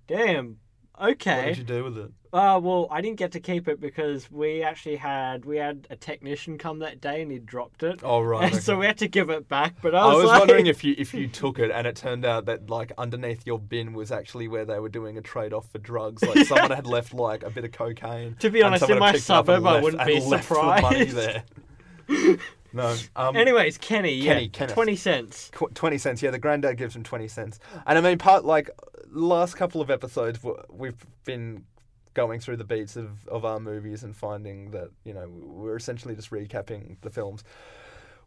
damn. 0.07 0.57
Okay. 0.99 1.35
What 1.37 1.45
did 1.45 1.57
you 1.59 1.63
do 1.63 1.83
with 1.83 1.97
it? 1.97 2.11
Uh, 2.33 2.59
well, 2.61 2.87
I 2.91 3.01
didn't 3.01 3.17
get 3.17 3.31
to 3.33 3.39
keep 3.39 3.67
it 3.67 3.79
because 3.79 4.29
we 4.31 4.63
actually 4.63 4.95
had 4.97 5.45
we 5.45 5.57
had 5.57 5.87
a 5.89 5.95
technician 5.95 6.57
come 6.57 6.79
that 6.79 6.99
day 6.99 7.21
and 7.21 7.31
he 7.31 7.37
dropped 7.39 7.83
it. 7.83 7.99
Oh 8.03 8.19
right. 8.21 8.51
And 8.53 8.61
so 8.61 8.77
we 8.77 8.85
had 8.87 8.97
to 8.97 9.07
give 9.07 9.29
it 9.29 9.47
back. 9.47 9.75
But 9.81 9.93
I 9.95 9.99
I 9.99 10.05
was, 10.07 10.15
was 10.17 10.25
like, 10.25 10.39
wondering 10.39 10.65
if 10.67 10.83
you 10.83 10.95
if 10.97 11.13
you 11.13 11.27
took 11.27 11.59
it 11.59 11.71
and 11.71 11.85
it 11.87 11.95
turned 11.95 12.25
out 12.25 12.45
that 12.45 12.69
like 12.69 12.91
underneath 12.97 13.45
your 13.45 13.59
bin 13.59 13.93
was 13.93 14.11
actually 14.11 14.47
where 14.47 14.65
they 14.65 14.79
were 14.79 14.89
doing 14.89 15.17
a 15.17 15.21
trade 15.21 15.53
off 15.53 15.69
for 15.71 15.77
drugs. 15.77 16.23
Like 16.23 16.45
someone 16.47 16.71
had 16.71 16.87
left 16.87 17.13
like 17.13 17.43
a 17.43 17.49
bit 17.49 17.63
of 17.63 17.71
cocaine. 17.71 18.35
To 18.39 18.49
be 18.49 18.63
honest, 18.63 18.89
in 18.89 18.97
my 18.99 19.07
had 19.07 19.15
picked 19.15 19.29
it 19.29 19.33
up 19.33 19.47
and 19.47 19.55
suburb, 19.63 19.65
I 19.67 19.81
wouldn't 19.81 20.05
be 20.05 20.19
left 20.19 20.49
the 20.49 20.55
money 20.55 21.07
surprised. 21.09 21.15
there. 21.15 22.37
No. 22.73 22.95
Um, 23.15 23.35
Anyways, 23.35 23.77
Kenny, 23.77 24.13
yeah, 24.15 24.33
Kenny, 24.33 24.49
Kenneth. 24.49 24.73
twenty 24.73 24.95
cents. 24.95 25.49
qu- 25.53 25.69
20 25.73 25.97
cents. 25.97 26.21
Yeah, 26.21 26.31
the 26.31 26.37
granddad 26.39 26.77
gives 26.77 26.95
him 26.95 27.03
20 27.03 27.27
cents. 27.27 27.59
And 27.85 27.97
I 27.97 28.01
mean, 28.01 28.17
part 28.17 28.45
like 28.45 28.69
last 29.17 29.55
couple 29.55 29.81
of 29.81 29.89
episodes, 29.89 30.39
we've 30.69 31.05
been 31.25 31.65
going 32.13 32.39
through 32.39 32.57
the 32.57 32.63
beats 32.63 32.95
of, 32.95 33.27
of 33.27 33.45
our 33.45 33.59
movies 33.59 34.03
and 34.03 34.15
finding 34.15 34.71
that, 34.71 34.89
you 35.03 35.13
know, 35.13 35.27
we're 35.29 35.75
essentially 35.75 36.15
just 36.15 36.31
recapping 36.31 36.97
the 37.01 37.09
films. 37.09 37.43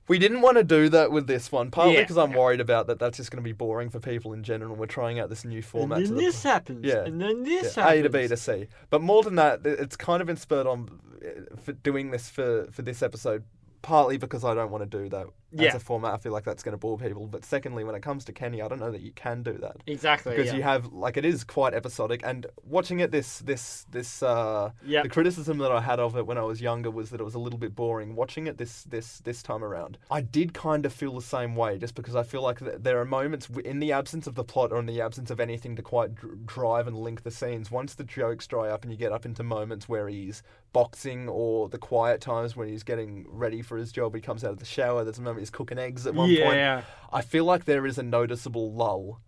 We 0.08 0.18
didn't 0.18 0.40
want 0.40 0.56
to 0.58 0.64
do 0.64 0.88
that 0.88 1.12
with 1.12 1.26
this 1.26 1.52
one, 1.52 1.70
partly 1.70 1.94
Yeah. 1.94 2.00
because 2.02 2.16
I'm 2.18 2.32
worried 2.32 2.60
about 2.60 2.86
that 2.88 2.98
that's 2.98 3.16
just 3.16 3.30
going 3.30 3.42
to 3.42 3.48
be 3.48 3.52
boring 3.52 3.90
for 3.90 4.00
people 4.00 4.32
in 4.32 4.42
general. 4.42 4.74
We're 4.74 4.86
trying 4.86 5.20
out 5.20 5.28
this 5.28 5.44
new 5.44 5.62
format. 5.62 5.98
to 5.98 6.04
then 6.06 6.14
the- 6.16 6.20
this 6.22 6.42
happens. 6.42 6.84
Yeah. 6.84 7.04
And 7.04 7.20
then 7.20 7.44
this 7.44 7.76
yeah, 7.76 7.84
happens. 7.84 8.00
A 8.00 8.02
to 8.02 8.08
B 8.10 8.28
to 8.28 8.36
C. 8.36 8.66
But 8.90 9.02
more 9.02 9.22
than 9.22 9.36
that, 9.36 9.60
it's 9.64 9.96
kind 9.96 10.20
of 10.20 10.26
been 10.26 10.36
spurred 10.36 10.66
on 10.66 10.88
uh, 11.24 11.56
for 11.62 11.72
doing 11.72 12.10
this 12.10 12.28
for, 12.28 12.66
for 12.72 12.82
this 12.82 13.02
episode, 13.02 13.44
partly 13.82 14.16
because 14.18 14.44
I 14.44 14.54
don't 14.54 14.70
want 14.70 14.88
to 14.90 14.98
do 14.98 15.08
that 15.10 15.26
as 15.52 15.60
Yeah. 15.60 15.76
a 15.76 15.78
format. 15.78 16.14
I 16.14 16.16
feel 16.18 16.32
like 16.32 16.44
that's 16.44 16.62
going 16.62 16.72
to 16.72 16.78
bore 16.78 16.96
people. 16.98 17.26
But 17.26 17.44
secondly, 17.44 17.84
when 17.84 17.94
it 17.94 18.02
comes 18.02 18.24
to 18.26 18.32
Kenny, 18.32 18.62
I 18.62 18.68
don't 18.68 18.78
know 18.80 18.90
that 18.90 19.00
you 19.00 19.12
can 19.12 19.42
do 19.42 19.54
that. 19.58 19.76
Exactly. 19.86 20.36
Because 20.36 20.52
yeah. 20.52 20.56
you 20.58 20.62
have 20.62 20.92
like 20.92 21.16
it 21.16 21.24
is 21.24 21.44
quite 21.44 21.74
episodic, 21.74 22.20
and 22.24 22.46
watching 22.64 23.00
it 23.00 23.10
this 23.10 23.38
this 23.40 23.86
this 23.90 24.22
uh 24.22 24.70
Yep. 24.84 25.02
the 25.04 25.08
criticism 25.08 25.58
that 25.58 25.72
I 25.72 25.80
had 25.80 25.98
of 26.00 26.16
it 26.16 26.26
when 26.26 26.38
I 26.38 26.42
was 26.42 26.60
younger 26.60 26.90
was 26.90 27.10
that 27.10 27.20
it 27.20 27.24
was 27.24 27.34
a 27.34 27.38
little 27.38 27.58
bit 27.58 27.74
boring. 27.74 28.14
Watching 28.14 28.46
it 28.46 28.58
this 28.58 28.84
this 28.84 29.18
this 29.20 29.42
time 29.42 29.64
around, 29.64 29.98
I 30.10 30.20
did 30.20 30.54
kind 30.54 30.86
of 30.86 30.92
feel 30.92 31.14
the 31.14 31.22
same 31.22 31.56
way, 31.56 31.78
just 31.78 31.94
because 31.94 32.14
I 32.16 32.22
feel 32.22 32.42
like 32.42 32.58
th- 32.60 32.76
there 32.80 33.00
are 33.00 33.04
moments 33.04 33.48
in 33.64 33.80
the 33.80 33.92
absence 33.92 34.26
of 34.26 34.34
the 34.34 34.44
plot 34.44 34.72
or 34.72 34.78
in 34.78 34.86
the 34.86 35.00
absence 35.00 35.30
of 35.30 35.40
anything 35.40 35.76
to 35.76 35.82
quite 35.82 36.14
dr- 36.14 36.46
drive 36.46 36.86
and 36.86 36.96
link 36.96 37.22
the 37.22 37.30
scenes. 37.30 37.70
Once 37.70 37.94
the 37.94 38.04
jokes 38.04 38.46
dry 38.46 38.68
up 38.68 38.82
and 38.82 38.92
you 38.92 38.98
get 38.98 39.12
up 39.12 39.24
into 39.26 39.42
moments 39.42 39.88
where 39.88 40.08
he's 40.08 40.42
boxing 40.72 41.28
or 41.28 41.68
the 41.68 41.78
quiet 41.78 42.20
times 42.20 42.56
when 42.56 42.68
he's 42.68 42.82
getting 42.84 43.26
ready 43.28 43.60
for 43.62 43.76
his 43.76 43.90
job, 43.92 44.14
he 44.14 44.20
comes 44.20 44.44
out 44.44 44.52
of 44.52 44.58
the 44.58 44.64
shower. 44.64 45.02
There's 45.04 45.18
a 45.18 45.22
moment 45.22 45.39
he's 45.40 45.50
cooking 45.50 45.78
eggs 45.78 46.06
at 46.06 46.14
one 46.14 46.34
point. 46.36 46.84
I 47.12 47.22
feel 47.22 47.44
like 47.44 47.64
there 47.64 47.86
is 47.86 47.98
a 47.98 48.02
noticeable 48.02 48.72
lull 48.72 49.20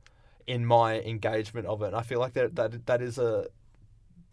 in 0.46 0.66
my 0.66 1.00
engagement 1.00 1.66
of 1.66 1.82
it. 1.82 1.94
I 1.94 2.02
feel 2.02 2.20
like 2.20 2.34
that 2.34 2.54
that 2.56 2.86
that 2.86 3.02
is 3.02 3.18
a. 3.18 3.46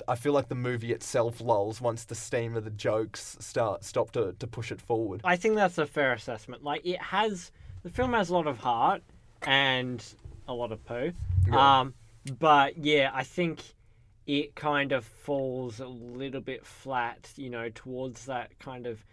I 0.07 0.15
feel 0.15 0.31
like 0.31 0.47
the 0.47 0.55
movie 0.55 0.93
itself 0.93 1.41
lulls 1.41 1.81
once 1.81 2.05
the 2.05 2.15
steam 2.15 2.55
of 2.55 2.63
the 2.63 2.69
jokes 2.69 3.35
start 3.41 3.83
stop 3.83 4.11
to, 4.11 4.33
to 4.39 4.47
push 4.47 4.71
it 4.71 4.79
forward. 4.79 5.21
I 5.25 5.35
think 5.35 5.55
that's 5.55 5.77
a 5.77 5.85
fair 5.85 6.13
assessment. 6.13 6.63
Like 6.63 6.85
it 6.85 7.01
has, 7.01 7.51
the 7.83 7.89
film 7.89 8.13
has 8.13 8.29
a 8.29 8.33
lot 8.33 8.47
of 8.47 8.59
heart 8.59 9.03
and 9.41 10.03
a 10.47 10.53
lot 10.53 10.71
of 10.71 10.83
poo. 10.85 11.11
Yeah. 11.47 11.79
Um, 11.79 11.93
but 12.39 12.77
yeah, 12.77 13.11
I 13.13 13.23
think 13.25 13.61
it 14.25 14.55
kind 14.55 14.93
of 14.93 15.03
falls 15.03 15.81
a 15.81 15.87
little 15.87 16.41
bit 16.41 16.65
flat, 16.65 17.31
you 17.35 17.49
know, 17.49 17.69
towards 17.75 18.25
that 18.25 18.57
kind 18.59 18.87
of 18.87 19.03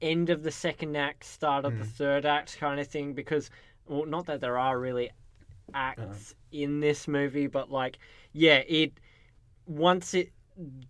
end 0.00 0.30
of 0.30 0.42
the 0.42 0.50
second 0.50 0.96
act, 0.96 1.24
start 1.24 1.64
of 1.64 1.78
the 1.78 1.84
Mm. 1.84 1.90
third 1.90 2.26
act 2.26 2.58
kind 2.58 2.80
of 2.80 2.86
thing. 2.86 3.12
Because, 3.14 3.50
well, 3.86 4.06
not 4.06 4.26
that 4.26 4.40
there 4.40 4.58
are 4.58 4.78
really 4.78 5.10
acts 5.74 6.34
in 6.52 6.80
this 6.80 7.08
movie, 7.08 7.46
but 7.46 7.70
like, 7.70 7.98
yeah, 8.32 8.62
it 8.68 8.92
once 9.66 10.14
it 10.14 10.32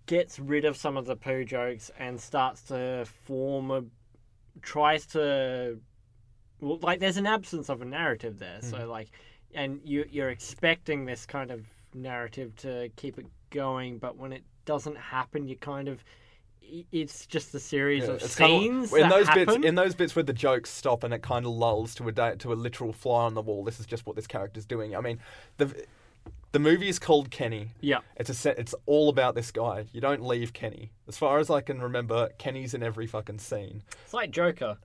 gets 0.07 0.39
rid 0.39 0.65
of 0.65 0.77
some 0.77 0.97
of 0.97 1.07
the 1.07 1.17
poo 1.17 1.45
jokes 1.45 1.91
and 1.99 2.21
starts 2.21 2.63
to 2.63 3.05
form 3.25 3.71
a 3.71 3.83
tries 4.63 5.07
to 5.07 5.81
well, 6.61 6.79
like 6.83 7.01
there's 7.01 7.17
an 7.17 7.27
absence 7.27 7.69
of 7.69 7.83
a 7.83 7.85
narrative 7.85 8.39
there 8.39 8.61
so 8.61 8.89
like 8.89 9.11
and 9.55 9.81
you 9.85 10.05
you're 10.09 10.31
expecting 10.31 11.05
this 11.05 11.27
kind 11.27 11.51
of 11.51 11.67
narrative 11.95 12.55
to 12.57 12.91
keep 12.97 13.19
it 13.19 13.27
going, 13.51 13.99
but 13.99 14.17
when 14.17 14.33
it 14.33 14.45
doesn't 14.65 14.97
happen, 14.97 15.49
you 15.49 15.57
kind 15.57 15.89
of 15.89 16.05
it's 16.93 17.27
just 17.27 17.55
a 17.55 17.61
series 17.61 18.05
Yeah, 18.05 18.11
of 18.11 18.23
it's 18.23 18.37
kinda- 18.37 18.59
scenes 18.61 18.93
in 18.93 19.01
that 19.03 19.11
those 19.11 19.27
happen. 19.29 19.47
bits 19.47 19.67
in 19.67 19.75
those 19.75 19.95
bits 19.95 20.17
where 20.17 20.23
the 20.23 20.33
jokes 20.33 20.71
stop 20.71 21.05
and 21.05 21.13
it 21.15 21.23
kind 21.23 21.47
of 21.47 21.53
lulls 21.53 21.95
to 21.97 22.09
a 22.09 22.13
da- 22.13 22.35
to 22.37 22.53
a 22.53 22.55
literal 22.55 22.93
fly 22.93 23.25
on 23.25 23.35
the 23.35 23.43
wall. 23.43 23.65
This 23.65 23.79
is 23.81 23.87
just 23.87 24.07
what 24.07 24.17
this 24.17 24.27
character's 24.27 24.67
doing. 24.67 24.95
I 24.97 25.01
mean, 25.01 25.19
the 25.59 25.87
the 26.53 26.59
movie 26.59 26.89
is 26.89 26.99
called 26.99 27.31
Kenny. 27.31 27.73
yeah, 27.81 27.99
It's 28.17 28.31
a 28.31 28.35
set. 28.35 28.59
It's 28.59 28.75
all 28.87 29.09
about 29.11 29.35
this 29.35 29.51
guy. 29.51 29.87
You 29.93 30.01
don't 30.01 30.23
leave 30.23 30.53
Kenny. 30.53 30.91
As 31.07 31.19
far 31.19 31.39
as 31.39 31.51
I 31.51 31.61
can 31.61 31.83
remember, 31.83 32.31
Kenny's 32.39 32.73
in 32.73 32.83
every 32.83 33.07
fucking 33.07 33.39
scene. 33.41 33.83
it's 34.05 34.15
like 34.15 34.31
Joker. 34.31 34.79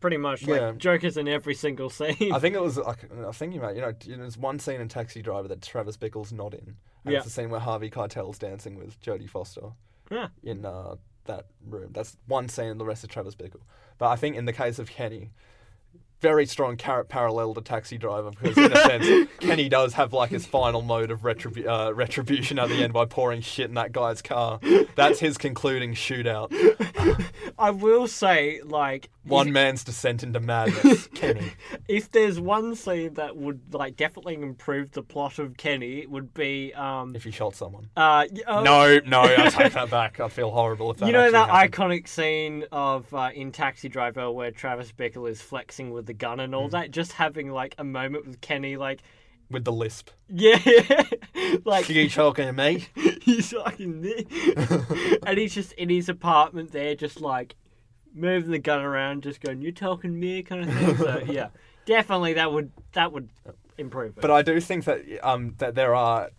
Pretty 0.00 0.16
much, 0.16 0.42
Yeah. 0.42 0.68
like 0.70 0.78
Joker's 0.78 1.16
in 1.16 1.28
every 1.28 1.54
single 1.54 1.88
scene. 1.90 2.32
I 2.32 2.38
think 2.40 2.56
it 2.56 2.60
was 2.62 2.76
like 2.76 3.04
I 3.04 3.08
think 3.30 3.34
thinking 3.34 3.58
about 3.60 3.76
you 3.76 4.16
know 4.16 4.22
there's 4.22 4.36
one 4.38 4.58
scene 4.58 4.80
in 4.80 4.88
Taxi 4.88 5.22
Driver 5.22 5.46
that 5.48 5.62
Travis 5.62 5.96
Bickle's 5.96 6.32
not 6.32 6.54
in. 6.54 6.76
And 7.04 7.12
Yeah. 7.12 7.18
It's 7.18 7.26
the 7.26 7.30
scene 7.32 7.50
where 7.50 7.60
Harvey 7.60 7.90
Keitel's 7.90 8.38
dancing 8.38 8.76
with 8.76 9.00
Jodie 9.00 9.28
Foster 9.30 9.72
Yeah. 10.12 10.28
in 10.44 10.64
uh, 10.64 10.96
that 11.24 11.46
room. 11.66 11.90
That's 11.92 12.16
one 12.26 12.48
scene. 12.48 12.78
The 12.78 12.84
rest 12.84 13.02
is 13.04 13.08
Travis 13.08 13.34
Bickle. 13.34 13.62
But 13.98 14.08
I 14.08 14.16
think 14.16 14.36
in 14.36 14.44
the 14.44 14.52
case 14.52 14.78
of 14.78 14.90
Kenny, 14.90 15.30
very 16.20 16.46
strong 16.46 16.76
car- 16.76 17.02
parallel 17.04 17.52
to 17.54 17.60
Taxi 17.60 17.98
Driver 17.98 18.30
because 18.30 18.56
in 18.56 18.72
a 18.72 18.76
sense 18.86 19.28
Kenny 19.40 19.68
does 19.68 19.94
have 19.94 20.12
like 20.12 20.30
his 20.30 20.46
final 20.46 20.80
mode 20.82 21.10
of 21.10 21.22
retribu- 21.22 21.66
uh, 21.66 21.92
retribution 21.92 22.58
at 22.60 22.68
the 22.68 22.76
end 22.82 22.92
by 22.92 23.04
pouring 23.06 23.40
shit 23.40 23.68
in 23.68 23.74
that 23.74 23.90
guy's 23.92 24.22
car. 24.22 24.60
That's 24.94 25.18
his 25.18 25.36
concluding 25.36 25.94
shootout. 25.94 26.52
I 27.58 27.70
will 27.70 28.06
say, 28.06 28.60
like, 28.64 29.10
One 29.24 29.48
if, 29.48 29.52
man's 29.54 29.84
descent 29.84 30.22
into 30.24 30.40
madness. 30.40 31.06
Kenny. 31.14 31.52
if 31.88 32.10
there's 32.10 32.40
one 32.40 32.74
scene 32.74 33.14
that 33.14 33.36
would 33.36 33.72
like 33.72 33.96
definitely 33.96 34.34
improve 34.34 34.90
the 34.92 35.02
plot 35.02 35.38
of 35.38 35.56
Kenny, 35.56 36.00
it 36.00 36.10
would 36.10 36.34
be 36.34 36.72
um 36.74 37.14
If 37.14 37.24
he 37.24 37.30
shot 37.30 37.54
someone. 37.54 37.88
uh 37.96 38.26
uh, 38.46 38.62
No, 38.62 38.98
no, 39.06 39.22
I 39.22 39.48
take 39.48 39.74
that 39.74 39.90
back. 39.90 40.18
I 40.20 40.28
feel 40.28 40.50
horrible 40.50 40.90
if 40.90 40.96
that. 40.98 41.06
you 41.06 41.12
know 41.12 41.30
that 41.30 41.48
happened. 41.50 41.72
iconic 41.72 42.08
scene 42.08 42.64
of 42.72 43.12
uh, 43.14 43.30
in 43.34 43.52
Taxi 43.52 43.88
Driver 43.88 44.30
where 44.30 44.50
Travis 44.50 44.90
Bickle 44.92 45.28
is 45.30 45.40
flexing 45.40 45.90
with 45.92 46.06
the 46.06 46.14
gun 46.14 46.40
and 46.40 46.54
all 46.54 46.68
Mm. 46.68 46.72
that, 46.72 46.90
just 46.90 47.12
having 47.12 47.50
like 47.50 47.74
a 47.78 47.84
moment 47.84 48.26
with 48.26 48.40
Kenny, 48.40 48.76
like 48.76 49.02
with 49.50 49.64
the 49.64 49.72
lisp. 49.72 50.10
yeah, 50.28 50.58
like 51.64 51.88
You 51.88 52.08
talking 52.08 52.46
to 52.46 52.52
me? 52.52 52.86
he's 53.22 53.50
fucking 53.52 54.00
there, 54.00 54.86
and 55.26 55.38
he's 55.38 55.54
just 55.54 55.72
in 55.74 55.88
his 55.90 56.08
apartment 56.08 56.72
there, 56.72 56.94
just 56.94 57.20
like 57.20 57.54
moving 58.14 58.50
the 58.50 58.58
gun 58.58 58.80
around, 58.82 59.22
just 59.22 59.40
going, 59.40 59.62
"You 59.62 59.72
talking 59.72 60.18
me?" 60.18 60.42
kind 60.42 60.68
of 60.68 60.74
thing. 60.74 60.96
So 60.96 61.22
yeah, 61.26 61.48
definitely 61.86 62.34
that 62.34 62.52
would 62.52 62.70
that 62.92 63.12
would 63.12 63.28
improve 63.78 64.16
it. 64.18 64.20
But 64.20 64.30
I 64.30 64.42
do 64.42 64.60
think 64.60 64.84
that 64.84 65.00
um 65.22 65.54
that 65.58 65.74
there 65.74 65.94
are, 65.94 66.30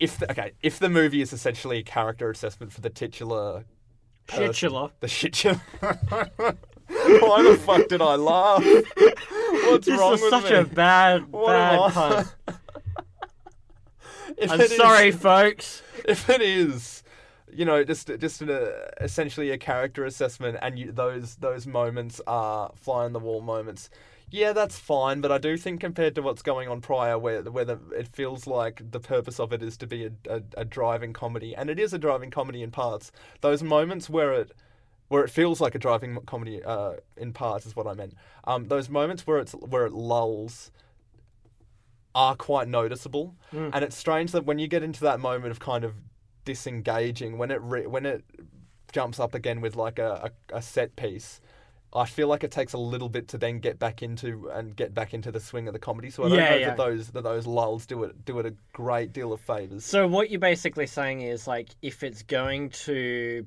if 0.00 0.18
the, 0.18 0.30
okay, 0.30 0.52
if 0.62 0.78
the 0.78 0.88
movie 0.88 1.20
is 1.20 1.32
essentially 1.32 1.78
a 1.78 1.82
character 1.82 2.30
assessment 2.30 2.72
for 2.72 2.80
the 2.80 2.90
titular. 2.90 3.64
person- 4.26 4.70
Shitula. 4.70 4.90
The 5.00 5.06
shitula. 5.06 5.60
Why 6.90 7.42
the 7.42 7.58
fuck 7.64 7.86
did 7.88 8.00
I 8.00 8.14
laugh? 8.16 8.64
What's 8.64 9.86
This 9.86 9.98
wrong 9.98 10.12
with 10.12 10.20
such 10.30 10.50
me? 10.50 10.56
a 10.56 10.64
bad, 10.64 11.30
What 11.30 11.48
bad 11.52 11.92
pun. 11.92 12.26
I'm 14.50 14.60
it 14.60 14.70
is- 14.70 14.76
sorry, 14.76 15.10
folks. 15.10 15.82
if 16.06 16.30
it 16.30 16.40
is 16.40 17.02
you 17.58 17.64
know 17.64 17.82
just 17.82 18.08
just 18.18 18.40
an, 18.40 18.50
uh, 18.50 18.70
essentially 19.00 19.50
a 19.50 19.58
character 19.58 20.04
assessment 20.04 20.56
and 20.62 20.78
you, 20.78 20.92
those 20.92 21.34
those 21.36 21.66
moments 21.66 22.20
are 22.26 22.70
fly 22.76 23.04
on 23.04 23.12
the 23.12 23.18
wall 23.18 23.40
moments. 23.40 23.90
Yeah 24.30 24.52
that's 24.52 24.78
fine 24.78 25.22
but 25.22 25.32
i 25.32 25.38
do 25.38 25.56
think 25.56 25.80
compared 25.80 26.14
to 26.14 26.20
what's 26.20 26.42
going 26.42 26.68
on 26.68 26.82
prior 26.82 27.18
where 27.18 27.42
where 27.42 27.64
the, 27.64 27.78
it 27.96 28.06
feels 28.08 28.46
like 28.46 28.82
the 28.90 29.00
purpose 29.00 29.40
of 29.40 29.54
it 29.54 29.62
is 29.62 29.78
to 29.78 29.86
be 29.86 30.04
a, 30.04 30.10
a, 30.28 30.42
a 30.58 30.64
driving 30.66 31.14
comedy 31.14 31.56
and 31.56 31.70
it 31.70 31.78
is 31.78 31.94
a 31.94 31.98
driving 31.98 32.30
comedy 32.30 32.62
in 32.62 32.70
parts 32.70 33.10
those 33.40 33.62
moments 33.62 34.10
where 34.10 34.34
it 34.34 34.52
where 35.08 35.24
it 35.24 35.30
feels 35.30 35.60
like 35.60 35.74
a 35.74 35.78
driving 35.78 36.18
comedy 36.26 36.62
uh, 36.62 36.92
in 37.16 37.32
parts 37.32 37.64
is 37.66 37.74
what 37.74 37.86
I 37.86 37.94
meant. 37.94 38.14
Um, 38.44 38.68
those 38.68 38.88
moments 38.90 39.26
where 39.26 39.38
it's 39.38 39.52
where 39.52 39.86
it 39.86 39.92
lulls 39.92 40.70
are 42.14 42.36
quite 42.36 42.68
noticeable, 42.68 43.34
and 43.72 43.82
it's 43.84 43.96
strange 43.96 44.32
that 44.32 44.44
when 44.44 44.58
you 44.58 44.68
get 44.68 44.82
into 44.82 45.00
that 45.00 45.18
moment 45.20 45.50
of 45.50 45.60
kind 45.60 45.84
of 45.84 45.94
disengaging, 46.52 47.38
when 47.38 47.50
it 47.50 47.60
re- 47.62 47.86
when 47.86 48.06
it 48.06 48.24
jumps 48.92 49.20
up 49.20 49.34
again 49.34 49.60
with 49.60 49.76
like 49.76 49.98
a, 49.98 50.30
a, 50.52 50.56
a 50.58 50.62
set 50.62 50.96
piece. 50.96 51.40
I 51.94 52.04
feel 52.06 52.28
like 52.28 52.44
it 52.44 52.50
takes 52.50 52.74
a 52.74 52.78
little 52.78 53.08
bit 53.08 53.28
to 53.28 53.38
then 53.38 53.60
get 53.60 53.78
back 53.78 54.02
into 54.02 54.50
and 54.50 54.76
get 54.76 54.94
back 54.94 55.14
into 55.14 55.32
the 55.32 55.40
swing 55.40 55.68
of 55.68 55.72
the 55.74 55.78
comedy. 55.78 56.10
So 56.10 56.24
I 56.24 56.28
don't 56.28 56.38
Yeah, 56.38 56.50
know 56.50 56.60
yeah. 56.60 56.66
that 56.70 56.76
those 56.76 57.08
that 57.10 57.24
those 57.24 57.46
lulls 57.46 57.86
do 57.86 58.04
it 58.04 58.24
do 58.24 58.38
it 58.40 58.46
a 58.46 58.54
great 58.72 59.12
deal 59.12 59.32
of 59.32 59.40
favors. 59.40 59.84
So 59.84 60.06
what 60.06 60.30
you're 60.30 60.40
basically 60.40 60.86
saying 60.86 61.22
is 61.22 61.46
like 61.46 61.70
if 61.82 62.02
it's 62.02 62.22
going 62.22 62.70
to 62.70 63.46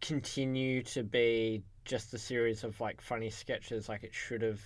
continue 0.00 0.82
to 0.84 1.02
be 1.04 1.62
just 1.84 2.14
a 2.14 2.18
series 2.18 2.64
of 2.64 2.80
like 2.80 3.00
funny 3.00 3.30
sketches, 3.30 3.88
like 3.88 4.04
it 4.04 4.14
should 4.14 4.42
have 4.42 4.60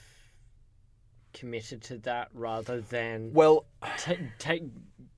committed 1.34 1.82
to 1.82 1.98
that 1.98 2.28
rather 2.32 2.80
than 2.80 3.32
Well, 3.34 3.66
take 3.98 4.20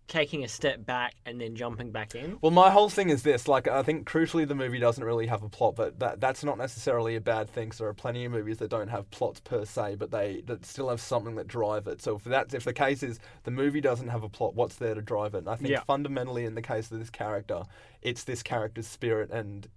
taking 0.08 0.44
a 0.44 0.48
step 0.48 0.86
back 0.86 1.16
and 1.26 1.40
then 1.40 1.56
jumping 1.56 1.90
back 1.90 2.14
in. 2.14 2.38
Well, 2.40 2.52
my 2.52 2.70
whole 2.70 2.88
thing 2.88 3.08
is 3.10 3.24
this: 3.24 3.48
like, 3.48 3.66
I 3.66 3.82
think 3.82 4.08
crucially, 4.08 4.46
the 4.46 4.54
movie 4.54 4.78
doesn't 4.78 5.02
really 5.02 5.26
have 5.26 5.42
a 5.42 5.48
plot, 5.48 5.74
but 5.74 5.98
that 5.98 6.20
that's 6.20 6.44
not 6.44 6.58
necessarily 6.58 7.16
a 7.16 7.20
bad 7.20 7.50
thing. 7.50 7.70
'cause 7.70 7.78
there 7.78 7.88
are 7.88 7.94
plenty 7.94 8.24
of 8.24 8.30
movies 8.30 8.58
that 8.58 8.68
don't 8.70 8.86
have 8.86 9.10
plots 9.10 9.40
per 9.40 9.64
se, 9.64 9.96
but 9.96 10.12
they 10.12 10.42
that 10.46 10.64
still 10.64 10.88
have 10.90 11.00
something 11.00 11.34
that 11.34 11.48
drive 11.48 11.88
it. 11.88 12.00
So 12.00 12.16
if 12.16 12.24
that's 12.24 12.54
if 12.54 12.62
the 12.64 12.72
case 12.72 13.02
is 13.02 13.18
the 13.42 13.50
movie 13.50 13.80
doesn't 13.80 14.08
have 14.08 14.22
a 14.22 14.28
plot, 14.28 14.54
what's 14.54 14.76
there 14.76 14.94
to 14.94 15.02
drive 15.02 15.34
it? 15.34 15.38
And 15.38 15.48
I 15.48 15.56
think 15.56 15.70
Yeah. 15.70 15.82
fundamentally, 15.84 16.44
in 16.44 16.54
the 16.54 16.62
case 16.62 16.90
of 16.92 17.00
this 17.00 17.10
character, 17.10 17.64
it's 18.00 18.22
this 18.22 18.44
character's 18.44 18.86
spirit 18.86 19.30
and 19.32 19.68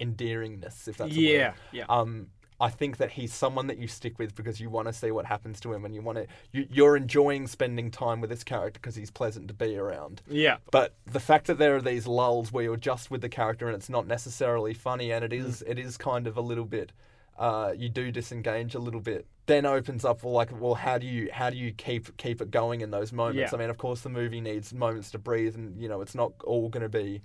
endearingness, 0.00 0.86
if 0.86 0.96
that's 0.98 1.16
a 1.16 1.20
word. 1.20 1.26
Yeah, 1.26 1.54
yeah. 1.72 1.84
Um, 1.88 2.30
I 2.60 2.70
think 2.70 2.98
that 2.98 3.10
he's 3.12 3.34
someone 3.34 3.66
that 3.66 3.78
you 3.78 3.88
stick 3.88 4.18
with 4.18 4.34
because 4.36 4.60
you 4.60 4.70
want 4.70 4.86
to 4.86 4.92
see 4.92 5.10
what 5.10 5.26
happens 5.26 5.58
to 5.60 5.72
him, 5.72 5.84
and 5.84 5.94
you 5.94 6.02
want 6.02 6.18
to 6.18 6.26
you, 6.52 6.66
you're 6.70 6.96
enjoying 6.96 7.46
spending 7.48 7.90
time 7.90 8.20
with 8.20 8.30
this 8.30 8.44
character 8.44 8.78
because 8.80 8.94
he's 8.94 9.10
pleasant 9.10 9.48
to 9.48 9.54
be 9.54 9.76
around. 9.76 10.22
Yeah. 10.28 10.58
But 10.70 10.94
the 11.04 11.20
fact 11.20 11.46
that 11.48 11.58
there 11.58 11.74
are 11.76 11.82
these 11.82 12.06
lulls 12.06 12.52
where 12.52 12.62
you're 12.64 12.76
just 12.76 13.10
with 13.10 13.22
the 13.22 13.28
character 13.28 13.66
and 13.66 13.74
it's 13.74 13.90
not 13.90 14.06
necessarily 14.06 14.72
funny 14.74 15.10
and 15.12 15.24
it 15.24 15.32
Mm. 15.32 15.44
is 15.46 15.62
it 15.66 15.78
is 15.78 15.96
kind 15.96 16.26
of 16.26 16.36
a 16.36 16.40
little 16.40 16.64
bit 16.64 16.92
uh, 17.38 17.72
you 17.76 17.88
do 17.88 18.12
disengage 18.12 18.76
a 18.76 18.78
little 18.78 19.00
bit 19.00 19.26
then 19.46 19.66
opens 19.66 20.04
up 20.04 20.20
for 20.20 20.30
like 20.32 20.48
well 20.60 20.74
how 20.74 20.96
do 20.96 21.06
you 21.08 21.28
how 21.32 21.50
do 21.50 21.56
you 21.56 21.72
keep 21.72 22.16
keep 22.16 22.40
it 22.40 22.50
going 22.52 22.80
in 22.80 22.90
those 22.92 23.12
moments 23.12 23.50
Yeah. 23.52 23.56
i 23.58 23.60
mean 23.60 23.70
of 23.70 23.76
course 23.78 24.02
the 24.02 24.08
movie 24.08 24.40
needs 24.40 24.72
moments 24.72 25.10
to 25.10 25.18
breathe 25.18 25.56
and 25.56 25.76
you 25.82 25.88
know 25.88 26.00
it's 26.00 26.14
not 26.14 26.32
all 26.44 26.68
going 26.68 26.84
to 26.84 26.88
be 26.88 27.20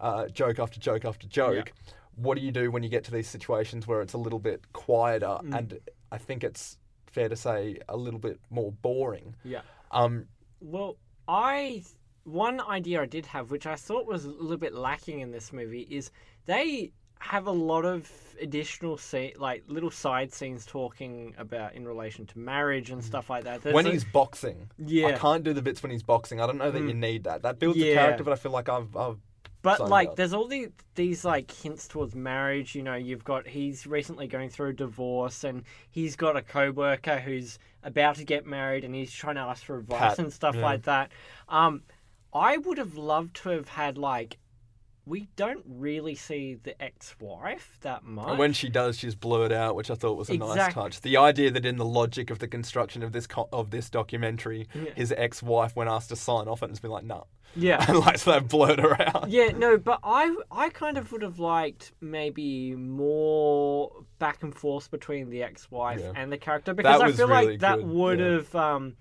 uh, 0.00 0.28
joke 0.28 0.58
after 0.58 0.78
joke 0.78 1.04
after 1.06 1.26
joke 1.26 1.72
what 2.16 2.36
do 2.38 2.44
you 2.44 2.52
do 2.52 2.70
when 2.70 2.82
you 2.82 2.88
get 2.88 3.04
to 3.04 3.10
these 3.10 3.28
situations 3.28 3.86
where 3.86 4.00
it's 4.00 4.12
a 4.14 4.18
little 4.18 4.38
bit 4.38 4.72
quieter 4.72 5.38
Mm. 5.42 5.58
and 5.58 5.78
i 6.12 6.18
think 6.18 6.44
it's 6.44 6.78
fair 7.06 7.28
to 7.28 7.36
say 7.36 7.78
a 7.88 7.96
little 7.96 8.20
bit 8.20 8.38
more 8.50 8.72
boring 8.72 9.34
Yeah. 9.44 9.62
um 9.90 10.26
Well, 10.60 10.96
I 11.28 11.82
one 12.24 12.60
idea 12.60 13.02
I 13.02 13.06
did 13.06 13.26
have, 13.26 13.50
which 13.50 13.66
I 13.66 13.76
thought 13.76 14.06
was 14.06 14.24
a 14.24 14.30
little 14.30 14.56
bit 14.56 14.74
lacking 14.74 15.20
in 15.20 15.30
this 15.30 15.52
movie, 15.52 15.82
is 15.90 16.10
they 16.46 16.90
have 17.20 17.46
a 17.46 17.50
lot 17.52 17.84
of 17.84 18.10
additional 18.40 18.96
scene, 18.96 19.32
like 19.38 19.62
little 19.68 19.90
side 19.90 20.32
scenes 20.32 20.64
talking 20.66 21.34
about 21.38 21.74
in 21.74 21.86
relation 21.86 22.26
to 22.26 22.38
marriage 22.38 22.90
and 22.90 23.02
stuff 23.04 23.28
like 23.30 23.44
that. 23.44 23.62
There's 23.62 23.72
Mm. 23.72 23.76
when 23.76 23.86
a- 23.86 23.92
he's 23.92 24.04
boxing. 24.04 24.70
Yeah, 24.78 25.08
I 25.08 25.12
can't 25.12 25.44
do 25.44 25.52
the 25.52 25.62
bits 25.62 25.82
when 25.82 25.92
he's 25.92 26.02
boxing. 26.02 26.40
I 26.40 26.46
don't 26.46 26.58
know 26.58 26.70
that 26.70 26.80
you 26.82 26.94
need 26.94 27.24
that. 27.24 27.42
That 27.42 27.58
builds 27.58 27.78
a 27.78 27.86
Yeah. 27.86 27.94
character, 27.94 28.24
but 28.24 28.32
I 28.32 28.36
feel 28.36 28.52
like 28.52 28.68
I've, 28.70 28.94
I've 28.96 29.18
But 29.64 29.88
like, 29.88 30.14
there's 30.14 30.34
all 30.34 30.46
these 30.46 30.68
these 30.94 31.24
like 31.24 31.50
hints 31.50 31.88
towards 31.88 32.14
marriage. 32.14 32.74
You 32.74 32.82
know, 32.82 32.96
you've 32.96 33.24
got 33.24 33.46
he's 33.46 33.86
recently 33.86 34.26
going 34.28 34.50
through 34.50 34.68
a 34.68 34.72
divorce, 34.74 35.42
and 35.42 35.64
he's 35.90 36.16
got 36.16 36.36
a 36.36 36.42
co-worker 36.42 37.18
who's 37.18 37.58
about 37.82 38.16
to 38.16 38.24
get 38.24 38.44
married, 38.44 38.84
and 38.84 38.94
he's 38.94 39.10
trying 39.10 39.36
to 39.36 39.40
ask 39.40 39.64
for 39.64 39.78
advice 39.78 40.16
Pat, 40.16 40.18
and 40.18 40.32
stuff 40.32 40.54
yeah. 40.54 40.62
like 40.62 40.82
that. 40.82 41.12
Um, 41.48 41.82
I 42.34 42.58
would 42.58 42.76
have 42.76 42.94
loved 42.96 43.36
to 43.36 43.48
have 43.48 43.68
had 43.68 43.96
like. 43.96 44.36
We 45.06 45.28
don't 45.36 45.62
really 45.68 46.14
see 46.14 46.54
the 46.54 46.80
ex-wife 46.82 47.76
that 47.82 48.04
much. 48.04 48.26
And 48.28 48.38
when 48.38 48.54
she 48.54 48.70
does, 48.70 48.96
she's 48.98 49.14
blurred 49.14 49.52
out, 49.52 49.76
which 49.76 49.90
I 49.90 49.94
thought 49.94 50.16
was 50.16 50.30
a 50.30 50.36
nice 50.38 50.72
touch. 50.72 51.00
The 51.02 51.18
idea 51.18 51.50
that 51.50 51.66
in 51.66 51.76
the 51.76 51.84
logic 51.84 52.30
of 52.30 52.38
the 52.38 52.48
construction 52.48 53.02
of 53.02 53.12
this 53.12 53.26
co- 53.26 53.48
of 53.52 53.70
this 53.70 53.90
documentary, 53.90 54.66
his 54.96 55.12
ex-wife, 55.12 55.76
when 55.76 55.88
asked 55.88 56.08
to 56.08 56.16
sign 56.16 56.48
off 56.48 56.62
it, 56.62 56.70
has 56.70 56.80
been 56.80 56.90
like, 56.90 57.04
"No," 57.04 57.26
yeah, 57.54 57.84
and 57.88 57.98
like 57.98 58.16
so 58.16 58.32
they've 58.32 58.48
blurred 58.48 58.78
her 58.80 58.98
out. 59.00 59.28
Yeah, 59.28 59.48
no, 59.48 59.76
but 59.76 60.00
I 60.02 60.34
I 60.50 60.70
kind 60.70 60.96
of 60.96 61.12
would 61.12 61.20
have 61.22 61.38
liked 61.38 61.92
maybe 62.00 62.74
more 62.74 64.04
back 64.18 64.42
and 64.42 64.54
forth 64.54 64.90
between 64.90 65.28
the 65.28 65.42
ex-wife 65.42 66.00
Yeah. 66.00 66.12
and 66.16 66.32
the 66.32 66.38
character 66.38 66.72
because 66.72 67.00
I 67.02 67.12
feel 67.12 67.28
really 67.28 67.46
like 67.52 67.60
that 67.60 67.76
good, 67.80 67.86
would 67.88 68.18
yeah. 68.20 68.30
have 68.32 68.54
um 68.54 68.96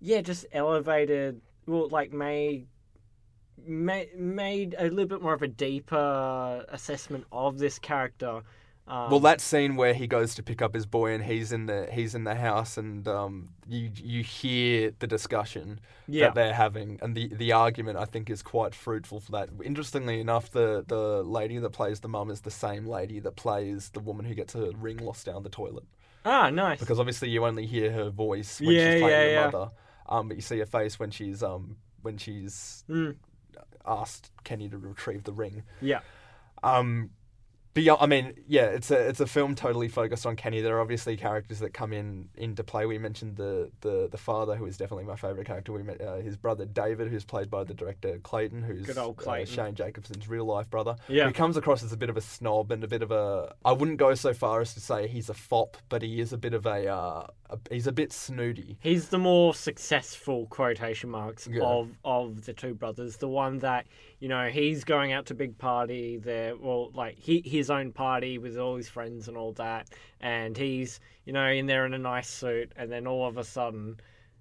yeah, 0.00 0.20
just 0.20 0.46
elevated 0.52 1.40
well 1.66 1.88
like 1.90 2.12
made 2.12 2.66
made 3.66 4.14
made 4.18 4.74
a 4.78 4.84
little 4.84 5.06
bit 5.06 5.22
more 5.22 5.34
of 5.34 5.42
a 5.42 5.48
deeper 5.48 6.64
assessment 6.68 7.24
of 7.32 7.58
this 7.58 7.78
character 7.78 8.42
Um, 8.90 9.10
Well, 9.10 9.20
that 9.20 9.42
scene 9.42 9.76
where 9.76 9.92
he 9.92 10.06
goes 10.06 10.34
to 10.36 10.42
pick 10.42 10.62
up 10.62 10.72
his 10.74 10.86
boy 10.86 11.12
and 11.12 11.22
he's 11.24 11.52
in 11.52 11.66
the 11.66 11.88
he's 11.92 12.14
in 12.14 12.24
the 12.24 12.34
house 12.34 12.78
and 12.78 13.06
um, 13.06 13.50
you 13.68 13.90
you 13.94 14.22
hear 14.22 14.92
the 14.98 15.06
discussion 15.06 15.78
Yeah. 16.06 16.26
that 16.28 16.34
they're 16.34 16.54
having 16.54 16.98
and 17.02 17.14
the, 17.14 17.28
the 17.28 17.52
argument 17.52 17.98
I 17.98 18.06
think 18.06 18.30
is 18.30 18.42
quite 18.42 18.74
fruitful 18.74 19.20
for 19.20 19.32
that. 19.32 19.50
Interestingly 19.62 20.20
enough, 20.20 20.50
the 20.50 20.84
the 20.86 21.22
lady 21.22 21.58
that 21.58 21.70
plays 21.70 22.00
the 22.00 22.08
mum 22.08 22.30
is 22.30 22.40
the 22.40 22.50
same 22.50 22.86
lady 22.86 23.20
that 23.20 23.36
plays 23.36 23.90
the 23.90 24.00
woman 24.00 24.24
who 24.24 24.34
gets 24.34 24.54
her 24.54 24.70
ring 24.86 24.96
lost 24.98 25.26
down 25.26 25.42
the 25.42 25.50
toilet 25.50 25.84
ah, 26.24 26.48
nice. 26.48 26.80
because 26.80 26.98
obviously 26.98 27.28
you 27.28 27.44
only 27.44 27.66
hear 27.66 27.92
her 27.92 28.08
voice 28.10 28.58
when 28.58 28.74
Yeah, 28.74 28.84
she's 28.84 29.00
playing 29.02 29.20
yeah, 29.20 29.24
the 29.28 29.32
yeah. 29.32 29.44
mother, 29.50 29.70
um, 30.08 30.28
but 30.28 30.36
you 30.38 30.42
see 30.50 30.58
her 30.60 30.66
face 30.78 30.98
when 30.98 31.10
she's 31.10 31.42
um 31.42 31.76
when 32.00 32.16
she's 32.16 32.84
Mm, 32.88 33.16
asked 33.88 34.30
Kenny 34.44 34.68
to 34.68 34.78
retrieve 34.78 35.24
the 35.24 35.32
ring. 35.32 35.62
yeah. 35.80 36.00
Um, 36.62 37.10
beyond, 37.82 38.02
I 38.02 38.06
mean, 38.06 38.34
yeah, 38.46 38.66
it's 38.66 38.90
a 38.90 39.08
it's 39.08 39.20
a 39.20 39.26
film 39.26 39.54
totally 39.54 39.88
focused 39.88 40.26
on 40.26 40.36
Kenny. 40.36 40.60
There 40.60 40.76
are 40.76 40.80
obviously 40.80 41.16
characters 41.16 41.60
that 41.60 41.72
come 41.72 41.92
in 41.92 42.28
into 42.36 42.64
play. 42.64 42.86
We 42.86 42.98
mentioned 42.98 43.36
the 43.36 43.70
the, 43.80 44.08
the 44.10 44.18
father, 44.18 44.56
who 44.56 44.66
is 44.66 44.76
definitely 44.76 45.04
my 45.04 45.16
favorite 45.16 45.46
character. 45.46 45.72
We 45.72 45.82
met 45.82 46.00
uh, 46.00 46.16
his 46.16 46.36
brother 46.36 46.64
David, 46.66 47.08
who's 47.08 47.24
played 47.24 47.50
by 47.50 47.64
the 47.64 47.74
director 47.74 48.18
Clayton, 48.22 48.62
who's 48.62 48.86
Good 48.86 48.98
old 48.98 49.16
Clayton. 49.16 49.52
Uh, 49.58 49.64
Shane 49.64 49.74
Jacobson's 49.74 50.28
real 50.28 50.44
life 50.44 50.68
brother. 50.70 50.96
Yeah. 51.08 51.26
he 51.26 51.32
comes 51.32 51.56
across 51.56 51.82
as 51.82 51.92
a 51.92 51.96
bit 51.96 52.10
of 52.10 52.16
a 52.16 52.20
snob 52.20 52.70
and 52.72 52.82
a 52.84 52.88
bit 52.88 53.02
of 53.02 53.10
a. 53.10 53.54
I 53.64 53.72
wouldn't 53.72 53.98
go 53.98 54.14
so 54.14 54.34
far 54.34 54.60
as 54.60 54.74
to 54.74 54.80
say 54.80 55.06
he's 55.08 55.28
a 55.28 55.34
fop, 55.34 55.76
but 55.88 56.02
he 56.02 56.20
is 56.20 56.32
a 56.32 56.38
bit 56.38 56.54
of 56.54 56.66
a. 56.66 56.86
Uh, 56.88 57.26
a 57.50 57.58
he's 57.70 57.86
a 57.86 57.92
bit 57.92 58.12
snooty. 58.12 58.76
He's 58.80 59.08
the 59.08 59.18
more 59.18 59.54
successful 59.54 60.46
quotation 60.46 61.08
marks 61.10 61.46
Yeah. 61.50 61.62
of 61.62 61.90
of 62.04 62.44
the 62.44 62.52
two 62.52 62.74
brothers. 62.74 63.16
The 63.16 63.28
one 63.28 63.58
that 63.60 63.86
you 64.20 64.28
know 64.28 64.48
he's 64.48 64.84
going 64.84 65.12
out 65.12 65.26
to 65.26 65.34
big 65.34 65.58
party 65.58 66.16
there, 66.16 66.56
well, 66.56 66.90
like 66.92 67.16
he 67.18 67.42
his 67.44 67.70
own 67.70 67.92
party 67.92 68.38
with 68.38 68.58
all 68.58 68.76
his 68.76 68.88
friends 68.88 69.28
and 69.28 69.36
all 69.36 69.52
that, 69.52 69.88
and 70.20 70.56
he's 70.56 71.00
you 71.24 71.32
know 71.32 71.46
in 71.46 71.66
there 71.66 71.86
in 71.86 71.94
a 71.94 71.98
nice 71.98 72.28
suit, 72.28 72.72
and 72.76 72.90
then 72.90 73.06
all 73.06 73.26
of 73.26 73.36
a 73.36 73.44
sudden. 73.44 74.00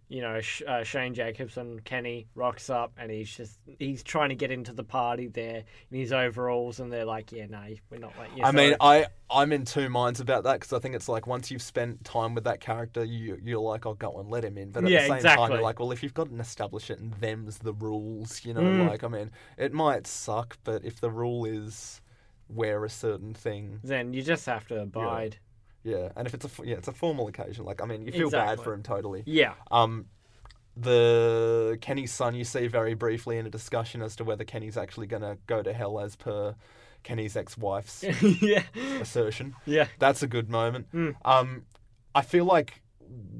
You 0.09 0.21
know, 0.21 0.39
Sh- 0.39 0.61
uh, 0.65 0.83
Shane 0.83 1.13
Jacobson, 1.13 1.81
Kenny 1.81 2.27
rocks 2.33 2.69
up, 2.69 2.93
and 2.97 3.11
he's 3.11 3.35
just 3.35 3.59
he's 3.77 4.03
trying 4.03 4.29
to 4.29 4.35
get 4.35 4.51
into 4.51 4.71
the 4.71 4.83
party 4.83 5.27
there 5.27 5.63
in 5.91 5.97
his 5.99 6.13
overalls, 6.13 6.79
and 6.79 6.91
they're 6.91 7.03
like, 7.03 7.33
"Yeah, 7.33 7.47
no, 7.47 7.61
we're 7.89 7.97
not 7.99 8.13
letting 8.17 8.37
you." 8.37 8.43
I 8.45 8.51
mean. 8.51 8.75
I 8.79 9.07
I'm 9.29 9.51
in 9.51 9.65
two 9.65 9.89
minds 9.89 10.21
about 10.21 10.45
that 10.45 10.53
because 10.61 10.71
I 10.71 10.79
think 10.79 10.95
it's 10.95 11.09
like 11.09 11.27
once 11.27 11.51
you've 11.51 11.61
spent 11.61 12.05
time 12.05 12.33
with 12.33 12.45
that 12.45 12.61
character, 12.61 13.03
you 13.03 13.37
you're 13.43 13.59
like, 13.59 13.85
I'll 13.85 13.93
go 13.95 14.17
and 14.21 14.29
let 14.29 14.45
him 14.45 14.57
in. 14.57 14.69
But 14.71 14.85
at 14.85 14.89
Yeah, 14.89 15.01
the 15.01 15.19
same 15.19 15.23
time, 15.23 15.51
you're 15.51 15.61
like, 15.61 15.79
well, 15.79 15.91
if 15.91 16.01
you've 16.01 16.13
got 16.13 16.29
an 16.29 16.39
establish 16.39 16.89
it 16.89 16.99
and 16.99 17.13
them's 17.15 17.57
the 17.57 17.73
rules, 17.73 18.45
you 18.45 18.53
know, 18.53 18.61
Mm. 18.61 18.87
like 18.89 19.03
I 19.03 19.09
mean, 19.09 19.31
it 19.57 19.73
might 19.73 20.07
suck, 20.07 20.57
but 20.63 20.85
if 20.85 21.01
the 21.01 21.11
rule 21.11 21.43
is 21.43 22.01
wear 22.47 22.85
a 22.85 22.89
certain 22.89 23.33
thing, 23.33 23.79
then 23.83 24.13
you 24.13 24.21
just 24.23 24.45
have 24.45 24.65
to 24.69 24.79
abide. 24.81 25.33
yeah, 25.33 25.46
and 26.15 26.27
if 26.27 26.33
it's 26.33 26.45
a 26.45 26.49
yeah, 26.65 26.75
it's 26.75 26.87
a 26.87 26.93
formal 26.93 27.27
occasion. 27.27 27.65
Like 27.65 27.81
I 27.81 27.85
mean, 27.85 28.05
you 28.05 28.11
feel 28.11 28.29
bad 28.29 28.43
Exactly. 28.43 28.63
for 28.65 28.73
him 28.73 28.83
totally. 28.83 29.23
Yeah, 29.25 29.53
Um, 29.71 30.05
the 30.75 31.77
Kenny's 31.81 32.11
son 32.13 32.35
you 32.35 32.43
see 32.43 32.67
very 32.67 32.93
briefly 32.93 33.37
in 33.37 33.45
a 33.45 33.49
discussion 33.49 34.01
as 34.01 34.15
to 34.17 34.23
whether 34.23 34.43
Kenny's 34.43 34.77
actually 34.77 35.07
going 35.07 35.23
to 35.23 35.37
go 35.47 35.63
to 35.63 35.73
hell 35.73 35.99
as 35.99 36.15
per 36.15 36.55
Kenny's 37.03 37.35
ex-wife's 37.35 38.03
yeah, 38.41 38.63
assertion. 39.01 39.55
yeah. 39.65 39.87
That's 39.99 40.21
a 40.23 40.27
good 40.27 40.49
moment. 40.49 40.87
Mm. 40.93 41.15
Um, 41.25 41.63
I 42.13 42.21
feel 42.21 42.45
like 42.45 42.81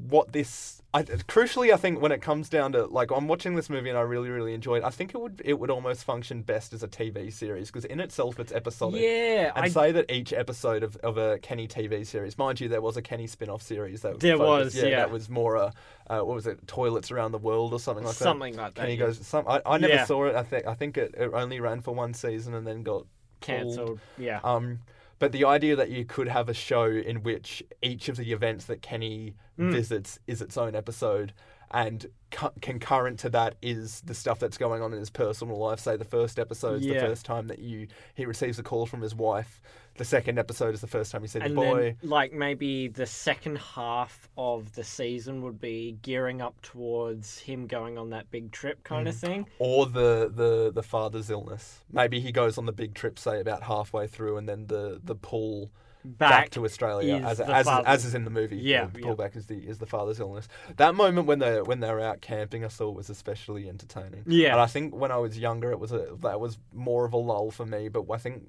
what 0.10 0.32
this, 0.32 0.82
I, 0.94 1.04
crucially, 1.04 1.74
I 1.74 1.78
think 1.78 2.02
when 2.02 2.12
it 2.14 2.22
comes 2.22 2.48
down 2.50 2.72
to 2.72 2.86
like, 2.86 3.12
I'm 3.12 3.28
watching 3.28 3.56
this 3.56 3.70
movie 3.70 3.90
and 3.90 3.98
I 3.98 4.02
really, 4.02 4.30
really 4.30 4.54
enjoyed 4.54 4.84
it. 4.84 4.86
I 4.86 4.90
think 4.90 5.14
it 5.14 5.20
would, 5.20 5.42
it 5.44 5.60
would 5.60 5.70
almost 5.70 6.06
function 6.06 6.44
best 6.44 6.72
as 6.74 6.82
a 6.82 6.88
TV 6.88 7.32
series 7.32 7.68
because 7.68 7.84
in 7.86 8.00
itself 8.00 8.40
it's 8.40 8.52
episodic. 8.54 9.02
Yeah, 9.02 9.52
And 9.56 9.66
I 9.66 9.68
say 9.68 9.92
that 9.92 10.10
each 10.12 10.32
episode 10.32 10.84
of, 10.84 10.96
of 10.98 11.18
a 11.18 11.40
Kenny 11.40 11.68
TV 11.68 12.06
series, 12.08 12.38
mind 12.38 12.62
you, 12.62 12.70
there 12.70 12.82
was 12.82 12.96
a 12.96 13.02
Kenny 13.02 13.28
spin-off 13.28 13.62
series 13.62 14.02
that 14.02 14.20
There 14.22 14.38
focused- 14.38 14.76
was, 14.78 14.84
yeah. 14.84 14.96
that 14.98 15.12
was 15.12 15.30
more 15.30 15.56
a, 15.58 15.74
uh, 16.10 16.20
what 16.22 16.36
was 16.36 16.48
it, 16.48 16.66
toilets 16.68 17.12
around 17.12 17.34
the 17.34 17.38
world 17.38 17.74
or 17.74 17.80
something 17.80 18.06
like 18.06 18.16
that. 18.16 18.24
something 18.24 18.56
like 18.56 18.76
that. 18.76 18.82
Kenny 18.82 18.94
yeah. 18.94 19.06
goes, 19.08 19.28
some, 19.28 19.46
I, 19.48 19.62
I 19.66 19.78
never 19.78 19.94
Yeah. 19.94 20.06
saw 20.06 20.26
it. 20.28 20.36
I 20.36 20.44
think, 20.44 20.66
I 20.68 20.74
think 20.74 20.98
it, 20.98 21.16
it 21.18 21.32
only 21.34 21.60
ran 21.60 21.82
for 21.82 21.94
one 21.94 22.14
season 22.14 22.54
and 22.54 22.66
then 22.66 22.84
got 22.84 23.06
cancelled. 23.42 24.00
Yeah, 24.18 24.40
Um, 24.44 24.80
but 25.20 25.32
the 25.32 25.46
idea 25.46 25.76
that 25.76 25.90
you 25.90 26.06
could 26.06 26.28
have 26.28 26.50
a 26.50 26.54
show 26.54 26.86
in 26.86 27.24
which 27.24 27.64
each 27.82 28.10
of 28.10 28.18
the 28.18 28.32
events 28.32 28.66
that 28.66 28.82
Kenny 28.82 29.34
Hmm. 29.58 29.72
visits 29.72 30.20
is 30.28 30.42
its 30.42 30.56
own 30.58 30.76
episode, 30.76 31.34
and 31.72 32.06
co- 32.30 32.54
concurrent 32.62 33.18
to 33.20 33.30
that 33.32 33.56
is 33.62 34.02
the 34.02 34.14
stuff 34.14 34.38
that's 34.40 34.58
going 34.58 34.82
on 34.84 34.94
in 34.94 35.00
his 35.00 35.10
personal 35.10 35.58
life. 35.58 35.80
Say 35.80 35.98
the 35.98 36.06
first 36.06 36.38
episode 36.38 36.82
is 36.82 36.86
Yeah. 36.86 37.02
the 37.02 37.08
first 37.08 37.26
time 37.26 37.48
that 37.48 37.60
you 37.60 37.88
he 38.14 38.26
receives 38.26 38.60
a 38.60 38.64
call 38.64 38.86
from 38.86 39.02
his 39.02 39.16
wife. 39.16 39.60
The 39.98 40.06
second 40.06 40.38
episode 40.40 40.74
is 40.74 40.82
the 40.82 40.88
first 40.88 41.12
time 41.12 41.22
he 41.22 41.28
sees 41.28 41.42
the 41.42 41.50
boy. 41.50 41.96
then 42.02 42.10
like 42.10 42.32
maybe 42.34 42.88
the 42.88 43.06
second 43.06 43.58
half 43.58 44.30
of 44.38 44.74
the 44.74 44.84
season 44.84 45.42
would 45.42 45.60
be 45.60 45.98
gearing 46.04 46.42
up 46.42 46.62
towards 46.62 47.40
him 47.40 47.68
going 47.68 47.98
on 47.98 48.12
that 48.12 48.30
big 48.30 48.52
trip 48.52 48.84
kind 48.84 49.08
of 49.08 49.16
Mm. 49.16 49.20
thing. 49.20 49.46
or 49.60 49.86
the, 49.88 50.32
the, 50.34 50.72
the 50.74 50.84
father's 50.84 51.30
illness. 51.30 51.82
Maybe 51.92 52.20
he 52.20 52.32
goes 52.32 52.58
on 52.58 52.66
the 52.66 52.72
big 52.72 52.94
trip, 52.94 53.18
say 53.18 53.40
about 53.40 53.64
halfway 53.64 54.08
through, 54.08 54.38
and 54.38 54.48
then 54.48 54.68
the, 54.68 55.02
the 55.04 55.16
pull 55.16 55.72
back, 56.06 56.30
Back, 56.30 56.50
to 56.52 56.64
Australia, 56.64 57.18
is 57.18 57.40
as 57.42 57.68
as, 57.68 57.68
as 57.68 58.06
is 58.06 58.14
in 58.16 58.24
the 58.24 58.30
movie. 58.30 58.56
Yeah, 58.58 58.86
the 58.94 59.02
yeah. 59.02 59.08
pullback 59.08 59.36
is 59.36 59.48
the 59.48 59.58
is 59.58 59.78
the 59.80 59.86
father's 59.86 60.20
illness. 60.22 60.48
That 60.78 60.96
moment 60.96 61.28
when 61.28 61.40
they 61.40 61.62
when 61.62 61.82
they're 61.82 62.00
out 62.00 62.22
camping, 62.22 62.64
I 62.64 62.70
thought 62.70 62.96
was 62.96 63.10
especially 63.10 63.68
entertaining. 63.68 64.24
Yeah. 64.26 64.52
and 64.54 64.62
I 64.62 64.68
think 64.68 64.96
when 64.96 65.12
I 65.12 65.18
was 65.18 65.38
younger, 65.38 65.70
it 65.72 65.80
was 65.80 65.92
a 65.92 66.16
that 66.22 66.40
was 66.40 66.60
more 66.72 67.04
of 67.04 67.12
a 67.12 67.18
lull 67.18 67.52
for 67.52 67.66
me. 67.66 67.90
But 67.90 68.06
I 68.10 68.18
think 68.18 68.48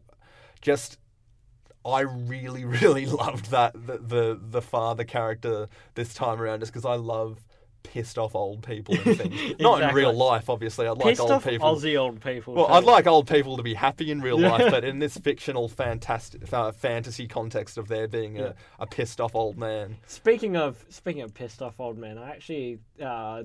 just. 0.61 0.99
I 1.89 2.01
really, 2.03 2.65
really 2.83 3.07
loved 3.07 3.51
that 3.51 3.75
the 3.75 3.99
the, 3.99 4.41
the 4.41 4.63
father 4.63 5.05
character 5.05 5.69
this 5.95 6.15
time 6.15 6.41
around, 6.41 6.61
just 6.61 6.73
because 6.73 6.85
I 6.85 6.95
love 6.95 7.39
pissed 7.85 8.19
off 8.19 8.35
old 8.35 8.63
people 8.63 8.95
and 8.97 9.17
things. 9.17 9.55
Not 9.61 9.81
in 9.81 9.95
real 9.95 10.13
life, 10.13 10.51
obviously. 10.51 10.87
I'd 10.87 10.99
like 10.99 11.11
Pissed 11.11 11.21
old 11.21 11.31
off 11.31 11.45
people. 11.45 11.75
Aussie 11.75 11.99
old 11.99 12.21
people. 12.21 12.55
Well, 12.55 12.67
too. 12.67 12.73
I'd 12.75 12.85
like 12.85 13.07
old 13.07 13.29
people 13.29 13.57
to 13.57 13.63
be 13.63 13.73
happy 13.73 14.11
in 14.11 14.21
real 14.21 14.39
life, 14.39 14.67
but 14.71 14.85
in 14.85 14.99
this 14.99 15.17
fictional, 15.17 15.69
fantastic 15.69 16.53
uh, 16.53 16.73
fantasy 16.73 17.27
context 17.27 17.79
of 17.79 17.89
there 17.89 18.07
being 18.09 18.37
Yeah. 18.37 18.53
a, 18.79 18.83
a 18.83 18.87
pissed 18.87 19.21
off 19.21 19.35
old 19.35 19.57
man. 19.57 19.97
Speaking 20.07 20.57
of 20.57 20.85
speaking 20.91 21.23
of 21.23 21.33
pissed 21.33 21.63
off 21.63 21.81
old 21.81 21.97
men, 21.97 22.19
I 22.19 22.31
actually 22.31 22.79
uh, 23.03 23.45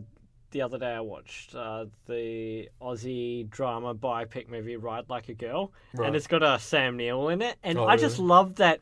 the 0.53 0.61
other 0.61 0.77
day 0.77 0.93
I 0.93 1.01
watched 1.01 1.53
uh, 1.53 1.85
the 2.07 2.69
Aussie 2.81 3.49
drama 3.49 3.93
biopic 3.93 4.47
movie 4.47 4.77
Ride 4.77 5.09
Like 5.09 5.27
a 5.27 5.33
Girl, 5.33 5.73
Right. 5.93 6.07
and 6.07 6.15
it's 6.15 6.27
got 6.27 6.41
a 6.43 6.57
Sam 6.59 6.95
Neill 6.95 7.27
in 7.29 7.41
it, 7.41 7.57
and 7.63 7.77
Oh, 7.77 7.85
I 7.85 7.97
just 7.97 8.19
love 8.19 8.55
that 8.55 8.79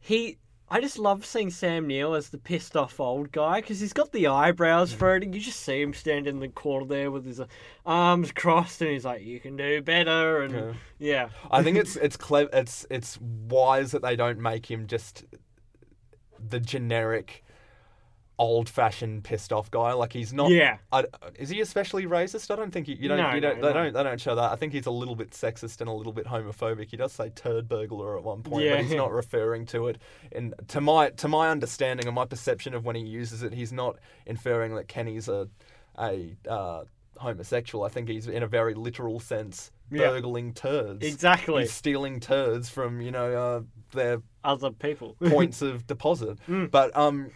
he. 0.00 0.38
I 0.70 0.82
just 0.82 0.98
love 0.98 1.24
seeing 1.24 1.48
Sam 1.48 1.86
Neill 1.86 2.14
as 2.14 2.28
the 2.28 2.36
pissed 2.36 2.76
off 2.76 3.00
old 3.00 3.32
guy 3.32 3.62
because 3.62 3.80
he's 3.80 3.94
got 3.94 4.12
the 4.12 4.26
eyebrows 4.26 4.92
for 4.92 5.16
it, 5.16 5.22
and 5.22 5.34
you 5.34 5.40
just 5.40 5.60
see 5.60 5.80
him 5.80 5.94
standing 5.94 6.34
in 6.36 6.40
the 6.40 6.48
corner 6.48 6.84
there 6.86 7.10
with 7.10 7.24
his 7.24 7.40
uh, 7.40 7.46
arms 7.86 8.32
crossed, 8.32 8.82
and 8.82 8.90
he's 8.90 9.04
like, 9.06 9.22
"You 9.22 9.40
can 9.40 9.56
do 9.56 9.80
better," 9.82 10.42
and 10.42 10.52
Yeah. 10.54 10.72
yeah, 10.98 11.28
I 11.50 11.62
think 11.62 11.78
it's 11.78 11.96
it's 11.96 12.16
clever. 12.18 12.50
It's 12.52 12.86
it's 12.90 13.18
wise 13.20 13.92
that 13.92 14.02
they 14.02 14.14
don't 14.14 14.38
make 14.40 14.70
him 14.70 14.86
just 14.86 15.24
the 16.38 16.60
generic, 16.60 17.44
old-fashioned 18.38 19.24
pissed 19.24 19.52
off 19.52 19.70
guy. 19.70 19.92
Like 19.92 20.12
he's 20.12 20.32
not. 20.32 20.50
Yeah. 20.50 20.78
I, 20.92 21.04
is 21.38 21.48
he 21.48 21.60
especially 21.60 22.06
racist? 22.06 22.50
I 22.50 22.56
don't 22.56 22.70
think 22.70 22.86
he, 22.86 22.94
you 22.94 23.08
don't. 23.08 23.18
No, 23.18 23.34
you 23.34 23.40
don't. 23.40 23.60
no, 23.60 23.66
they 23.66 23.74
no. 23.74 23.82
don't. 23.84 23.92
They 23.94 24.02
don't 24.02 24.20
show 24.20 24.34
that. 24.34 24.52
I 24.52 24.56
think 24.56 24.72
he's 24.72 24.86
a 24.86 24.90
little 24.90 25.16
bit 25.16 25.30
sexist 25.30 25.80
and 25.80 25.88
a 25.88 25.92
little 25.92 26.12
bit 26.12 26.26
homophobic. 26.26 26.90
He 26.90 26.96
does 26.96 27.12
say 27.12 27.30
turd 27.30 27.68
burglar 27.68 28.16
at 28.16 28.24
one 28.24 28.42
point, 28.42 28.64
Yeah. 28.64 28.76
but 28.76 28.84
he's 28.84 28.94
not 28.94 29.12
referring 29.12 29.66
to 29.66 29.88
it. 29.88 29.98
And 30.32 30.54
to 30.68 30.80
my 30.80 31.10
to 31.10 31.28
my 31.28 31.50
understanding 31.50 32.06
and 32.06 32.14
my 32.14 32.24
perception 32.26 32.74
of 32.74 32.84
when 32.84 32.96
he 32.96 33.02
uses 33.02 33.42
it, 33.42 33.52
he's 33.52 33.72
not 33.72 33.96
inferring 34.26 34.74
that 34.76 34.88
Kenny's 34.88 35.28
a 35.28 35.48
a 35.98 36.36
uh, 36.48 36.84
homosexual. 37.16 37.84
I 37.84 37.88
think 37.88 38.08
he's 38.08 38.28
in 38.28 38.42
a 38.42 38.46
very 38.46 38.74
literal 38.74 39.18
sense 39.20 39.72
Yeah. 39.90 40.08
burgling 40.10 40.52
turds. 40.54 41.04
exactly. 41.04 41.62
He's 41.62 41.72
stealing 41.72 42.20
turds 42.20 42.68
from 42.68 43.00
you 43.00 43.10
know 43.10 43.32
uh, 43.34 43.60
their 43.92 44.22
Other 44.44 44.70
people. 44.70 45.16
points 45.28 45.60
of 45.62 45.86
deposit. 45.88 46.38
Mm. 46.48 46.70
But 46.70 46.96
um, 46.96 47.32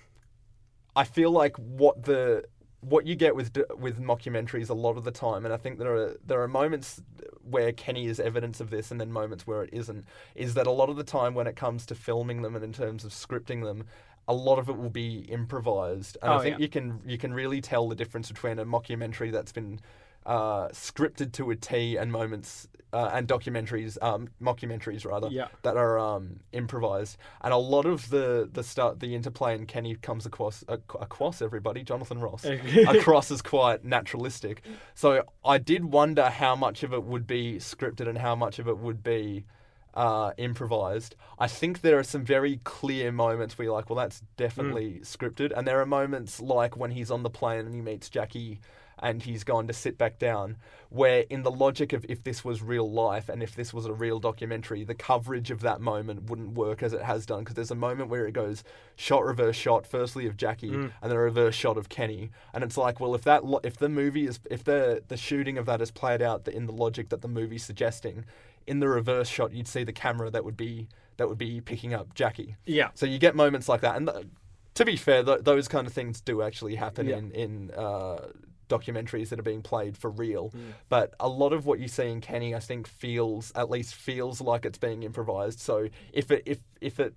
I 0.94 1.04
feel 1.04 1.30
like 1.30 1.56
what 1.56 2.04
the 2.04 2.44
what 2.80 3.06
you 3.06 3.14
get 3.14 3.36
with 3.36 3.56
with 3.78 4.00
mockumentaries 4.00 4.68
a 4.68 4.74
lot 4.74 4.96
of 4.96 5.04
the 5.04 5.10
time, 5.12 5.44
and 5.44 5.54
I 5.54 5.56
think 5.56 5.78
there 5.78 5.94
are 5.94 6.16
there 6.26 6.42
are 6.42 6.48
moments 6.48 7.00
where 7.42 7.72
Kenny 7.72 8.06
is 8.06 8.18
evidence 8.20 8.60
of 8.60 8.70
this, 8.70 8.90
and 8.90 9.00
then 9.00 9.10
moments 9.12 9.46
where 9.46 9.62
it 9.62 9.70
isn't. 9.72 10.04
Is 10.34 10.54
that 10.54 10.66
a 10.66 10.70
lot 10.70 10.88
of 10.90 10.96
the 10.96 11.04
time 11.04 11.34
when 11.34 11.46
it 11.46 11.56
comes 11.56 11.86
to 11.86 11.94
filming 11.94 12.42
them 12.42 12.54
and 12.56 12.64
in 12.64 12.72
terms 12.72 13.04
of 13.04 13.12
scripting 13.12 13.62
them. 13.64 13.84
A 14.28 14.34
lot 14.34 14.60
of 14.60 14.68
it 14.68 14.78
will 14.78 14.88
be 14.88 15.18
improvised, 15.28 16.16
and 16.22 16.32
Oh, 16.32 16.36
I 16.36 16.42
think 16.42 16.58
yeah. 16.58 16.62
you 16.62 16.68
can 16.68 17.00
you 17.04 17.18
can 17.18 17.34
really 17.34 17.60
tell 17.60 17.88
the 17.88 17.96
difference 17.96 18.28
between 18.28 18.60
a 18.60 18.64
mockumentary 18.64 19.32
that's 19.32 19.50
been 19.50 19.80
uh, 20.26 20.68
scripted 20.68 21.32
to 21.32 21.50
a 21.50 21.56
T 21.56 21.96
and 21.96 22.10
moments 22.12 22.68
uh, 22.94 23.08
and 23.14 23.26
documentaries, 23.26 23.96
um, 24.02 24.28
mockumentaries 24.40 25.06
rather, 25.06 25.28
Yeah. 25.30 25.48
that 25.62 25.78
are 25.78 25.98
um, 25.98 26.40
improvised. 26.52 27.16
And 27.40 27.52
a 27.52 27.56
lot 27.56 27.86
of 27.86 28.10
the 28.10 28.48
the 28.52 28.62
start, 28.62 29.00
the 29.00 29.14
interplay 29.14 29.54
in 29.54 29.64
Kenny 29.66 29.94
comes 29.96 30.26
across 30.26 30.62
ac- 30.68 30.82
across 31.00 31.40
everybody, 31.40 31.82
Jonathan 31.82 32.18
Ross, 32.20 32.44
across 32.88 33.30
is 33.30 33.40
quite 33.40 33.82
naturalistic. 33.84 34.62
So 34.94 35.22
I 35.44 35.56
did 35.58 35.86
wonder 35.86 36.28
how 36.28 36.54
much 36.54 36.82
of 36.82 36.92
it 36.92 37.02
would 37.04 37.26
be 37.26 37.54
scripted 37.56 38.06
and 38.08 38.18
how 38.18 38.34
much 38.36 38.58
of 38.58 38.68
it 38.68 38.76
would 38.76 39.02
be 39.02 39.46
uh, 39.94 40.32
improvised. 40.36 41.16
I 41.38 41.46
think 41.48 41.80
there 41.80 41.98
are 41.98 42.04
some 42.04 42.24
very 42.24 42.60
clear 42.64 43.10
moments 43.12 43.56
where 43.56 43.64
you're 43.66 43.74
like, 43.74 43.88
well, 43.90 43.96
that's 43.98 44.22
definitely 44.36 45.00
scripted. 45.02 45.52
And 45.56 45.66
there 45.66 45.80
are 45.80 45.86
moments 45.86 46.40
like 46.40 46.76
when 46.76 46.90
he's 46.92 47.10
on 47.10 47.22
the 47.22 47.30
plane 47.30 47.60
and 47.66 47.74
he 47.74 47.80
meets 47.82 48.08
Jackie 48.10 48.60
and 49.02 49.22
he's 49.22 49.44
gone 49.44 49.66
to 49.66 49.72
sit 49.72 49.98
back 49.98 50.18
down, 50.18 50.56
where 50.88 51.24
in 51.28 51.42
the 51.42 51.50
logic 51.50 51.92
of 51.92 52.06
if 52.08 52.22
this 52.22 52.44
was 52.44 52.62
real 52.62 52.90
life 52.90 53.28
and 53.28 53.42
if 53.42 53.54
this 53.56 53.74
was 53.74 53.84
a 53.86 53.92
real 53.92 54.18
documentary, 54.20 54.84
the 54.84 54.94
coverage 54.94 55.50
of 55.50 55.60
that 55.60 55.80
moment 55.80 56.30
wouldn't 56.30 56.52
work 56.52 56.82
as 56.82 56.92
it 56.92 57.02
has 57.02 57.26
done. 57.26 57.40
Because 57.40 57.56
there's 57.56 57.70
a 57.70 57.74
moment 57.74 58.08
where 58.10 58.26
it 58.26 58.32
goes 58.32 58.62
shot, 58.96 59.24
reverse 59.24 59.56
shot, 59.56 59.86
firstly 59.86 60.26
of 60.26 60.36
Jackie 60.36 60.72
and 60.72 60.92
then 61.02 61.12
a 61.12 61.18
reverse 61.18 61.54
shot 61.54 61.76
of 61.76 61.88
Kenny. 61.88 62.30
And 62.54 62.62
it's 62.62 62.76
like, 62.76 63.00
well, 63.00 63.14
if 63.14 63.22
that, 63.24 63.44
lo- 63.44 63.60
if 63.64 63.76
the 63.76 63.88
movie 63.88 64.26
is, 64.26 64.38
if 64.50 64.62
the, 64.64 65.02
the 65.08 65.16
shooting 65.16 65.58
of 65.58 65.66
that 65.66 65.80
is 65.82 65.90
played 65.90 66.22
out 66.22 66.46
in 66.48 66.66
the 66.66 66.72
logic 66.72 67.08
that 67.08 67.20
the 67.22 67.28
movie's 67.28 67.64
suggesting, 67.64 68.24
in 68.66 68.78
the 68.78 68.88
reverse 68.88 69.28
shot, 69.28 69.52
you'd 69.52 69.66
see 69.66 69.82
the 69.82 69.92
camera 69.92 70.30
that 70.30 70.44
would 70.44 70.56
be 70.56 70.86
that 71.16 71.28
would 71.28 71.38
be 71.38 71.60
picking 71.60 71.92
up 71.92 72.14
Jackie. 72.14 72.54
Yeah. 72.64 72.88
So 72.94 73.06
you 73.06 73.18
get 73.18 73.34
moments 73.34 73.68
like 73.68 73.80
that, 73.82 73.96
and 73.96 74.08
th- 74.08 74.26
to 74.74 74.84
be 74.84 74.96
fair, 74.96 75.22
th- 75.24 75.40
those 75.42 75.66
kind 75.68 75.86
of 75.86 75.92
things 75.92 76.20
do 76.20 76.40
actually 76.42 76.76
happen 76.76 77.08
Yeah. 77.08 77.16
in 77.16 77.30
in 77.32 77.70
uh, 77.72 78.28
documentaries 78.68 79.28
that 79.28 79.38
are 79.38 79.42
being 79.42 79.62
played 79.62 79.96
for 79.96 80.10
real. 80.10 80.50
Mm. 80.50 80.72
But 80.88 81.14
a 81.20 81.28
lot 81.28 81.52
of 81.52 81.66
what 81.66 81.78
you 81.78 81.88
see 81.88 82.08
in 82.08 82.20
Kenny, 82.20 82.54
I 82.54 82.60
think, 82.60 82.86
feels 82.86 83.52
at 83.54 83.70
least 83.70 83.94
feels 83.94 84.40
like 84.40 84.64
it's 84.64 84.78
being 84.78 85.02
improvised. 85.02 85.60
So 85.60 85.88
if 86.12 86.30
it 86.30 86.42
if 86.46 86.58
if 86.80 86.98
it 87.00 87.14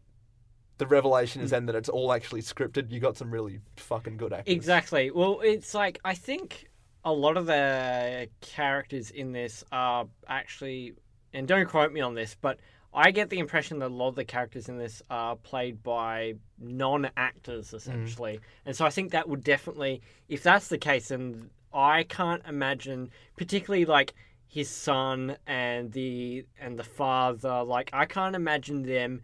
the 0.77 0.87
revelation 0.87 1.41
Mm. 1.41 1.45
is 1.45 1.51
then 1.51 1.65
that 1.67 1.75
it's 1.75 1.87
all 1.89 2.11
actually 2.11 2.41
scripted, 2.41 2.91
you 2.91 2.99
got 2.99 3.15
some 3.17 3.31
really 3.31 3.59
fucking 3.77 4.17
good 4.17 4.33
actors. 4.33 4.53
Exactly. 4.53 5.09
Well, 5.11 5.39
it's 5.41 5.73
like 5.73 5.99
I 6.03 6.15
think 6.15 6.67
a 7.05 7.13
lot 7.13 7.37
of 7.37 7.45
the 7.45 8.27
characters 8.41 9.11
in 9.11 9.31
this 9.31 9.63
are 9.71 10.07
actually, 10.27 10.93
and 11.33 11.47
don't 11.47 11.67
quote 11.69 11.93
me 11.93 12.01
on 12.01 12.15
this, 12.15 12.35
but 12.41 12.59
I 12.95 13.11
get 13.11 13.29
the 13.29 13.39
impression 13.39 13.79
that 13.79 13.87
a 13.87 13.93
lot 13.93 14.09
of 14.09 14.15
the 14.15 14.23
characters 14.23 14.69
in 14.69 14.77
this 14.77 15.01
are 15.09 15.35
played 15.35 15.83
by 15.83 16.35
non-actors 16.59 17.71
mm. 17.71 17.73
essentially, 17.73 18.39
and 18.65 18.75
so 18.75 18.85
I 18.85 18.89
think 18.89 19.11
that 19.11 19.27
would 19.27 19.43
definitely, 19.43 20.01
if 20.29 20.41
that's 20.41 20.69
the 20.69 20.77
case, 20.77 21.11
and 21.11 21.49
I 21.73 22.03
can't 22.03 22.41
imagine, 22.47 23.11
particularly 23.35 23.83
like 23.85 24.13
his 24.47 24.69
son 24.69 25.35
and 25.45 25.91
the 25.91 26.45
and 26.59 26.79
the 26.79 26.85
father, 26.85 27.63
like 27.63 27.89
I 27.91 28.05
can't 28.05 28.35
imagine 28.35 28.83
them 28.83 29.21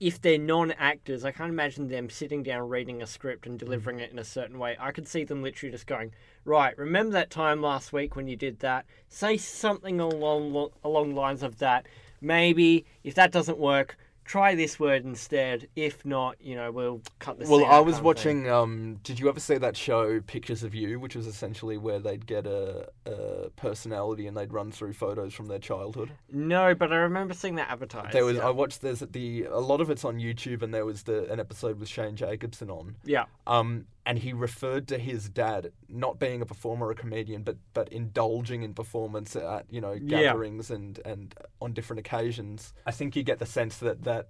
if 0.00 0.20
they're 0.20 0.38
non-actors, 0.38 1.24
I 1.24 1.30
can't 1.30 1.50
imagine 1.50 1.86
them 1.86 2.10
sitting 2.10 2.42
down 2.42 2.68
reading 2.68 3.00
a 3.00 3.06
script 3.06 3.46
and 3.46 3.54
mm. 3.54 3.60
delivering 3.60 4.00
it 4.00 4.10
in 4.10 4.18
a 4.18 4.24
certain 4.24 4.58
way. 4.58 4.76
I 4.80 4.90
could 4.90 5.06
see 5.06 5.22
them 5.22 5.40
literally 5.44 5.70
just 5.70 5.86
going, 5.86 6.12
"Right, 6.44 6.76
remember 6.76 7.12
that 7.12 7.30
time 7.30 7.62
last 7.62 7.92
week 7.92 8.16
when 8.16 8.26
you 8.26 8.34
did 8.34 8.58
that? 8.58 8.86
Say 9.08 9.36
something 9.36 10.00
along 10.00 10.70
along 10.82 11.14
lines 11.14 11.44
of 11.44 11.58
that. 11.58 11.86
Maybe 12.22 12.86
if 13.04 13.14
that 13.16 13.32
doesn't 13.32 13.58
work, 13.58 13.98
try 14.24 14.54
this 14.54 14.78
word 14.78 15.04
instead. 15.04 15.66
If 15.74 16.06
not, 16.06 16.36
you 16.40 16.54
know, 16.54 16.70
we'll 16.70 17.02
cut 17.18 17.38
this." 17.38 17.48
Well, 17.48 17.64
I 17.64 17.80
was 17.80 17.80
kind 17.80 17.88
of 17.88 17.96
thing. 17.96 18.04
watching. 18.04 18.50
Um, 18.50 19.00
did 19.02 19.18
you 19.18 19.28
ever 19.28 19.40
see 19.40 19.58
that 19.58 19.76
show, 19.76 20.20
Pictures 20.20 20.62
of 20.62 20.74
You, 20.74 21.00
which 21.00 21.16
was 21.16 21.26
essentially 21.26 21.76
where 21.76 21.98
they'd 21.98 22.24
get 22.24 22.46
a, 22.46 22.88
a 23.04 23.50
personality 23.56 24.26
and 24.28 24.36
they'd 24.36 24.52
run 24.52 24.70
through 24.70 24.92
photos 24.92 25.34
from 25.34 25.46
their 25.46 25.58
childhood? 25.58 26.12
No, 26.30 26.74
but 26.74 26.92
I 26.92 26.96
remember 26.96 27.34
seeing 27.34 27.56
that 27.56 27.68
advertised. 27.68 28.12
There 28.12 28.24
was. 28.24 28.36
yeah. 28.36 28.46
I 28.46 28.50
watched. 28.50 28.80
There's 28.80 29.00
the 29.00 29.44
a 29.50 29.58
lot 29.60 29.80
of 29.80 29.90
it's 29.90 30.04
on 30.04 30.18
YouTube, 30.18 30.62
and 30.62 30.72
there 30.72 30.86
was 30.86 31.02
the 31.02 31.30
an 31.30 31.40
episode 31.40 31.80
with 31.80 31.88
Shane 31.88 32.14
Jacobson 32.16 32.70
on. 32.70 32.94
yeah. 33.04 33.24
Um, 33.46 33.86
and 34.04 34.18
he 34.18 34.32
referred 34.32 34.88
to 34.88 34.98
his 34.98 35.28
dad 35.28 35.72
not 35.88 36.18
being 36.18 36.42
a 36.42 36.46
performer 36.46 36.88
or 36.88 36.90
a 36.90 36.94
comedian, 36.94 37.42
but 37.42 37.56
but 37.72 37.88
indulging 37.92 38.62
in 38.62 38.74
performance 38.74 39.36
at 39.36 39.66
you 39.70 39.80
know 39.80 39.92
Yeah. 39.92 40.22
gatherings 40.22 40.70
and 40.70 40.98
and 41.04 41.34
on 41.60 41.72
different 41.72 42.00
occasions. 42.00 42.72
I 42.86 42.90
think 42.90 43.14
you 43.16 43.22
get 43.22 43.38
the 43.38 43.46
sense 43.46 43.76
that 43.78 44.02
that 44.04 44.28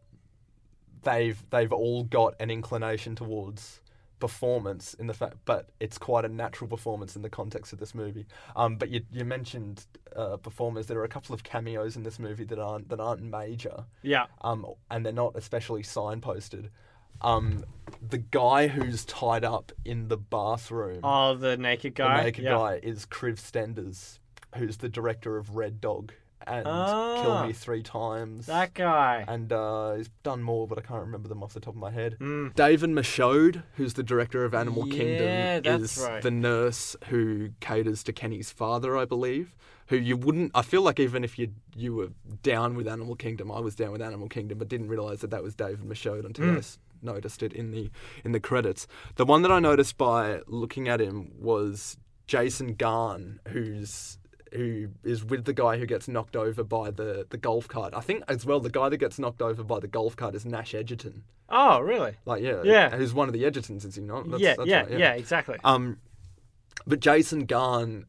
they've 1.03 1.43
they've 1.51 1.73
all 1.73 2.05
got 2.05 2.35
an 2.40 2.51
inclination 2.51 3.16
towards 3.16 3.81
performance 4.19 4.94
in 4.94 5.09
the 5.09 5.15
fact, 5.15 5.35
but 5.47 5.70
it's 5.81 5.99
quite 5.99 6.24
a 6.24 6.28
natural 6.28 6.69
performance 6.69 7.16
in 7.16 7.23
the 7.23 7.28
context 7.28 7.73
of 7.73 7.81
this 7.81 7.93
movie. 7.93 8.27
Um, 8.55 8.77
but 8.77 8.89
you 8.90 9.01
you 9.11 9.24
mentioned 9.24 9.85
uh, 10.15 10.36
performers. 10.36 10.86
There 10.86 10.99
are 10.99 11.05
a 11.05 11.09
couple 11.09 11.35
of 11.35 11.43
cameos 11.43 11.97
in 11.97 12.03
this 12.05 12.19
movie 12.20 12.44
that 12.44 12.59
aren't 12.59 12.89
that 12.90 13.01
aren't 13.01 13.23
major 13.23 13.85
Yeah. 14.03 14.27
um, 14.43 14.65
and 14.90 15.05
they're 15.05 15.12
not 15.12 15.32
especially 15.35 15.82
signposted. 15.82 16.69
Um, 17.20 17.64
the 18.09 18.18
guy 18.18 18.66
who's 18.68 19.05
tied 19.05 19.44
up 19.44 19.70
in 19.84 20.09
the 20.09 20.16
bathroom, 20.16 21.01
Oh, 21.05 21.34
the 21.34 21.56
naked 21.56 21.94
guy. 21.94 22.18
the 22.18 22.22
naked 22.24 22.44
yeah. 22.44 22.51
guy, 22.52 22.80
is 22.82 23.06
Kriv 23.06 23.39
Stenders, 23.39 24.18
who's 24.56 24.78
the 24.78 24.89
director 24.89 25.36
of 25.36 25.55
Red 25.56 25.80
Dog 25.80 26.12
and 26.44 26.64
Kill 26.64 26.72
Ah. 26.72 27.47
Me 27.47 27.52
Three 27.52 27.82
Times. 27.84 28.47
That 28.47 28.74
guy. 28.74 29.24
and 29.28 29.52
uh, 29.52 29.93
he's 29.94 30.09
done 30.24 30.43
more, 30.43 30.66
but 30.66 30.78
I 30.78 30.80
can't 30.80 31.02
remember 31.02 31.28
them 31.28 31.40
off 31.44 31.55
the 31.55 31.60
top 31.60 31.74
of 31.74 31.80
my 31.80 31.93
head. 31.93 32.16
Mm. 32.20 32.55
David 32.56 32.90
Michôd, 32.90 33.62
who's 33.76 33.94
the 33.94 34.02
director 34.02 34.44
of 34.44 34.52
Animal 34.52 34.89
Yeah, 34.89 35.60
Kingdom, 35.60 35.82
is 35.84 35.98
right. 36.05 36.20
the 36.20 36.32
nurse 36.32 36.97
who 37.09 37.51
caters 37.60 38.02
to 38.05 38.12
Kenny's 38.12 38.51
father, 38.51 38.97
I 38.97 39.05
believe. 39.05 39.55
Who 39.89 39.97
you 39.97 40.16
wouldn't? 40.16 40.51
I 40.55 40.62
feel 40.62 40.82
like 40.82 40.98
even 40.98 41.22
if 41.22 41.39
you 41.39 41.52
you 41.76 41.94
were 41.94 42.09
down 42.43 42.74
with 42.74 42.89
Animal 42.89 43.14
Kingdom, 43.14 43.52
I 43.52 43.60
was 43.60 43.76
down 43.76 43.93
with 43.93 44.02
Animal 44.02 44.28
Kingdom, 44.28 44.59
but 44.59 44.68
didn't 44.68 44.89
realize 44.89 45.20
that 45.20 45.30
that 45.30 45.43
was 45.44 45.55
David 45.55 45.80
Michôd 45.89 46.24
until 46.26 46.47
Mm. 46.47 46.59
I 46.59 46.62
noticed 47.02 47.42
it 47.42 47.52
in 47.52 47.70
the 47.70 47.90
in 48.24 48.32
the 48.32 48.40
credits. 48.40 48.86
The 49.16 49.24
one 49.24 49.42
that 49.42 49.52
I 49.52 49.58
noticed 49.58 49.96
by 49.98 50.40
looking 50.46 50.88
at 50.88 51.00
him 51.00 51.32
was 51.38 51.96
Jason 52.26 52.74
Gann, 52.74 53.40
who's 53.48 54.18
who 54.52 54.88
is 55.02 55.24
with 55.24 55.46
the 55.46 55.52
guy 55.54 55.78
who 55.78 55.86
gets 55.86 56.06
knocked 56.08 56.36
over 56.36 56.62
by 56.62 56.90
the, 56.90 57.26
the 57.30 57.38
golf 57.38 57.66
cart. 57.68 57.94
I 57.96 58.00
think 58.00 58.22
as 58.28 58.44
well 58.44 58.60
the 58.60 58.68
guy 58.68 58.90
that 58.90 58.98
gets 58.98 59.18
knocked 59.18 59.40
over 59.40 59.64
by 59.64 59.80
the 59.80 59.88
golf 59.88 60.14
cart 60.14 60.34
is 60.34 60.44
Nash 60.44 60.74
Edgerton. 60.74 61.24
Oh, 61.48 61.80
really? 61.80 62.16
Like 62.26 62.42
yeah, 62.42 62.62
Yeah. 62.62 62.90
who's 62.96 63.14
one 63.14 63.28
of 63.28 63.32
the 63.32 63.44
Edgertons, 63.44 63.86
is 63.86 63.94
he 63.94 64.02
not? 64.02 64.24
That's- 64.24 64.40
yeah, 64.40 64.54
that's 64.56 64.68
yeah, 64.68 64.80
right, 64.82 64.98
yeah, 64.98 65.12
exactly. 65.14 65.58
Um, 65.64 65.98
but 66.86 67.00
Jason 67.00 67.46
Gann 67.46 68.04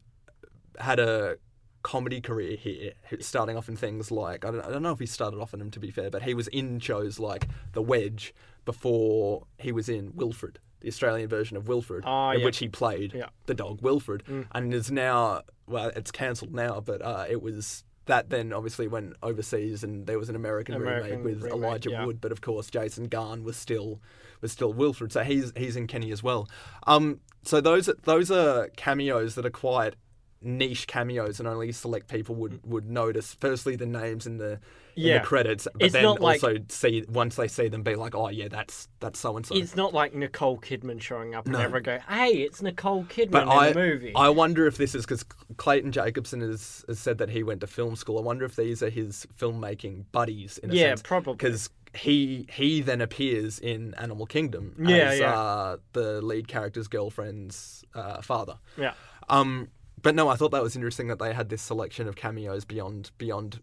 had 0.78 0.98
a 0.98 1.36
comedy 1.82 2.20
career 2.20 2.56
here, 2.56 2.92
starting 3.20 3.56
off 3.56 3.68
in 3.68 3.76
things 3.76 4.10
like 4.10 4.44
I 4.44 4.50
don't, 4.50 4.64
I 4.64 4.70
don't 4.70 4.82
know 4.82 4.92
if 4.92 4.98
he 4.98 5.06
started 5.06 5.38
off 5.40 5.52
in 5.54 5.60
them 5.60 5.70
to 5.72 5.80
be 5.80 5.90
fair, 5.90 6.10
but 6.10 6.22
he 6.22 6.34
was 6.34 6.48
in 6.48 6.78
shows 6.80 7.18
like 7.18 7.46
The 7.72 7.82
Wedge 7.82 8.34
before 8.64 9.46
he 9.58 9.72
was 9.72 9.88
in 9.88 10.12
Wilfred, 10.14 10.58
the 10.80 10.88
Australian 10.88 11.28
version 11.28 11.56
of 11.56 11.68
Wilfred, 11.68 12.04
Oh, 12.06 12.30
in 12.30 12.40
yeah. 12.40 12.44
which 12.44 12.58
he 12.58 12.68
played 12.68 13.12
Yeah. 13.14 13.28
the 13.46 13.54
dog 13.54 13.80
Wilfred, 13.82 14.24
Mm. 14.26 14.46
and 14.52 14.74
is 14.74 14.90
now 14.90 15.42
well, 15.66 15.90
it's 15.96 16.10
cancelled 16.10 16.52
now, 16.54 16.80
but 16.80 17.00
uh, 17.02 17.24
it 17.28 17.40
was. 17.42 17.84
That 18.06 18.28
then 18.28 18.52
obviously 18.52 18.86
went 18.86 19.14
overseas, 19.22 19.82
and 19.82 20.06
there 20.06 20.18
was 20.18 20.28
an 20.28 20.36
American, 20.36 20.74
American 20.74 21.10
remake 21.20 21.24
with 21.24 21.42
remake, 21.44 21.52
Elijah 21.58 21.90
yeah. 21.90 22.04
Wood, 22.04 22.20
but 22.20 22.32
of 22.32 22.42
course 22.42 22.68
Jason 22.68 23.04
Gann 23.06 23.44
was 23.44 23.56
still 23.56 23.98
was 24.42 24.52
still 24.52 24.74
Wilfred, 24.74 25.10
so 25.10 25.22
he's 25.24 25.52
he's 25.56 25.74
in 25.74 25.86
Kenny 25.86 26.12
as 26.12 26.22
well. 26.22 26.46
Um, 26.86 27.20
so 27.44 27.62
those 27.62 27.86
those 28.02 28.30
are 28.30 28.68
cameos 28.76 29.36
that 29.36 29.46
are 29.46 29.50
quite 29.50 29.94
niche 30.42 30.86
cameos, 30.86 31.38
and 31.38 31.48
only 31.48 31.72
select 31.72 32.08
people 32.08 32.34
would 32.34 32.60
would 32.66 32.90
notice. 32.90 33.32
Firstly, 33.40 33.74
the 33.74 33.86
names 33.86 34.26
in 34.26 34.36
the 34.36 34.60
in 34.96 35.02
Yeah. 35.04 35.18
the 35.18 35.24
credits, 35.26 35.66
but 35.72 35.82
It's 35.82 35.92
then 35.92 36.02
not 36.04 36.20
like- 36.20 36.42
also 36.42 36.58
see 36.68 37.04
once 37.08 37.36
they 37.36 37.48
see 37.48 37.68
them, 37.68 37.82
be 37.82 37.94
like, 37.96 38.14
oh 38.14 38.28
yeah, 38.28 38.48
that's 38.48 38.88
that's 39.00 39.18
so 39.20 39.36
and 39.36 39.44
so. 39.46 39.54
It's 39.54 39.76
not 39.76 39.92
like 39.92 40.14
Nicole 40.14 40.58
Kidman 40.58 41.00
showing 41.00 41.34
up 41.34 41.44
and 41.46 41.52
No. 41.54 41.60
everyone 41.60 41.82
go, 41.82 41.98
"Hey, 42.08 42.30
it's 42.42 42.62
Nicole 42.62 43.04
Kidman 43.04 43.30
But 43.30 43.42
in 43.44 43.48
I, 43.48 43.72
the 43.72 43.78
movie." 43.78 44.12
I 44.16 44.28
wonder 44.28 44.66
if 44.66 44.76
this 44.76 44.94
is 44.94 45.04
because 45.04 45.24
Clayton 45.56 45.92
Jacobson 45.92 46.40
has, 46.40 46.84
has 46.88 46.98
said 46.98 47.18
that 47.18 47.30
he 47.30 47.42
went 47.42 47.60
to 47.62 47.66
film 47.66 47.96
school. 47.96 48.18
I 48.18 48.22
wonder 48.22 48.44
if 48.44 48.56
these 48.56 48.82
are 48.82 48.90
his 48.90 49.26
filmmaking 49.38 50.04
buddies 50.12 50.58
in 50.58 50.70
a 50.70 50.74
Yeah, 50.74 50.88
sense. 50.90 51.02
probably. 51.02 51.34
Because 51.34 51.70
he 51.96 52.46
he 52.52 52.80
then 52.80 53.00
appears 53.00 53.58
in 53.60 53.94
Animal 53.94 54.26
Kingdom 54.26 54.74
Yeah, 54.78 54.96
as 55.10 55.20
yeah. 55.20 55.38
Uh, 55.38 55.76
the 55.92 56.20
lead 56.22 56.48
character's 56.48 56.88
girlfriend's 56.88 57.84
uh, 57.94 58.20
father. 58.20 58.58
yeah, 58.76 58.94
Um, 59.28 59.68
but 60.02 60.14
no, 60.14 60.28
I 60.28 60.34
thought 60.36 60.50
that 60.50 60.62
was 60.62 60.74
interesting 60.74 61.06
that 61.08 61.18
they 61.20 61.32
had 61.32 61.48
this 61.48 61.62
selection 61.62 62.08
of 62.08 62.16
cameos 62.16 62.64
beyond 62.64 63.10
beyond, 63.18 63.60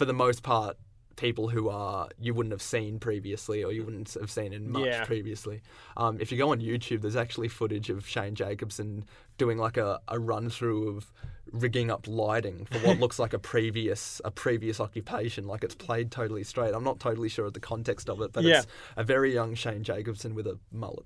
for 0.00 0.06
the 0.06 0.14
most 0.14 0.42
part, 0.42 0.78
people 1.16 1.48
who 1.48 1.68
are 1.68 2.08
you 2.18 2.32
wouldn't 2.32 2.52
have 2.52 2.62
seen 2.62 2.98
previously 2.98 3.62
or 3.62 3.70
you 3.70 3.84
wouldn't 3.84 4.14
have 4.14 4.30
seen 4.30 4.54
in 4.54 4.70
much 4.70 4.86
Yeah. 4.86 5.04
previously. 5.04 5.60
Um, 5.98 6.16
if 6.18 6.32
you 6.32 6.38
go 6.38 6.52
on 6.52 6.60
YouTube, 6.60 7.02
there's 7.02 7.16
actually 7.16 7.48
footage 7.48 7.90
of 7.90 8.08
Shane 8.08 8.34
Jacobson 8.34 9.04
doing 9.36 9.58
like 9.58 9.76
a, 9.76 10.00
a 10.08 10.18
run 10.18 10.48
through 10.48 10.88
of 10.96 11.12
rigging 11.52 11.90
up 11.90 12.08
lighting 12.08 12.64
for 12.64 12.78
what 12.78 12.98
looks 13.02 13.18
like 13.18 13.34
a 13.34 13.38
previous 13.38 14.22
a 14.24 14.30
previous 14.30 14.80
occupation. 14.80 15.44
Like 15.46 15.62
it's 15.64 15.74
played 15.74 16.10
totally 16.10 16.44
straight. 16.44 16.72
I'm 16.74 16.84
not 16.84 16.98
totally 16.98 17.28
sure 17.28 17.44
of 17.44 17.52
the 17.52 17.60
context 17.60 18.08
of 18.08 18.22
it, 18.22 18.32
but 18.32 18.42
Yeah. 18.44 18.60
it's 18.60 18.66
a 18.96 19.04
very 19.04 19.34
young 19.34 19.54
Shane 19.54 19.82
Jacobson 19.82 20.34
with 20.34 20.46
a 20.46 20.58
mullet. 20.72 21.04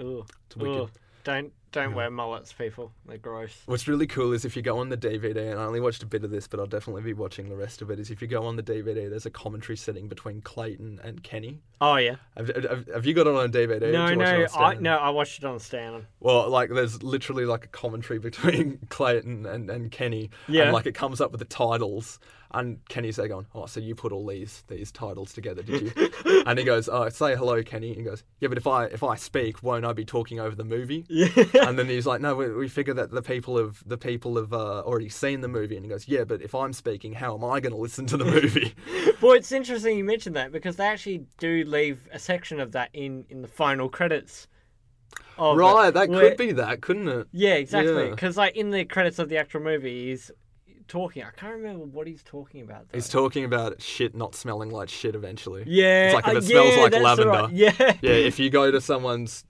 Ooh, 0.00 0.24
It's 0.46 0.56
wicked. 0.56 0.76
Ooh. 0.82 0.90
Don't 1.24 1.52
Don't 1.72 1.94
wear 1.94 2.10
mullets, 2.10 2.52
people. 2.52 2.92
They're 3.06 3.16
gross. 3.16 3.62
What's 3.66 3.88
really 3.88 4.06
cool 4.06 4.32
is 4.32 4.44
if 4.44 4.54
you 4.56 4.62
go 4.62 4.78
on 4.78 4.90
the 4.90 4.96
DVD, 4.96 5.50
and 5.50 5.58
I 5.58 5.64
only 5.64 5.80
watched 5.80 6.02
a 6.02 6.06
bit 6.06 6.22
of 6.22 6.30
this, 6.30 6.46
but 6.46 6.60
I'll 6.60 6.66
definitely 6.66 7.02
be 7.02 7.14
watching 7.14 7.48
the 7.48 7.56
rest 7.56 7.80
of 7.80 7.90
it. 7.90 7.98
Is 7.98 8.10
if 8.10 8.20
you 8.20 8.28
go 8.28 8.44
on 8.44 8.56
the 8.56 8.62
DVD, 8.62 9.08
there's 9.08 9.26
a 9.26 9.30
commentary 9.30 9.76
setting 9.76 10.06
between 10.06 10.42
Clayton 10.42 11.00
and 11.02 11.22
Kenny. 11.22 11.60
Oh 11.80 11.96
yeah. 11.96 12.16
Have, 12.36 12.48
have, 12.48 12.88
have 12.88 13.06
you 13.06 13.14
got 13.14 13.26
it 13.26 13.34
on 13.34 13.50
DVD? 13.50 13.92
No, 13.92 14.08
you 14.08 14.18
watch 14.18 14.28
it 14.28 14.50
no, 14.54 14.64
I 14.64 14.74
no, 14.74 14.96
I 14.98 15.10
watched 15.10 15.38
it 15.38 15.44
on 15.44 15.58
Stan. 15.58 16.06
Well, 16.20 16.48
like 16.48 16.70
there's 16.70 17.02
literally 17.02 17.46
like 17.46 17.64
a 17.64 17.68
commentary 17.68 18.18
between 18.20 18.78
Clayton 18.90 19.46
and, 19.46 19.70
and 19.70 19.90
Kenny. 19.90 20.30
Yeah. 20.48 20.64
And 20.64 20.72
like 20.72 20.86
it 20.86 20.94
comes 20.94 21.20
up 21.20 21.32
with 21.32 21.38
the 21.38 21.46
titles 21.46 22.18
and 22.54 22.86
Kenny's 22.88 23.16
there 23.16 23.28
going, 23.28 23.46
Oh, 23.54 23.66
so 23.66 23.80
you 23.80 23.94
put 23.94 24.12
all 24.12 24.26
these 24.26 24.62
these 24.68 24.92
titles 24.92 25.32
together, 25.32 25.62
did 25.62 25.82
you? 25.82 26.42
and 26.46 26.58
he 26.58 26.64
goes, 26.64 26.88
Oh, 26.88 27.08
say 27.08 27.34
hello, 27.34 27.62
Kenny. 27.62 27.88
And 27.88 27.96
he 27.96 28.02
goes, 28.02 28.24
Yeah, 28.40 28.48
but 28.48 28.58
if 28.58 28.66
I 28.66 28.84
if 28.86 29.02
I 29.02 29.16
speak, 29.16 29.62
won't 29.62 29.84
I 29.84 29.92
be 29.92 30.04
talking 30.04 30.38
over 30.38 30.54
the 30.54 30.64
movie? 30.64 31.04
Yeah. 31.08 31.28
and 31.68 31.78
then 31.78 31.86
he's 31.88 32.06
like, 32.06 32.20
No, 32.20 32.34
we, 32.34 32.50
we 32.52 32.68
figure 32.68 32.94
that 32.94 33.10
the 33.10 33.22
people 33.22 33.56
have 33.58 33.82
the 33.86 33.98
people 33.98 34.36
have 34.36 34.52
uh, 34.52 34.80
already 34.80 35.08
seen 35.08 35.40
the 35.40 35.48
movie 35.48 35.76
and 35.76 35.84
he 35.84 35.88
goes, 35.88 36.06
Yeah, 36.08 36.24
but 36.24 36.42
if 36.42 36.54
I'm 36.54 36.72
speaking, 36.72 37.12
how 37.14 37.34
am 37.34 37.44
I 37.44 37.60
gonna 37.60 37.76
listen 37.76 38.06
to 38.06 38.16
the 38.16 38.24
movie? 38.24 38.74
well, 39.20 39.32
it's 39.32 39.52
interesting 39.52 39.96
you 39.98 40.04
mentioned 40.04 40.36
that 40.36 40.52
because 40.52 40.76
they 40.76 40.86
actually 40.86 41.24
do 41.38 41.64
leave 41.64 42.08
a 42.12 42.18
section 42.18 42.60
of 42.60 42.72
that 42.72 42.90
in 42.92 43.24
in 43.28 43.42
the 43.42 43.48
final 43.48 43.88
credits. 43.88 44.48
it, 45.38 45.42
right, 45.42 45.92
that 45.94 46.08
where- 46.08 46.28
could 46.30 46.36
be 46.38 46.52
that, 46.52 46.80
couldn't 46.82 47.08
it? 47.08 47.28
Yeah, 47.32 47.54
exactly. 47.54 48.04
Yeah. 48.04 48.10
Because 48.10 48.36
like 48.36 48.56
in 48.56 48.70
the 48.70 48.84
credits 48.84 49.18
of 49.18 49.28
the 49.28 49.38
actual 49.38 49.60
movie, 49.60 50.10
he's 50.10 50.30
talking. 50.88 51.22
I 51.22 51.30
can't 51.30 51.54
remember 51.54 51.84
what 51.86 52.06
he's 52.06 52.22
talking 52.22 52.60
about. 52.62 52.88
Though. 52.90 52.98
He's 52.98 53.08
talking 53.08 53.44
about 53.44 53.80
shit 53.80 54.14
not 54.14 54.34
smelling 54.34 54.70
like 54.70 54.88
shit 54.88 55.14
eventually. 55.14 55.64
Yeah, 55.66 56.06
It's 56.06 56.14
like 56.14 56.28
if 56.28 56.34
uh, 56.34 56.38
it 56.38 56.42
smells 56.44 56.76
yeah, 56.76 56.82
like 56.82 56.92
lavender. 56.92 57.30
right. 57.30 57.50
Yeah. 57.52 57.72
Yeah, 58.02 58.10
if 58.12 58.38
you 58.38 58.50
go 58.50 58.70
to 58.70 58.80
someone's, 58.80 59.44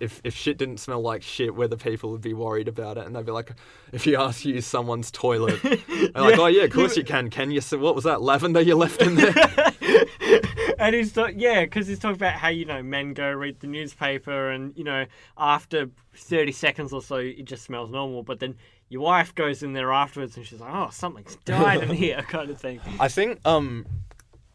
if 0.00 0.20
if 0.24 0.34
shit 0.34 0.58
didn't 0.58 0.78
smell 0.78 1.00
like 1.00 1.22
shit, 1.22 1.54
whether 1.54 1.76
people 1.76 2.10
would 2.12 2.20
be 2.20 2.34
worried 2.34 2.68
about 2.68 2.98
it, 2.98 3.06
and 3.06 3.14
they'd 3.14 3.26
be 3.26 3.32
like, 3.32 3.52
if 3.92 4.06
you 4.06 4.16
ask 4.16 4.44
you 4.44 4.54
use 4.54 4.66
someone's 4.66 5.10
toilet, 5.10 5.60
they're 5.62 6.08
like, 6.14 6.38
oh 6.38 6.46
yeah, 6.46 6.64
of 6.64 6.72
course 6.72 6.96
you 6.96 7.04
can. 7.04 7.30
Can 7.30 7.50
you? 7.50 7.60
So 7.60 7.78
what 7.78 7.94
was 7.94 8.04
that 8.04 8.22
lavender 8.22 8.60
you 8.60 8.74
left 8.74 9.02
in 9.02 9.14
there? 9.16 9.34
and 10.78 10.94
he's 10.94 11.12
talk- 11.12 11.34
yeah, 11.36 11.64
because 11.64 11.86
he's 11.86 11.98
talking 11.98 12.16
about 12.16 12.34
how 12.34 12.48
you 12.48 12.64
know 12.64 12.82
men 12.82 13.14
go 13.14 13.30
read 13.30 13.60
the 13.60 13.66
newspaper, 13.66 14.50
and 14.50 14.76
you 14.76 14.84
know 14.84 15.06
after 15.36 15.90
thirty 16.14 16.52
seconds 16.52 16.92
or 16.92 17.02
so, 17.02 17.16
it 17.16 17.44
just 17.44 17.64
smells 17.64 17.90
normal. 17.90 18.22
But 18.22 18.40
then 18.40 18.56
your 18.88 19.02
wife 19.02 19.34
goes 19.34 19.62
in 19.62 19.72
there 19.72 19.92
afterwards, 19.92 20.36
and 20.36 20.46
she's 20.46 20.60
like, 20.60 20.72
"Oh, 20.72 20.90
something's 20.90 21.36
died 21.44 21.82
in 21.82 21.90
here," 21.94 22.22
kind 22.22 22.50
of 22.50 22.60
thing. 22.60 22.80
I 23.00 23.08
think 23.08 23.40
um. 23.44 23.86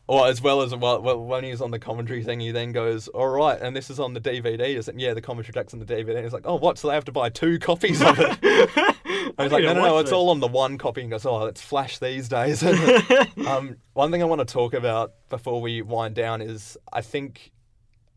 Or 0.08 0.28
as 0.28 0.42
well 0.42 0.62
as 0.62 0.74
well, 0.74 1.02
when 1.02 1.44
he's 1.44 1.60
on 1.60 1.72
the 1.72 1.80
commentary 1.80 2.24
thing, 2.24 2.40
he 2.40 2.52
then 2.52 2.72
goes, 2.72 3.10
"All 3.10 3.28
right," 3.28 3.60
and 3.60 3.76
this 3.76 3.90
is 3.90 4.00
on 4.00 4.14
the 4.14 4.22
DVD. 4.22 4.62
Is 4.62 4.88
it? 4.88 4.98
Yeah, 4.98 5.14
the 5.14 5.22
commentary 5.22 5.52
track's 5.52 5.74
on 5.74 5.80
the 5.80 5.86
DVD. 5.86 6.16
And 6.16 6.24
He's 6.24 6.32
like, 6.32 6.46
"Oh, 6.46 6.56
what? 6.56 6.78
So 6.78 6.88
they 6.88 6.94
have 6.94 7.06
to 7.06 7.12
buy 7.12 7.30
two 7.30 7.60
copies 7.60 8.02
of 8.02 8.18
it?" 8.18 8.40
I 9.38 9.44
was 9.44 9.52
like, 9.52 9.64
no, 9.64 9.74
no, 9.74 9.82
no, 9.82 9.98
it's 10.00 10.10
this." 10.10 10.16
all 10.16 10.30
on 10.30 10.40
the 10.40 10.48
one 10.48 10.78
copy. 10.78 11.02
And 11.02 11.12
goes, 11.12 11.26
oh, 11.26 11.46
it's 11.46 11.62
flash 11.62 12.00
these 12.00 12.28
days. 12.28 12.64
um, 13.46 13.78
one 13.94 14.12
thing 14.12 14.22
I 14.22 14.26
want 14.26 14.40
to 14.40 14.52
talk 14.52 14.74
about 14.74 15.14
before 15.30 15.62
we 15.62 15.82
wind 15.82 16.16
down 16.16 16.42
is 16.42 16.78
I 16.92 17.02
think 17.02 17.52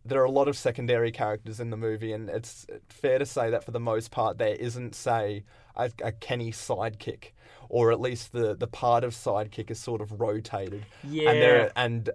there 0.04 0.20
are 0.20 0.24
a 0.24 0.30
lot 0.30 0.48
of 0.48 0.56
secondary 0.56 1.12
characters 1.12 1.60
in 1.60 1.70
the 1.70 1.76
movie, 1.76 2.12
and 2.12 2.30
it's 2.30 2.66
fair 2.88 3.18
to 3.18 3.26
say 3.26 3.50
that 3.50 3.64
for 3.64 3.70
the 3.70 3.80
most 3.80 4.10
part, 4.10 4.38
there 4.38 4.54
isn't, 4.54 4.94
say, 4.94 5.44
a, 5.76 5.90
a 6.02 6.12
Kenny 6.12 6.52
sidekick, 6.52 7.32
or 7.70 7.90
at 7.92 8.00
least 8.00 8.32
the, 8.32 8.54
the 8.54 8.66
part 8.66 9.02
of 9.04 9.14
sidekick 9.14 9.70
is 9.70 9.78
sort 9.78 10.00
of 10.02 10.20
rotated. 10.20 10.84
And, 11.02 11.12
Yeah. 11.14 11.32
there, 11.32 11.72
and 11.76 12.10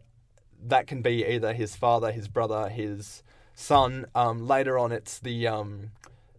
that 0.68 0.86
can 0.86 1.02
be 1.02 1.26
either 1.26 1.54
his 1.54 1.76
father, 1.76 2.12
his 2.12 2.28
brother, 2.28 2.70
his 2.70 3.24
son. 3.56 4.06
Um, 4.14 4.46
later 4.48 4.78
on, 4.78 4.92
it's 4.92 5.20
the 5.20 5.48
um, 5.48 5.92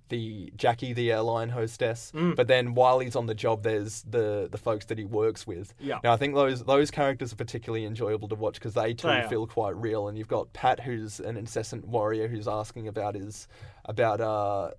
the 0.09 0.53
Jackie, 0.57 0.93
the 0.93 1.11
airline 1.11 1.49
hostess. 1.49 2.13
Mm. 2.15 2.37
But 2.37 2.47
then 2.47 2.75
while 2.75 3.01
he's 3.01 3.17
on 3.17 3.27
the 3.27 3.35
job, 3.35 3.63
there's 3.63 4.03
the 4.03 4.49
the 4.51 4.59
folks 4.59 4.85
that 4.87 4.99
he 4.99 5.05
works 5.05 5.47
with. 5.47 5.75
Yeah. 5.81 5.99
Now 6.05 6.13
I 6.13 6.17
think 6.17 6.35
those 6.35 6.63
those 6.65 6.91
characters 6.91 7.33
are 7.33 7.37
particularly 7.37 7.85
enjoyable 7.87 8.29
to 8.29 8.35
watch 8.37 8.55
because 8.55 8.75
they 8.75 8.95
too 8.95 9.09
They 9.09 9.27
feel 9.29 9.47
quite 9.47 9.75
real. 9.77 10.09
And 10.09 10.17
you've 10.17 10.29
got 10.29 10.53
Pat, 10.53 10.81
who's 10.81 11.19
an 11.21 11.37
incessant 11.37 11.87
warrior, 11.89 12.29
who's 12.29 12.47
asking 12.49 12.87
about 12.89 13.15
his 13.15 13.49
about 13.85 14.21
uh 14.21 14.71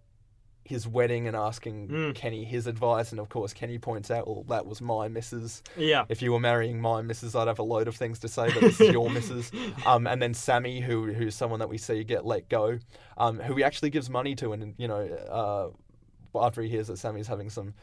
his 0.67 0.87
wedding 0.87 1.27
and 1.27 1.35
asking 1.35 1.87
Mm. 1.87 2.15
Kenny 2.15 2.43
his 2.43 2.67
advice. 2.67 3.11
And 3.11 3.19
of 3.19 3.29
course, 3.29 3.53
Kenny 3.53 3.77
points 3.79 4.11
out, 4.11 4.27
well, 4.27 4.43
that 4.49 4.65
was 4.65 4.81
my 4.81 5.07
missus 5.07 5.63
Yeah. 5.75 6.05
if 6.09 6.21
you 6.21 6.31
were 6.31 6.39
marrying 6.39 6.79
my 6.81 7.01
missus, 7.01 7.35
I'd 7.35 7.47
have 7.47 7.59
a 7.59 7.63
load 7.63 7.87
of 7.87 7.95
things 7.95 8.19
to 8.19 8.27
say, 8.27 8.51
but 8.53 8.61
this 8.61 8.79
is 8.81 8.91
your 8.91 9.09
missus. 9.17 9.51
Um, 9.85 10.07
and 10.07 10.21
then 10.21 10.33
Sammy, 10.33 10.79
who 10.81 11.11
who's 11.13 11.35
someone 11.35 11.59
that 11.59 11.69
we 11.69 11.77
see 11.77 12.03
get 12.03 12.25
let 12.25 12.49
go, 12.49 12.79
um, 13.17 13.39
who 13.39 13.55
he 13.55 13.63
actually 13.63 13.89
gives 13.89 14.09
money 14.09 14.35
to, 14.35 14.53
and 14.53 14.73
you 14.77 14.87
know, 14.87 15.01
uh, 16.35 16.39
after 16.39 16.61
he 16.61 16.69
hears 16.69 16.87
that 16.87 16.97
Sammy's 16.97 17.27
having 17.27 17.49
some 17.49 17.73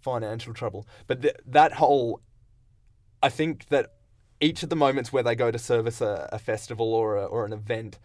financial 0.00 0.52
trouble. 0.52 0.86
But 1.06 1.22
th- 1.22 1.36
that 1.46 1.72
whole, 1.74 2.20
I 3.22 3.28
think 3.28 3.68
that 3.68 3.92
each 4.40 4.62
of 4.64 4.68
the 4.68 4.76
moments 4.76 5.12
where 5.12 5.22
they 5.22 5.34
go 5.36 5.50
to 5.50 5.58
service 5.58 6.00
a, 6.00 6.28
a 6.32 6.38
festival 6.38 6.92
or 6.94 7.16
a, 7.16 7.24
or 7.24 7.44
an 7.44 7.52
event. 7.52 7.98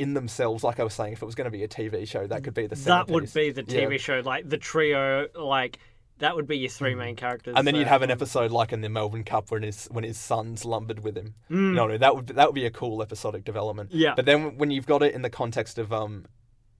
In 0.00 0.14
themselves, 0.14 0.64
like 0.64 0.80
I 0.80 0.84
was 0.84 0.94
saying, 0.94 1.12
if 1.12 1.22
it 1.22 1.26
was 1.26 1.34
going 1.34 1.44
to 1.44 1.50
be 1.50 1.62
a 1.62 1.68
TV 1.68 2.08
show, 2.08 2.26
that 2.26 2.42
could 2.42 2.54
be 2.54 2.66
the 2.66 2.74
That 2.76 3.08
would 3.08 3.32
be 3.32 3.50
the 3.50 3.64
Yeah. 3.66 3.80
TV 3.86 3.98
show, 4.00 4.20
like 4.24 4.48
the 4.48 4.58
trio, 4.58 5.28
like 5.34 5.78
that 6.20 6.36
would 6.36 6.46
be 6.46 6.58
your 6.58 6.70
three 6.70 6.94
main 6.94 7.16
characters. 7.16 7.54
And 7.56 7.66
then 7.66 7.74
you'd 7.74 7.86
uh, 7.86 7.90
have 7.90 8.02
an 8.02 8.10
um, 8.10 8.16
episode 8.16 8.50
like 8.50 8.72
in 8.72 8.80
the 8.80 8.88
Melbourne 8.88 9.24
Cup 9.24 9.50
when 9.50 9.62
his 9.62 9.86
when 9.90 10.04
his 10.04 10.18
son's 10.18 10.64
lumbered 10.64 11.02
with 11.02 11.16
him. 11.16 11.34
Mm. 11.50 11.74
No, 11.74 11.86
no, 11.86 11.98
that 11.98 12.14
would 12.14 12.28
that 12.28 12.48
would 12.48 12.54
be 12.54 12.66
a 12.66 12.70
cool 12.70 13.02
episodic 13.02 13.44
development. 13.44 13.90
Yeah. 13.92 14.14
But 14.14 14.26
then 14.26 14.56
when 14.56 14.70
you've 14.70 14.86
got 14.86 15.02
it 15.02 15.14
in 15.14 15.22
the 15.22 15.30
context 15.30 15.78
of 15.78 15.92
um 15.92 16.26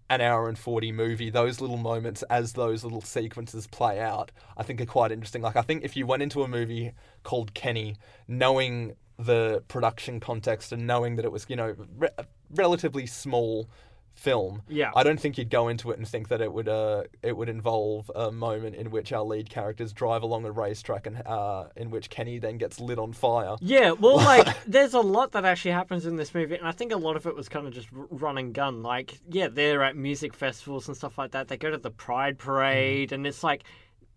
an 0.08 0.20
hour 0.20 0.48
and 0.48 0.58
40 0.58 0.90
movie, 0.92 1.30
those 1.30 1.60
little 1.60 1.76
moments 1.76 2.22
as 2.24 2.54
those 2.54 2.82
little 2.84 3.00
sequences 3.00 3.66
play 3.68 4.00
out, 4.00 4.32
I 4.56 4.62
think 4.62 4.80
are 4.80 4.86
quite 4.86 5.12
interesting. 5.12 5.40
Like 5.42 5.56
I 5.56 5.62
think 5.62 5.84
if 5.84 5.96
you 5.96 6.06
went 6.06 6.22
into 6.22 6.42
a 6.42 6.48
movie 6.48 6.92
called 7.22 7.54
Kenny 7.54 7.96
knowing 8.26 8.94
the 9.26 9.62
production 9.68 10.20
context 10.20 10.72
and 10.72 10.86
knowing 10.86 11.16
that 11.16 11.24
it 11.24 11.32
was, 11.32 11.46
you 11.48 11.56
know, 11.56 11.74
re- 11.96 12.08
a 12.18 12.24
relatively 12.54 13.06
small 13.06 13.68
film, 14.14 14.60
Yeah. 14.68 14.90
I 14.94 15.02
don't 15.02 15.18
think 15.18 15.38
you'd 15.38 15.48
go 15.50 15.68
into 15.68 15.92
it 15.92 15.98
and 15.98 16.06
think 16.06 16.28
that 16.28 16.40
it 16.42 16.52
would 16.52 16.68
uh 16.68 17.04
it 17.22 17.34
would 17.34 17.48
involve 17.48 18.10
a 18.14 18.30
moment 18.30 18.74
in 18.74 18.90
which 18.90 19.12
our 19.12 19.22
lead 19.22 19.48
characters 19.48 19.92
drive 19.94 20.22
along 20.22 20.44
a 20.44 20.50
racetrack 20.50 21.06
and 21.06 21.22
uh 21.26 21.68
in 21.76 21.90
which 21.90 22.10
Kenny 22.10 22.38
then 22.38 22.58
gets 22.58 22.80
lit 22.80 22.98
on 22.98 23.12
fire. 23.12 23.56
Yeah, 23.60 23.92
well, 23.92 24.16
like, 24.32 24.46
there's 24.66 24.92
a 24.94 25.00
lot 25.00 25.32
that 25.32 25.44
actually 25.46 25.70
happens 25.70 26.04
in 26.06 26.16
this 26.16 26.34
movie, 26.34 26.56
and 26.56 26.66
I 26.66 26.72
think 26.72 26.92
a 26.92 26.96
lot 26.96 27.16
of 27.16 27.24
it 27.26 27.34
was 27.34 27.48
kind 27.48 27.66
of 27.66 27.72
just 27.72 27.88
run 27.92 28.36
and 28.36 28.52
gun. 28.52 28.82
Like, 28.82 29.18
yeah, 29.30 29.48
they're 29.48 29.82
at 29.84 29.96
music 29.96 30.34
festivals 30.34 30.88
and 30.88 30.96
stuff 30.96 31.16
like 31.16 31.30
that. 31.30 31.48
They 31.48 31.56
go 31.56 31.70
to 31.70 31.78
the 31.78 31.90
Pride 31.92 32.36
Parade, 32.36 33.12
and 33.12 33.26
it's 33.26 33.42
like, 33.44 33.62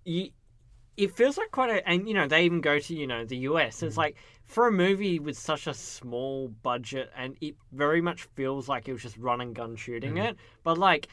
you, 0.04 0.32
it 0.98 1.16
feels 1.16 1.38
like 1.38 1.52
quite 1.52 1.70
a, 1.70 1.88
and 1.88 2.08
you 2.08 2.14
know, 2.14 2.28
they 2.28 2.44
even 2.46 2.62
go 2.62 2.80
to 2.80 2.96
you 2.96 3.08
know 3.08 3.26
the 3.26 3.38
US. 3.38 3.82
It's 3.82 3.94
mm-hmm. 3.94 4.00
like 4.00 4.16
for 4.46 4.68
a 4.68 4.72
movie 4.72 5.20
with 5.20 5.38
such 5.38 5.68
a 5.68 5.74
small 5.74 6.50
budget, 6.62 7.12
and 7.16 7.36
it 7.42 7.56
very 7.72 8.02
much 8.02 8.24
feels 8.36 8.70
like 8.70 8.88
it 8.88 8.94
was 8.94 9.02
just 9.02 9.18
run 9.18 9.42
and 9.42 9.56
gun 9.56 9.76
shooting 9.76 10.16
mm-hmm. 10.16 10.28
it. 10.28 10.38
But 10.64 10.78
like, 10.78 11.08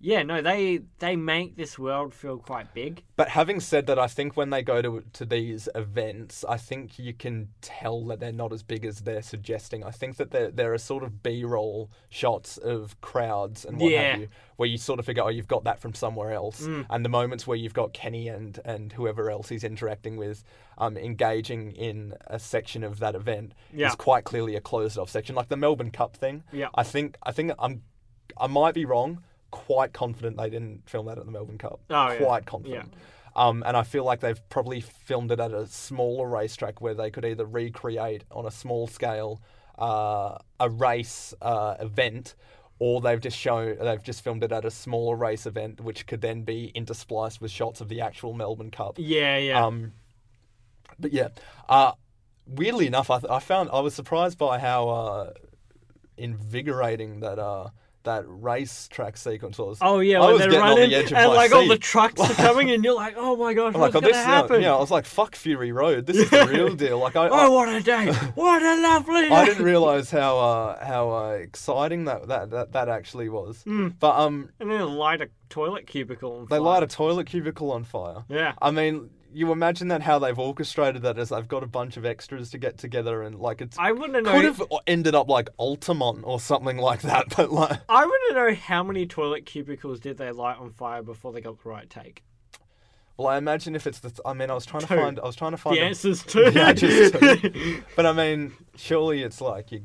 yeah, 0.00 0.22
no, 0.22 0.40
they 0.40 0.80
they 1.00 1.16
make 1.16 1.56
this 1.56 1.78
world 1.78 2.14
feel 2.14 2.38
quite 2.38 2.72
big. 2.74 3.02
But 3.16 3.28
having 3.30 3.58
said 3.60 3.86
that, 3.86 3.98
I 3.98 4.06
think 4.06 4.36
when 4.36 4.50
they 4.50 4.62
go 4.62 4.80
to 4.80 5.02
to 5.14 5.24
these 5.24 5.68
events, 5.74 6.44
I 6.48 6.56
think 6.56 6.98
you 6.98 7.12
can 7.12 7.48
tell 7.62 8.04
that 8.06 8.20
they're 8.20 8.30
not 8.32 8.52
as 8.52 8.62
big 8.62 8.84
as 8.84 9.00
they're 9.00 9.22
suggesting. 9.22 9.82
I 9.82 9.90
think 9.90 10.16
that 10.16 10.30
there 10.30 10.50
there 10.50 10.72
are 10.72 10.78
sort 10.78 11.02
of 11.02 11.22
B 11.22 11.42
roll 11.44 11.90
shots 12.10 12.58
of 12.58 13.00
crowds 13.00 13.64
and 13.64 13.80
what 13.80 13.90
Yeah. 13.90 14.10
have 14.12 14.20
you, 14.20 14.28
where 14.56 14.68
you 14.68 14.78
sort 14.78 14.98
of 15.00 15.06
figure, 15.06 15.22
oh, 15.24 15.28
you've 15.28 15.48
got 15.48 15.64
that 15.64 15.80
from 15.80 15.94
somewhere 15.94 16.32
else. 16.32 16.60
Mm. 16.62 16.86
And 16.90 17.04
the 17.04 17.08
moments 17.08 17.46
where 17.46 17.56
you've 17.56 17.74
got 17.74 17.92
Kenny 17.92 18.28
and 18.28 18.58
and 18.64 18.92
whoever 18.92 19.30
else 19.30 19.48
he's 19.48 19.64
interacting 19.64 20.16
with, 20.16 20.44
um, 20.78 20.96
engaging 20.96 21.72
in 21.72 22.14
a 22.28 22.38
section 22.38 22.84
of 22.84 23.00
that 23.00 23.14
event 23.16 23.52
Yeah. 23.72 23.88
is 23.88 23.94
quite 23.96 24.22
clearly 24.24 24.54
a 24.54 24.60
closed 24.60 24.96
off 24.96 25.10
section, 25.10 25.34
like 25.34 25.48
the 25.48 25.56
Melbourne 25.56 25.90
Cup 25.90 26.16
thing. 26.16 26.44
Yeah. 26.52 26.68
I 26.74 26.84
think 26.84 27.16
I 27.24 27.32
think 27.32 27.52
I'm 27.58 27.82
I 28.36 28.46
might 28.46 28.74
be 28.74 28.84
wrong. 28.84 29.24
Quite 29.50 29.92
confident 29.92 30.36
they 30.36 30.50
didn't 30.50 30.88
film 30.88 31.06
that 31.06 31.18
at 31.18 31.24
the 31.24 31.32
Melbourne 31.32 31.58
Cup. 31.58 31.80
Oh, 31.90 32.10
yeah. 32.10 32.16
Quite 32.16 32.46
confident. 32.46 32.92
Um, 33.34 33.62
and 33.64 33.76
I 33.76 33.82
feel 33.82 34.04
like 34.04 34.20
they've 34.20 34.48
probably 34.48 34.80
filmed 34.80 35.30
it 35.30 35.38
at 35.38 35.52
a 35.52 35.66
smaller 35.66 36.28
racetrack 36.28 36.80
where 36.80 36.94
they 36.94 37.10
could 37.10 37.24
either 37.24 37.46
recreate 37.46 38.24
on 38.30 38.46
a 38.46 38.50
small 38.50 38.86
scale 38.88 39.40
uh, 39.78 40.36
a 40.58 40.68
race 40.68 41.34
uh, 41.40 41.76
event, 41.78 42.34
or 42.80 43.00
they've 43.00 43.20
just 43.20 43.36
shown 43.36 43.76
they've 43.80 44.02
just 44.02 44.22
filmed 44.22 44.42
it 44.42 44.52
at 44.52 44.64
a 44.64 44.70
smaller 44.70 45.16
race 45.16 45.46
event, 45.46 45.80
which 45.80 46.06
could 46.06 46.20
then 46.20 46.42
be 46.42 46.72
interspliced 46.74 47.40
with 47.40 47.50
shots 47.50 47.80
of 47.80 47.88
the 47.88 48.00
actual 48.00 48.34
Melbourne 48.34 48.70
Cup. 48.70 48.96
Yeah, 48.98 49.38
yeah. 49.38 49.64
Um, 49.64 49.92
but 50.98 51.12
yeah, 51.12 51.28
uh, 51.68 51.92
weirdly 52.46 52.86
enough, 52.86 53.10
I, 53.10 53.20
th- 53.20 53.30
I 53.30 53.38
found 53.38 53.70
I 53.72 53.80
was 53.80 53.94
surprised 53.94 54.36
by 54.36 54.58
how 54.58 54.88
uh, 54.88 55.32
invigorating 56.16 57.20
that 57.20 57.38
uh, 57.38 57.68
that 58.04 58.24
race 58.26 58.88
track 58.88 59.16
sequence 59.16 59.58
was. 59.58 59.78
Oh 59.80 60.00
yeah, 60.00 60.20
I 60.20 60.32
was 60.32 60.40
they're 60.40 60.50
running 60.50 60.90
the 60.90 60.96
edge 60.96 61.12
of 61.12 61.18
and 61.18 61.32
like 61.32 61.52
all 61.52 61.66
the 61.66 61.78
trucks 61.78 62.20
are 62.20 62.34
coming, 62.34 62.70
and 62.70 62.82
you're 62.84 62.94
like, 62.94 63.14
oh 63.16 63.36
my 63.36 63.54
gosh, 63.54 63.74
I'm 63.74 63.80
like, 63.80 63.94
what's 63.94 63.96
oh, 63.96 64.00
gonna 64.00 64.12
this, 64.12 64.24
happen? 64.24 64.62
yeah, 64.62 64.74
I 64.74 64.78
was 64.78 64.90
like, 64.90 65.04
fuck 65.04 65.36
Fury 65.36 65.72
Road. 65.72 66.06
This 66.06 66.16
is 66.16 66.30
the 66.30 66.46
real 66.50 66.74
deal. 66.74 66.98
Like, 66.98 67.16
I, 67.16 67.28
Oh, 67.28 67.52
what 67.52 67.68
a 67.68 67.80
day! 67.80 68.12
What 68.34 68.62
a 68.62 68.80
lovely 68.80 69.28
day! 69.28 69.28
I 69.34 69.44
didn't 69.44 69.64
realize 69.64 70.10
how 70.10 70.38
uh, 70.38 70.84
how 70.84 71.10
uh, 71.10 71.30
exciting 71.32 72.04
that, 72.06 72.28
that 72.28 72.50
that 72.50 72.72
that 72.72 72.88
actually 72.88 73.28
was. 73.28 73.62
Hmm. 73.62 73.88
But 74.00 74.18
um, 74.18 74.50
And 74.60 74.70
then 74.70 74.88
light 74.94 75.20
a 75.20 75.28
toilet 75.48 75.86
cubicle. 75.86 76.32
On 76.32 76.42
they 76.44 76.56
fire. 76.56 76.60
light 76.60 76.82
a 76.82 76.86
toilet 76.86 77.26
cubicle 77.26 77.72
on 77.72 77.84
fire. 77.84 78.24
Yeah. 78.28 78.54
I 78.60 78.70
mean, 78.70 79.10
you 79.32 79.52
imagine 79.52 79.88
that 79.88 80.02
how 80.02 80.18
they've 80.18 80.38
orchestrated 80.38 81.02
that 81.02 81.18
as 81.18 81.28
they've 81.28 81.46
got 81.46 81.62
a 81.62 81.66
bunch 81.66 81.96
of 81.96 82.04
extras 82.06 82.50
to 82.50 82.58
get 82.58 82.78
together 82.78 83.22
and 83.22 83.38
like 83.38 83.60
it's 83.60 83.78
I 83.78 83.92
to 83.92 84.08
know. 84.22 84.32
could 84.32 84.44
have 84.44 84.62
ended 84.86 85.14
up 85.14 85.28
like 85.28 85.48
Altamont 85.58 86.20
or 86.24 86.40
something 86.40 86.78
like 86.78 87.02
that, 87.02 87.26
but 87.36 87.52
like 87.52 87.78
I 87.88 88.04
want 88.06 88.22
to 88.28 88.34
know 88.34 88.54
how 88.54 88.82
many 88.82 89.06
toilet 89.06 89.44
cubicles 89.46 90.00
did 90.00 90.16
they 90.18 90.30
light 90.32 90.58
on 90.58 90.70
fire 90.70 91.02
before 91.02 91.32
they 91.32 91.40
got 91.40 91.62
the 91.62 91.68
right 91.68 91.88
take. 91.90 92.22
well, 93.16 93.28
I 93.28 93.36
imagine 93.36 93.74
if 93.76 93.86
it's 93.86 94.00
the 94.00 94.12
I 94.24 94.32
mean, 94.32 94.50
I 94.50 94.54
was 94.54 94.64
trying 94.66 94.82
to 94.82 94.86
Two. 94.88 94.96
find 94.96 95.20
I 95.20 95.24
was 95.26 95.36
trying 95.36 95.50
to 95.52 95.56
find 95.58 95.76
The 95.76 95.80
a- 95.82 95.84
answer's 95.86 96.22
two. 96.22 96.50
Yeah, 96.54 96.72
two. 96.72 97.82
but 97.96 98.06
I 98.06 98.12
mean, 98.12 98.52
surely 98.76 99.22
it's 99.22 99.40
like 99.40 99.72
you 99.72 99.82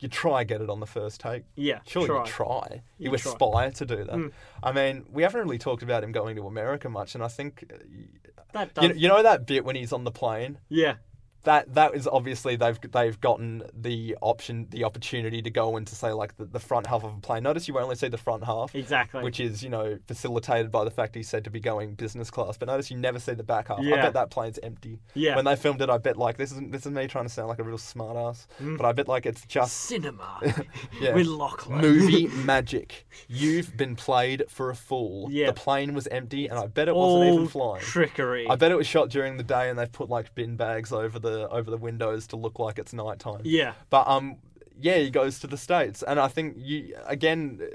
you 0.00 0.08
try 0.08 0.44
get 0.44 0.60
it 0.60 0.68
on 0.68 0.80
the 0.80 0.86
first 0.86 1.20
take. 1.20 1.44
yeah, 1.56 1.78
Surely 1.86 2.08
try. 2.08 2.20
you 2.20 2.26
try. 2.26 2.82
You, 2.98 3.10
You 3.10 3.16
try. 3.16 3.32
aspire 3.32 3.70
to 3.70 3.86
do 3.86 3.96
that. 4.04 4.08
Mm. 4.14 4.32
I 4.62 4.72
mean, 4.72 5.06
we 5.10 5.22
haven't 5.22 5.40
really 5.40 5.56
talked 5.56 5.82
about 5.82 6.04
him 6.04 6.12
going 6.12 6.36
to 6.36 6.46
America 6.46 6.90
much, 6.90 7.14
and 7.14 7.24
I 7.24 7.28
think 7.28 7.64
uh, 7.72 7.76
That 8.54 8.72
does. 8.72 8.84
you, 8.84 8.94
you 8.94 9.08
know 9.08 9.22
that 9.22 9.46
bit 9.46 9.64
when 9.64 9.76
he's 9.76 9.92
on 9.92 10.04
the 10.04 10.10
plane. 10.10 10.58
yeah. 10.68 10.94
That 11.44 11.74
that 11.74 11.94
is 11.94 12.06
obviously 12.08 12.56
they've 12.56 12.78
they've 12.90 13.20
gotten 13.20 13.62
the 13.74 14.16
option 14.20 14.66
the 14.70 14.84
opportunity 14.84 15.42
to 15.42 15.50
go 15.50 15.76
into 15.76 15.94
say 15.94 16.12
like 16.12 16.36
the, 16.36 16.46
the 16.46 16.58
front 16.60 16.86
half 16.86 17.04
of 17.04 17.14
a 17.16 17.20
plane. 17.20 17.42
Notice 17.42 17.68
you 17.68 17.78
only 17.78 17.96
see 17.96 18.08
the 18.08 18.18
front 18.18 18.44
half, 18.44 18.74
Exactly. 18.74 19.22
which 19.22 19.40
is 19.40 19.62
you 19.62 19.68
know 19.70 19.98
facilitated 20.06 20.70
by 20.70 20.84
the 20.84 20.90
fact 20.90 21.14
he's 21.14 21.28
said 21.28 21.44
to 21.44 21.50
be 21.50 21.60
going 21.60 21.94
business 21.94 22.30
class. 22.30 22.56
But 22.56 22.68
notice 22.68 22.90
you 22.90 22.96
never 22.96 23.18
see 23.18 23.34
the 23.34 23.42
back 23.42 23.68
half. 23.68 23.78
I 23.80 23.90
bet 23.90 24.14
that 24.14 24.30
plane's 24.30 24.58
empty. 24.62 25.00
Yeah. 25.14 25.36
When 25.36 25.44
they 25.44 25.56
filmed 25.56 25.80
it, 25.82 25.90
I 25.90 25.98
bet 25.98 26.16
like 26.16 26.36
this 26.36 26.50
is 26.52 26.60
this 26.70 26.86
is 26.86 26.92
me 26.92 27.06
trying 27.06 27.26
to 27.26 27.32
sound 27.32 27.48
like 27.48 27.58
a 27.58 27.62
real 27.64 27.78
smart 27.78 28.16
ass, 28.16 28.46
mm. 28.60 28.76
but 28.76 28.86
I 28.86 28.92
bet 28.92 29.08
like 29.08 29.26
it's 29.26 29.44
just 29.46 29.74
Cinema 29.74 30.40
yeah. 31.00 31.14
with 31.14 31.26
Lachlan. 31.26 31.80
movie 31.80 32.26
magic. 32.44 33.06
You've 33.28 33.76
been 33.76 33.96
played 33.96 34.44
for 34.48 34.70
a 34.70 34.74
fool. 34.74 35.28
Yeah. 35.30 35.46
The 35.46 35.52
plane 35.52 35.94
was 35.94 36.06
empty, 36.08 36.46
and 36.46 36.58
I 36.58 36.66
bet 36.66 36.88
it 36.88 36.94
wasn't 36.94 37.34
even 37.34 37.48
flying. 37.48 37.82
trickery. 37.82 38.46
I 38.48 38.56
bet 38.56 38.72
it 38.72 38.76
was 38.76 38.86
shot 38.86 39.10
during 39.10 39.36
the 39.36 39.42
day, 39.42 39.68
and 39.68 39.78
they've 39.78 39.90
put 39.92 40.08
like 40.08 40.34
bin 40.34 40.56
bags 40.56 40.92
over 40.92 41.18
the 41.18 41.33
over 41.50 41.70
the 41.70 41.76
windows 41.88 42.26
to 42.28 42.36
look 42.36 42.58
like 42.58 42.78
it's 42.78 42.92
nighttime. 42.92 43.40
Yeah. 43.44 43.72
But 43.90 44.06
um, 44.08 44.36
yeah, 44.80 44.98
he 44.98 45.10
goes 45.10 45.38
to 45.40 45.46
the 45.46 45.56
states, 45.56 46.02
and 46.02 46.18
I 46.20 46.28
think 46.28 46.56
you 46.58 46.96
again. 47.06 47.60
uh, 47.62 47.66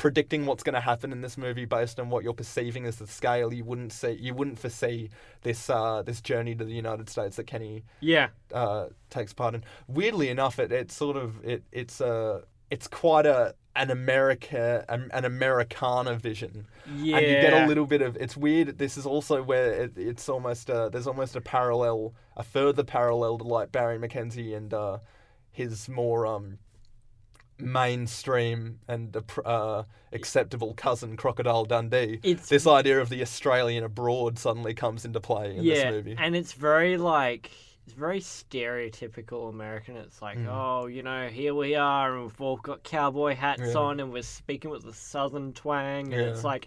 Predicting 0.00 0.46
what's 0.46 0.62
going 0.62 0.76
to 0.76 0.80
happen 0.80 1.10
in 1.10 1.22
this 1.22 1.36
movie 1.36 1.64
based 1.64 1.98
on 1.98 2.08
what 2.08 2.22
you're 2.22 2.32
perceiving 2.32 2.86
as 2.86 2.98
the 2.98 3.06
scale, 3.08 3.52
you 3.52 3.64
wouldn't 3.64 3.92
see, 3.92 4.12
you 4.12 4.32
wouldn't 4.32 4.56
foresee 4.56 5.10
this 5.42 5.68
uh, 5.68 6.02
this 6.02 6.20
journey 6.20 6.54
to 6.54 6.64
the 6.64 6.72
United 6.72 7.08
States 7.10 7.34
that 7.34 7.48
Kenny 7.48 7.82
Yeah. 7.98 8.28
uh, 8.54 8.90
takes 9.10 9.32
part 9.32 9.56
in. 9.56 9.64
Weirdly 9.88 10.28
enough, 10.28 10.60
it 10.60 10.70
it's 10.70 10.94
sort 10.94 11.16
of 11.16 11.44
it 11.44 11.64
it's 11.72 12.00
a 12.00 12.42
it's 12.70 12.86
quite 12.86 13.26
a 13.26 13.56
an 13.78 13.90
America 13.90 14.84
an, 14.88 15.10
an 15.12 15.24
Americana 15.24 16.14
vision, 16.16 16.66
Yeah. 16.96 17.16
and 17.18 17.26
you 17.26 17.32
get 17.40 17.52
a 17.64 17.66
little 17.66 17.86
bit 17.86 18.02
of 18.02 18.16
it's 18.16 18.36
weird. 18.36 18.76
This 18.78 18.96
is 18.98 19.06
also 19.06 19.42
where 19.42 19.72
it, 19.84 19.92
it's 19.96 20.28
almost 20.28 20.68
uh, 20.68 20.88
there's 20.90 21.06
almost 21.06 21.36
a 21.36 21.40
parallel, 21.40 22.12
a 22.36 22.42
further 22.42 22.84
parallel 22.84 23.38
to 23.38 23.44
like 23.44 23.72
Barry 23.72 23.98
McKenzie 23.98 24.56
and 24.56 24.74
uh, 24.74 24.98
his 25.50 25.88
more 25.88 26.26
um 26.26 26.58
mainstream 27.60 28.78
and 28.86 29.16
uh, 29.44 29.82
acceptable 30.12 30.74
cousin 30.74 31.16
Crocodile 31.16 31.64
Dundee. 31.64 32.20
It's- 32.22 32.48
this 32.48 32.66
idea 32.66 33.00
of 33.00 33.08
the 33.08 33.20
Australian 33.22 33.84
abroad 33.84 34.38
suddenly 34.38 34.74
comes 34.74 35.04
into 35.04 35.20
play 35.20 35.56
in 35.56 35.64
yeah, 35.64 35.74
this 35.74 35.84
movie. 35.92 36.16
and 36.18 36.36
it's 36.36 36.52
very 36.52 36.96
like 36.96 37.50
it's 37.88 37.94
very 37.98 38.20
stereotypical 38.20 39.48
American. 39.48 39.96
It's 39.96 40.20
like, 40.20 40.36
Mm. 40.36 40.46
oh, 40.46 40.86
you 40.88 41.02
know, 41.02 41.28
here 41.28 41.54
we 41.54 41.74
are, 41.74 42.12
and 42.14 42.24
we've 42.24 42.38
all 42.40 42.58
got 42.58 42.82
cowboy 42.82 43.34
hats 43.34 43.72
Yeah. 43.74 43.80
on, 43.80 43.98
and 44.00 44.12
we're 44.12 44.22
speaking 44.22 44.70
with 44.70 44.82
the 44.84 44.92
southern 44.92 45.54
twang, 45.54 46.12
and 46.12 46.20
it's 46.20 46.44
like, 46.44 46.66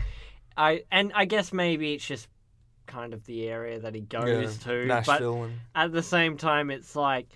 I 0.58 0.84
and 0.92 1.12
I 1.14 1.26
guess 1.26 1.54
maybe 1.54 1.94
it's 1.94 2.08
just 2.08 2.28
kind 2.88 3.14
of 3.14 3.24
the 3.28 3.48
area 3.48 3.80
that 3.82 3.94
he 3.94 4.02
goes 4.02 4.58
to, 4.64 4.88
but 5.06 5.22
and 5.22 5.60
at 5.76 5.92
the 5.92 6.02
same 6.04 6.38
time, 6.38 6.72
it's 6.72 6.96
like. 6.96 7.28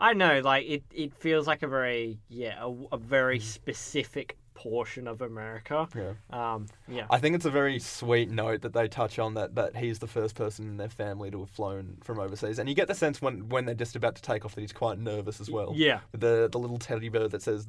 I 0.00 0.12
know, 0.12 0.40
like 0.40 0.66
it, 0.66 0.82
it 0.92 1.14
feels 1.14 1.46
like 1.46 1.62
a 1.62 1.68
very 1.68 2.18
yeah, 2.28 2.58
a, 2.60 2.68
a 2.92 2.98
very 2.98 3.38
specific 3.38 4.36
portion 4.54 5.06
of 5.06 5.20
America. 5.20 5.88
yeah. 5.94 6.12
Um, 6.30 6.66
yeah, 6.88 7.06
I 7.10 7.18
think 7.18 7.34
it's 7.36 7.44
a 7.44 7.50
very 7.50 7.78
sweet 7.78 8.30
note 8.30 8.62
that 8.62 8.72
they 8.72 8.88
touch 8.88 9.18
on 9.18 9.34
that 9.34 9.54
that 9.56 9.76
he's 9.76 9.98
the 9.98 10.06
first 10.06 10.34
person 10.34 10.66
in 10.66 10.76
their 10.76 10.88
family 10.88 11.30
to 11.30 11.40
have 11.40 11.50
flown 11.50 11.98
from 12.02 12.18
overseas, 12.18 12.58
and 12.58 12.68
you 12.68 12.74
get 12.74 12.88
the 12.88 12.94
sense 12.94 13.20
when 13.20 13.48
when 13.48 13.66
they're 13.66 13.74
just 13.74 13.96
about 13.96 14.14
to 14.16 14.22
take 14.22 14.44
off 14.44 14.54
that 14.54 14.60
he's 14.60 14.72
quite 14.72 14.98
nervous 14.98 15.40
as 15.40 15.50
well. 15.50 15.72
yeah, 15.74 16.00
the 16.12 16.48
the 16.50 16.58
little 16.58 16.78
teddy 16.78 17.08
bear 17.08 17.28
that 17.28 17.42
says 17.42 17.66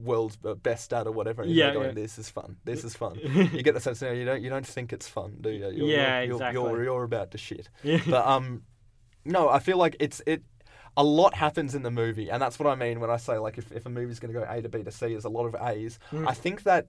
"world's 0.00 0.36
best 0.36 0.90
dad" 0.90 1.06
or 1.06 1.12
whatever. 1.12 1.42
And 1.42 1.50
Yeah, 1.50 1.72
going, 1.74 1.88
yeah. 1.88 1.92
This 1.92 2.18
is 2.18 2.30
fun. 2.30 2.56
This 2.64 2.84
is 2.84 2.94
fun. 2.94 3.18
you 3.52 3.62
get 3.62 3.74
the 3.74 3.80
sense 3.80 4.00
now 4.00 4.12
you 4.12 4.24
don't 4.24 4.42
you 4.42 4.50
don't 4.50 4.66
think 4.66 4.92
it's 4.92 5.08
fun, 5.08 5.36
do 5.40 5.50
you? 5.50 5.68
You're, 5.70 5.88
Yeah, 5.88 6.20
you're, 6.22 6.34
exactly. 6.34 6.62
You're, 6.62 6.84
you're 6.84 7.04
about 7.04 7.32
to 7.32 7.38
shit. 7.38 7.68
But 8.06 8.26
um, 8.26 8.62
no, 9.24 9.48
I 9.48 9.58
feel 9.58 9.76
like 9.76 9.96
it's 10.00 10.22
it. 10.26 10.42
A 11.00 11.04
lot 11.04 11.34
happens 11.34 11.74
in 11.74 11.82
the 11.82 11.90
movie, 11.90 12.30
and 12.30 12.42
that's 12.42 12.58
what 12.58 12.68
I 12.68 12.74
mean 12.74 13.00
when 13.00 13.10
I 13.10 13.16
say 13.16 13.38
like 13.38 13.56
if, 13.56 13.72
if 13.72 13.86
a 13.86 13.90
movie's 13.90 14.20
going 14.20 14.34
to 14.34 14.38
go 14.38 14.46
A 14.46 14.60
to 14.60 14.68
B 14.68 14.82
to 14.82 14.90
C, 14.90 15.08
there's 15.08 15.24
a 15.24 15.30
lot 15.30 15.46
of 15.46 15.56
A's. 15.60 15.98
Hmm. 16.10 16.28
I 16.28 16.34
think 16.34 16.64
that 16.64 16.88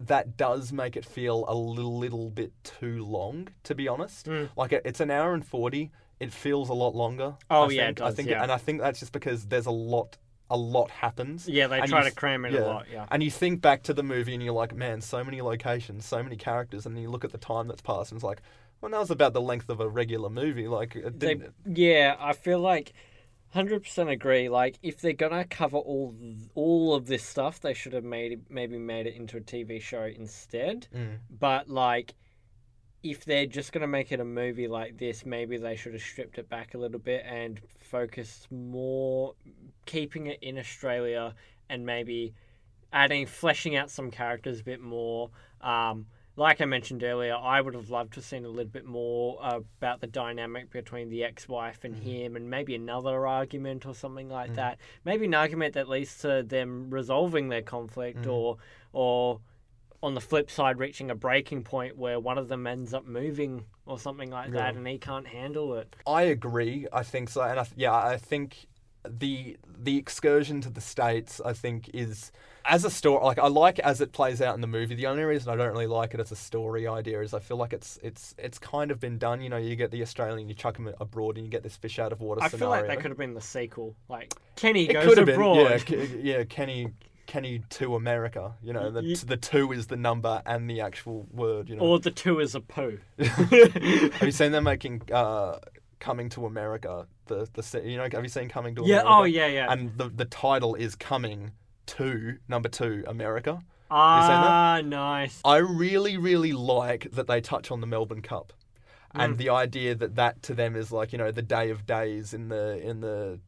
that 0.00 0.36
does 0.36 0.72
make 0.72 0.96
it 0.96 1.04
feel 1.04 1.44
a 1.48 1.54
little, 1.54 1.98
little 1.98 2.30
bit 2.30 2.52
too 2.62 3.04
long, 3.04 3.48
to 3.64 3.74
be 3.74 3.88
honest. 3.88 4.26
Mm. 4.26 4.50
Like 4.56 4.72
it, 4.72 4.82
it's 4.84 5.00
an 5.00 5.10
hour 5.10 5.32
and 5.34 5.44
forty. 5.44 5.90
It 6.20 6.32
feels 6.32 6.68
a 6.68 6.74
lot 6.74 6.94
longer. 6.94 7.36
Oh, 7.50 7.68
I 7.68 7.70
yeah, 7.70 7.82
it 7.82 7.86
think. 7.86 8.00
I 8.02 8.10
think, 8.10 8.28
yeah. 8.28 8.42
and 8.42 8.52
I 8.52 8.58
think 8.58 8.80
that's 8.80 9.00
just 9.00 9.12
because 9.12 9.46
there's 9.46 9.66
a 9.66 9.70
lot, 9.70 10.16
a 10.50 10.56
lot 10.56 10.90
happens. 10.90 11.48
yeah. 11.48 11.68
They 11.68 11.80
try 11.82 12.02
you 12.02 12.10
to 12.10 12.14
cram 12.14 12.44
in 12.44 12.54
a 12.54 12.66
lot. 12.66 12.86
Yeah. 12.92 13.06
And 13.10 13.22
you 13.22 13.30
think 13.30 13.60
back 13.60 13.84
to 13.84 13.94
the 13.94 14.02
movie 14.02 14.34
and 14.34 14.42
you're 14.42 14.52
like, 14.52 14.74
man, 14.74 15.00
so 15.00 15.22
many 15.22 15.40
locations, 15.42 16.04
so 16.04 16.22
many 16.22 16.36
characters, 16.36 16.86
and 16.86 16.96
then 16.96 17.02
you 17.02 17.10
look 17.10 17.24
at 17.24 17.32
the 17.32 17.38
time 17.38 17.68
that's 17.68 17.82
passed 17.82 18.10
and 18.10 18.18
it's 18.18 18.24
like, 18.24 18.42
well, 18.80 18.90
that 18.90 18.98
was 18.98 19.10
about 19.10 19.32
the 19.32 19.40
length 19.40 19.68
of 19.68 19.80
a 19.80 19.88
regular 19.88 20.30
movie. 20.30 20.68
Like, 20.68 20.94
it 20.96 21.18
They, 21.18 21.40
yeah, 21.66 22.16
I 22.18 22.32
feel 22.32 22.60
like 22.60 22.92
hundred 23.50 23.82
percent 23.82 24.10
agree. 24.10 24.48
Like 24.48 24.78
if 24.82 25.00
they're 25.00 25.12
gonna 25.12 25.44
cover 25.44 25.78
all 25.78 26.14
all 26.54 26.94
of 26.94 27.06
this 27.06 27.22
stuff, 27.22 27.60
they 27.60 27.74
should 27.74 27.92
have 27.92 28.04
made 28.04 28.32
it, 28.32 28.40
maybe 28.48 28.78
made 28.78 29.06
it 29.06 29.14
into 29.14 29.36
a 29.36 29.40
TV 29.40 29.80
show 29.80 30.02
instead. 30.02 30.88
Mm. 30.94 31.18
But 31.30 31.68
like, 31.68 32.14
if 33.02 33.24
they're 33.24 33.46
just 33.46 33.72
gonna 33.72 33.86
make 33.86 34.12
it 34.12 34.20
a 34.20 34.24
movie 34.24 34.68
like 34.68 34.98
this, 34.98 35.24
maybe 35.24 35.56
they 35.56 35.76
should 35.76 35.94
have 35.94 36.02
stripped 36.02 36.38
it 36.38 36.48
back 36.48 36.74
a 36.74 36.78
little 36.78 37.00
bit 37.00 37.24
and 37.26 37.60
focused 37.78 38.50
more, 38.50 39.34
keeping 39.86 40.26
it 40.26 40.38
in 40.42 40.58
Australia 40.58 41.34
and 41.70 41.84
maybe 41.84 42.34
adding 42.92 43.26
fleshing 43.26 43.76
out 43.76 43.90
some 43.90 44.10
characters 44.10 44.60
a 44.60 44.64
bit 44.64 44.80
more. 44.80 45.30
Um, 45.60 46.06
like 46.38 46.60
I 46.60 46.66
mentioned 46.66 47.02
earlier, 47.02 47.34
I 47.34 47.60
would 47.60 47.74
have 47.74 47.90
loved 47.90 48.12
to 48.12 48.20
have 48.20 48.24
seen 48.24 48.44
a 48.44 48.48
little 48.48 48.70
bit 48.70 48.86
more 48.86 49.38
about 49.42 50.00
the 50.00 50.06
dynamic 50.06 50.70
between 50.70 51.10
the 51.10 51.24
ex-wife 51.24 51.80
and 51.82 51.96
mm. 51.96 52.02
him, 52.02 52.36
and 52.36 52.48
maybe 52.48 52.76
another 52.76 53.26
argument 53.26 53.84
or 53.84 53.94
something 53.94 54.28
like 54.28 54.52
mm. 54.52 54.54
that. 54.54 54.78
Maybe 55.04 55.24
an 55.24 55.34
argument 55.34 55.74
that 55.74 55.88
leads 55.88 56.16
to 56.18 56.44
them 56.44 56.90
resolving 56.90 57.48
their 57.48 57.62
conflict, 57.62 58.22
mm. 58.22 58.32
or 58.32 58.56
or 58.92 59.40
on 60.00 60.14
the 60.14 60.20
flip 60.20 60.48
side, 60.48 60.78
reaching 60.78 61.10
a 61.10 61.14
breaking 61.16 61.64
point 61.64 61.98
where 61.98 62.20
one 62.20 62.38
of 62.38 62.46
them 62.46 62.68
ends 62.68 62.94
up 62.94 63.04
moving 63.04 63.64
or 63.84 63.98
something 63.98 64.30
like 64.30 64.52
that, 64.52 64.76
and 64.76 64.86
he 64.86 64.96
can't 64.96 65.26
handle 65.26 65.74
it. 65.74 65.96
I 66.06 66.22
agree. 66.22 66.86
I 66.92 67.02
think 67.02 67.30
so, 67.30 67.42
and 67.42 67.58
I, 67.58 67.64
th- 67.64 67.74
yeah, 67.76 67.94
I 67.94 68.16
think 68.16 68.67
the 69.08 69.56
the 69.80 69.96
excursion 69.96 70.60
to 70.62 70.70
the 70.70 70.80
states, 70.80 71.40
I 71.44 71.52
think, 71.52 71.90
is 71.94 72.32
as 72.64 72.84
a 72.84 72.90
story. 72.90 73.24
Like 73.24 73.38
I 73.38 73.48
like 73.48 73.78
as 73.78 74.00
it 74.00 74.12
plays 74.12 74.42
out 74.42 74.54
in 74.54 74.60
the 74.60 74.66
movie. 74.66 74.94
The 74.94 75.06
only 75.06 75.22
reason 75.22 75.52
I 75.52 75.56
don't 75.56 75.72
really 75.72 75.86
like 75.86 76.14
it 76.14 76.20
as 76.20 76.32
a 76.32 76.36
story 76.36 76.86
idea 76.86 77.20
is 77.22 77.32
I 77.34 77.40
feel 77.40 77.56
like 77.56 77.72
it's 77.72 77.98
it's 78.02 78.34
it's 78.38 78.58
kind 78.58 78.90
of 78.90 79.00
been 79.00 79.18
done. 79.18 79.40
You 79.40 79.48
know, 79.48 79.56
you 79.56 79.76
get 79.76 79.90
the 79.90 80.02
Australian, 80.02 80.48
you 80.48 80.54
chuck 80.54 80.78
him 80.78 80.92
abroad, 81.00 81.36
and 81.36 81.46
you 81.46 81.50
get 81.50 81.62
this 81.62 81.76
fish 81.76 81.98
out 81.98 82.12
of 82.12 82.20
water 82.20 82.42
I 82.42 82.48
feel 82.48 82.58
scenario. 82.58 82.82
like 82.82 82.88
that 82.88 83.00
could 83.00 83.10
have 83.10 83.18
been 83.18 83.34
the 83.34 83.40
sequel. 83.40 83.94
Like 84.08 84.34
Kenny 84.56 84.88
it 84.88 84.92
goes 84.92 85.06
could 85.06 85.18
have 85.18 85.28
abroad. 85.28 85.84
been, 85.86 86.20
yeah, 86.22 86.38
yeah, 86.38 86.44
Kenny. 86.44 86.92
Kenny 87.26 87.60
to 87.68 87.94
America, 87.94 88.54
you 88.62 88.72
know, 88.72 88.90
the, 88.90 89.02
the 89.26 89.36
two 89.36 89.70
is 89.72 89.88
the 89.88 89.98
number 89.98 90.40
and 90.46 90.68
the 90.68 90.80
actual 90.80 91.26
word, 91.30 91.68
you 91.68 91.76
know. 91.76 91.82
Or 91.82 91.98
the 91.98 92.10
two 92.10 92.40
is 92.40 92.54
a 92.54 92.60
poo. 92.62 92.98
Have 93.18 94.22
you 94.22 94.30
seen 94.30 94.50
them 94.50 94.64
making 94.64 95.02
uh, 95.12 95.58
"Coming 96.00 96.30
to 96.30 96.46
America"? 96.46 97.06
The 97.28 97.48
the 97.52 97.82
you 97.88 97.96
know 97.96 98.08
have 98.10 98.22
you 98.22 98.28
seen 98.28 98.48
"Coming 98.48 98.74
to 98.74 98.82
Yeah, 98.84 99.02
oh, 99.04 99.24
yeah, 99.24 99.46
yeah. 99.46 99.70
And 99.72 99.96
the 99.96 100.08
the 100.08 100.24
title 100.24 100.74
is 100.74 100.94
"Coming 100.94 101.52
to 101.86 102.38
Number 102.48 102.68
Two 102.68 103.04
America." 103.06 103.62
Ah, 103.90 104.80
nice. 104.84 105.40
I 105.44 105.58
really 105.58 106.16
really 106.18 106.52
like 106.52 107.10
that 107.12 107.26
they 107.26 107.40
touch 107.40 107.70
on 107.70 107.80
the 107.80 107.86
Melbourne 107.86 108.20
Cup, 108.22 108.52
and 109.14 109.34
Mm. 109.34 109.38
the 109.38 109.48
idea 109.50 109.94
that 109.94 110.16
that 110.16 110.42
to 110.42 110.54
them 110.54 110.76
is 110.76 110.92
like 110.92 111.12
you 111.12 111.18
know 111.18 111.30
the 111.30 111.42
day 111.42 111.70
of 111.70 111.86
days 111.86 112.34
in 112.34 112.48
the 112.48 112.78
in 112.86 113.00
the 113.00 113.40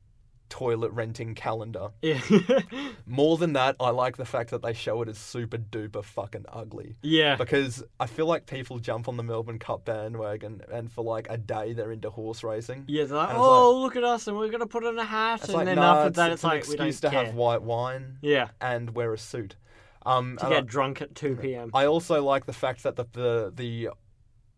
toilet 0.50 0.90
renting 0.90 1.34
calendar. 1.34 1.88
Yeah. 2.02 2.20
More 3.06 3.38
than 3.38 3.54
that, 3.54 3.76
I 3.80 3.90
like 3.90 4.16
the 4.18 4.24
fact 4.26 4.50
that 4.50 4.60
they 4.62 4.74
show 4.74 5.00
it 5.00 5.08
as 5.08 5.16
super 5.16 5.56
duper 5.56 6.04
fucking 6.04 6.44
ugly. 6.48 6.96
yeah. 7.02 7.36
Because 7.36 7.82
I 7.98 8.06
feel 8.06 8.26
like 8.26 8.44
people 8.46 8.78
jump 8.78 9.08
on 9.08 9.16
the 9.16 9.22
Melbourne 9.22 9.58
Cup 9.58 9.86
bandwagon 9.86 10.60
and 10.70 10.92
for 10.92 11.02
like 11.02 11.28
a 11.30 11.38
day 11.38 11.72
they're 11.72 11.92
into 11.92 12.10
horse 12.10 12.42
racing. 12.44 12.84
Yeah, 12.86 13.04
they're 13.04 13.16
like, 13.16 13.34
oh, 13.34 13.80
look 13.80 13.96
at 13.96 14.04
us, 14.04 14.26
and 14.28 14.36
we're 14.36 14.50
gonna 14.50 14.66
put 14.66 14.84
on 14.84 14.98
a 14.98 15.04
hat, 15.04 15.44
and 15.44 15.54
like, 15.54 15.64
then 15.66 15.76
nah, 15.76 15.96
after 15.96 16.08
it's, 16.08 16.16
that, 16.16 16.32
it's 16.32 16.34
it's, 16.34 16.44
an 16.44 16.50
like 16.50 16.68
we 16.68 16.76
don't 16.76 16.86
excuse 16.88 17.00
to 17.00 17.10
care. 17.10 17.24
have 17.26 17.34
white 17.34 17.62
wine 17.62 18.18
Yeah, 18.20 18.48
and 18.60 18.90
wear 18.94 19.14
a 19.14 19.18
suit. 19.18 19.56
Um, 20.04 20.36
to 20.38 20.44
and 20.46 20.54
I- 20.54 20.56
get 20.58 20.66
drunk 20.66 21.00
at 21.00 21.14
two 21.14 21.36
p.m. 21.36 21.70
I 21.74 21.86
also 21.86 22.22
like 22.22 22.46
the 22.46 22.52
fact 22.52 22.82
that 22.82 22.96
the 22.96 23.06
the, 23.12 23.52
the 23.54 23.88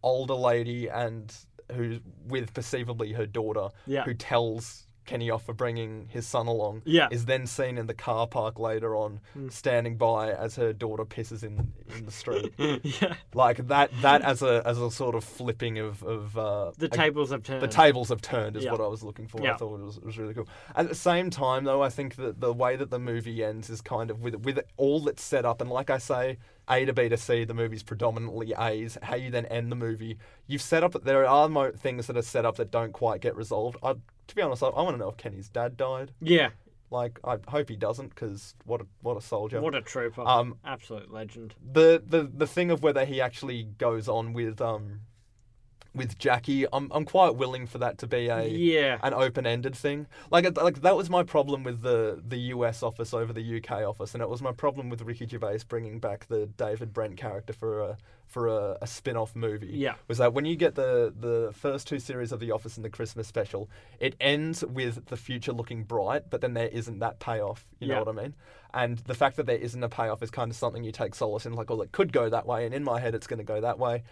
older 0.02 0.35
lady 0.35 0.89
and 0.89 1.32
who's 1.73 2.01
with 2.27 2.52
perceivably 2.55 3.12
her 3.12 3.27
daughter, 3.27 3.69
Yeah. 3.86 4.02
who 4.05 4.14
tells 4.14 4.85
Kenny 5.13 5.29
off 5.31 5.45
for 5.45 5.53
bringing 5.53 6.07
his 6.09 6.27
son 6.27 6.47
along, 6.47 6.81
Yeah. 6.87 7.09
Is 7.11 7.27
then 7.27 7.47
seen 7.47 7.77
in 7.77 7.87
the 7.87 7.93
car 7.93 8.27
park 8.27 8.59
later 8.59 8.97
on, 8.97 9.21
standing 9.51 9.97
by 9.99 10.33
as 10.33 10.57
her 10.57 10.73
daughter 10.73 11.05
pisses 11.05 11.43
in 11.43 11.71
in 11.95 12.07
the 12.07 12.11
street. 12.11 12.55
yeah, 12.83 13.15
like 13.35 13.67
that 13.69 13.91
that 14.01 14.23
as 14.23 14.41
a 14.43 14.63
as 14.65 14.79
a 14.79 14.91
sort 14.91 15.15
of 15.15 15.23
flipping 15.23 15.79
of 15.79 16.03
of 16.03 16.39
uh, 16.39 16.71
the 16.79 16.89
tables 16.89 17.31
have 17.31 17.43
turned. 17.43 17.63
the 17.63 17.69
tables 17.69 18.09
have 18.09 18.23
turned 18.23 18.57
is 18.57 18.65
Yeah. 18.65 18.73
what 18.73 18.81
I 18.81 18.87
was 18.87 19.03
looking 19.03 19.27
for. 19.29 19.43
Yeah. 19.43 19.53
I 19.53 19.57
thought 19.59 19.81
it 19.81 19.85
was, 19.85 19.97
it 19.99 20.05
was 20.05 20.17
really 20.17 20.33
cool. 20.33 20.49
At 20.75 20.89
the 20.89 20.95
same 20.95 21.29
time, 21.29 21.65
though, 21.65 21.83
I 21.83 21.91
think 21.91 22.17
that 22.17 22.41
the 22.41 22.53
way 22.55 22.77
that 22.77 22.89
the 22.89 22.99
movie 22.99 23.45
ends 23.45 23.69
is 23.69 23.83
kind 23.83 24.11
of 24.11 24.23
with 24.23 24.37
with 24.37 24.61
all 24.79 25.01
that's 25.01 25.23
set 25.23 25.45
up, 25.45 25.61
and 25.61 25.69
like 25.69 25.91
I 25.91 25.99
say, 25.99 26.39
A 26.69 26.85
to 26.85 26.93
B 26.93 27.09
to 27.09 27.17
C, 27.17 27.45
the 27.45 27.55
movie's 27.55 27.83
predominantly 27.83 28.55
A's. 28.59 28.97
How 29.03 29.17
you 29.17 29.31
then 29.31 29.47
end 29.47 29.71
the 29.73 29.77
movie, 29.77 30.19
you've 30.47 30.63
set 30.63 30.85
up. 30.85 30.95
There 31.05 31.27
are 31.27 31.49
mo- 31.49 31.73
things 31.73 32.07
that 32.07 32.17
are 32.17 32.23
set 32.23 32.45
up 32.45 32.57
that 32.57 32.71
don't 32.71 32.93
quite 32.93 33.21
get 33.21 33.35
resolved. 33.37 33.77
I, 33.83 33.95
to 34.29 34.35
be 34.35 34.43
honest, 34.43 34.63
I, 34.63 34.69
I 34.69 34.83
want 34.83 34.95
to 34.95 34.99
know 34.99 35.09
if 35.11 35.17
Kenny's 35.17 35.49
dad 35.49 35.77
died. 35.77 36.13
yeah, 36.21 36.51
Like, 36.91 37.19
I 37.25 37.39
hope 37.49 37.69
he 37.69 37.77
doesn't, 37.77 38.11
because 38.11 38.55
what 38.65 38.81
a 38.81 38.87
what 39.03 39.17
a 39.17 39.21
soldier. 39.21 39.61
what 39.61 39.75
a 39.75 39.81
trooper! 39.83 40.23
Um, 40.27 40.57
Absolute 40.65 41.11
legend. 41.13 41.55
the 41.73 42.03
the 42.07 42.23
the 42.33 42.47
thing 42.47 42.71
of 42.71 42.83
whether 42.83 43.05
he 43.05 43.21
actually 43.21 43.65
goes 43.79 44.09
on 44.09 44.33
with 44.33 44.61
um 44.61 45.01
with 45.94 46.19
Jackie, 46.19 46.66
I'm 46.73 46.90
I'm 46.93 47.05
quite 47.05 47.36
willing 47.36 47.66
for 47.66 47.78
that 47.78 47.98
to 47.98 48.06
be 48.06 48.28
a 48.28 48.47
Yeah. 48.47 48.98
an 49.02 49.12
open 49.14 49.47
ended 49.47 49.74
thing. 49.77 50.06
Like 50.31 50.56
like 50.56 50.82
that 50.82 50.97
was 50.97 51.10
my 51.10 51.23
problem 51.23 51.62
with 51.64 51.82
the 51.82 52.23
the 52.27 52.39
US 52.55 52.82
office 52.82 53.12
over 53.12 53.32
the 53.32 53.56
UK 53.59 53.82
office, 53.82 54.14
and 54.14 54.23
it 54.23 54.28
was 54.28 54.40
my 54.43 54.52
problem 54.52 54.89
with 54.89 55.02
Ricky 55.02 55.27
Gervais 55.27 55.60
bringing 55.69 55.98
back 55.98 56.27
the 56.28 56.47
David 56.47 56.93
Brent 56.93 57.16
character 57.16 57.52
for 57.52 57.81
a 57.81 57.98
for 58.27 58.48
a, 58.48 58.78
a 58.81 58.86
spin 58.86 59.14
off 59.14 59.36
movie. 59.36 59.66
Yeah. 59.74 59.94
was 60.09 60.16
that 60.16 60.32
when 60.32 60.47
you 60.47 60.56
get 60.56 60.74
the 60.74 61.12
the 61.14 61.52
first 61.52 61.86
two 61.86 61.98
series 61.98 62.32
of 62.32 62.40
The 62.40 62.51
Office 62.51 62.77
and 62.77 62.85
the 62.85 62.89
Christmas 62.89 63.27
special, 63.27 63.69
it 64.01 64.14
ends 64.20 64.64
with 64.64 65.05
the 65.06 65.19
future 65.19 65.52
looking 65.52 65.85
bright, 65.85 66.31
but 66.31 66.40
then 66.40 66.55
there 66.55 66.69
isn't 66.69 67.01
that 67.01 67.19
payoff. 67.20 67.66
You 67.78 67.89
Yeah. 67.89 67.94
know 67.97 68.05
what 68.05 68.19
I 68.19 68.23
mean? 68.23 68.35
And 68.73 68.97
the 69.01 69.12
fact 69.14 69.36
that 69.36 69.44
there 69.44 69.59
isn't 69.59 69.85
a 69.85 69.89
payoff 69.90 70.23
is 70.23 70.31
kind 70.31 70.51
of 70.51 70.56
something 70.56 70.82
you 70.82 70.93
take 70.93 71.14
solace 71.14 71.44
in. 71.44 71.52
Like, 71.52 71.70
oh, 71.70 71.82
it 71.82 71.93
could 71.93 72.10
go 72.10 72.31
that 72.31 72.47
way, 72.47 72.64
and 72.64 72.74
in 72.74 72.82
my 72.82 73.01
head, 73.01 73.14
it's 73.14 73.27
going 73.27 73.36
to 73.36 73.44
go 73.44 73.60
that 73.60 73.78
way. 73.78 74.02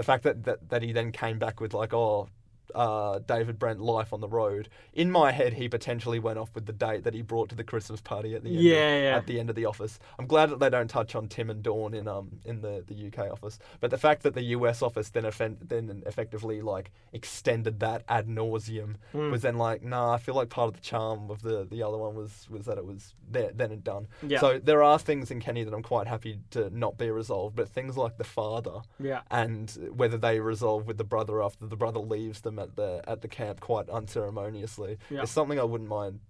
The 0.00 0.04
fact 0.04 0.24
that, 0.24 0.44
that 0.44 0.66
that 0.70 0.82
he 0.82 0.92
then 0.92 1.12
came 1.12 1.38
back 1.38 1.60
with 1.60 1.74
like, 1.74 1.92
oh, 1.92 2.30
uh, 2.74 3.18
David 3.20 3.58
Brent 3.58 3.80
life 3.80 4.12
on 4.12 4.20
the 4.20 4.28
road. 4.28 4.68
In 4.92 5.10
my 5.10 5.32
head, 5.32 5.54
he 5.54 5.68
potentially 5.68 6.18
went 6.18 6.38
off 6.38 6.50
with 6.54 6.66
the 6.66 6.72
date 6.72 7.04
that 7.04 7.14
he 7.14 7.22
brought 7.22 7.48
to 7.50 7.54
the 7.54 7.64
Christmas 7.64 8.00
party 8.00 8.34
at 8.34 8.42
the 8.44 8.50
end. 8.50 8.60
Yeah, 8.60 8.74
of, 8.96 9.02
yeah. 9.02 9.16
At 9.16 9.26
the 9.26 9.40
end 9.40 9.50
of 9.50 9.56
the 9.56 9.64
office. 9.66 9.98
I'm 10.18 10.26
glad 10.26 10.50
that 10.50 10.58
they 10.60 10.70
don't 10.70 10.88
touch 10.88 11.14
on 11.14 11.28
Tim 11.28 11.50
and 11.50 11.62
Dawn 11.62 11.94
in 11.94 12.06
um 12.08 12.40
in 12.44 12.60
the, 12.60 12.84
the 12.86 13.06
UK 13.08 13.30
office. 13.32 13.58
But 13.80 13.90
the 13.90 13.98
fact 13.98 14.22
that 14.22 14.34
the 14.34 14.42
US 14.56 14.82
office 14.82 15.10
then 15.10 15.24
offen- 15.26 15.58
then 15.66 16.02
effectively 16.06 16.60
like 16.62 16.90
extended 17.12 17.80
that 17.80 18.02
ad 18.08 18.26
nauseum 18.28 18.96
Hmm. 19.12 19.30
was 19.30 19.42
then 19.42 19.56
like, 19.58 19.82
nah, 19.82 20.12
I 20.14 20.18
feel 20.18 20.34
like 20.34 20.48
part 20.48 20.68
of 20.68 20.74
the 20.74 20.80
charm 20.80 21.30
of 21.30 21.42
the 21.42 21.66
the 21.70 21.82
other 21.82 21.98
one 21.98 22.14
was 22.14 22.48
was 22.50 22.66
that 22.66 22.78
it 22.78 22.84
was 22.86 23.14
there 23.30 23.50
then 23.54 23.70
and 23.72 23.82
done. 23.84 24.06
Yeah. 24.26 24.40
So 24.40 24.58
there 24.58 24.82
are 24.82 24.98
things 24.98 25.30
in 25.30 25.40
Kenny 25.40 25.64
that 25.64 25.74
I'm 25.74 25.82
quite 25.82 26.06
happy 26.06 26.38
to 26.50 26.70
not 26.70 26.96
be 26.98 27.10
resolved, 27.10 27.56
but 27.56 27.68
things 27.68 27.96
like 27.96 28.16
the 28.18 28.24
father 28.24 28.80
Yeah. 28.98 29.20
and 29.30 29.70
whether 29.94 30.16
they 30.16 30.40
resolve 30.40 30.86
with 30.86 30.98
the 30.98 31.04
brother 31.04 31.42
after 31.42 31.66
the 31.66 31.76
brother 31.76 32.00
leaves 32.00 32.40
them 32.42 32.58
at 32.60 32.76
the 32.76 33.02
at 33.06 33.20
the 33.22 33.28
camp 33.28 33.60
quite 33.60 33.88
unceremoniously 33.88 34.98
Yeah. 35.10 35.22
is 35.22 35.30
something 35.30 35.58
I 35.58 35.64
wouldn't 35.64 35.90
mind 35.90 36.20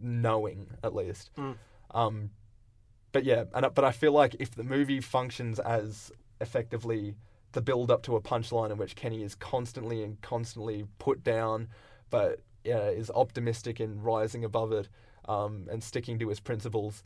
knowing 0.00 0.70
at 0.82 0.94
least. 0.94 1.30
Mm. 1.36 1.56
Um, 1.92 2.30
but 3.12 3.24
yeah, 3.24 3.44
and 3.54 3.66
but 3.74 3.84
I 3.84 3.92
feel 3.92 4.12
like 4.12 4.36
if 4.38 4.54
the 4.54 4.64
movie 4.64 5.00
functions 5.00 5.58
as 5.58 6.12
effectively 6.40 7.16
the 7.52 7.62
build 7.62 7.90
up 7.90 8.02
to 8.02 8.16
a 8.16 8.20
punchline 8.20 8.70
in 8.70 8.76
which 8.78 8.94
Kenny 8.94 9.22
is 9.22 9.34
constantly 9.34 10.02
and 10.02 10.20
constantly 10.20 10.84
put 10.98 11.24
down, 11.24 11.68
but 12.10 12.40
yeah, 12.64 12.88
is 12.88 13.10
optimistic 13.10 13.80
in 13.80 14.02
rising 14.02 14.44
above 14.44 14.72
it 14.72 14.88
um, 15.28 15.66
and 15.70 15.82
sticking 15.82 16.18
to 16.18 16.28
his 16.28 16.40
principles. 16.40 17.02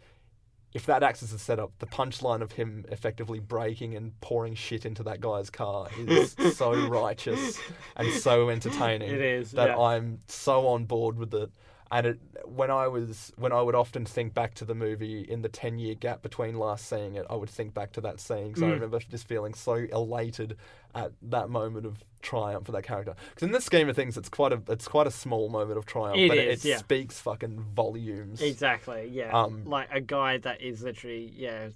If 0.75 0.87
that 0.87 1.03
acts 1.03 1.23
as 1.23 1.33
a 1.33 1.39
setup, 1.39 1.73
the 1.81 1.87
punchline 1.87 2.41
of 2.41 2.53
him 2.53 2.87
effectively 2.91 3.41
breaking 3.41 3.95
and 3.95 4.19
pouring 4.21 4.55
shit 4.55 4.87
into 4.87 5.03
that 5.03 5.21
guy's 5.21 5.51
car 5.51 5.89
is 5.99 6.35
so 6.55 6.75
righteous 6.89 7.61
and 7.97 8.11
so 8.13 8.49
entertaining. 8.49 9.11
It 9.11 9.21
is, 9.21 9.53
that 9.53 9.71
yeah. 9.71 9.79
I'm 9.79 10.21
so 10.29 10.69
on 10.69 10.87
board 10.87 11.19
with 11.19 11.35
it. 11.35 11.51
And 11.95 12.07
it, 12.07 12.19
when 12.47 12.71
I 12.71 12.89
was 12.89 13.33
when 13.37 13.53
I 13.53 13.61
would 13.61 13.75
often 13.75 14.07
think 14.07 14.33
back 14.33 14.55
to 14.55 14.65
the 14.65 14.75
movie 14.75 15.21
in 15.21 15.43
the 15.43 15.49
ten 15.51 15.79
year 15.79 15.95
gap 15.95 16.23
between 16.23 16.59
last 16.59 16.89
seeing 16.89 17.17
it, 17.17 17.27
I 17.29 17.35
would 17.37 17.51
think 17.51 17.75
back 17.75 17.93
to 17.93 18.01
that 18.01 18.19
scene 18.19 18.49
because 18.49 18.63
I 18.63 18.67
Mm. 18.67 18.73
remember 18.73 18.99
just 18.99 19.29
feeling 19.29 19.53
so 19.53 19.75
elated 19.75 20.57
at 20.95 21.13
that 21.23 21.51
moment 21.51 21.85
of 21.85 22.03
triumph 22.23 22.65
for 22.67 22.73
that 22.73 22.85
character. 22.85 23.15
Because 23.31 23.47
in 23.47 23.53
the 23.53 23.61
scheme 23.61 23.89
of 23.91 23.97
things, 23.97 24.17
it's 24.17 24.31
quite 24.31 24.53
a 24.55 24.63
it's 24.69 24.89
quite 24.89 25.07
a 25.07 25.11
small 25.11 25.51
moment 25.51 25.77
of 25.77 25.85
triumph, 25.85 26.17
It 26.19 26.29
but 26.29 26.39
is, 26.39 26.65
it, 26.65 26.69
yeah. 26.69 26.77
speaks 26.79 27.21
fucking 27.21 27.61
volumes. 27.75 28.41
Exactly. 28.41 29.09
Yeah. 29.13 29.31
Um, 29.39 29.65
like 29.67 29.89
a 29.93 30.01
guy 30.01 30.39
that 30.39 30.63
is 30.63 30.83
literally 30.83 31.31
yeah 31.37 31.69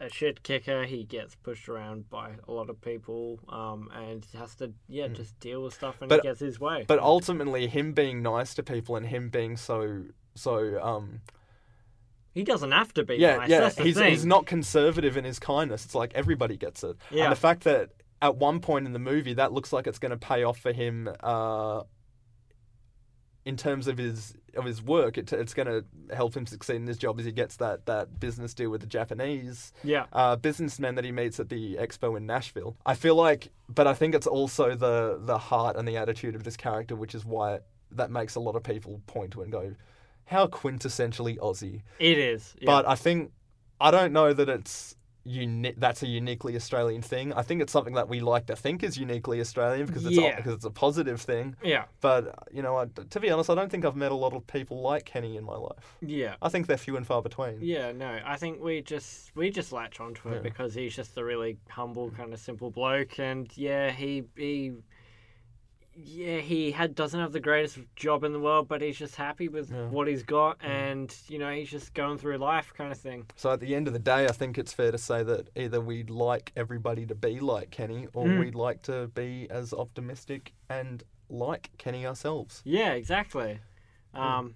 a 0.00 0.08
shit 0.10 0.42
kicker. 0.42 0.84
He 0.84 1.04
gets 1.04 1.34
pushed 1.34 1.68
around 1.68 2.10
by 2.10 2.32
a 2.46 2.52
lot 2.52 2.68
of 2.70 2.80
people, 2.80 3.38
um, 3.48 3.88
and 3.94 4.26
has 4.36 4.54
to 4.56 4.72
yeah 4.88 5.08
just 5.08 5.38
deal 5.40 5.62
with 5.62 5.74
stuff 5.74 5.96
and 6.00 6.10
Hmm. 6.10 6.16
But- 6.16 6.22
he 6.24 6.28
gets 6.28 6.40
his 6.40 6.60
way. 6.60 6.84
But 6.86 6.98
ultimately, 6.98 7.66
him 7.66 7.92
being 7.92 8.22
nice 8.22 8.54
to 8.54 8.62
people 8.62 8.96
and 8.96 9.06
him 9.06 9.28
being 9.30 9.56
so 9.56 10.04
so 10.34 10.78
um 10.82 11.20
he 12.34 12.42
doesn't 12.44 12.72
have 12.72 12.92
to 12.94 13.02
be. 13.04 13.16
yeah 13.16 13.36
nice. 13.36 13.48
yeah 13.48 13.60
That's 13.60 13.76
the 13.76 13.84
he's 13.84 13.96
thing. 13.96 14.10
he's 14.10 14.26
not 14.26 14.44
conservative 14.44 15.16
in 15.16 15.24
his 15.24 15.38
kindness. 15.38 15.84
It's 15.86 15.94
like 15.94 16.12
everybody 16.14 16.56
gets 16.58 16.84
it. 16.84 16.96
Yeah. 17.10 17.24
And 17.24 17.32
the 17.32 17.36
fact 17.36 17.64
that 17.64 17.90
at 18.20 18.36
one 18.36 18.60
point 18.60 18.86
in 18.86 18.92
the 18.92 18.98
movie 18.98 19.32
that 19.34 19.52
looks 19.52 19.72
like 19.72 19.86
it's 19.86 19.98
going 19.98 20.10
to 20.10 20.16
pay 20.18 20.42
off 20.44 20.58
for 20.58 20.72
him 20.72 21.08
uh 21.20 21.82
in 23.46 23.56
terms 23.56 23.86
of 23.88 23.96
his 23.96 24.34
of 24.54 24.64
his 24.64 24.82
work, 24.82 25.16
it, 25.18 25.32
it's 25.32 25.54
going 25.54 25.66
to 25.68 25.84
help 26.14 26.34
him 26.34 26.46
succeed 26.46 26.76
in 26.76 26.86
his 26.86 26.96
job 26.98 27.18
as 27.20 27.26
he 27.26 27.32
gets 27.32 27.56
that, 27.58 27.84
that 27.84 28.18
business 28.18 28.54
deal 28.54 28.70
with 28.70 28.80
the 28.80 28.86
Japanese 28.86 29.72
Yeah. 29.84 30.06
uh, 30.14 30.34
businessman 30.36 30.94
that 30.94 31.04
he 31.04 31.12
meets 31.12 31.38
at 31.38 31.50
the 31.50 31.76
expo 31.76 32.16
in 32.16 32.24
Nashville. 32.26 32.74
I 32.86 32.94
feel 32.94 33.14
like, 33.14 33.50
but 33.68 33.86
I 33.86 33.92
think 33.94 34.14
it's 34.14 34.26
also 34.26 34.74
the 34.74 35.18
the 35.22 35.38
heart 35.38 35.76
and 35.76 35.86
the 35.86 35.96
attitude 35.96 36.34
of 36.34 36.42
this 36.44 36.56
character, 36.56 36.96
which 36.96 37.14
is 37.14 37.24
why 37.24 37.60
that 37.92 38.10
makes 38.10 38.34
a 38.34 38.40
lot 38.40 38.56
of 38.56 38.62
people 38.62 39.00
point 39.06 39.30
to 39.32 39.40
it 39.42 39.44
and 39.44 39.52
go, 39.52 39.74
"How 40.24 40.46
quintessentially 40.48 41.38
Aussie." 41.38 41.82
It 41.98 42.18
is. 42.18 42.54
Yeah. 42.58 42.66
But 42.66 42.88
I 42.88 42.94
think 42.96 43.30
I 43.80 43.90
don't 43.90 44.12
know 44.12 44.32
that 44.32 44.48
it's 44.48 44.95
uni- 45.26 45.74
that's 45.76 46.02
a 46.02 46.06
uniquely 46.06 46.54
Australian 46.56 47.02
thing. 47.02 47.32
I 47.32 47.42
think 47.42 47.60
it's 47.60 47.72
something 47.72 47.94
that 47.94 48.08
we 48.08 48.20
like 48.20 48.46
to 48.46 48.56
think 48.56 48.82
is 48.82 48.96
uniquely 48.96 49.40
Australian 49.40 49.86
because 49.86 50.06
it's 50.06 50.16
Yeah. 50.16 50.36
because 50.36 50.54
it's 50.54 50.64
a 50.64 50.70
positive 50.70 51.20
thing. 51.20 51.56
yeah. 51.62 51.84
But 52.00 52.28
uh, 52.28 52.32
you 52.52 52.62
know, 52.62 52.76
I, 52.76 52.86
to 53.10 53.20
be 53.20 53.30
honest, 53.30 53.50
I 53.50 53.54
don't 53.54 53.70
think 53.70 53.84
I've 53.84 53.96
met 53.96 54.12
a 54.12 54.14
lot 54.14 54.32
of 54.32 54.46
people 54.46 54.80
like 54.80 55.04
Kenny 55.04 55.36
in 55.36 55.44
my 55.44 55.56
life. 55.56 55.96
Yeah. 56.00 56.36
I 56.40 56.48
think 56.48 56.66
they're 56.66 56.76
few 56.76 56.96
and 56.96 57.06
far 57.06 57.22
between. 57.22 57.58
Yeah, 57.60 57.92
no, 57.92 58.20
I 58.24 58.36
think 58.36 58.60
we 58.62 58.82
just 58.82 59.32
we 59.34 59.50
just 59.50 59.72
latch 59.72 60.00
onto 60.00 60.28
it 60.28 60.34
Yeah. 60.36 60.40
because 60.40 60.74
he's 60.74 60.94
just 60.94 61.16
a 61.18 61.24
really 61.24 61.58
humble, 61.68 62.10
mm. 62.10 62.16
kind 62.16 62.32
of 62.32 62.38
simple 62.40 62.70
bloke, 62.70 63.18
and 63.18 63.50
yeah, 63.56 63.90
he 63.90 64.24
he 64.36 64.72
yeah 65.96 66.38
he 66.38 66.70
had 66.70 66.94
doesn't 66.94 67.18
have 67.18 67.32
the 67.32 67.40
greatest 67.40 67.78
job 67.96 68.22
in 68.24 68.32
the 68.32 68.40
world, 68.40 68.68
but 68.68 68.82
he's 68.82 68.96
just 68.98 69.16
happy 69.16 69.48
with 69.48 69.70
Yeah. 69.70 69.86
what 69.88 70.06
he's 70.08 70.22
got, 70.22 70.58
and 70.62 71.14
you 71.28 71.38
know 71.38 71.50
he's 71.52 71.70
just 71.70 71.94
going 71.94 72.18
through 72.18 72.38
life, 72.38 72.72
kind 72.76 72.92
of 72.92 72.98
thing. 72.98 73.26
So 73.36 73.50
at 73.50 73.60
the 73.60 73.74
end 73.74 73.86
of 73.86 73.92
the 73.92 73.98
day, 73.98 74.26
I 74.26 74.32
think 74.32 74.58
it's 74.58 74.72
fair 74.72 74.92
to 74.92 74.98
say 74.98 75.22
that 75.22 75.48
either 75.56 75.80
we'd 75.80 76.10
like 76.10 76.52
everybody 76.56 77.06
to 77.06 77.14
be 77.14 77.40
like 77.40 77.70
Kenny, 77.70 78.08
or 78.14 78.26
Mm. 78.26 78.40
we'd 78.40 78.54
like 78.54 78.82
to 78.82 79.08
be 79.08 79.46
as 79.50 79.72
optimistic 79.72 80.52
and 80.68 81.02
like 81.28 81.70
Kenny 81.78 82.06
ourselves. 82.06 82.62
Yeah, 82.64 82.92
exactly. 82.92 83.58
Um, 84.14 84.54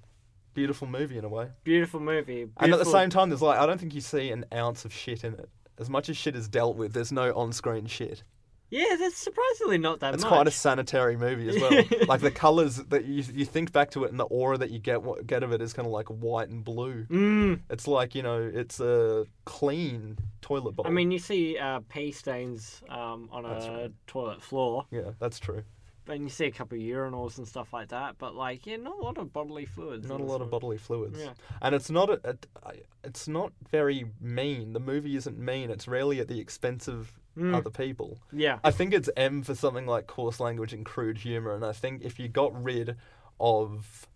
Beautiful 0.55 0.89
movie 0.89 1.17
in 1.17 1.25
a 1.25 1.29
way. 1.29 1.49
beautiful 1.65 2.01
movie. 2.01 2.49
And 2.59 2.73
at 2.73 2.79
the 2.79 2.85
same 2.85 3.09
time, 3.09 3.31
there's 3.31 3.43
like 3.43 3.59
I 3.59 3.67
don't 3.67 3.79
think 3.79 3.95
you 3.95 4.01
see 4.01 4.31
an 4.31 4.45
ounce 4.53 4.85
of 4.85 4.93
shit 4.93 5.23
in 5.25 5.35
it. 5.35 5.49
As 5.79 5.89
much 5.89 6.09
as 6.09 6.17
shit 6.17 6.37
is 6.37 6.49
dealt 6.49 6.77
with, 6.77 6.93
there's 6.93 7.13
no 7.13 7.33
on-screen 7.35 7.87
shit. 7.87 8.23
Yeah, 8.71 8.97
that's 8.99 9.17
surprisingly 9.17 9.79
not 9.79 10.01
that 10.01 10.09
much. 10.09 10.15
It's 10.15 10.25
much. 10.25 10.33
quite 10.33 10.47
a 10.47 10.51
sanitary 10.51 11.17
movie 11.17 11.49
as 11.49 11.61
well. 11.61 11.85
like 12.09 12.21
the 12.21 12.31
colors 12.31 12.77
that 12.77 13.05
you 13.05 13.23
you 13.35 13.45
think 13.45 13.73
back 13.73 13.91
to 13.93 14.05
it, 14.05 14.11
and 14.11 14.19
the 14.21 14.25
aura 14.25 14.57
that 14.59 14.71
you 14.71 14.79
get 14.79 15.03
what- 15.03 15.27
get 15.27 15.43
of 15.43 15.53
it 15.53 15.61
is 15.61 15.73
kind 15.73 15.87
of 15.87 15.93
like 15.93 16.07
white 16.09 16.49
and 16.49 16.65
blue. 16.65 17.05
Mm. 17.07 17.61
It's 17.69 17.87
like 17.89 18.15
you 18.15 18.23
know, 18.23 18.51
it's 18.53 18.81
a 18.81 19.27
clean 19.45 20.17
toilet 20.41 20.77
bowl. 20.77 20.87
I 20.87 20.91
mean, 20.91 21.11
you 21.11 21.19
see 21.19 21.59
uh, 21.59 21.81
pee 21.89 22.13
stains 22.13 22.81
um, 22.89 23.29
on 23.33 23.43
That's 23.43 23.67
a 23.67 23.71
right. 23.71 23.93
toilet 24.07 24.43
floor. 24.43 24.87
yeah, 24.91 25.11
that's 25.19 25.39
true. 25.39 25.63
and 26.09 26.23
you 26.25 26.29
see 26.31 26.47
a 26.47 26.51
couple 26.51 26.77
of 26.77 26.83
urinals 26.83 27.39
and 27.39 27.47
stuff 27.47 27.73
like 27.73 27.89
that, 27.89 28.17
but 28.19 28.35
like 28.35 28.67
yeah, 28.67 28.77
not 28.77 28.99
a 28.99 29.03
lot 29.03 29.19
of 29.19 29.33
bodily 29.33 29.65
fluids. 29.67 30.09
Not 30.09 30.21
a 30.21 30.25
lot 30.25 30.41
of 30.41 30.51
bodily 30.51 30.79
fluids, 30.79 31.19
Yeah. 31.21 31.33
and 31.63 31.75
it's 31.75 31.91
not 31.91 32.11
a, 32.11 32.21
a, 32.65 32.73
it's 33.05 33.29
not 33.29 33.53
very 33.71 34.07
mean. 34.21 34.73
The 34.73 34.81
movie 34.81 35.15
isn't 35.17 35.39
mean. 35.39 35.71
It's 35.71 35.87
rarely 35.87 36.19
at 36.21 36.29
the 36.29 36.41
expense 36.41 36.89
of 36.89 37.13
Mm. 37.37 37.55
other 37.57 37.71
people. 37.71 38.19
Yeah, 38.33 38.59
I 38.65 38.71
think 38.71 38.93
it's 38.93 39.09
M 39.17 39.43
for 39.43 39.55
something 39.55 39.87
like 39.87 40.07
coarse 40.07 40.41
language 40.41 40.73
and 40.73 40.85
crude 40.85 41.19
humor, 41.19 41.55
and 41.55 41.65
I 41.65 41.73
think 41.73 42.03
if 42.03 42.19
you 42.19 42.29
got 42.29 42.53
rid 42.63 42.97
of 43.39 44.07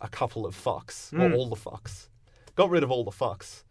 a 0.00 0.08
couple 0.08 0.44
of 0.46 0.54
fucks 0.54 1.12
or 1.14 1.30
Mm. 1.30 1.34
all 1.36 1.48
the 1.48 1.56
fucks, 1.56 2.08
got 2.56 2.68
rid 2.70 2.82
of 2.82 2.90
all 2.90 3.04
the 3.04 3.10
fucks, 3.10 3.64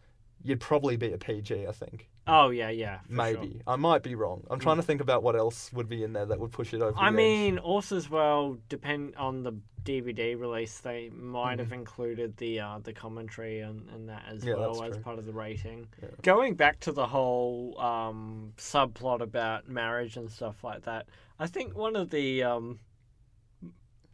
you'd 0.43 0.60
probably 0.60 0.97
be 0.97 1.14
a 1.14 1.18
PG. 1.18 1.68
I 1.68 1.72
think 1.72 2.10
Oh 2.25 2.49
yeah, 2.49 2.69
yeah. 2.69 2.99
for 2.99 3.07
sure. 3.07 3.15
Mm. 3.15 3.39
maybe 3.41 3.61
I 3.67 3.75
might 3.75 4.03
be 4.03 4.15
wrong. 4.15 4.43
I'm 4.49 4.59
trying 4.59 4.77
to 4.77 4.83
think 4.83 5.01
about 5.01 5.23
what 5.23 5.35
else 5.35 5.71
would 5.73 5.89
be 5.89 6.03
in 6.03 6.13
there 6.13 6.25
that 6.25 6.39
would 6.39 6.51
push 6.51 6.73
it 6.73 6.81
over. 6.81 6.97
I 6.97 7.03
the 7.03 7.07
edge. 7.07 7.13
mean, 7.15 7.57
also 7.57 7.97
as 7.97 8.09
well, 8.09 8.57
depend 8.69 9.15
on 9.17 9.43
the 9.43 9.53
DVD 9.83 10.39
release, 10.39 10.79
they 10.79 11.09
might 11.09 11.59
have 11.59 11.73
included 11.73 12.37
the 12.37 12.61
uh, 12.61 12.79
the 12.81 12.93
commentary 12.93 13.59
and, 13.59 13.89
and 13.89 14.07
that 14.07 14.23
as 14.29 14.39
Mm-hmm. 14.39 14.47
Yeah, 14.49 14.55
well 14.55 14.83
as 14.83 14.93
true. 14.93 15.01
part 15.01 15.19
of 15.19 15.25
the 15.25 15.33
rating. 15.33 15.87
Going 16.21 16.55
back 16.55 16.79
to 16.81 16.93
the 16.93 17.05
whole 17.05 17.77
um, 17.79 18.53
subplot 18.57 19.21
about 19.21 19.67
marriage 19.67 20.15
and 20.15 20.31
stuff 20.31 20.63
like 20.63 20.83
that, 20.85 21.07
I 21.39 21.47
think 21.47 21.75
one 21.75 21.97
of 21.97 22.09
the 22.09 22.43
um, 22.43 22.79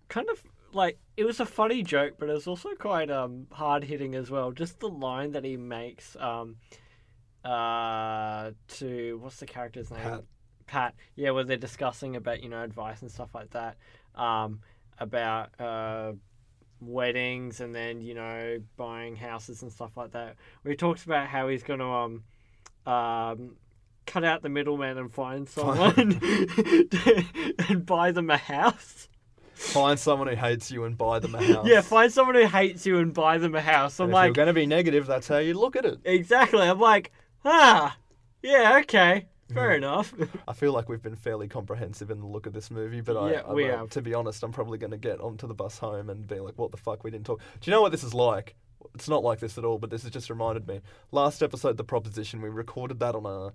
kind 0.07 0.27
of 0.31 0.41
like 0.73 0.97
it 1.17 1.25
was 1.25 1.39
a 1.39 1.45
funny 1.45 1.83
joke, 1.83 2.15
but 2.17 2.29
it 2.29 2.33
was 2.33 2.47
also 2.47 2.69
quite 2.79 3.11
um, 3.11 3.45
hard 3.51 3.83
hitting 3.83 4.15
as 4.15 4.31
well. 4.31 4.51
Just 4.51 4.79
the 4.79 4.89
line 4.89 5.31
that 5.33 5.43
he 5.43 5.57
makes 5.57 6.15
um, 6.19 6.55
uh, 7.43 8.51
to 8.67 9.19
what's 9.21 9.37
the 9.37 9.45
character's 9.45 9.91
name? 9.91 10.01
Pat. 10.01 10.23
Pat, 10.67 10.95
yeah, 11.15 11.31
where 11.31 11.43
they're 11.43 11.57
discussing 11.57 12.15
about 12.15 12.43
you 12.43 12.49
know 12.49 12.61
advice 12.61 13.01
and 13.01 13.09
stuff 13.11 13.33
like 13.33 13.49
that, 13.51 13.77
um, 14.15 14.59
about 14.99 15.59
uh, 15.59 16.11
weddings 16.81 17.59
and 17.59 17.73
then 17.73 18.01
you 18.01 18.13
know 18.13 18.59
buying 18.77 19.15
houses 19.15 19.63
and 19.63 19.71
stuff 19.71 19.97
like 19.97 20.11
that. 20.11 20.35
Where 20.61 20.71
he 20.71 20.75
talks 20.75 21.05
about 21.05 21.27
how 21.27 21.47
he's 21.47 21.63
going 21.63 21.79
to 21.79 21.85
um, 21.85 22.23
um, 22.85 23.55
cut 24.05 24.23
out 24.23 24.41
the 24.41 24.49
middleman 24.49 24.97
and 24.97 25.11
find 25.11 25.47
someone 25.57 26.19
and 27.69 27.85
buy 27.85 28.11
them 28.11 28.29
a 28.29 28.37
house. 28.37 29.07
find 29.53 29.99
someone 29.99 30.27
who 30.27 30.35
hates 30.35 30.71
you 30.71 30.83
and 30.85 30.97
buy 30.97 31.19
them 31.19 31.35
a 31.35 31.43
house. 31.53 31.67
Yeah, 31.67 31.81
find 31.81 32.11
someone 32.11 32.35
who 32.35 32.45
hates 32.45 32.85
you 32.85 32.97
and 32.99 33.13
buy 33.13 33.37
them 33.37 33.55
a 33.55 33.61
house. 33.61 33.99
I'm 33.99 34.09
if 34.09 34.13
like, 34.13 34.25
you're 34.27 34.33
going 34.33 34.47
to 34.47 34.53
be 34.53 34.65
negative, 34.65 35.05
that's 35.05 35.27
how 35.27 35.37
you 35.37 35.53
look 35.53 35.75
at 35.75 35.85
it. 35.85 35.99
exactly. 36.03 36.61
I'm 36.61 36.79
like, 36.79 37.11
ah, 37.45 37.95
yeah, 38.41 38.77
okay, 38.81 39.27
fair 39.53 39.69
Mm. 39.71 39.77
enough. 39.77 40.13
I 40.47 40.53
feel 40.53 40.73
like 40.73 40.89
we've 40.89 41.01
been 41.01 41.15
fairly 41.15 41.47
comprehensive 41.47 42.11
in 42.11 42.19
the 42.19 42.27
look 42.27 42.45
of 42.45 42.53
this 42.53 42.69
movie, 42.71 43.01
but 43.01 43.17
I, 43.17 43.31
Yeah, 43.31 43.41
I, 43.47 43.53
we 43.53 43.69
I- 43.69 43.77
have. 43.77 43.89
to 43.91 44.01
be 44.01 44.13
honest, 44.13 44.43
I'm 44.43 44.51
probably 44.51 44.77
going 44.77 44.91
to 44.91 44.97
get 44.97 45.19
onto 45.21 45.47
the 45.47 45.53
bus 45.53 45.77
home 45.79 46.09
and 46.09 46.27
be 46.27 46.39
like, 46.39 46.57
"What 46.57 46.71
the 46.71 46.77
fuck? 46.77 47.03
We 47.03 47.11
didn't 47.11 47.25
talk." 47.25 47.39
Do 47.61 47.69
you 47.69 47.75
know 47.75 47.81
what 47.81 47.91
this 47.91 48.03
is 48.03 48.13
like? 48.13 48.55
It's 48.95 49.09
not 49.09 49.23
like 49.23 49.39
this 49.39 49.57
at 49.57 49.65
all, 49.65 49.77
but 49.77 49.89
this 49.89 50.03
has 50.03 50.11
just 50.11 50.29
reminded 50.29 50.67
me. 50.67 50.81
Last 51.11 51.43
episode, 51.43 51.77
the 51.77 51.83
proposition, 51.83 52.41
we 52.41 52.49
recorded 52.49 52.99
that 52.99 53.15
on 53.15 53.25
a. 53.25 53.51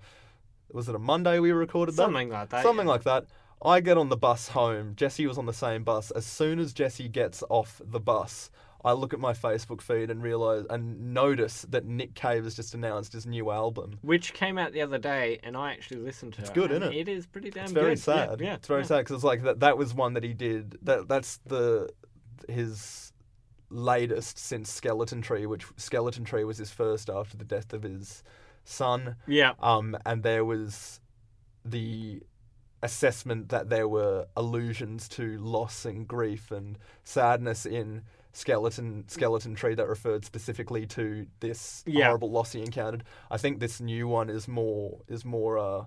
Was 0.72 0.88
it 0.88 0.94
a 0.94 0.98
Monday? 0.98 1.38
We 1.38 1.52
recorded 1.52 1.92
that 1.92 2.02
Something 2.04 2.30
like 2.30 2.50
that. 2.50 2.62
something 2.62 2.86
like 2.86 3.04
that. 3.04 3.26
I 3.64 3.80
get 3.80 3.96
on 3.96 4.08
the 4.10 4.16
bus 4.16 4.48
home. 4.48 4.94
Jesse 4.96 5.26
was 5.26 5.38
on 5.38 5.46
the 5.46 5.52
same 5.52 5.84
bus. 5.84 6.10
As 6.10 6.26
soon 6.26 6.58
as 6.58 6.72
Jesse 6.74 7.08
gets 7.08 7.42
off 7.48 7.80
the 7.84 8.00
bus, 8.00 8.50
I 8.84 8.92
look 8.92 9.14
at 9.14 9.20
my 9.20 9.32
Facebook 9.32 9.80
feed 9.80 10.10
and 10.10 10.22
realize 10.22 10.64
and 10.68 11.14
notice 11.14 11.62
that 11.70 11.86
Nick 11.86 12.14
Cave 12.14 12.44
has 12.44 12.54
just 12.54 12.74
announced 12.74 13.12
his 13.14 13.26
new 13.26 13.50
album. 13.50 13.98
Which 14.02 14.34
came 14.34 14.58
out 14.58 14.72
the 14.72 14.82
other 14.82 14.98
day, 14.98 15.38
and 15.42 15.56
I 15.56 15.72
actually 15.72 16.00
listened 16.00 16.34
to 16.34 16.40
it. 16.40 16.42
It's 16.42 16.50
good, 16.50 16.70
isn't 16.70 16.82
it? 16.82 16.94
It 16.94 17.08
is 17.08 17.26
pretty 17.26 17.50
damn 17.50 17.72
good. 17.72 17.92
It's 17.92 18.04
very 18.04 18.18
good. 18.18 18.20
Yeah, 18.20 18.26
sad. 18.28 18.40
Yeah, 18.40 18.54
it's 18.54 18.68
very 18.68 18.80
yeah. 18.82 18.86
sad 18.86 18.98
because 18.98 19.14
it's 19.16 19.24
like 19.24 19.42
that. 19.44 19.60
That 19.60 19.78
was 19.78 19.94
one 19.94 20.14
that 20.14 20.22
he 20.22 20.34
did. 20.34 20.78
That 20.82 21.08
that's 21.08 21.38
the 21.46 21.90
his 22.48 23.12
latest 23.70 24.38
since 24.38 24.70
Skeleton 24.70 25.22
Tree, 25.22 25.46
which 25.46 25.64
Skeleton 25.76 26.24
Tree 26.24 26.44
was 26.44 26.58
his 26.58 26.70
first 26.70 27.08
after 27.08 27.36
the 27.36 27.44
death 27.44 27.72
of 27.72 27.82
his 27.82 28.22
son. 28.64 29.16
Yeah, 29.26 29.52
Um, 29.60 29.96
and 30.06 30.22
there 30.22 30.44
was 30.44 31.00
the 31.64 32.22
assessment 32.82 33.48
that 33.48 33.70
there 33.70 33.88
were 33.88 34.26
allusions 34.36 35.08
to 35.08 35.38
loss 35.38 35.86
and 35.86 36.06
grief 36.06 36.50
and 36.50 36.78
sadness 37.02 37.64
in 37.64 38.02
skeleton 38.36 39.04
skeleton 39.06 39.54
tree 39.54 39.74
that 39.76 39.86
referred 39.88 40.24
specifically 40.24 40.84
to 40.86 41.26
this 41.40 41.82
Yeah. 41.86 42.06
horrible 42.06 42.30
loss 42.30 42.52
he 42.52 42.60
encountered. 42.60 43.04
I 43.30 43.38
think 43.38 43.60
this 43.60 43.80
new 43.80 44.06
one 44.08 44.28
is 44.28 44.46
more 44.48 45.00
is 45.08 45.24
more 45.24 45.56
uh, 45.58 45.84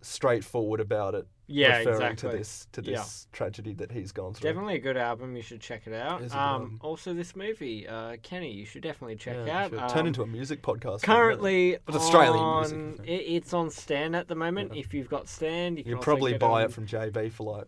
straightforward 0.00 0.78
about 0.80 1.14
it, 1.16 1.26
yeah, 1.48 1.78
referring 1.78 2.12
exactly. 2.12 2.30
to 2.30 2.36
this 2.38 2.66
to 2.72 2.82
Yeah. 2.82 2.98
this 2.98 3.26
tragedy 3.32 3.72
that 3.74 3.90
he's 3.90 4.12
gone 4.12 4.32
through. 4.34 4.48
Definitely 4.50 4.76
a 4.76 4.80
good 4.80 4.96
album. 4.96 5.34
You 5.34 5.42
should 5.42 5.60
check 5.60 5.86
it 5.86 5.92
out. 5.92 6.20
It 6.20 6.26
is 6.26 6.32
a 6.32 6.34
good 6.36 6.40
Um, 6.40 6.78
also, 6.82 7.14
this 7.14 7.34
movie, 7.34 7.86
uh, 7.88 8.16
Kenny, 8.22 8.52
you 8.52 8.64
should 8.64 8.82
definitely 8.82 9.16
check 9.16 9.36
Yeah, 9.46 9.64
out. 9.64 9.74
Um, 9.74 9.88
turn 9.90 10.06
into 10.06 10.22
a 10.22 10.26
music 10.26 10.62
podcast. 10.62 10.80
for 10.82 10.86
a 10.86 10.88
minute. 10.90 11.00
currently 11.06 11.78
But 11.84 11.94
Australian 11.96 12.36
on, 12.44 12.86
music, 12.90 13.06
It, 13.08 13.12
it's 13.12 13.52
on 13.52 13.70
Stan 13.70 14.14
at 14.14 14.28
the 14.28 14.34
moment. 14.36 14.76
If 14.76 14.94
you've 14.94 15.08
got 15.08 15.28
Stan, 15.28 15.76
you 15.76 15.84
can 15.84 15.98
probably 15.98 16.36
buy 16.38 16.62
on 16.62 16.70
it 16.70 16.72
from 16.72 16.86
JB 16.86 17.30
for 17.32 17.44
like 17.58 17.66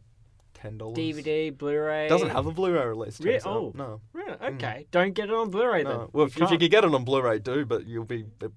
ten 0.61 0.79
dollars. 0.79 0.97
DVD, 0.97 1.57
Blu-ray. 1.57 2.09
Doesn't 2.09 2.31
have 2.31 2.47
a 2.47 2.53
Blu-ray 2.53 2.85
release. 2.87 3.21
Re- 3.21 3.37
out. 3.37 3.47
oh. 3.47 3.73
no. 3.75 4.01
Really? 4.13 4.37
Mm. 4.37 4.55
Okay, 4.55 4.87
don't 4.91 5.15
get 5.15 5.29
it 5.29 5.35
on 5.35 5.51
Blu-ray 5.51 5.85
then. 5.85 5.93
No. 5.93 6.11
Well, 6.13 6.27
if, 6.27 6.41
if 6.41 6.51
you 6.51 6.59
could 6.59 6.71
get 6.71 6.85
it 6.85 6.95
on 6.95 7.05
Blu-ray, 7.05 7.39
do, 7.39 7.65
but 7.65 7.87
you'll 7.87 8.05
be 8.05 8.25
uh, 8.43 8.49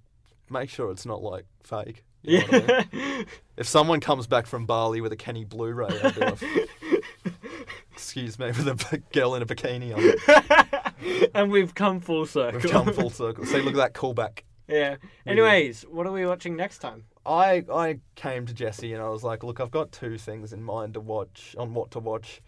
make 0.50 0.70
sure 0.70 0.92
it's 0.92 1.06
not 1.06 1.22
like 1.22 1.46
fake. 1.64 2.04
You 2.26 2.40
know 2.40 2.46
what 2.46 2.54
I 2.54 2.68
mean? 2.68 2.88
Yeah. 2.94 3.24
If 3.58 3.68
someone 3.68 4.00
comes 4.00 4.28
back 4.28 4.48
from 4.48 4.66
Bali 4.66 5.02
with 5.02 5.12
a 5.12 5.16
Kenny 5.18 5.44
Blu-ray, 5.44 6.00
I'd 6.04 6.16
be 6.16 6.22
like, 6.22 6.42
excuse 7.92 8.40
me, 8.40 8.48
with 8.48 8.68
a 8.68 8.98
girl 9.14 9.36
in 9.36 9.42
a 9.42 9.46
bikini 9.46 9.94
on. 9.94 10.00
It. 10.02 11.32
and 11.36 11.52
we've 11.52 11.76
come 11.76 12.00
full 12.00 12.26
circle. 12.26 12.60
We've 12.60 12.72
come 12.72 12.92
full 12.94 13.10
circle. 13.22 13.46
See, 13.46 13.62
look 13.62 13.74
at 13.74 13.78
that 13.78 13.94
callback. 13.94 14.40
yeah. 14.68 14.96
Anyways, 15.26 15.84
what 15.84 16.08
are 16.08 16.12
we 16.12 16.26
watching 16.26 16.56
next 16.56 16.80
time? 16.80 17.04
I 17.26 17.64
I 17.72 18.00
came 18.16 18.46
to 18.46 18.54
Jesse 18.54 18.94
and 18.94 19.02
I 19.02 19.10
was 19.10 19.24
like, 19.24 19.44
look, 19.44 19.60
I've 19.60 19.72
got 19.72 19.92
two 19.92 20.18
things 20.18 20.54
in 20.54 20.64
mind 20.64 20.96
to 20.96 21.00
watch 21.00 21.56
on 21.58 21.74
what 21.74 21.92
to 21.92 22.00
watch. 22.00 22.42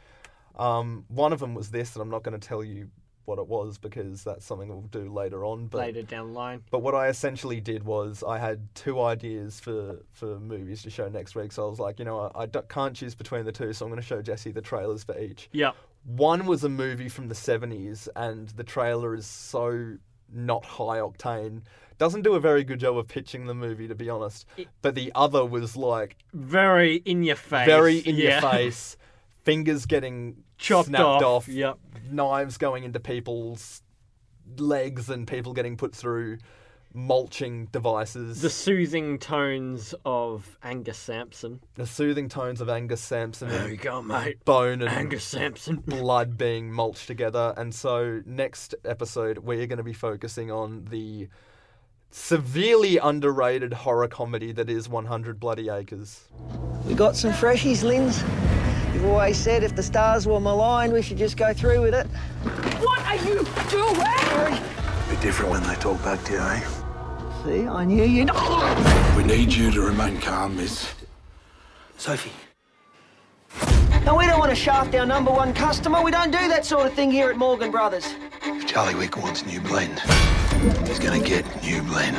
Um, 0.55 1.05
one 1.09 1.33
of 1.33 1.39
them 1.39 1.53
was 1.53 1.69
this, 1.69 1.95
and 1.95 2.01
I'm 2.01 2.09
not 2.09 2.23
going 2.23 2.39
to 2.39 2.47
tell 2.47 2.63
you 2.63 2.89
what 3.25 3.39
it 3.39 3.47
was 3.47 3.77
because 3.77 4.23
that's 4.23 4.45
something 4.45 4.69
we'll 4.69 4.81
do 4.83 5.11
later 5.11 5.43
on. 5.43 5.67
But 5.67 5.79
Later 5.79 6.03
down 6.03 6.27
the 6.27 6.33
line. 6.33 6.63
But 6.71 6.79
what 6.79 6.95
I 6.95 7.07
essentially 7.07 7.59
did 7.59 7.83
was 7.83 8.23
I 8.25 8.37
had 8.37 8.67
two 8.75 9.01
ideas 9.01 9.59
for, 9.59 9.99
for 10.11 10.39
movies 10.39 10.83
to 10.83 10.89
show 10.89 11.09
next 11.09 11.35
week. 11.35 11.51
So 11.51 11.65
I 11.65 11.69
was 11.69 11.79
like, 11.79 11.99
you 11.99 12.05
know, 12.05 12.31
I, 12.35 12.43
I 12.43 12.47
can't 12.47 12.95
choose 12.95 13.15
between 13.15 13.45
the 13.45 13.51
two, 13.51 13.73
so 13.73 13.85
I'm 13.85 13.91
going 13.91 14.01
to 14.01 14.07
show 14.07 14.21
Jesse 14.21 14.51
the 14.51 14.61
trailers 14.61 15.03
for 15.03 15.19
each. 15.19 15.49
Yeah. 15.51 15.71
One 16.05 16.45
was 16.45 16.63
a 16.63 16.69
movie 16.69 17.09
from 17.09 17.27
the 17.27 17.35
70s, 17.35 18.07
and 18.15 18.49
the 18.49 18.63
trailer 18.63 19.15
is 19.15 19.25
so 19.25 19.97
not 20.31 20.63
high 20.63 20.99
octane. 20.99 21.61
Doesn't 21.97 22.23
do 22.23 22.33
a 22.35 22.39
very 22.39 22.63
good 22.63 22.79
job 22.79 22.97
of 22.97 23.07
pitching 23.07 23.45
the 23.47 23.53
movie, 23.53 23.87
to 23.87 23.95
be 23.95 24.09
honest. 24.09 24.45
But 24.81 24.95
the 24.95 25.11
other 25.15 25.45
was 25.45 25.75
like 25.77 26.17
Very 26.33 26.95
in 26.97 27.23
your 27.23 27.35
face. 27.37 27.65
very 27.65 27.99
in 27.99 28.15
yeah. 28.15 28.41
your 28.41 28.51
face, 28.51 28.97
fingers 29.43 29.85
getting 29.85 30.43
Chopped 30.57 30.87
snapped 30.87 31.03
off. 31.03 31.23
off, 31.23 31.47
Yep. 31.47 31.77
knives 32.11 32.57
going 32.57 32.83
into 32.83 32.99
people's 32.99 33.81
legs, 34.57 35.09
and 35.09 35.27
people 35.27 35.53
getting 35.53 35.75
put 35.77 35.95
through 35.95 36.37
mulching 36.93 37.65
devices. 37.73 38.41
The 38.41 38.49
soothing 38.49 39.19
tones 39.19 39.93
of 40.05 40.57
Angus 40.63 40.97
Sampson. 40.97 41.59
the 41.75 41.85
soothing 41.85 42.29
tones 42.29 42.61
of 42.61 42.69
Angus 42.69 43.01
Sampson 43.01 43.49
There 43.49 43.69
you 43.69 43.75
go, 43.75 44.01
mate. 44.01 44.43
bone 44.45 44.81
and 44.81 44.89
Angus 44.89 45.25
Sampson. 45.25 45.75
blood 45.85 46.37
being 46.37 46.71
mulched 46.71 47.07
together. 47.07 47.53
And 47.57 47.75
so, 47.75 48.21
next 48.25 48.75
episode, 48.85 49.39
we're 49.39 49.67
going 49.67 49.77
to 49.77 49.83
be 49.83 49.91
focusing 49.93 50.51
on 50.51 50.85
the 50.89 51.27
severely 52.15 52.97
underrated 52.97 53.73
horror 53.73 54.07
comedy 54.07 54.53
that 54.53 54.69
is 54.69 54.87
100 54.87 55.39
Bloody 55.39 55.69
Acres. 55.69 56.27
We 56.87 56.95
got 56.95 57.15
some 57.15 57.31
freshies, 57.31 57.83
Linz. 57.83 58.23
You've 58.93 59.05
always 59.05 59.37
said 59.37 59.63
if 59.63 59.75
the 59.75 59.83
stars 59.83 60.25
were 60.25 60.39
maligned, 60.39 60.93
we 60.93 61.01
should 61.01 61.17
just 61.17 61.35
go 61.35 61.53
through 61.53 61.81
with 61.81 61.93
it. 61.93 62.07
What 62.81 62.99
are 63.05 63.17
you 63.17 63.43
doing? 63.69 64.61
Be 65.09 65.21
different 65.21 65.51
when 65.51 65.63
they 65.63 65.75
talk 65.75 66.01
back 66.03 66.23
to 66.23 66.33
you, 66.33 66.39
eh? 66.39 66.61
See, 67.43 67.67
I 67.67 67.83
knew 67.83 68.03
you'd. 68.03 68.31
We 69.17 69.23
need 69.23 69.53
you 69.53 69.69
to 69.71 69.81
remain 69.81 70.19
calm, 70.19 70.55
miss. 70.55 70.95
Sophie. 71.97 72.31
No, 74.05 74.15
we 74.15 74.25
don't 74.25 74.39
want 74.39 74.51
to 74.51 74.55
shaft 74.55 74.95
our 74.95 75.05
number 75.05 75.31
one 75.31 75.53
customer. 75.53 76.01
We 76.01 76.11
don't 76.11 76.31
do 76.31 76.47
that 76.47 76.65
sort 76.65 76.87
of 76.87 76.93
thing 76.93 77.11
here 77.11 77.29
at 77.29 77.37
Morgan 77.37 77.71
Brothers. 77.71 78.07
If 78.43 78.65
Charlie 78.65 78.95
Wick 78.95 79.17
wants 79.17 79.45
new 79.45 79.59
blend, 79.61 80.01
he's 80.87 80.99
gonna 80.99 81.19
get 81.19 81.45
new 81.63 81.81
blend. 81.83 82.17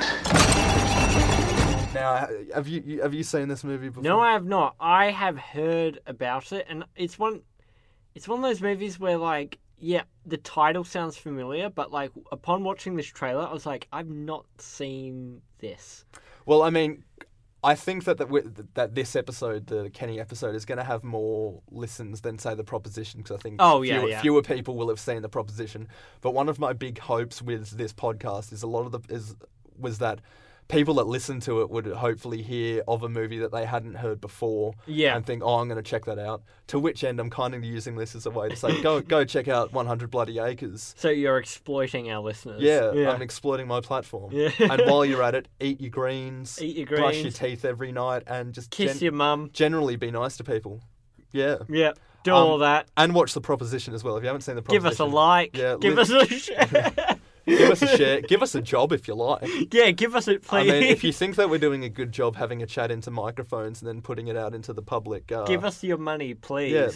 Now, 1.95 2.29
have 2.55 2.69
you 2.69 2.83
you- 2.85 3.03
have 3.03 3.15
you 3.15 3.23
seen 3.23 3.49
this 3.49 3.65
movie 3.65 3.89
before? 3.89 4.03
No, 4.03 4.21
I 4.21 4.33
have 4.33 4.45
not. 4.45 4.77
I 4.79 5.11
have 5.11 5.39
heard 5.39 6.01
about 6.07 6.53
it, 6.53 6.67
and 6.69 6.85
it's 6.95 7.19
one. 7.19 7.43
It's 8.15 8.29
one 8.29 8.39
of 8.39 8.43
those 8.45 8.61
movies 8.63 8.99
where, 9.01 9.17
like, 9.17 9.59
yeah, 9.79 10.03
the 10.25 10.37
title 10.39 10.85
sounds 10.85 11.17
familiar, 11.17 11.69
but 11.71 11.91
like 11.93 12.11
upon 12.33 12.65
watching 12.65 12.97
this 12.97 13.07
trailer, 13.07 13.47
I 13.47 13.53
was 13.53 13.67
like, 13.67 13.89
I've 13.93 14.09
not 14.09 14.47
seen 14.59 15.43
this. 15.59 16.05
Well, 16.47 16.63
I 16.63 16.71
mean, 16.71 17.05
I 17.67 17.75
think 17.75 18.05
that 18.05 18.19
that, 18.19 18.75
that 18.75 18.95
this 18.95 19.17
episode, 19.17 19.67
the 19.67 19.91
Kenny 19.91 20.21
episode, 20.21 20.55
is 20.55 20.65
going 20.65 20.79
to 20.79 20.85
have 20.85 21.03
more 21.03 21.61
listens 21.71 22.21
than 22.21 22.39
say 22.39 22.55
the 22.55 22.63
proposition 22.63 23.23
because 23.23 23.37
I 23.39 23.41
think 23.41 23.57
Oh, 23.59 23.83
yeah, 23.83 23.99
fewer, 23.99 24.09
yeah. 24.09 24.21
fewer 24.21 24.43
people 24.43 24.77
will 24.77 24.89
have 24.89 25.01
seen 25.01 25.21
the 25.21 25.29
proposition. 25.29 25.89
But 26.21 26.31
one 26.31 26.49
of 26.49 26.61
my 26.61 26.73
big 26.73 27.01
hopes 27.01 27.43
with 27.43 27.77
this 27.77 27.93
podcast 27.93 28.53
is 28.53 28.63
a 28.63 28.69
lot 28.69 28.87
of 28.87 28.93
the 28.93 29.01
is 29.13 29.35
was 29.77 29.99
that 29.99 30.21
people 30.69 30.95
that 30.95 31.07
listen 31.07 31.39
to 31.41 31.61
it 31.61 31.71
would 31.71 31.87
hopefully 31.87 32.43
hear 32.43 32.83
of 32.89 33.03
a 33.05 33.09
movie 33.09 33.39
that 33.39 33.53
they 33.53 33.65
hadn't 33.65 33.95
heard 33.95 34.21
before 34.21 34.75
Yeah. 34.87 35.15
and 35.17 35.25
think, 35.25 35.43
oh, 35.45 35.57
I'm 35.61 35.69
going 35.69 35.83
to 35.83 35.89
check 35.89 36.05
that 36.07 36.19
out. 36.19 36.43
To 36.69 36.79
which 36.81 37.05
end, 37.05 37.21
I'm 37.21 37.31
kind 37.31 37.55
of 37.55 37.63
using 37.63 37.95
this 37.97 38.15
as 38.17 38.27
a 38.27 38.31
way 38.31 38.49
to 38.49 38.57
say, 38.57 38.83
go 38.83 39.01
go 39.17 39.25
check 39.25 39.47
out 39.47 39.73
100 39.73 40.11
Bloody 40.11 40.39
Acres. 40.41 40.95
So 40.99 41.09
you're 41.09 41.39
exploiting 41.39 42.11
our 42.11 42.21
listeners. 42.21 42.61
Yeah, 42.63 42.93
yeah. 42.93 43.11
I'm 43.13 43.23
exploiting 43.23 43.69
my 43.69 43.81
platform. 43.81 44.33
Yeah. 44.33 44.51
and 44.59 44.83
while 44.87 45.05
you're 45.05 45.23
at 45.23 45.35
it, 45.41 45.47
eat 45.61 45.81
your 45.81 45.91
greens, 45.91 46.61
Eat 46.61 46.77
your 46.77 46.87
greens, 46.87 47.01
brush 47.01 47.17
your 47.23 47.31
teeth 47.31 47.65
every 47.65 47.93
night, 47.93 48.25
and 48.27 48.53
just 48.53 48.71
Kiss 48.71 48.95
gen- 48.95 49.03
your 49.05 49.13
mum. 49.13 49.51
generally 49.53 49.95
be 49.97 50.11
nice 50.11 50.37
to 50.39 50.45
people. 50.45 50.81
Yeah. 51.33 51.59
Yeah. 51.69 51.93
Do 52.25 52.35
Um, 52.35 52.43
all 52.45 52.59
that. 52.59 52.89
And 52.97 53.15
watch 53.15 53.35
the 53.35 53.41
proposition 53.41 53.95
as 53.95 54.03
well. 54.03 54.17
If 54.17 54.25
you 54.25 54.27
haven't 54.27 54.41
seen 54.43 54.57
the 54.57 54.63
Give 54.63 54.85
us 54.85 54.99
a 54.99 55.05
like. 55.05 55.57
Yeah, 55.57 55.77
give 55.81 55.95
live- 55.95 56.11
us 56.11 56.31
a 56.33 56.39
share. 56.39 56.93
give 57.47 57.71
us 57.71 57.83
a 57.83 57.97
share. 57.97 58.21
Give 58.21 58.43
us 58.43 58.55
a 58.55 58.61
job 58.61 58.93
if 58.93 59.07
you 59.09 59.15
like. 59.15 59.73
yeah, 59.73 59.91
give 59.91 60.15
us 60.15 60.29
it, 60.29 60.45
I 60.51 60.63
mean, 60.65 60.83
if 60.83 61.05
you 61.05 61.13
think 61.13 61.37
that 61.37 61.49
we're 61.51 61.59
doing 61.59 61.85
a 61.85 61.89
good 61.89 62.13
job 62.13 62.37
having 62.37 62.63
a 62.63 62.67
chat 62.67 62.91
into 62.91 63.11
microphones 63.11 63.81
and 63.83 63.89
then 63.89 64.03
putting 64.03 64.29
it 64.29 64.37
out 64.37 64.55
into 64.55 64.73
the 64.73 64.83
public, 64.83 65.31
uh, 65.33 65.45
give 65.45 65.65
us 65.65 65.83
your 65.85 65.99
money, 65.99 66.35
please. 66.35 66.73
Yeah, 66.73 66.89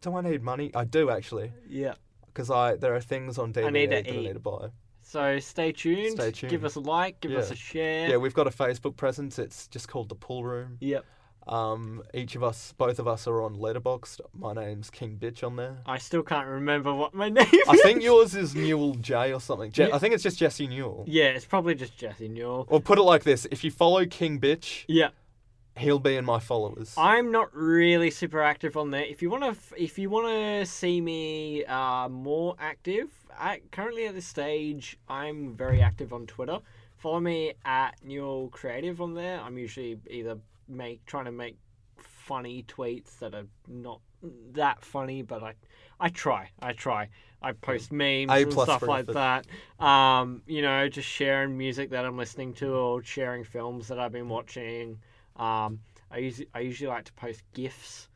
do 0.00 0.16
I 0.16 0.20
need 0.22 0.42
money? 0.42 0.70
I 0.74 0.84
do 0.84 1.10
actually, 1.10 1.52
Yeah. 1.68 1.94
because 2.26 2.50
I 2.50 2.76
there 2.76 2.94
are 2.94 3.00
things 3.00 3.38
on 3.38 3.52
DVD 3.52 3.72
need 3.72 3.86
to 3.90 3.96
that 3.96 4.06
I 4.08 4.10
eat. 4.10 4.22
need 4.26 4.32
to 4.34 4.40
buy. 4.40 4.68
So 5.04 5.38
stay 5.40 5.72
tuned. 5.72 6.12
Stay 6.12 6.30
tuned. 6.30 6.50
Give 6.50 6.64
us 6.64 6.76
a 6.76 6.80
like. 6.80 7.20
Give 7.20 7.32
us 7.32 7.50
a 7.50 7.56
share. 7.56 8.08
Yeah, 8.08 8.16
we've 8.16 8.32
got 8.34 8.46
a 8.46 8.50
Facebook 8.50 8.96
presence. 8.96 9.38
It's 9.38 9.66
just 9.66 9.88
called 9.88 10.08
the 10.08 10.14
Pool 10.14 10.44
Room. 10.44 10.78
Yep. 10.80 11.04
Um, 11.46 12.02
each 12.14 12.36
of 12.36 12.42
us, 12.44 12.72
both 12.78 12.98
of 12.98 13.08
us, 13.08 13.26
are 13.26 13.42
on 13.42 13.56
Letterboxd. 13.56 14.20
My 14.32 14.52
name's 14.52 14.90
King 14.90 15.18
Bitch 15.20 15.44
on 15.44 15.56
there. 15.56 15.78
I 15.86 15.98
still 15.98 16.22
can't 16.22 16.46
remember 16.46 16.94
what 16.94 17.14
my 17.14 17.28
name 17.30 17.46
I 17.68 17.72
is. 17.74 17.82
think 17.82 18.02
yours 18.02 18.34
is 18.34 18.54
Newell 18.54 18.94
J 18.94 19.32
or 19.32 19.40
something. 19.40 19.72
Je- 19.72 19.88
Yeah. 19.88 19.94
I 19.94 19.98
think 19.98 20.14
it's 20.14 20.22
just 20.22 20.38
Jesse 20.38 20.66
Newell. 20.68 21.04
Yeah, 21.08 21.24
it's 21.30 21.44
probably 21.44 21.74
just 21.74 21.96
Jesse 21.96 22.28
Newell. 22.28 22.66
Or 22.68 22.80
put 22.80 22.98
it 22.98 23.02
like 23.02 23.24
this: 23.24 23.46
if 23.50 23.64
you 23.64 23.70
follow 23.72 24.06
King 24.06 24.38
Bitch, 24.38 24.84
Yeah. 24.86 25.08
he'll 25.76 25.98
be 25.98 26.14
in 26.16 26.24
my 26.24 26.38
followers. 26.38 26.94
I'm 26.96 27.32
not 27.32 27.48
really 27.54 28.10
super 28.10 28.40
active 28.42 28.76
on 28.76 28.90
there. 28.92 29.04
If 29.04 29.20
you 29.20 29.28
want 29.30 29.42
to, 29.42 29.82
if 29.82 29.98
you 29.98 30.10
want 30.10 30.28
to 30.28 30.64
see 30.64 31.00
me 31.00 31.64
uh, 31.64 32.08
more 32.08 32.54
active, 32.60 33.08
I, 33.36 33.62
currently 33.72 34.06
at 34.06 34.14
this 34.14 34.26
stage, 34.26 34.96
I'm 35.08 35.56
very 35.56 35.82
active 35.82 36.12
on 36.12 36.26
Twitter. 36.26 36.60
Follow 36.98 37.18
me 37.18 37.54
at 37.64 37.96
Newell 38.04 38.48
Creative 38.50 39.00
on 39.00 39.14
there. 39.14 39.40
I'm 39.40 39.58
usually 39.58 39.98
either 40.08 40.36
make 40.68 41.04
trying 41.06 41.26
to 41.26 41.32
make 41.32 41.56
funny 41.98 42.64
tweets 42.68 43.18
that 43.18 43.34
are 43.34 43.46
not 43.68 44.00
that 44.52 44.84
funny, 44.84 45.22
but 45.22 45.42
I, 45.42 45.54
I 45.98 46.08
try. 46.08 46.50
I 46.60 46.72
try. 46.72 47.08
I 47.42 47.52
post 47.52 47.90
memes 47.90 48.30
A 48.30 48.42
and 48.42 48.52
stuff 48.52 48.82
like 48.82 49.06
that. 49.06 49.46
Um, 49.84 50.42
you 50.46 50.62
know, 50.62 50.88
just 50.88 51.08
sharing 51.08 51.58
music 51.58 51.90
that 51.90 52.04
I'm 52.04 52.16
listening 52.16 52.54
to 52.54 52.72
or 52.72 53.02
sharing 53.02 53.42
films 53.42 53.88
that 53.88 53.98
I've 53.98 54.12
been 54.12 54.28
watching. 54.28 54.98
Um, 55.36 55.80
I 56.10 56.18
usually 56.18 56.48
I 56.54 56.60
usually 56.60 56.88
like 56.88 57.04
to 57.06 57.12
post 57.14 57.42
gifs. 57.52 58.08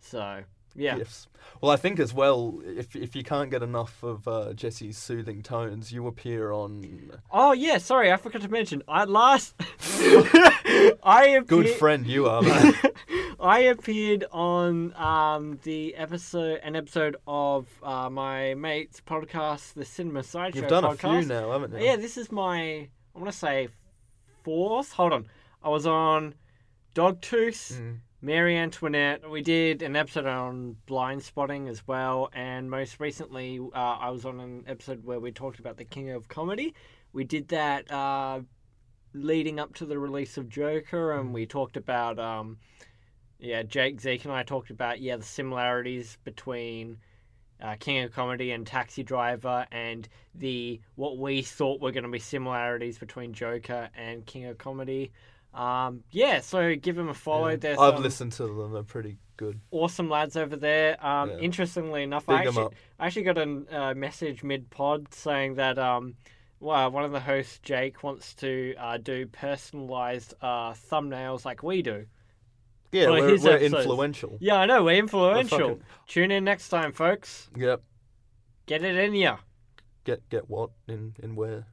So 0.00 0.42
yeah, 0.78 0.96
Gifts. 0.96 1.28
Well, 1.60 1.70
I 1.72 1.76
think 1.76 1.98
as 1.98 2.12
well, 2.14 2.60
if 2.64 2.94
if 2.94 3.16
you 3.16 3.24
can't 3.24 3.50
get 3.50 3.62
enough 3.62 4.02
of 4.02 4.28
uh, 4.28 4.52
Jesse's 4.52 4.96
soothing 4.96 5.42
tones, 5.42 5.92
you 5.92 6.06
appear 6.06 6.52
on 6.52 7.10
Oh 7.30 7.52
yeah, 7.52 7.78
sorry, 7.78 8.12
I 8.12 8.16
forgot 8.16 8.42
to 8.42 8.48
mention. 8.48 8.82
I 8.86 9.04
last 9.04 9.54
I 11.02 11.36
appeared, 11.40 11.46
Good 11.46 11.70
friend 11.70 12.06
you 12.06 12.28
are. 12.28 12.42
man. 12.42 12.74
I 13.40 13.60
appeared 13.60 14.24
on 14.32 14.94
um, 14.96 15.58
the 15.62 15.94
episode 15.94 16.60
an 16.62 16.76
episode 16.76 17.16
of 17.26 17.66
uh, 17.82 18.10
my 18.10 18.54
mate's 18.54 19.00
podcast, 19.00 19.74
the 19.74 19.84
Cinema 19.84 20.22
Sideshow 20.22 20.60
You've 20.60 20.68
done 20.68 20.84
a 20.84 20.94
few 20.94 21.22
now, 21.22 21.52
haven't 21.52 21.72
you? 21.78 21.84
Yeah, 21.84 21.96
this 21.96 22.16
is 22.16 22.30
my 22.32 22.88
I 23.14 23.18
want 23.18 23.30
to 23.32 23.36
say 23.36 23.68
fourth. 24.44 24.92
Hold 24.92 25.12
on, 25.12 25.26
I 25.62 25.68
was 25.70 25.86
on 25.86 26.34
Dogtooth, 26.94 27.72
Mm. 27.78 27.98
Marie 28.20 28.56
Antoinette. 28.56 29.30
We 29.30 29.42
did 29.42 29.80
an 29.80 29.94
episode 29.94 30.26
on 30.26 30.76
Blindspotting 30.88 31.68
as 31.68 31.86
well, 31.86 32.30
and 32.32 32.68
most 32.68 32.98
recently, 32.98 33.60
uh, 33.60 33.78
I 33.78 34.10
was 34.10 34.24
on 34.24 34.40
an 34.40 34.64
episode 34.66 35.04
where 35.04 35.20
we 35.20 35.30
talked 35.30 35.60
about 35.60 35.76
the 35.76 35.84
King 35.84 36.10
of 36.10 36.26
Comedy. 36.26 36.74
We 37.12 37.22
did 37.22 37.46
that 37.48 37.88
uh, 37.92 38.40
leading 39.14 39.60
up 39.60 39.72
to 39.76 39.86
the 39.86 40.00
release 40.00 40.36
of 40.36 40.48
Joker, 40.48 41.12
and 41.12 41.32
we 41.32 41.46
talked 41.46 41.76
about 41.76 42.18
um, 42.18 42.58
yeah, 43.38 43.62
Jake 43.62 44.00
Zeke 44.00 44.24
and 44.24 44.34
I 44.34 44.42
talked 44.42 44.70
about 44.70 45.00
yeah 45.00 45.16
the 45.16 45.22
similarities 45.22 46.18
between 46.24 46.98
uh, 47.62 47.76
King 47.78 48.02
of 48.02 48.12
Comedy 48.12 48.50
and 48.50 48.66
Taxi 48.66 49.04
Driver, 49.04 49.64
and 49.70 50.08
the 50.34 50.80
what 50.96 51.18
we 51.18 51.42
thought 51.42 51.80
were 51.80 51.92
going 51.92 52.02
to 52.02 52.10
be 52.10 52.18
similarities 52.18 52.98
between 52.98 53.32
Joker 53.32 53.90
and 53.96 54.26
King 54.26 54.46
of 54.46 54.58
Comedy. 54.58 55.12
Um, 55.54 56.04
yeah, 56.10 56.40
so 56.40 56.74
give 56.76 56.96
them 56.96 57.08
a 57.08 57.14
follow. 57.14 57.48
Yeah. 57.48 57.56
There's 57.56 57.78
I've 57.78 57.98
listened 58.00 58.32
to 58.32 58.44
them; 58.46 58.72
they're 58.72 58.82
pretty 58.82 59.16
good. 59.36 59.60
awesome 59.70 60.08
lads 60.10 60.36
over 60.36 60.56
there. 60.56 61.04
Um, 61.04 61.30
Yeah. 61.30 61.38
Interestingly 61.38 62.02
enough, 62.02 62.28
I 62.28 62.42
actually. 62.44 62.68
I 62.98 63.06
actually 63.06 63.22
got 63.22 63.38
a 63.38 63.62
uh, 63.70 63.94
message 63.94 64.42
mid 64.44 64.70
pod 64.70 65.12
saying 65.14 65.54
that 65.54 65.78
um, 65.78 66.14
well, 66.60 66.90
one 66.90 67.04
of 67.04 67.12
the 67.12 67.20
hosts, 67.20 67.58
Jake, 67.62 68.02
wants 68.02 68.34
to 68.34 68.74
uh, 68.78 68.98
do 68.98 69.26
personalized 69.26 70.34
uh, 70.42 70.72
thumbnails 70.72 71.44
like 71.44 71.62
we 71.62 71.82
do. 71.82 72.06
Yeah, 72.90 73.10
we're, 73.10 73.38
we're 73.38 73.58
influential. 73.58 74.38
Yeah, 74.40 74.56
I 74.56 74.66
know, 74.66 74.82
we're 74.84 74.96
influential. 74.98 75.58
fucking- 75.58 75.82
Tune 76.06 76.30
in 76.30 76.44
next 76.44 76.68
time, 76.70 76.92
folks. 76.92 77.50
Yep. 77.56 77.82
Get 78.66 78.82
it 78.82 78.96
in 78.96 79.14
ya. 79.14 79.38
Get 80.04 80.26
get 80.30 80.48
what 80.48 80.70
in 80.86 81.14
in 81.22 81.36
where? 81.36 81.66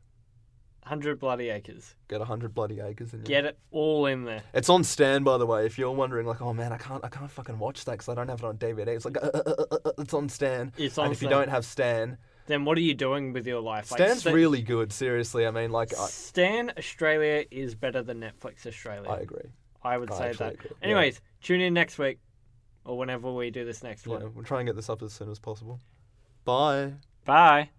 100 0.86 1.20
bloody 1.20 1.50
acres. 1.50 1.96
Get 2.08 2.22
hundred 2.22 2.54
bloody 2.54 2.80
acres 2.80 3.12
in. 3.14 3.20
There. 3.22 3.28
Get 3.28 3.46
it 3.46 3.58
all 3.72 4.06
in 4.06 4.24
there. 4.24 4.44
It's 4.54 4.70
on 4.70 4.84
Stan, 4.84 5.24
by 5.24 5.40
the 5.40 5.46
way. 5.48 5.66
If 5.66 5.80
you're 5.80 5.92
wondering, 5.92 6.28
like, 6.28 6.42
oh 6.42 6.54
man, 6.54 6.72
I 6.72 6.78
can't, 6.78 7.04
I 7.04 7.10
can't 7.10 7.32
fucking 7.32 7.58
watch 7.58 7.86
that 7.86 7.94
because 7.94 8.10
I 8.10 8.14
don't 8.14 8.28
have 8.30 8.40
it 8.40 8.46
on 8.46 8.58
DVD. 8.58 8.90
It's 8.90 9.04
like, 9.06 9.18
uh, 9.18 9.32
uh, 9.34 9.42
uh, 9.48 9.66
uh, 9.72 9.78
uh, 9.86 9.92
it's 9.98 10.14
on 10.14 10.30
Stan. 10.30 10.72
It's 10.78 10.98
on 11.00 11.06
and 11.06 11.14
if 11.14 11.24
you 11.24 11.28
Stan. 11.28 11.40
don't 11.40 11.50
have 11.50 11.66
Stan, 11.66 12.18
Then 12.46 12.66
what 12.66 12.78
are 12.78 12.82
you 12.82 12.94
doing 12.94 13.34
with 13.34 13.48
your 13.48 13.62
life? 13.62 13.90
Like, 13.90 14.00
Stan's 14.00 14.20
Sta- 14.20 14.32
really 14.32 14.62
good. 14.62 14.94
Seriously, 14.94 15.48
I 15.48 15.52
mean, 15.52 15.72
like, 15.72 15.92
I, 15.98 16.06
Stan 16.06 16.72
Australia 16.78 17.46
is 17.50 17.74
better 17.74 18.04
than 18.04 18.20
Netflix 18.22 18.68
Australia. 18.68 19.10
I 19.10 19.18
agree. 19.22 19.50
I 19.84 19.98
would 19.98 20.12
I 20.12 20.18
say 20.18 20.38
that. 20.38 20.54
agree, 20.54 20.70
yeah. 20.82 20.86
Anyways, 20.86 21.20
tune 21.42 21.62
in 21.62 21.74
next 21.74 21.98
week 21.98 22.20
or 22.86 22.96
whenever 22.96 23.34
we 23.34 23.50
do 23.50 23.66
this 23.66 23.82
next 23.82 24.06
Yeah, 24.06 24.14
one. 24.18 24.36
we'll 24.36 24.44
try 24.46 24.60
and 24.60 24.68
get 24.68 24.76
this 24.76 24.90
up 24.92 25.02
as 25.02 25.14
soon 25.14 25.32
as 25.32 25.40
possible. 25.40 25.80
Bye. 26.44 26.94
Bye. 27.26 27.72